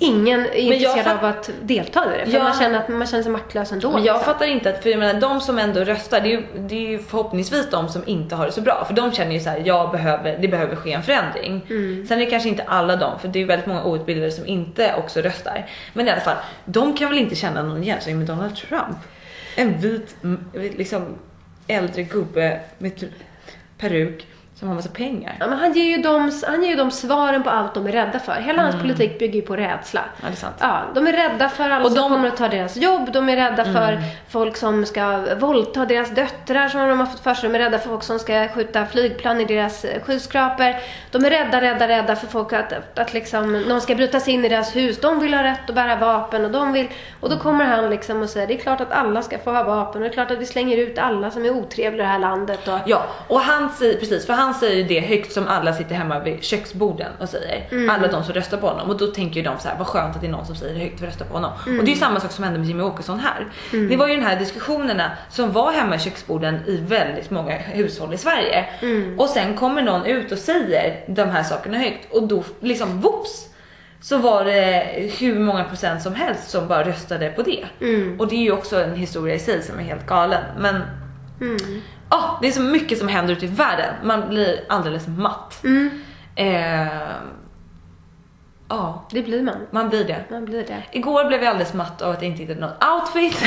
ingen 0.00 0.40
är 0.40 0.54
intresserad 0.54 1.04
fatt- 1.04 1.18
av 1.22 1.24
att 1.24 1.50
delta 1.62 2.14
i 2.14 2.18
det. 2.18 2.24
För 2.30 2.32
Ja. 2.38 2.42
man, 2.42 2.52
känner 2.58 2.78
att 2.78 2.88
man 2.88 3.06
känner 3.06 3.22
sig 3.22 3.32
maktlös 3.32 3.72
ändå. 3.72 3.90
Men 3.90 4.04
jag 4.04 4.14
liksom. 4.14 4.32
fattar 4.32 4.46
inte 4.46 4.70
att, 4.70 4.82
för 4.82 4.90
jag 4.90 4.98
menar 4.98 5.20
de 5.20 5.40
som 5.40 5.58
ändå 5.58 5.80
röstar, 5.80 6.20
det 6.20 6.28
är, 6.28 6.30
ju, 6.30 6.42
det 6.56 6.74
är 6.74 6.90
ju 6.90 6.98
förhoppningsvis 6.98 7.70
de 7.70 7.88
som 7.88 8.02
inte 8.06 8.34
har 8.36 8.46
det 8.46 8.52
så 8.52 8.60
bra. 8.60 8.84
För 8.86 8.94
de 8.94 9.12
känner 9.12 9.32
ju 9.32 9.40
så 9.40 9.50
här, 9.50 9.62
jag 9.64 9.90
behöver, 9.90 10.38
det 10.38 10.48
behöver 10.48 10.76
ske 10.76 10.92
en 10.92 11.02
förändring. 11.02 11.62
Sen 12.08 12.12
är 12.20 12.24
det 12.24 12.30
kanske 12.30 12.48
inte 12.48 12.62
alla 12.66 12.96
de, 12.96 13.18
för 13.18 13.28
det 13.28 13.42
är 13.42 13.46
väldigt 13.46 13.66
många 13.66 13.84
outbildade 13.84 14.30
som 14.30 14.46
inte 14.46 14.94
också 14.98 15.20
röstar. 15.20 15.66
Men 15.92 16.08
i 16.08 16.10
alla 16.10 16.20
fall, 16.20 16.36
de 16.64 16.96
kan 16.96 17.08
väl 17.08 17.18
inte 17.18 17.34
känna 17.34 17.62
någon 17.62 17.82
igenkänning 17.82 18.18
med 18.18 18.26
Donald 18.26 18.56
Trump? 18.56 18.96
En 19.58 19.78
vit, 19.78 20.16
liksom 20.54 21.18
äldre 21.66 22.02
gubbe 22.02 22.60
med 22.78 22.96
typ 22.96 23.10
peruk 23.78 24.26
som 24.58 24.68
har 24.68 24.74
massa 24.74 24.88
pengar. 24.88 25.36
Ja, 25.40 25.46
men 25.46 25.58
han, 25.58 25.72
ger 25.72 25.96
ju 25.96 26.02
dem, 26.02 26.32
han 26.46 26.62
ger 26.62 26.70
ju 26.70 26.76
dem 26.76 26.90
svaren 26.90 27.42
på 27.42 27.50
allt 27.50 27.74
de 27.74 27.86
är 27.86 27.92
rädda 27.92 28.18
för. 28.18 28.32
Hela 28.32 28.62
hans 28.62 28.74
politik 28.82 29.18
bygger 29.18 29.34
ju 29.34 29.42
på 29.46 29.56
rädsla. 29.56 30.00
Mm. 30.00 30.12
Ja, 30.22 30.26
det 30.28 30.32
är 30.34 30.36
sant. 30.36 30.54
Ja, 30.60 30.80
de 30.94 31.06
är 31.06 31.12
rädda 31.12 31.48
för 31.48 31.64
alla 31.70 31.84
Och 31.84 31.86
som 31.92 31.94
de- 31.94 32.00
Mm. 32.06 32.12
kommer 32.16 32.28
att 32.28 32.36
ta 32.36 32.48
deras 32.48 32.76
jobb. 32.76 33.12
De 33.12 33.28
är 33.28 33.36
rädda 33.36 33.64
för 33.64 33.98
folk 34.28 34.56
som 34.56 34.86
ska 34.86 35.24
våldta 35.40 35.84
deras 35.84 36.10
döttrar 36.10 36.68
som 36.68 36.88
de 36.88 36.98
har 37.00 37.06
fått 37.06 37.20
för 37.20 37.34
sig. 37.34 37.48
De 37.50 37.54
är 37.54 37.58
rädda 37.58 37.78
för 37.78 37.88
folk 37.88 38.02
som 38.02 38.18
ska 38.18 38.48
skjuta 38.48 38.86
flygplan 38.86 39.40
i 39.40 39.44
deras 39.44 39.84
eh, 39.84 40.02
skyskrapor. 40.02 40.74
De 41.10 41.24
är 41.24 41.30
rädda, 41.30 41.60
rädda, 41.60 41.88
rädda 41.88 42.16
för 42.16 42.26
folk 42.26 42.52
att, 42.52 42.72
att, 42.72 42.98
att 42.98 43.14
liksom, 43.14 43.60
någon 43.62 43.80
ska 43.80 43.94
bryta 43.94 44.20
sig 44.20 44.34
in 44.34 44.44
i 44.44 44.48
deras 44.48 44.76
hus. 44.76 45.00
De 45.00 45.20
vill 45.20 45.34
ha 45.34 45.42
rätt 45.42 45.68
att 45.68 45.74
bära 45.74 45.96
vapen 45.96 46.44
och 46.44 46.50
de 46.50 46.72
vill... 46.72 46.88
Och 47.20 47.30
då 47.30 47.36
kommer 47.38 47.64
han 47.64 47.90
liksom 47.90 48.22
och 48.22 48.28
säger 48.30 48.46
det 48.46 48.54
är 48.54 48.58
klart 48.58 48.80
att 48.80 48.92
alla 48.92 49.22
ska 49.22 49.38
få 49.38 49.50
ha 49.52 49.62
vapen. 49.62 50.02
Och 50.02 50.08
det 50.08 50.12
är 50.12 50.14
klart 50.14 50.30
att 50.30 50.38
vi 50.38 50.46
slänger 50.46 50.76
ut 50.76 50.98
alla 50.98 51.30
som 51.30 51.44
är 51.44 51.50
otrevliga 51.50 52.04
i 52.04 52.06
det 52.06 52.12
här 52.12 52.18
landet. 52.18 52.68
Och, 52.68 52.78
Ja, 52.86 53.02
och 53.28 53.40
han 53.40 53.70
säger 53.70 53.98
precis, 54.00 54.26
för 54.26 54.32
han 54.32 54.47
säger 54.54 54.76
ju 54.76 54.82
det 54.82 55.00
högt 55.00 55.32
som 55.32 55.48
alla 55.48 55.72
sitter 55.72 55.94
hemma 55.94 56.18
vid 56.18 56.42
köksborden 56.42 57.12
och 57.18 57.28
säger. 57.28 57.88
Alla 57.90 58.08
de 58.08 58.24
som 58.24 58.34
röstar 58.34 58.56
på 58.58 58.66
honom 58.66 58.90
och 58.90 58.98
då 58.98 59.06
tänker 59.06 59.36
ju 59.36 59.42
de 59.42 59.58
så 59.58 59.68
här, 59.68 59.78
vad 59.78 59.86
skönt 59.86 60.14
att 60.14 60.20
det 60.20 60.26
är 60.26 60.30
någon 60.30 60.46
som 60.46 60.56
säger 60.56 60.74
det 60.74 60.80
högt 60.80 61.00
och 61.00 61.06
röstar 61.06 61.24
på 61.26 61.34
honom. 61.34 61.52
Och 61.66 61.84
det 61.84 61.90
är 61.90 61.94
ju 61.94 62.00
samma 62.00 62.20
sak 62.20 62.32
som 62.32 62.44
hände 62.44 62.58
med 62.58 62.68
Jimmy 62.68 62.82
Åkesson 62.82 63.18
här. 63.20 63.46
Det 63.88 63.96
var 63.96 64.08
ju 64.08 64.14
den 64.14 64.24
här 64.24 64.38
diskussionerna 64.38 65.10
som 65.30 65.52
var 65.52 65.72
hemma 65.72 65.96
i 65.96 65.98
köksborden 65.98 66.60
i 66.66 66.76
väldigt 66.76 67.30
många 67.30 67.56
hushåll 67.56 68.14
i 68.14 68.18
Sverige. 68.18 68.64
Och 69.18 69.28
sen 69.28 69.56
kommer 69.56 69.82
någon 69.82 70.06
ut 70.06 70.32
och 70.32 70.38
säger 70.38 71.04
de 71.08 71.22
här 71.28 71.42
sakerna 71.42 71.78
högt 71.78 72.12
och 72.12 72.28
då 72.28 72.44
liksom 72.60 73.00
whoops 73.00 73.44
så 74.00 74.18
var 74.18 74.44
det 74.44 74.86
hur 75.18 75.38
många 75.38 75.64
procent 75.64 76.02
som 76.02 76.14
helst 76.14 76.50
som 76.50 76.68
bara 76.68 76.84
röstade 76.84 77.30
på 77.30 77.42
det. 77.42 77.64
Och 78.18 78.28
det 78.28 78.36
är 78.36 78.42
ju 78.42 78.52
också 78.52 78.82
en 78.82 78.94
historia 78.94 79.34
i 79.34 79.38
sig 79.38 79.62
som 79.62 79.78
är 79.78 79.82
helt 79.82 80.06
galen. 80.06 80.42
Men 80.58 80.82
Ja, 82.10 82.38
det 82.42 82.48
är 82.48 82.52
så 82.52 82.60
mycket 82.62 82.98
som 82.98 83.08
händer 83.08 83.32
ute 83.34 83.44
i 83.44 83.48
världen. 83.48 83.94
Man 84.02 84.28
blir 84.28 84.64
alldeles 84.68 85.06
matt. 85.08 85.64
Eh, 86.36 86.86
ja, 88.68 89.04
Det 89.10 89.22
blir 89.22 89.42
man. 89.42 89.66
man 89.70 89.88
blir 89.88 90.04
det. 90.04 90.24
Man 90.30 90.44
blir 90.44 90.64
det. 90.66 90.82
Igår 90.92 91.24
blev 91.24 91.42
jag 91.42 91.50
alldeles 91.50 91.74
matt 91.74 92.02
av 92.02 92.10
att 92.12 92.22
jag 92.22 92.30
inte 92.30 92.42
hittade 92.42 92.60
någon 92.60 92.92
outfit. 92.94 93.42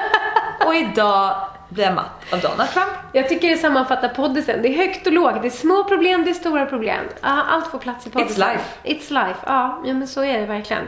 och 0.66 0.74
idag 0.74 1.36
blir 1.68 1.84
jag 1.84 1.94
matt 1.94 2.32
av 2.32 2.40
Donald 2.40 2.70
Trump. 2.70 2.88
Jag 3.12 3.28
tycker 3.28 3.48
det 3.48 3.56
sammanfattar 3.56 4.08
poddisen. 4.08 4.62
Det 4.62 4.68
är 4.68 4.76
högt 4.76 5.06
och 5.06 5.12
lågt. 5.12 5.42
Det 5.42 5.48
är 5.48 5.50
små 5.50 5.84
problem, 5.84 6.24
det 6.24 6.30
är 6.30 6.34
stora 6.34 6.66
problem. 6.66 7.04
Allt 7.22 7.66
får 7.66 7.78
plats 7.78 8.06
i 8.06 8.10
poddisen. 8.10 8.44
It's 8.44 8.52
life. 8.52 8.64
It's 8.84 9.26
life. 9.26 9.40
Ja, 9.46 9.82
ja 9.86 9.92
men 9.94 10.08
så 10.08 10.24
är 10.24 10.40
det 10.40 10.46
verkligen. 10.46 10.82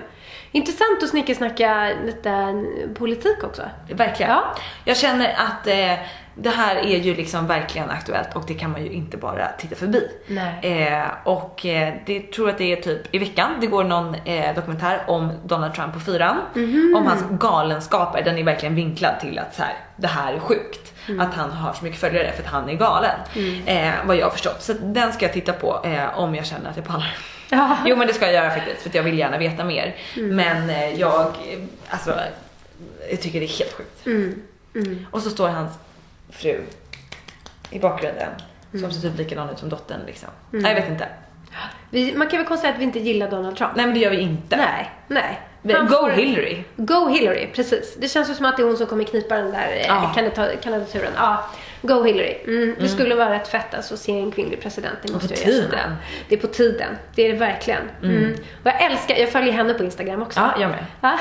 Intressant 0.52 1.02
att 1.02 1.08
snickesnacka 1.08 1.90
lite 2.04 2.64
politik 2.94 3.44
också. 3.44 3.62
Verkligen. 3.90 4.32
Ja. 4.32 4.54
Jag 4.84 4.96
känner 4.96 5.28
att 5.36 5.66
eh, 5.66 5.94
det 6.40 6.50
här 6.50 6.76
är 6.76 6.98
ju 6.98 7.14
liksom 7.14 7.46
verkligen 7.46 7.90
aktuellt 7.90 8.36
och 8.36 8.44
det 8.46 8.54
kan 8.54 8.70
man 8.70 8.84
ju 8.84 8.90
inte 8.90 9.16
bara 9.16 9.48
titta 9.58 9.76
förbi. 9.76 10.08
Eh, 10.62 11.06
och 11.24 11.66
eh, 11.66 11.94
det 12.06 12.32
tror 12.32 12.50
att 12.50 12.58
det 12.58 12.72
är 12.72 12.82
typ 12.82 13.14
i 13.14 13.18
veckan, 13.18 13.50
det 13.60 13.66
går 13.66 13.84
någon 13.84 14.14
eh, 14.14 14.54
dokumentär 14.54 15.04
om 15.06 15.32
Donald 15.44 15.74
Trump 15.74 15.92
på 15.92 16.00
fyran. 16.00 16.36
Mhm. 16.54 16.94
Om 16.96 17.06
hans 17.06 17.24
galenskaper. 17.30 18.22
Den 18.24 18.38
är 18.38 18.44
verkligen 18.44 18.74
vinklad 18.74 19.20
till 19.20 19.38
att 19.38 19.54
så 19.54 19.62
här, 19.62 19.74
det 19.96 20.06
här 20.06 20.32
är 20.32 20.38
sjukt. 20.40 20.92
Mm. 21.08 21.20
Att 21.20 21.34
han 21.34 21.50
har 21.50 21.72
så 21.72 21.84
mycket 21.84 22.00
följare 22.00 22.32
för 22.32 22.42
att 22.42 22.48
han 22.48 22.68
är 22.68 22.74
galen. 22.74 23.20
Eh, 23.66 23.92
vad 24.06 24.16
jag 24.16 24.26
har 24.26 24.30
förstått. 24.30 24.62
Så 24.62 24.72
den 24.72 25.12
ska 25.12 25.24
jag 25.24 25.32
titta 25.32 25.52
på 25.52 25.80
eh, 25.84 26.18
om 26.18 26.34
jag 26.34 26.46
känner 26.46 26.70
att 26.70 26.76
jag 26.76 26.84
pallar. 26.86 27.16
Ja. 27.50 27.76
Jo 27.84 27.96
men 27.96 28.06
det 28.06 28.14
ska 28.14 28.24
jag 28.24 28.34
göra 28.34 28.50
faktiskt 28.50 28.82
för 28.82 28.88
att 28.88 28.94
jag 28.94 29.02
vill 29.02 29.18
gärna 29.18 29.38
veta 29.38 29.64
mer. 29.64 29.96
Mm. 30.16 30.36
Men 30.36 30.96
jag, 30.98 31.32
alltså, 31.88 32.14
jag 33.10 33.20
tycker 33.20 33.40
det 33.40 33.46
är 33.46 33.58
helt 33.58 33.72
sjukt. 33.72 34.06
Mm. 34.06 35.06
Och 35.10 35.22
så 35.22 35.30
står 35.30 35.48
hans 35.48 35.72
fru 36.30 36.60
i 37.70 37.78
bakgrunden. 37.78 38.28
Mm. 38.74 38.90
Som 38.90 39.00
ser 39.00 39.08
typ 39.08 39.18
likadan 39.18 39.50
ut 39.50 39.58
som 39.58 39.68
dottern 39.68 40.00
liksom. 40.06 40.28
Nej, 40.50 40.74
jag 40.74 40.80
vet 40.80 40.90
inte. 40.90 41.08
Vi, 41.90 42.14
man 42.16 42.28
kan 42.28 42.38
väl 42.38 42.46
konstatera 42.46 42.74
att 42.74 42.80
vi 42.80 42.84
inte 42.84 42.98
gillar 42.98 43.30
Donald 43.30 43.56
Trump. 43.56 43.72
Nej 43.76 43.86
men 43.86 43.94
det 43.94 44.00
gör 44.00 44.10
vi 44.10 44.16
inte. 44.20 44.56
Nej. 44.56 44.90
Nej. 45.08 45.40
Han 45.74 45.86
Go 45.86 46.08
Hillary. 46.08 46.62
Go 46.76 47.08
Hillary, 47.08 47.48
precis. 47.54 47.96
Det 48.00 48.08
känns 48.08 48.30
ju 48.30 48.34
som 48.34 48.46
att 48.46 48.56
det 48.56 48.62
är 48.62 48.64
hon 48.66 48.76
som 48.76 48.86
kommer 48.86 49.04
knipa 49.04 49.36
den 49.36 49.50
där 49.52 49.84
kandidata- 50.14 50.56
kandidaturen. 50.62 51.12
Ja, 51.16 51.44
Go 51.82 52.02
Hillary. 52.02 52.36
Mm. 52.46 52.76
Det 52.78 52.88
skulle 52.88 53.14
vara 53.14 53.30
rätt 53.34 53.48
fett 53.48 53.74
alltså 53.74 53.94
att 53.94 54.00
se 54.00 54.12
en 54.20 54.32
kvinnlig 54.32 54.62
president. 54.62 54.94
Det 55.02 55.12
måste 55.12 55.28
på 55.28 55.34
tiden. 55.34 55.94
Det 56.28 56.34
är 56.34 56.38
på 56.40 56.46
tiden. 56.46 56.96
Det 57.14 57.22
är 57.22 57.32
det 57.32 57.38
verkligen. 57.38 57.82
Mm. 58.02 58.32
Och 58.62 58.66
jag 58.66 58.82
älskar, 58.82 59.16
jag 59.16 59.28
följer 59.32 59.52
henne 59.52 59.74
på 59.74 59.84
Instagram 59.84 60.22
också. 60.22 60.40
Ja, 60.40 60.54
jag 60.60 60.70
med. 60.70 60.84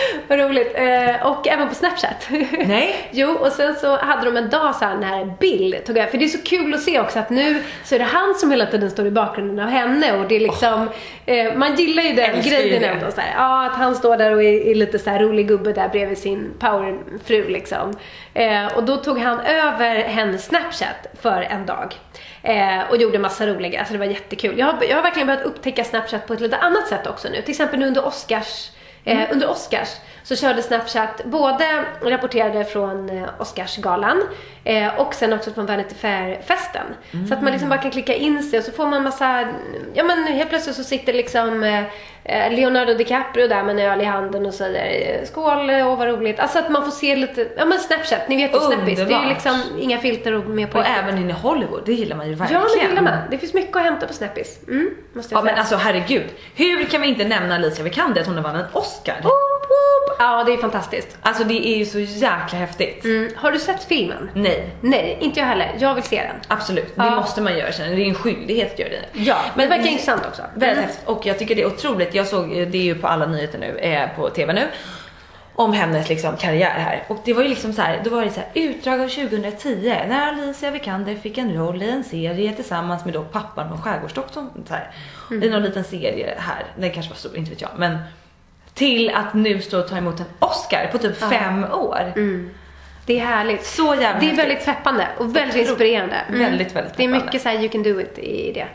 Vad 0.28 0.38
roligt. 0.38 0.72
Eh, 0.74 1.26
och 1.26 1.48
även 1.48 1.68
på 1.68 1.74
Snapchat. 1.74 2.28
Nej. 2.66 3.08
jo, 3.10 3.30
och 3.30 3.52
sen 3.52 3.74
så 3.74 3.96
hade 3.96 4.24
de 4.24 4.36
en 4.36 4.50
dag 4.50 4.74
så 4.74 4.84
här 4.84 4.96
när 4.96 5.24
Bill 5.40 5.78
tog 5.86 5.96
över. 5.96 6.10
För 6.10 6.18
det 6.18 6.24
är 6.24 6.28
så 6.28 6.42
kul 6.42 6.74
att 6.74 6.82
se 6.82 7.00
också 7.00 7.18
att 7.18 7.30
nu 7.30 7.62
så 7.84 7.94
är 7.94 7.98
det 7.98 8.04
han 8.04 8.34
som 8.34 8.50
hela 8.50 8.66
tiden 8.66 8.90
står 8.90 9.06
i 9.06 9.10
bakgrunden 9.10 9.64
av 9.64 9.70
henne 9.70 10.18
och 10.18 10.28
det 10.28 10.36
är 10.36 10.40
liksom, 10.40 10.88
eh, 11.26 11.54
man 11.54 11.74
gillar 11.74 12.02
ju 12.02 12.12
den 12.12 12.42
grejen 12.42 12.82
det. 12.82 12.88
ändå. 12.88 13.10
Så 13.10 13.20
här, 13.20 13.34
ja, 13.36 13.66
att 13.66 13.76
han 13.76 13.94
står 13.94 14.16
där 14.16 14.32
och 14.34 14.42
är, 14.42 14.66
är 14.66 14.74
lite 14.74 14.98
så 14.98 15.10
här 15.10 15.18
rolig 15.18 15.48
gubbe 15.48 15.72
där 15.72 15.88
bredvid 15.88 16.18
sin 16.18 16.52
powerfru 16.58 17.48
liksom. 17.48 17.96
Eh, 18.34 18.66
och 18.66 18.84
då 18.84 18.96
tog 18.96 19.18
han 19.18 19.40
över 19.40 19.94
hennes 19.94 20.46
Snapchat 20.46 21.06
för 21.20 21.42
en 21.42 21.66
dag. 21.66 21.94
Eh, 22.42 22.90
och 22.90 22.96
gjorde 22.96 23.18
massa 23.18 23.46
roliga, 23.46 23.84
så 23.84 23.92
det 23.92 23.98
var 23.98 24.06
jättekul. 24.06 24.58
Jag 24.58 24.66
har, 24.66 24.84
jag 24.88 24.96
har 24.96 25.02
verkligen 25.02 25.26
börjat 25.26 25.44
upptäcka 25.44 25.84
Snapchat 25.84 26.26
på 26.26 26.34
ett 26.34 26.40
lite 26.40 26.56
annat 26.56 26.88
sätt 26.88 27.06
också 27.06 27.28
nu. 27.28 27.42
Till 27.42 27.50
exempel 27.50 27.80
nu 27.80 27.86
under 27.86 28.06
Oscars, 28.06 28.70
eh, 29.06 29.32
under 29.32 29.50
Oscars 29.50 29.88
så 30.22 30.36
körde 30.36 30.62
Snapchat 30.62 31.24
både 31.24 31.84
rapporterade 32.02 32.64
från 32.64 33.10
eh, 33.10 33.28
Oscarsgalan 33.38 34.22
eh, 34.64 35.00
och 35.00 35.14
sen 35.14 35.32
också 35.32 35.52
från 35.52 35.66
Vanity 35.66 35.94
Fair-festen. 35.94 36.86
Så 37.28 37.34
att 37.34 37.42
man 37.42 37.52
liksom 37.52 37.68
bara 37.68 37.82
kan 37.82 37.90
klicka 37.90 38.14
in 38.14 38.42
sig 38.42 38.58
och 38.58 38.64
så 38.64 38.72
får 38.72 38.86
man 38.86 39.02
massa, 39.02 39.48
ja 39.94 40.04
men 40.04 40.26
helt 40.26 40.48
plötsligt 40.48 40.76
så 40.76 40.84
sitter 40.84 41.12
liksom 41.12 41.84
Leonardo 42.28 42.94
DiCaprio 42.94 43.48
där 43.48 43.62
med 43.62 43.70
en 43.80 43.92
öl 43.92 44.00
i 44.00 44.04
handen 44.04 44.46
och 44.46 44.54
säger 44.54 45.18
eh, 45.20 45.26
skål 45.26 45.70
eh, 45.70 45.88
och 45.92 45.98
vad 45.98 46.08
roligt. 46.08 46.40
Alltså 46.40 46.58
att 46.58 46.70
man 46.70 46.84
får 46.84 46.90
se 46.90 47.16
lite, 47.16 47.48
ja 47.56 47.64
men 47.64 47.78
Snapchat, 47.78 48.28
ni 48.28 48.36
vet 48.36 48.54
ju 48.54 48.60
Snappis. 48.60 48.98
Det 48.98 49.14
är 49.14 49.22
ju 49.22 49.28
liksom 49.28 49.62
inga 49.80 49.98
filter 49.98 50.32
och 50.32 50.44
med 50.44 50.70
på 50.70 50.78
Och 50.78 50.84
riktigt. 50.84 51.02
även 51.04 51.18
inne 51.18 51.30
i 51.30 51.32
Hollywood, 51.32 51.82
det 51.86 51.92
gillar 51.92 52.16
man 52.16 52.28
ju 52.28 52.34
verkligen. 52.34 52.62
Ja, 52.62 52.68
det 52.80 52.88
gillar 52.88 53.02
man. 53.02 53.12
Det 53.30 53.38
finns 53.38 53.54
mycket 53.54 53.76
att 53.76 53.82
hämta 53.82 54.06
på 54.06 54.12
Snappis. 54.12 54.58
Mm, 54.68 54.90
måste 55.12 55.34
jag 55.34 55.38
Ja 55.40 55.44
men 55.44 55.50
säga. 55.54 55.60
alltså 55.60 55.76
herregud. 55.76 56.26
Hur 56.54 56.84
kan 56.84 57.00
vi 57.02 57.08
inte 57.08 57.24
nämna 57.24 57.54
Alicia 57.54 57.84
Vikander 57.84 58.20
att 58.20 58.26
hon 58.26 58.36
har 58.36 58.42
vann 58.42 58.56
en 58.56 58.64
Oscar? 58.72 59.14
Woop, 59.22 59.32
woop. 59.32 60.16
Ja, 60.18 60.44
det 60.46 60.52
är 60.52 60.56
fantastiskt. 60.56 61.18
Alltså 61.22 61.44
det 61.44 61.66
är 61.68 61.76
ju 61.76 61.86
så 61.86 61.98
jäkla 61.98 62.58
häftigt. 62.58 63.04
Mm. 63.04 63.30
Har 63.36 63.52
du 63.52 63.58
sett 63.58 63.84
filmen? 63.84 64.30
Nej, 64.34 64.70
Nej, 64.80 65.18
inte 65.20 65.40
jag 65.40 65.46
heller. 65.46 65.72
Jag 65.78 65.94
vill 65.94 66.04
se 66.04 66.16
den. 66.16 66.36
absolut. 66.48 66.92
Ja. 66.94 67.04
Det 67.04 67.10
måste 67.10 67.40
man 67.40 67.58
göra 67.58 67.72
sen. 67.72 67.96
Det 67.96 68.02
är 68.02 68.06
en 68.08 68.14
skyldighet 68.14 68.72
att 68.72 68.78
göra 68.78 68.90
det. 68.90 69.02
Ja, 69.12 69.36
men 69.54 69.68
det 69.70 69.76
verkar 69.76 69.90
intressant 69.90 70.22
också. 70.28 70.42
Väldigt 70.54 70.72
Mm. 70.78 70.84
häftigt. 70.84 71.08
Och 71.08 71.26
jag 71.26 71.38
tycker 71.38 71.54
det 71.54 71.62
är 71.62 71.66
otroligt. 71.66 72.14
Jag 72.16 72.26
såg, 72.26 72.58
eh, 72.58 72.68
det 72.68 72.78
är 72.78 72.82
ju 72.82 72.94
på 72.94 73.06
alla 73.06 73.26
nyheter 73.26 73.58
nu, 73.58 73.78
eh, 73.78 74.08
på 74.16 74.30
TV 74.30 74.52
nu. 74.52 74.68
Om 75.54 75.72
hennes 75.72 76.08
liksom 76.08 76.36
karriär 76.36 76.70
här. 76.78 77.02
Och 77.08 77.18
det 77.24 77.32
var 77.32 77.42
ju 77.42 77.48
liksom 77.48 77.72
så 77.72 77.82
här, 77.82 78.00
då 78.04 78.10
var 78.10 78.24
det 78.24 78.30
så 78.30 78.40
här 78.40 78.48
utdrag 78.54 79.00
av 79.00 79.08
2010 79.08 79.94
när 80.08 80.28
Alicia 80.28 80.70
Vikander 80.70 81.14
fick 81.14 81.38
en 81.38 81.54
roll 81.54 81.82
i 81.82 81.90
en 81.90 82.04
serie 82.04 82.52
tillsammans 82.52 83.04
med 83.04 83.14
då 83.14 83.22
pappan 83.22 83.68
från 83.68 83.82
Skärgårdsdoktorn. 83.82 84.48
Så 84.68 84.74
här. 84.74 84.90
I 85.42 85.50
någon 85.50 85.62
liten 85.62 85.84
serie 85.84 86.34
här. 86.38 86.64
Den 86.76 86.90
kanske 86.90 87.10
var 87.10 87.16
stor, 87.16 87.36
inte 87.36 87.50
vet 87.50 87.60
jag. 87.60 87.70
Men 87.76 87.98
till 88.74 89.10
att 89.14 89.34
nu 89.34 89.60
stå 89.60 89.78
och 89.78 89.88
ta 89.88 89.96
emot 89.96 90.20
en 90.20 90.26
Oscar 90.38 90.88
på 90.92 90.98
typ 90.98 91.16
fem 91.16 91.64
år. 91.64 92.12
Det 93.06 93.20
är 93.20 93.24
härligt. 93.24 93.66
Så 93.66 93.94
jävla 93.94 94.20
Det 94.20 94.30
är 94.30 94.36
väldigt 94.36 94.64
peppande 94.64 95.08
och 95.18 95.36
väldigt 95.36 95.56
inspirerande. 95.56 96.16
Mm. 96.28 96.40
Väldigt, 96.40 96.76
väldigt 96.76 96.96
Det 96.96 97.02
är 97.04 97.06
peppande. 97.08 97.24
mycket 97.24 97.42
så 97.42 97.48
här 97.48 97.56
you 97.56 97.68
can 97.68 97.82
do 97.82 98.00
it 98.00 98.18
i 98.18 98.52
det. 98.52 98.66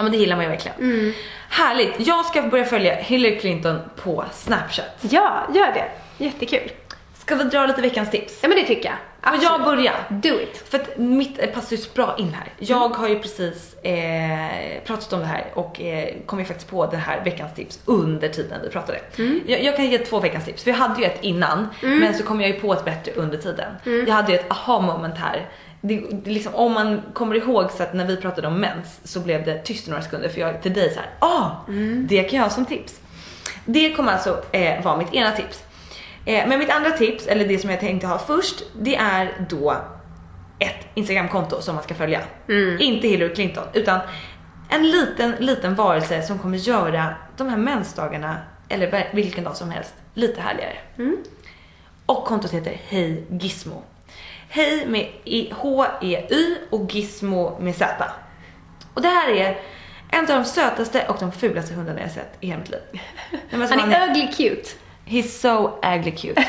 Ja 0.00 0.04
men 0.04 0.12
det 0.12 0.18
gillar 0.18 0.36
man 0.36 0.44
ju 0.44 0.50
verkligen. 0.50 0.78
Mm. 0.78 1.12
Härligt. 1.48 1.94
Jag 1.98 2.26
ska 2.26 2.42
börja 2.42 2.64
följa 2.64 2.94
Hillary 2.94 3.38
Clinton 3.38 3.78
på 4.02 4.24
Snapchat. 4.32 4.98
Ja, 5.00 5.48
gör 5.54 5.72
det. 5.72 5.88
Jättekul. 6.24 6.70
Ska 7.14 7.34
vi 7.34 7.44
dra 7.44 7.66
lite 7.66 7.82
veckans 7.82 8.10
tips? 8.10 8.38
Ja, 8.42 8.48
men 8.48 8.58
det 8.58 8.64
tycker 8.64 8.88
jag. 8.88 9.34
Får 9.34 9.44
jag 9.44 9.64
börja? 9.64 9.92
Do 10.08 10.28
it. 10.28 10.64
För 10.68 10.78
att 10.78 10.98
mitt 10.98 11.38
eh, 11.38 11.50
passar 11.50 11.76
ju 11.76 11.82
så 11.82 11.90
bra 11.94 12.16
in 12.18 12.34
här. 12.34 12.52
Jag 12.58 12.88
har 12.88 13.08
ju 13.08 13.18
precis 13.18 13.74
eh, 13.74 14.82
pratat 14.84 15.12
om 15.12 15.20
det 15.20 15.26
här 15.26 15.46
och 15.54 15.80
eh, 15.80 16.14
kom 16.26 16.38
ju 16.38 16.44
faktiskt 16.44 16.70
på 16.70 16.86
det 16.86 16.96
här 16.96 17.24
veckans 17.24 17.54
tips 17.54 17.80
under 17.84 18.28
tiden 18.28 18.60
vi 18.62 18.68
pratade. 18.68 18.98
Jag, 19.46 19.62
jag 19.64 19.76
kan 19.76 19.86
ge 19.86 19.98
två 19.98 20.20
veckans 20.20 20.44
tips, 20.44 20.62
för 20.62 20.70
jag 20.70 20.78
hade 20.78 21.00
ju 21.00 21.06
ett 21.06 21.24
innan 21.24 21.68
men 21.82 22.14
så 22.14 22.22
kom 22.24 22.40
jag 22.40 22.50
ju 22.50 22.60
på 22.60 22.72
ett 22.72 22.84
bättre 22.84 23.12
under 23.12 23.38
tiden. 23.38 23.74
Jag 24.06 24.14
hade 24.14 24.32
ju 24.32 24.38
ett 24.38 24.50
aha 24.50 24.80
moment 24.80 25.18
här. 25.18 25.48
Det, 25.80 26.06
det 26.24 26.30
liksom, 26.30 26.54
om 26.54 26.72
man 26.72 27.02
kommer 27.12 27.34
ihåg 27.34 27.70
så 27.70 27.82
att 27.82 27.94
när 27.94 28.06
vi 28.06 28.16
pratade 28.16 28.48
om 28.48 28.60
mens 28.60 29.00
så 29.04 29.20
blev 29.20 29.44
det 29.44 29.58
tyst 29.58 29.88
några 29.88 30.02
sekunder 30.02 30.28
för 30.28 30.40
jag 30.40 30.62
till 30.62 30.72
dig 30.74 30.90
så 30.90 31.00
här, 31.00 31.10
ah, 31.18 31.50
det 32.08 32.22
kan 32.22 32.36
jag 32.36 32.44
ha 32.44 32.50
som 32.50 32.66
tips. 32.66 33.00
Det 33.64 33.92
kommer 33.92 34.12
alltså 34.12 34.42
eh, 34.52 34.84
vara 34.84 34.96
mitt 34.96 35.14
ena 35.14 35.32
tips. 35.32 35.64
Eh, 36.24 36.48
men 36.48 36.58
mitt 36.58 36.70
andra 36.70 36.90
tips, 36.90 37.26
eller 37.26 37.48
det 37.48 37.58
som 37.58 37.70
jag 37.70 37.80
tänkte 37.80 38.06
ha 38.06 38.18
först, 38.18 38.62
det 38.80 38.96
är 38.96 39.46
då 39.50 39.76
ett 40.58 40.86
Instagramkonto 40.94 41.60
som 41.62 41.74
man 41.74 41.84
ska 41.84 41.94
följa. 41.94 42.20
Inte 42.80 43.08
Hillary 43.08 43.34
Clinton, 43.34 43.64
utan 43.72 44.00
en 44.68 44.90
liten, 44.90 45.34
liten 45.38 45.74
varelse 45.74 46.22
som 46.22 46.38
kommer 46.38 46.58
göra 46.58 47.14
de 47.36 47.48
här 47.48 47.56
mensdagarna, 47.56 48.36
eller 48.68 49.10
vilken 49.14 49.44
dag 49.44 49.56
som 49.56 49.70
helst, 49.70 49.94
lite 50.14 50.40
härligare. 50.40 50.76
Och 52.06 52.24
kontot 52.24 52.50
heter 52.50 52.80
Hej 52.88 53.24
Gizmo. 53.30 53.82
Hej 54.52 54.86
med 54.86 55.08
H-E-Y 55.52 56.56
och 56.70 56.94
Gizmo 56.94 57.58
med 57.60 57.76
Z. 57.76 58.04
Och 58.94 59.02
det 59.02 59.08
här 59.08 59.32
är 59.32 59.58
en 60.10 60.20
av 60.20 60.26
de 60.26 60.44
sötaste 60.44 61.06
och 61.08 61.16
de 61.20 61.32
fulaste 61.32 61.74
hundarna 61.74 62.00
jag 62.00 62.10
sett 62.10 62.36
i 62.40 62.46
hela 62.46 62.58
mitt 62.58 62.70
liv. 62.70 62.80
Han 63.70 63.92
är 63.92 64.08
ugly 64.08 64.26
cute. 64.26 64.68
He's 65.06 65.22
so 65.40 65.78
ugly 65.96 66.10
cute. 66.10 66.44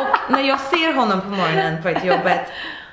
Och 0.00 0.32
när 0.32 0.42
jag 0.48 0.60
ser 0.60 0.92
honom 0.94 1.20
på 1.20 1.28
morgonen 1.28 1.82
på 1.82 2.00
till 2.00 2.08
jobbet 2.08 2.40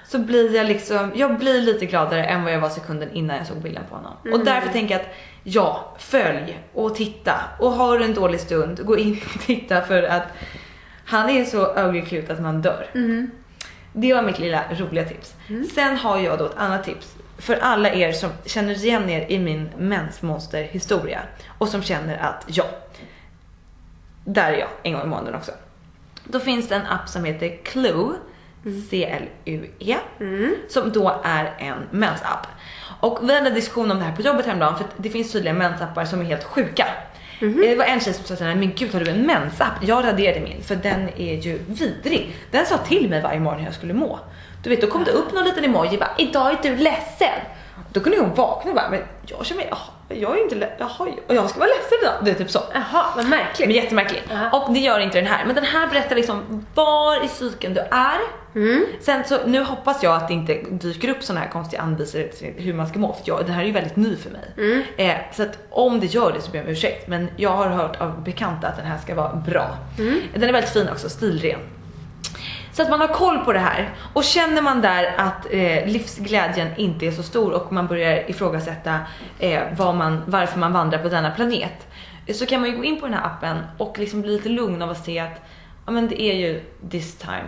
så 0.07 0.19
blir 0.19 0.55
jag 0.55 0.65
liksom, 0.67 1.11
jag 1.15 1.37
blir 1.37 1.61
lite 1.61 1.85
gladare 1.85 2.23
än 2.23 2.43
vad 2.43 2.53
jag 2.53 2.59
var 2.59 2.69
sekunden 2.69 3.09
innan 3.13 3.37
jag 3.37 3.47
såg 3.47 3.57
bilden 3.57 3.83
på 3.89 3.95
honom. 3.95 4.13
Och 4.33 4.45
därför 4.45 4.69
tänker 4.69 4.93
jag 4.95 5.01
att 5.01 5.15
ja, 5.43 5.95
följ 5.99 6.59
och 6.73 6.95
titta. 6.95 7.33
Och 7.59 7.71
har 7.71 7.99
du 7.99 8.05
en 8.05 8.13
dålig 8.13 8.39
stund, 8.39 8.85
gå 8.85 8.97
in 8.97 9.21
och 9.35 9.41
titta 9.45 9.81
för 9.81 10.03
att 10.03 10.27
han 11.05 11.29
är 11.29 11.45
så 11.45 11.75
ugly 11.75 12.01
cute 12.01 12.33
att 12.33 12.41
man 12.41 12.61
dör. 12.61 12.87
Det 13.93 14.13
var 14.13 14.21
mitt 14.21 14.39
lilla 14.39 14.63
roliga 14.73 15.05
tips. 15.05 15.35
Sen 15.75 15.97
har 15.97 16.19
jag 16.19 16.39
då 16.39 16.45
ett 16.45 16.57
annat 16.57 16.83
tips 16.83 17.15
för 17.37 17.55
alla 17.55 17.93
er 17.93 18.11
som 18.11 18.29
känner 18.45 18.73
igen 18.73 19.09
er 19.09 19.25
i 19.29 19.39
min 19.39 19.69
mensmonster 19.77 20.63
historia 20.63 21.19
och 21.57 21.67
som 21.67 21.83
känner 21.83 22.17
att 22.17 22.43
ja, 22.47 22.65
där 24.25 24.53
är 24.53 24.57
jag 24.57 24.69
en 24.83 24.93
gång 24.93 25.03
i 25.03 25.05
månaden 25.05 25.35
också. 25.35 25.51
Då 26.23 26.39
finns 26.39 26.69
det 26.69 26.75
en 26.75 26.85
app 26.85 27.09
som 27.09 27.25
heter 27.25 27.57
Clue, 27.63 28.13
C-L-U-E, 28.89 29.97
som 30.69 30.91
då 30.91 31.21
är 31.23 31.53
en 31.59 31.77
mensapp. 31.91 32.47
Och 32.99 33.19
vi 33.29 33.33
hade 33.35 33.47
en 33.47 33.55
diskussion 33.55 33.91
om 33.91 33.97
det 33.97 34.03
här 34.03 34.15
på 34.15 34.21
jobbet 34.21 34.45
häromdagen 34.45 34.77
för 34.77 34.85
det 34.97 35.09
finns 35.09 35.31
tydligen 35.31 35.57
mensappar 35.57 36.05
som 36.05 36.21
är 36.21 36.25
helt 36.25 36.43
sjuka. 36.43 36.85
Mhm. 37.41 37.63
Eh, 37.63 37.69
Det 37.69 37.75
var 37.75 37.85
en 37.85 37.99
tjej 37.99 38.13
som 38.13 38.23
sa 38.25 38.35
till 38.35 38.45
mig, 38.45 38.55
men 38.55 38.71
gud 38.75 38.93
har 38.93 38.99
du 38.99 39.11
en 39.11 39.25
mensapp? 39.25 39.73
Jag 39.81 40.03
raderade 40.05 40.39
min 40.39 40.63
för 40.63 40.75
den 40.75 41.09
är 41.17 41.33
ju 41.35 41.59
vidrig. 41.67 42.35
Den 42.51 42.65
sa 42.65 42.77
till 42.77 43.09
mig 43.09 43.21
varje 43.21 43.39
morgon 43.39 43.59
hur 43.59 43.65
jag 43.65 43.73
skulle 43.75 43.93
må. 43.93 44.19
Du 44.63 44.69
vet, 44.69 44.81
då 44.81 44.87
kom 44.87 45.03
det 45.03 45.11
upp 45.11 45.33
någon 45.33 45.43
liten 45.43 45.63
emoji 45.63 45.97
bara, 45.97 46.11
idag 46.17 46.51
är 46.51 46.57
du 46.69 46.75
ledsen. 46.77 47.39
Då 47.93 47.99
kunde 47.99 48.19
hon 48.19 48.33
vakna 48.35 48.71
och 48.71 48.75
bara, 48.75 48.89
men 48.89 48.99
jag 49.25 49.45
känner 49.45 49.61
mig, 49.61 49.73
jag 50.21 50.37
är 50.37 50.43
inte 50.43 50.69
jaha, 50.77 51.07
jag 51.27 51.49
ska 51.49 51.59
vara 51.59 51.69
ledsen 51.69 51.97
idag. 52.01 52.13
Det 52.23 52.31
är 52.31 52.35
typ 52.35 52.51
så. 52.51 52.59
Jaha, 52.73 53.05
vad 53.15 53.25
märkligt. 53.29 53.67
Men 53.67 53.75
jättemärklig. 53.75 54.23
Och 54.53 54.73
det 54.73 54.79
gör 54.79 54.99
inte 54.99 55.17
den 55.17 55.27
här. 55.27 55.45
Men 55.45 55.55
den 55.55 55.63
här 55.63 55.87
berättar 55.87 56.15
liksom 56.15 56.65
var 56.75 57.25
i 57.25 57.27
cykeln 57.27 57.73
du 57.73 57.79
är. 57.81 58.19
Sen 59.01 59.23
så, 59.23 59.37
nu 59.45 59.63
hoppas 59.63 60.03
jag 60.03 60.15
att 60.15 60.27
det 60.27 60.33
inte 60.33 60.53
dyker 60.69 61.09
upp 61.09 61.23
såna 61.23 61.39
här 61.39 61.49
konstiga 61.49 61.81
anvisningar 61.81 62.53
hur 62.57 62.73
man 62.73 62.87
ska 62.87 62.99
må. 62.99 63.13
För 63.13 63.21
jag, 63.25 63.45
det 63.45 63.51
här 63.51 63.61
är 63.61 63.65
ju 63.65 63.71
väldigt 63.71 63.95
ny 63.95 64.15
för 64.15 64.29
mig. 64.29 64.53
Eh, 64.97 65.15
så 65.33 65.43
att 65.43 65.57
om 65.69 65.99
det 65.99 66.05
gör 66.05 66.31
det 66.31 66.41
så 66.41 66.51
ber 66.51 66.57
jag 66.57 66.65
om 66.65 66.71
ursäkt. 66.71 67.07
Men 67.07 67.27
jag 67.35 67.49
har 67.49 67.67
hört 67.67 68.01
av 68.01 68.23
bekanta 68.23 68.67
att 68.67 68.77
den 68.77 68.85
här 68.85 68.97
ska 68.97 69.15
vara 69.15 69.33
bra. 69.35 69.77
Den 70.33 70.43
är 70.49 70.53
väldigt 70.53 70.73
fin 70.73 70.89
också, 70.89 71.09
stilren. 71.09 71.59
Så 72.71 72.81
att 72.81 72.89
man 72.89 72.99
har 72.99 73.07
koll 73.07 73.39
på 73.39 73.53
det 73.53 73.59
här. 73.59 73.89
Och 74.13 74.23
känner 74.23 74.61
man 74.61 74.81
där 74.81 75.13
att 75.17 75.45
eh, 75.49 75.85
livsglädjen 75.87 76.67
inte 76.77 77.05
är 77.07 77.11
så 77.11 77.23
stor 77.23 77.53
och 77.53 77.73
man 77.73 77.87
börjar 77.87 78.29
ifrågasätta 78.29 78.99
eh, 79.39 79.61
vad 79.77 79.95
man, 79.95 80.23
varför 80.25 80.59
man 80.59 80.73
vandrar 80.73 80.99
på 80.99 81.09
denna 81.09 81.31
planet. 81.31 81.87
Så 82.33 82.45
kan 82.45 82.61
man 82.61 82.69
ju 82.69 82.77
gå 82.77 82.83
in 82.83 82.99
på 82.99 83.05
den 83.05 83.15
här 83.15 83.25
appen 83.25 83.57
och 83.77 83.99
liksom 83.99 84.21
bli 84.21 84.31
lite 84.31 84.49
lugn 84.49 84.81
av 84.81 84.89
att 84.89 85.05
se 85.05 85.19
att 85.19 85.41
ja, 85.85 85.91
men 85.91 86.07
det 86.07 86.21
är 86.21 86.35
ju 86.35 86.61
this 86.89 87.17
time 87.17 87.47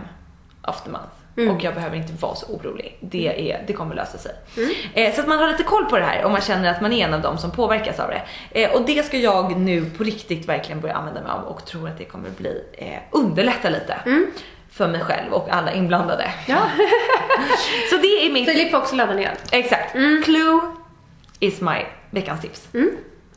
of 0.68 0.82
the 0.82 0.90
month. 0.90 1.06
Och 1.50 1.64
jag 1.64 1.74
behöver 1.74 1.96
inte 1.96 2.12
vara 2.12 2.34
så 2.34 2.46
orolig. 2.46 2.98
Det, 3.00 3.50
är, 3.52 3.64
det 3.66 3.72
kommer 3.72 3.94
lösa 3.94 4.18
sig. 4.18 4.32
Eh, 4.94 5.14
så 5.14 5.20
att 5.20 5.26
man 5.28 5.38
har 5.38 5.48
lite 5.48 5.62
koll 5.62 5.84
på 5.84 5.98
det 5.98 6.04
här 6.04 6.24
om 6.24 6.32
man 6.32 6.40
känner 6.40 6.70
att 6.70 6.80
man 6.80 6.92
är 6.92 7.04
en 7.06 7.14
av 7.14 7.20
dem 7.20 7.38
som 7.38 7.50
påverkas 7.50 8.00
av 8.00 8.10
det. 8.10 8.22
Eh, 8.62 8.74
och 8.74 8.86
det 8.86 9.06
ska 9.06 9.18
jag 9.18 9.56
nu 9.56 9.90
på 9.90 10.04
riktigt 10.04 10.48
verkligen 10.48 10.80
börja 10.80 10.94
använda 10.94 11.22
mig 11.22 11.30
av 11.30 11.44
och 11.44 11.66
tror 11.66 11.88
att 11.88 11.98
det 11.98 12.04
kommer 12.04 12.30
bli 12.30 12.64
eh, 12.72 12.98
underlätta 13.10 13.68
lite. 13.68 13.96
För 14.74 14.88
mig 14.88 15.00
själv 15.00 15.32
och 15.32 15.48
alla 15.50 15.72
inblandade. 15.72 16.30
Ja. 16.46 16.58
Så 17.90 17.96
det 17.96 18.26
är 18.26 18.32
min... 18.32 18.46
Filip 18.46 18.70
får 18.70 18.78
också 18.78 18.96
ladda 18.96 19.14
ner. 19.14 19.34
Exakt. 19.52 19.92
Clue 20.24 20.60
is 21.40 21.60
my 21.60 21.84
veckans 22.10 22.40
tips. 22.40 22.68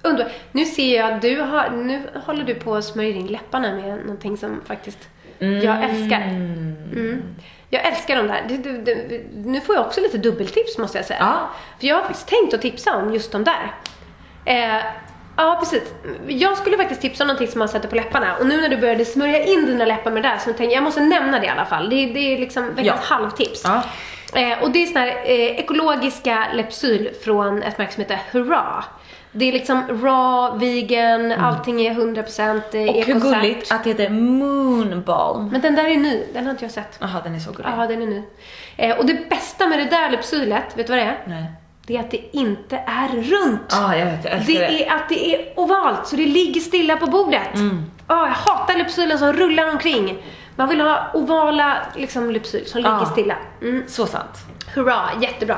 Underbart. 0.01 0.33
Nu 0.51 0.65
ser 0.65 0.97
jag 0.97 1.13
att 1.13 1.21
du 1.21 1.41
har, 1.41 1.69
nu 1.69 2.01
håller 2.25 2.43
du 2.43 2.55
på 2.55 2.75
att 2.75 2.85
smörja 2.85 3.09
in 3.09 3.27
läpparna 3.27 3.75
med 3.75 3.97
någonting 3.97 4.37
som 4.37 4.61
faktiskt 4.65 5.09
jag 5.39 5.83
älskar. 5.83 6.21
Mm. 6.21 7.23
Jag 7.69 7.85
älskar 7.85 8.15
de 8.15 8.27
där. 8.27 8.45
Du, 8.47 8.57
du, 8.57 8.81
du, 8.81 9.25
nu 9.33 9.61
får 9.61 9.75
jag 9.75 9.85
också 9.85 10.01
lite 10.01 10.17
dubbeltips 10.17 10.77
måste 10.77 10.97
jag 10.97 11.05
säga. 11.05 11.19
Ja. 11.19 11.49
För 11.79 11.87
jag 11.87 11.95
har 11.95 12.03
faktiskt 12.03 12.27
tänkt 12.27 12.53
att 12.53 12.61
tipsa 12.61 12.95
om 12.95 13.13
just 13.13 13.31
de 13.31 13.43
där. 13.43 13.73
Eh, 14.45 14.83
Ja, 15.37 15.57
precis. 15.59 15.93
Jag 16.27 16.57
skulle 16.57 16.77
faktiskt 16.77 17.01
tipsa 17.01 17.23
om 17.23 17.27
någonting 17.27 17.47
som 17.47 17.59
man 17.59 17.69
sätter 17.69 17.87
på 17.89 17.95
läpparna. 17.95 18.35
Och 18.39 18.45
nu 18.45 18.61
när 18.61 18.69
du 18.69 18.77
började 18.77 19.05
smörja 19.05 19.43
in 19.45 19.65
dina 19.65 19.85
läppar 19.85 20.11
med 20.11 20.23
det 20.23 20.29
där 20.29 20.37
så 20.37 20.43
tänkte 20.45 20.63
jag, 20.63 20.73
jag 20.73 20.83
måste 20.83 21.01
nämna 21.01 21.39
det 21.39 21.45
i 21.45 21.49
alla 21.49 21.65
fall. 21.65 21.89
Det, 21.89 22.05
det 22.05 22.19
är 22.33 22.37
liksom 22.37 22.63
veckans 22.75 22.85
Ja. 23.09 23.15
halvtips. 23.15 23.63
Ja. 23.65 23.83
Eh, 24.41 24.63
och 24.63 24.71
det 24.71 24.83
är 24.83 24.85
såna 24.85 24.99
här 24.99 25.07
eh, 25.07 25.59
ekologiska 25.59 26.47
Lepsyl 26.53 27.09
från 27.23 27.63
ett 27.63 27.77
märke 27.77 27.93
som 27.93 28.01
heter 28.01 28.19
Hurra. 28.31 28.83
Det 29.31 29.45
är 29.45 29.51
liksom 29.53 29.83
raw, 30.03 30.65
vegan, 30.65 31.31
allting 31.31 31.81
är 31.85 31.93
100% 31.93 32.61
eh, 32.73 32.81
Mm. 32.81 32.95
Och 32.95 33.03
hur 33.05 33.19
gulligt 33.19 33.71
att 33.71 33.83
det 33.83 33.89
heter 33.89 34.09
Moonbalm. 34.09 35.49
Men 35.49 35.61
den 35.61 35.75
där 35.75 35.85
är 35.85 35.97
ny, 35.97 36.23
den 36.33 36.43
har 36.45 36.51
inte 36.51 36.65
jag 36.65 36.71
sett. 36.71 36.97
Jaha, 36.99 37.21
den 37.23 37.35
är 37.35 37.39
så 37.39 37.51
gullig. 37.51 37.69
Ja, 37.77 37.87
den 37.87 38.01
är 38.01 38.05
ny. 38.05 38.23
Eh, 38.77 38.97
och 38.97 39.05
det 39.05 39.29
bästa 39.29 39.67
med 39.67 39.79
det 39.79 39.85
där 39.85 40.09
Lepsylet, 40.11 40.77
vet 40.77 40.87
du 40.87 40.93
vad 40.93 40.99
det 40.99 41.05
är? 41.05 41.17
Nej. 41.25 41.45
Det 41.87 41.95
är 41.95 41.99
att 41.99 42.11
det 42.11 42.35
inte 42.37 42.77
är 42.85 43.07
runt. 43.21 43.61
Ja, 43.69 43.95
jag 43.97 44.05
vet. 44.05 44.23
Jag 44.25 44.33
älskar 44.33 44.53
Det 44.53 44.59
det. 44.67 44.85
är 44.87 44.95
att 44.95 45.09
det 45.09 45.35
är 45.35 45.59
ovalt, 45.59 46.07
så 46.07 46.15
det 46.15 46.25
ligger 46.25 46.61
stilla 46.61 46.97
på 46.97 47.05
bordet. 47.07 47.55
Mm. 47.55 47.83
Åh, 48.09 48.17
jag 48.17 48.27
hatar 48.27 48.75
Lypsylen 48.77 49.19
som 49.19 49.33
rullar 49.33 49.69
omkring. 49.71 50.17
Man 50.55 50.69
vill 50.69 50.81
ha 50.81 51.11
ovala 51.13 51.77
liksom, 51.95 52.31
Lypsyl 52.31 52.65
som 52.65 52.81
ligger 52.81 52.95
Ja. 52.95 53.05
stilla. 53.05 53.35
Mm. 53.61 53.83
Så 53.87 54.05
sant. 54.05 54.37
Hurra, 54.75 55.01
jättebra. 55.21 55.55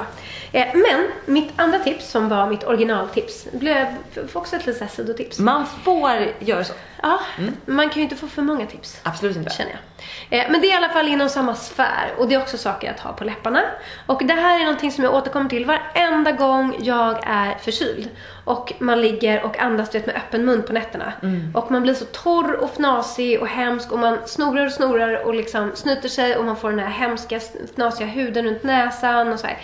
Eh, 0.52 0.68
men 0.74 1.08
mitt 1.26 1.52
andra 1.56 1.80
tips 1.80 2.10
som 2.12 2.30
var 2.30 2.48
mitt 2.50 2.64
originaltips, 2.64 3.48
blev 3.52 3.88
också 4.34 4.56
ett 4.56 4.66
litet 4.66 4.92
sidotips. 4.92 5.40
Man 5.40 5.66
får 5.84 6.12
göra 6.40 6.64
så. 6.64 6.74
Ja, 7.02 7.20
man 7.66 7.90
kan 7.90 7.96
ju 7.98 8.04
inte 8.04 8.16
få 8.16 8.28
för 8.28 8.42
många 8.42 8.66
tips. 8.66 9.00
Absolut 9.04 9.38
inte. 9.38 9.50
Känner 9.50 9.72
jag. 9.72 10.40
Eh, 10.40 10.52
Men 10.52 10.62
det 10.62 10.68
är 10.68 10.70
i 10.72 10.78
alla 10.78 10.90
fall 10.90 11.08
inom 11.08 11.30
samma 11.30 11.56
sfär 11.56 12.14
och 12.18 12.28
det 12.28 12.36
är 12.36 12.42
också 12.42 12.58
saker 12.58 12.92
att 12.92 13.00
ha 13.00 13.14
på 13.14 13.24
läpparna. 13.24 13.62
Och 14.06 14.22
det 14.26 14.34
här 14.34 14.56
är 14.60 14.64
någonting 14.64 14.92
som 14.92 15.04
jag 15.04 15.14
återkommer 15.14 15.50
till 15.50 15.66
varenda 15.66 16.32
gång 16.32 16.76
jag 16.80 17.20
är 17.26 17.56
förkyld. 17.58 18.10
Och 18.46 18.74
man 18.80 19.02
ligger 19.02 19.44
och 19.44 19.60
andas 19.60 19.96
vet, 19.96 20.06
med 20.06 20.16
öppen 20.16 20.46
mun 20.46 20.64
på 20.64 20.74
nätterna. 20.74 21.14
Och 21.54 21.72
man 21.72 21.82
blir 21.82 21.94
så 21.94 22.06
torr 22.06 22.54
och 22.54 22.70
fnasig 22.70 23.42
och 23.42 23.48
hemsk 23.48 23.92
och 23.92 24.00
man 24.00 24.18
snorar 24.26 24.66
och 24.66 24.72
snorar 24.72 25.26
och 25.26 25.34
liksom 25.34 25.72
snyter 25.76 26.10
sig 26.10 26.36
och 26.38 26.46
man 26.46 26.56
får 26.56 26.70
den 26.70 26.80
här 26.80 26.90
hemska 26.90 27.40
fnasiga 27.76 28.08
huden 28.08 28.46
runt 28.46 28.64
näsan 28.64 29.34
och 29.34 29.40
så 29.40 29.48
här. 29.48 29.58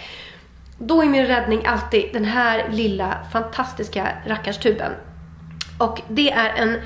Då 0.77 1.01
är 1.01 1.05
min 1.05 1.25
räddning 1.25 1.65
alltid 1.65 2.09
den 2.13 2.25
här 2.25 2.65
lilla 2.71 3.17
fantastiska 3.31 4.07
rackarstuben. 4.27 4.91
Och 5.79 6.01
det 6.07 6.31
är 6.31 6.53
en 6.55 6.81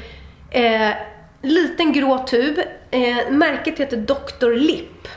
eh, 0.52 0.96
liten 1.42 1.94
grå 1.94 2.18
tub. 2.18 2.58
Eh, 2.92 3.32
märket 3.32 3.80
heter 3.80 3.98
Dr. 3.98 4.54
Lip. 4.56 5.08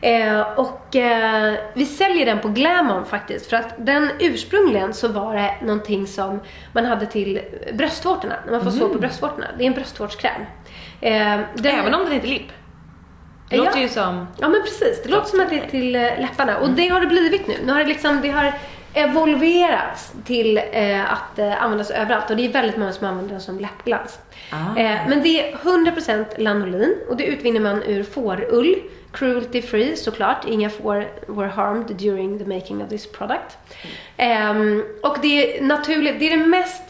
Eh, 0.00 0.40
och 0.40 0.96
eh, 0.96 1.54
vi 1.74 1.86
säljer 1.86 2.26
den 2.26 2.38
på 2.40 2.48
Glamon 2.48 3.04
faktiskt. 3.04 3.50
För 3.50 3.56
att 3.56 3.74
den 3.78 4.10
ursprungligen 4.20 4.94
så 4.94 5.08
var 5.08 5.34
det 5.34 5.54
någonting 5.62 6.06
som 6.06 6.40
man 6.72 6.84
hade 6.86 7.06
till 7.06 7.40
bröstvårtorna. 7.72 8.34
När 8.44 8.52
man 8.52 8.64
får 8.64 8.70
sår 8.70 8.88
på 8.88 8.98
bröstvårtorna. 8.98 9.46
Det 9.58 9.64
är 9.64 9.66
en 9.66 9.74
bröstvårdskräm. 9.74 10.40
Eh, 11.00 11.40
den- 11.54 11.78
Även 11.78 11.94
om 11.94 12.04
den 12.04 12.12
heter 12.12 12.28
lipp. 12.28 12.48
Det 13.48 13.56
Ja. 13.56 13.64
låter 13.64 13.80
ju 13.80 13.88
som... 13.88 14.26
Ja 14.40 14.48
men 14.48 14.62
precis, 14.62 15.02
det 15.02 15.08
låter 15.08 15.28
som 15.30 15.40
att 15.40 15.50
det 15.50 15.58
är 15.58 15.68
till 15.68 15.96
eh, 15.96 16.00
läpparna. 16.02 16.58
Och 16.58 16.70
det 16.70 16.88
har 16.88 17.00
det 17.00 17.06
blivit 17.06 17.46
nu. 17.46 17.54
Nu 17.64 17.72
har 17.72 17.78
det 17.80 17.86
liksom, 17.86 18.20
det 18.22 18.28
har 18.30 18.52
evolverats 18.94 20.12
till 20.24 20.60
eh, 20.72 21.12
att 21.12 21.38
eh, 21.38 21.62
användas 21.62 21.90
överallt. 21.90 22.30
Och 22.30 22.36
det 22.36 22.44
är 22.46 22.52
väldigt 22.52 22.76
många 22.76 22.92
som 22.92 23.06
använder 23.06 23.30
den 23.32 23.40
som 23.40 23.58
läppglans. 23.60 24.18
Ah. 24.52 24.80
Eh, 24.80 24.98
men 25.08 25.22
det 25.22 25.52
är 25.52 25.56
100% 25.56 26.24
lanolin 26.38 26.96
och 27.08 27.16
det 27.16 27.24
utvinner 27.24 27.60
man 27.60 27.82
ur 27.82 28.02
fårull. 28.02 28.76
Cruelty 29.12 29.62
free 29.62 29.96
såklart, 29.96 30.44
inga 30.48 30.70
får 30.70 31.06
were 31.26 31.48
harmed 31.48 31.86
during 31.96 32.38
the 32.38 32.44
making 32.44 32.82
of 32.82 32.88
this 32.88 33.12
product. 33.12 33.58
Ehm, 34.16 34.84
och 35.02 35.16
det 35.22 35.58
är 35.58 35.62
naturligt, 35.62 36.18
det 36.18 36.32
är 36.32 36.38
det 36.38 36.46
mest 36.46 36.82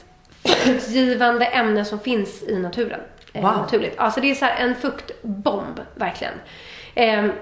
fuktgivande 0.44 1.46
ämne 1.46 1.84
som 1.84 1.98
finns 2.00 2.42
i 2.42 2.58
naturen. 2.58 3.00
Eh, 3.36 3.42
Wow. 3.42 3.56
Naturligt. 3.56 3.98
Alltså 3.98 4.20
det 4.20 4.30
är 4.30 4.34
så 4.34 4.44
här 4.44 4.64
en 4.64 4.74
fuktbomb, 4.74 5.80
verkligen. 5.94 6.34
Ehm, 6.94 7.32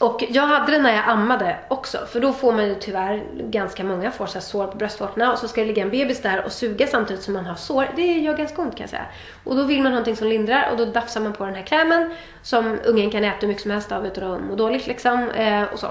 och 0.00 0.24
jag 0.28 0.42
hade 0.42 0.72
det 0.72 0.78
när 0.78 0.94
jag 0.96 1.08
ammade 1.08 1.56
också, 1.68 1.98
för 2.12 2.20
då 2.20 2.32
får 2.32 2.52
man 2.52 2.66
ju 2.68 2.74
tyvärr 2.74 3.22
ganska 3.50 3.84
många 3.84 4.10
får 4.10 4.26
så 4.26 4.40
sår 4.40 4.66
på 4.66 4.76
bröstvårtorna 4.76 5.32
och 5.32 5.38
så 5.38 5.48
ska 5.48 5.60
det 5.60 5.66
ligga 5.66 5.82
en 5.82 5.90
bebis 5.90 6.22
där 6.22 6.44
och 6.44 6.52
suga 6.52 6.86
samtidigt 6.86 7.22
som 7.22 7.34
man 7.34 7.46
har 7.46 7.54
sår. 7.54 7.86
Det 7.96 8.02
gör 8.02 8.36
ganska 8.36 8.62
ont 8.62 8.76
kan 8.76 8.82
jag 8.82 8.90
säga. 8.90 9.06
Och 9.44 9.56
då 9.56 9.62
vill 9.64 9.76
man 9.76 9.86
ha 9.86 9.90
någonting 9.90 10.16
som 10.16 10.26
lindrar 10.26 10.70
och 10.70 10.76
då 10.76 10.84
dafsar 10.84 11.20
man 11.20 11.32
på 11.32 11.44
den 11.44 11.54
här 11.54 11.62
krämen 11.62 12.14
som 12.42 12.78
ungen 12.84 13.10
kan 13.10 13.24
äta 13.24 13.36
hur 13.40 13.48
mycket 13.48 13.62
som 13.62 13.70
helst 13.70 13.92
av 13.92 14.06
utan 14.06 14.32
att 14.32 14.40
må 14.40 14.54
dåligt 14.54 14.86
liksom. 14.86 15.30
Eh, 15.30 15.62
och 15.62 15.78
så. 15.78 15.86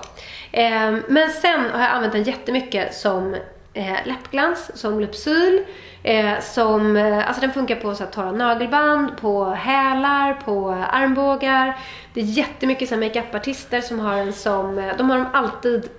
Eh, 0.52 0.96
men 1.08 1.30
sen 1.30 1.60
har 1.74 1.82
jag 1.82 1.92
använt 1.92 2.14
den 2.14 2.24
jättemycket 2.24 2.96
som 2.96 3.36
eh, 3.78 3.98
läppglans, 4.06 4.72
som 4.74 5.00
Lypsyl, 5.00 5.66
eh, 6.04 6.40
som, 6.40 6.98
eh, 6.98 7.28
alltså 7.28 7.42
den 7.42 7.54
funkar 7.54 7.76
på 7.76 7.96
så 7.96 8.04
här, 8.04 8.12
torra 8.12 8.32
nagelband, 8.32 9.18
på 9.18 9.46
hälar, 9.46 10.34
på 10.34 10.70
armbågar. 10.70 11.78
Det 12.14 12.20
är 12.20 12.24
jättemycket 12.26 12.90
så 12.90 12.96
här, 12.96 13.02
makeupartister 13.02 13.82
som 13.82 14.00
har 14.00 14.18
den 14.18 14.34
som, 14.34 14.80
eh, 14.80 14.98
de 14.98 15.10
har 15.10 15.18
dem 15.18 15.28
alltid 15.34 15.90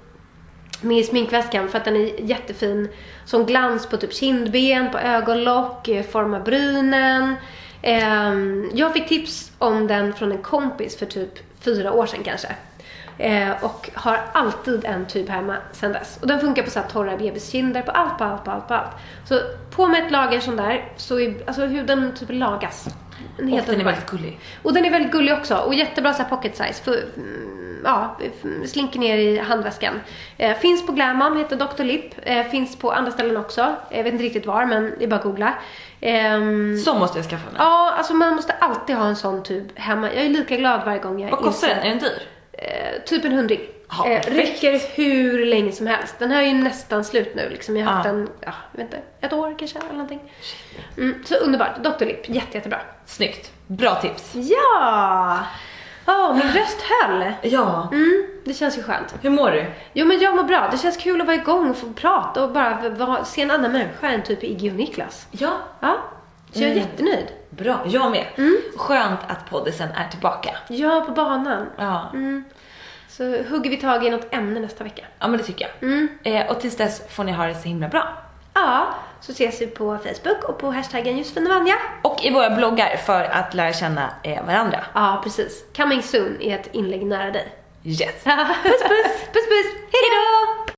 med 0.80 0.98
i 0.98 1.02
sminkväskan 1.02 1.68
för 1.68 1.78
att 1.78 1.84
den 1.84 1.96
är 1.96 2.20
jättefin 2.20 2.88
som 3.24 3.46
glans 3.46 3.86
på 3.86 3.96
typ 3.96 4.14
kindben, 4.14 4.90
på 4.90 4.98
ögonlock, 4.98 5.88
eh, 5.88 6.04
forma 6.04 6.40
brynen. 6.40 7.34
Eh, 7.82 8.34
jag 8.74 8.92
fick 8.92 9.08
tips 9.08 9.52
om 9.58 9.86
den 9.86 10.14
från 10.14 10.32
en 10.32 10.42
kompis 10.42 10.98
för 10.98 11.06
typ 11.06 11.62
fyra 11.64 11.92
år 11.92 12.06
sedan 12.06 12.20
kanske. 12.24 12.48
Eh, 13.18 13.64
och 13.64 13.90
har 13.94 14.20
alltid 14.32 14.84
en 14.84 15.06
tub 15.06 15.28
hemma 15.28 15.56
sedan 15.72 15.92
dess. 15.92 16.18
Och 16.20 16.26
den 16.26 16.40
funkar 16.40 16.62
på 16.62 16.70
så 16.70 16.80
här 16.80 16.88
torra 16.88 17.16
bebiskinder, 17.16 17.82
på 17.82 17.90
allt, 17.90 18.18
på 18.18 18.24
allt, 18.24 18.44
på 18.44 18.50
allt, 18.50 18.68
på 18.68 18.74
allt. 18.74 18.90
Så 19.24 19.40
på 19.70 19.86
med 19.86 20.04
ett 20.04 20.10
lager 20.10 20.40
sån 20.40 20.56
där, 20.56 20.92
så 20.96 21.20
är, 21.20 21.34
alltså 21.46 21.62
huden 21.66 22.14
typ 22.18 22.28
lagas. 22.30 22.88
En 23.38 23.52
Och 23.52 23.60
den 23.66 23.80
är 23.80 23.84
väldigt 23.84 24.06
gullig. 24.06 24.40
Och 24.62 24.74
den 24.74 24.84
är 24.84 24.90
väldigt 24.90 25.12
gullig 25.12 25.34
också 25.34 25.56
och 25.56 25.74
jättebra 25.74 26.14
så 26.14 26.24
pocket 26.24 26.56
size. 26.56 26.82
För, 26.84 27.04
mm, 27.16 27.80
ja, 27.84 28.18
slinker 28.66 28.98
ner 28.98 29.16
i 29.16 29.38
handväskan. 29.38 30.00
Eh, 30.36 30.56
finns 30.56 30.86
på 30.86 30.92
Glamon, 30.92 31.36
heter 31.36 31.56
Dr. 31.56 31.84
Lip. 31.84 32.14
Eh, 32.22 32.44
finns 32.46 32.76
på 32.76 32.92
andra 32.92 33.12
ställen 33.12 33.36
också. 33.36 33.74
Jag 33.90 34.04
vet 34.04 34.12
inte 34.12 34.24
riktigt 34.24 34.46
var 34.46 34.66
men 34.66 34.94
det 34.98 35.04
är 35.04 35.08
bara 35.08 35.16
att 35.16 35.22
googla. 35.22 35.54
Ehm, 36.00 36.78
Så 36.78 36.94
måste 36.94 37.18
jag 37.18 37.26
skaffa 37.26 37.50
mig. 37.50 37.54
Ja, 37.58 37.94
alltså 37.98 38.14
man 38.14 38.34
måste 38.34 38.52
alltid 38.52 38.96
ha 38.96 39.06
en 39.06 39.16
sån 39.16 39.42
tub 39.42 39.68
hemma. 39.74 40.12
Jag 40.14 40.24
är 40.24 40.28
lika 40.28 40.56
glad 40.56 40.80
varje 40.84 40.98
gång 40.98 41.20
jag 41.20 41.30
Vad 41.30 41.40
kostar 41.40 41.68
den? 41.68 41.78
Är 41.78 41.88
den 41.88 41.98
dyr? 41.98 42.22
Eh, 42.62 43.02
typ 43.06 43.24
en 43.24 43.32
hundring. 43.32 43.60
Ja, 43.90 44.08
eh, 44.08 44.20
räcker 44.30 44.80
hur 44.94 45.46
länge 45.46 45.72
som 45.72 45.86
helst. 45.86 46.14
Den 46.18 46.30
här 46.30 46.42
är 46.42 46.46
ju 46.46 46.54
nästan 46.54 47.04
slut 47.04 47.34
nu. 47.34 47.48
Liksom. 47.50 47.76
Jag 47.76 47.86
har 47.86 47.92
haft 47.92 48.06
Ja. 48.06 48.12
den, 48.12 48.28
ja, 48.40 48.52
jag 48.72 48.78
vet 48.78 48.94
inte, 48.94 49.02
ett 49.26 49.32
år 49.32 49.54
kanske 49.58 49.78
eller 49.78 49.92
någonting. 49.92 50.20
Mm, 50.96 51.24
så 51.24 51.34
underbart. 51.34 51.76
Dr. 51.84 52.04
Lip, 52.04 52.28
jätte, 52.28 52.56
jättebra. 52.56 52.80
Snyggt. 53.06 53.52
Bra 53.66 53.94
tips. 53.94 54.32
Ja! 54.34 55.38
Åh, 56.06 56.34
min 56.34 56.42
röst 56.52 56.78
höll. 56.82 57.32
Ja. 57.42 57.88
Mm, 57.92 58.26
det 58.44 58.54
känns 58.54 58.78
ju 58.78 58.82
skönt. 58.82 59.14
Hur 59.22 59.30
mår 59.30 59.50
du? 59.50 59.66
Jo 59.92 60.06
men 60.06 60.20
jag 60.20 60.36
mår 60.36 60.42
bra. 60.42 60.68
Det 60.72 60.78
känns 60.78 60.96
kul 60.96 61.20
att 61.20 61.26
vara 61.26 61.36
igång 61.36 61.70
och 61.70 61.76
få 61.76 61.92
prata 61.92 62.42
och 62.44 62.50
bara 62.52 62.88
vara, 62.88 63.24
se 63.24 63.42
en 63.42 63.50
annan 63.50 63.72
människa 63.72 64.08
än 64.08 64.22
typ 64.22 64.44
Iggy 64.44 64.70
och 64.70 64.74
Niklas. 64.76 65.26
Ja. 65.30 65.52
Ja, 65.80 65.96
så 66.52 66.60
jag 66.62 66.70
är 66.70 66.72
Mm. 66.72 66.78
jättenöjd. 66.88 67.26
Bra. 67.50 67.80
Jag 67.86 68.10
med. 68.10 68.26
Mm. 68.36 68.56
Skönt 68.76 69.20
att 69.28 69.50
poddisen 69.50 69.88
är 69.90 70.08
tillbaka. 70.08 70.50
Ja, 70.68 71.00
på 71.06 71.12
banan. 71.12 71.66
Ja. 71.78 72.10
Mm. 72.12 72.44
Så 73.08 73.42
hugger 73.42 73.70
vi 73.70 73.76
tag 73.76 74.04
i 74.06 74.10
något 74.10 74.34
ämne 74.34 74.60
nästa 74.60 74.84
vecka. 74.84 75.02
Ja, 75.18 75.28
men 75.28 75.38
det 75.38 75.44
tycker 75.44 75.68
jag. 75.80 75.88
Mm. 75.90 76.08
Eh, 76.24 76.50
och 76.50 76.60
tills 76.60 76.76
dess 76.76 77.02
får 77.14 77.24
ni 77.24 77.32
ha 77.32 77.46
det 77.46 77.54
så 77.54 77.68
himla 77.68 77.88
bra. 77.88 78.08
Ja, 78.54 78.86
så 79.20 79.32
ses 79.32 79.60
vi 79.60 79.66
på 79.66 79.98
Facebook 79.98 80.44
och 80.48 80.58
på 80.58 80.70
hashtaggen 80.70 81.18
Josefin 81.18 81.46
och 81.46 81.52
Vanja. 81.54 81.74
Och 82.02 82.24
i 82.24 82.30
våra 82.30 82.50
bloggar 82.50 82.96
för 82.96 83.24
att 83.24 83.54
lära 83.54 83.72
känna 83.72 84.10
eh, 84.22 84.44
varandra. 84.46 84.84
Ja, 84.94 85.20
precis. 85.24 85.64
Coming 85.76 86.02
soon 86.02 86.36
är 86.40 86.54
ett 86.58 86.68
inlägg 86.74 87.06
nära 87.06 87.30
dig. 87.30 87.48
Yes. 87.84 87.98
puss 88.62 88.82
puss! 88.82 89.20
Puss 89.32 89.48
puss! 89.48 89.72
Hejdå! 89.92 90.77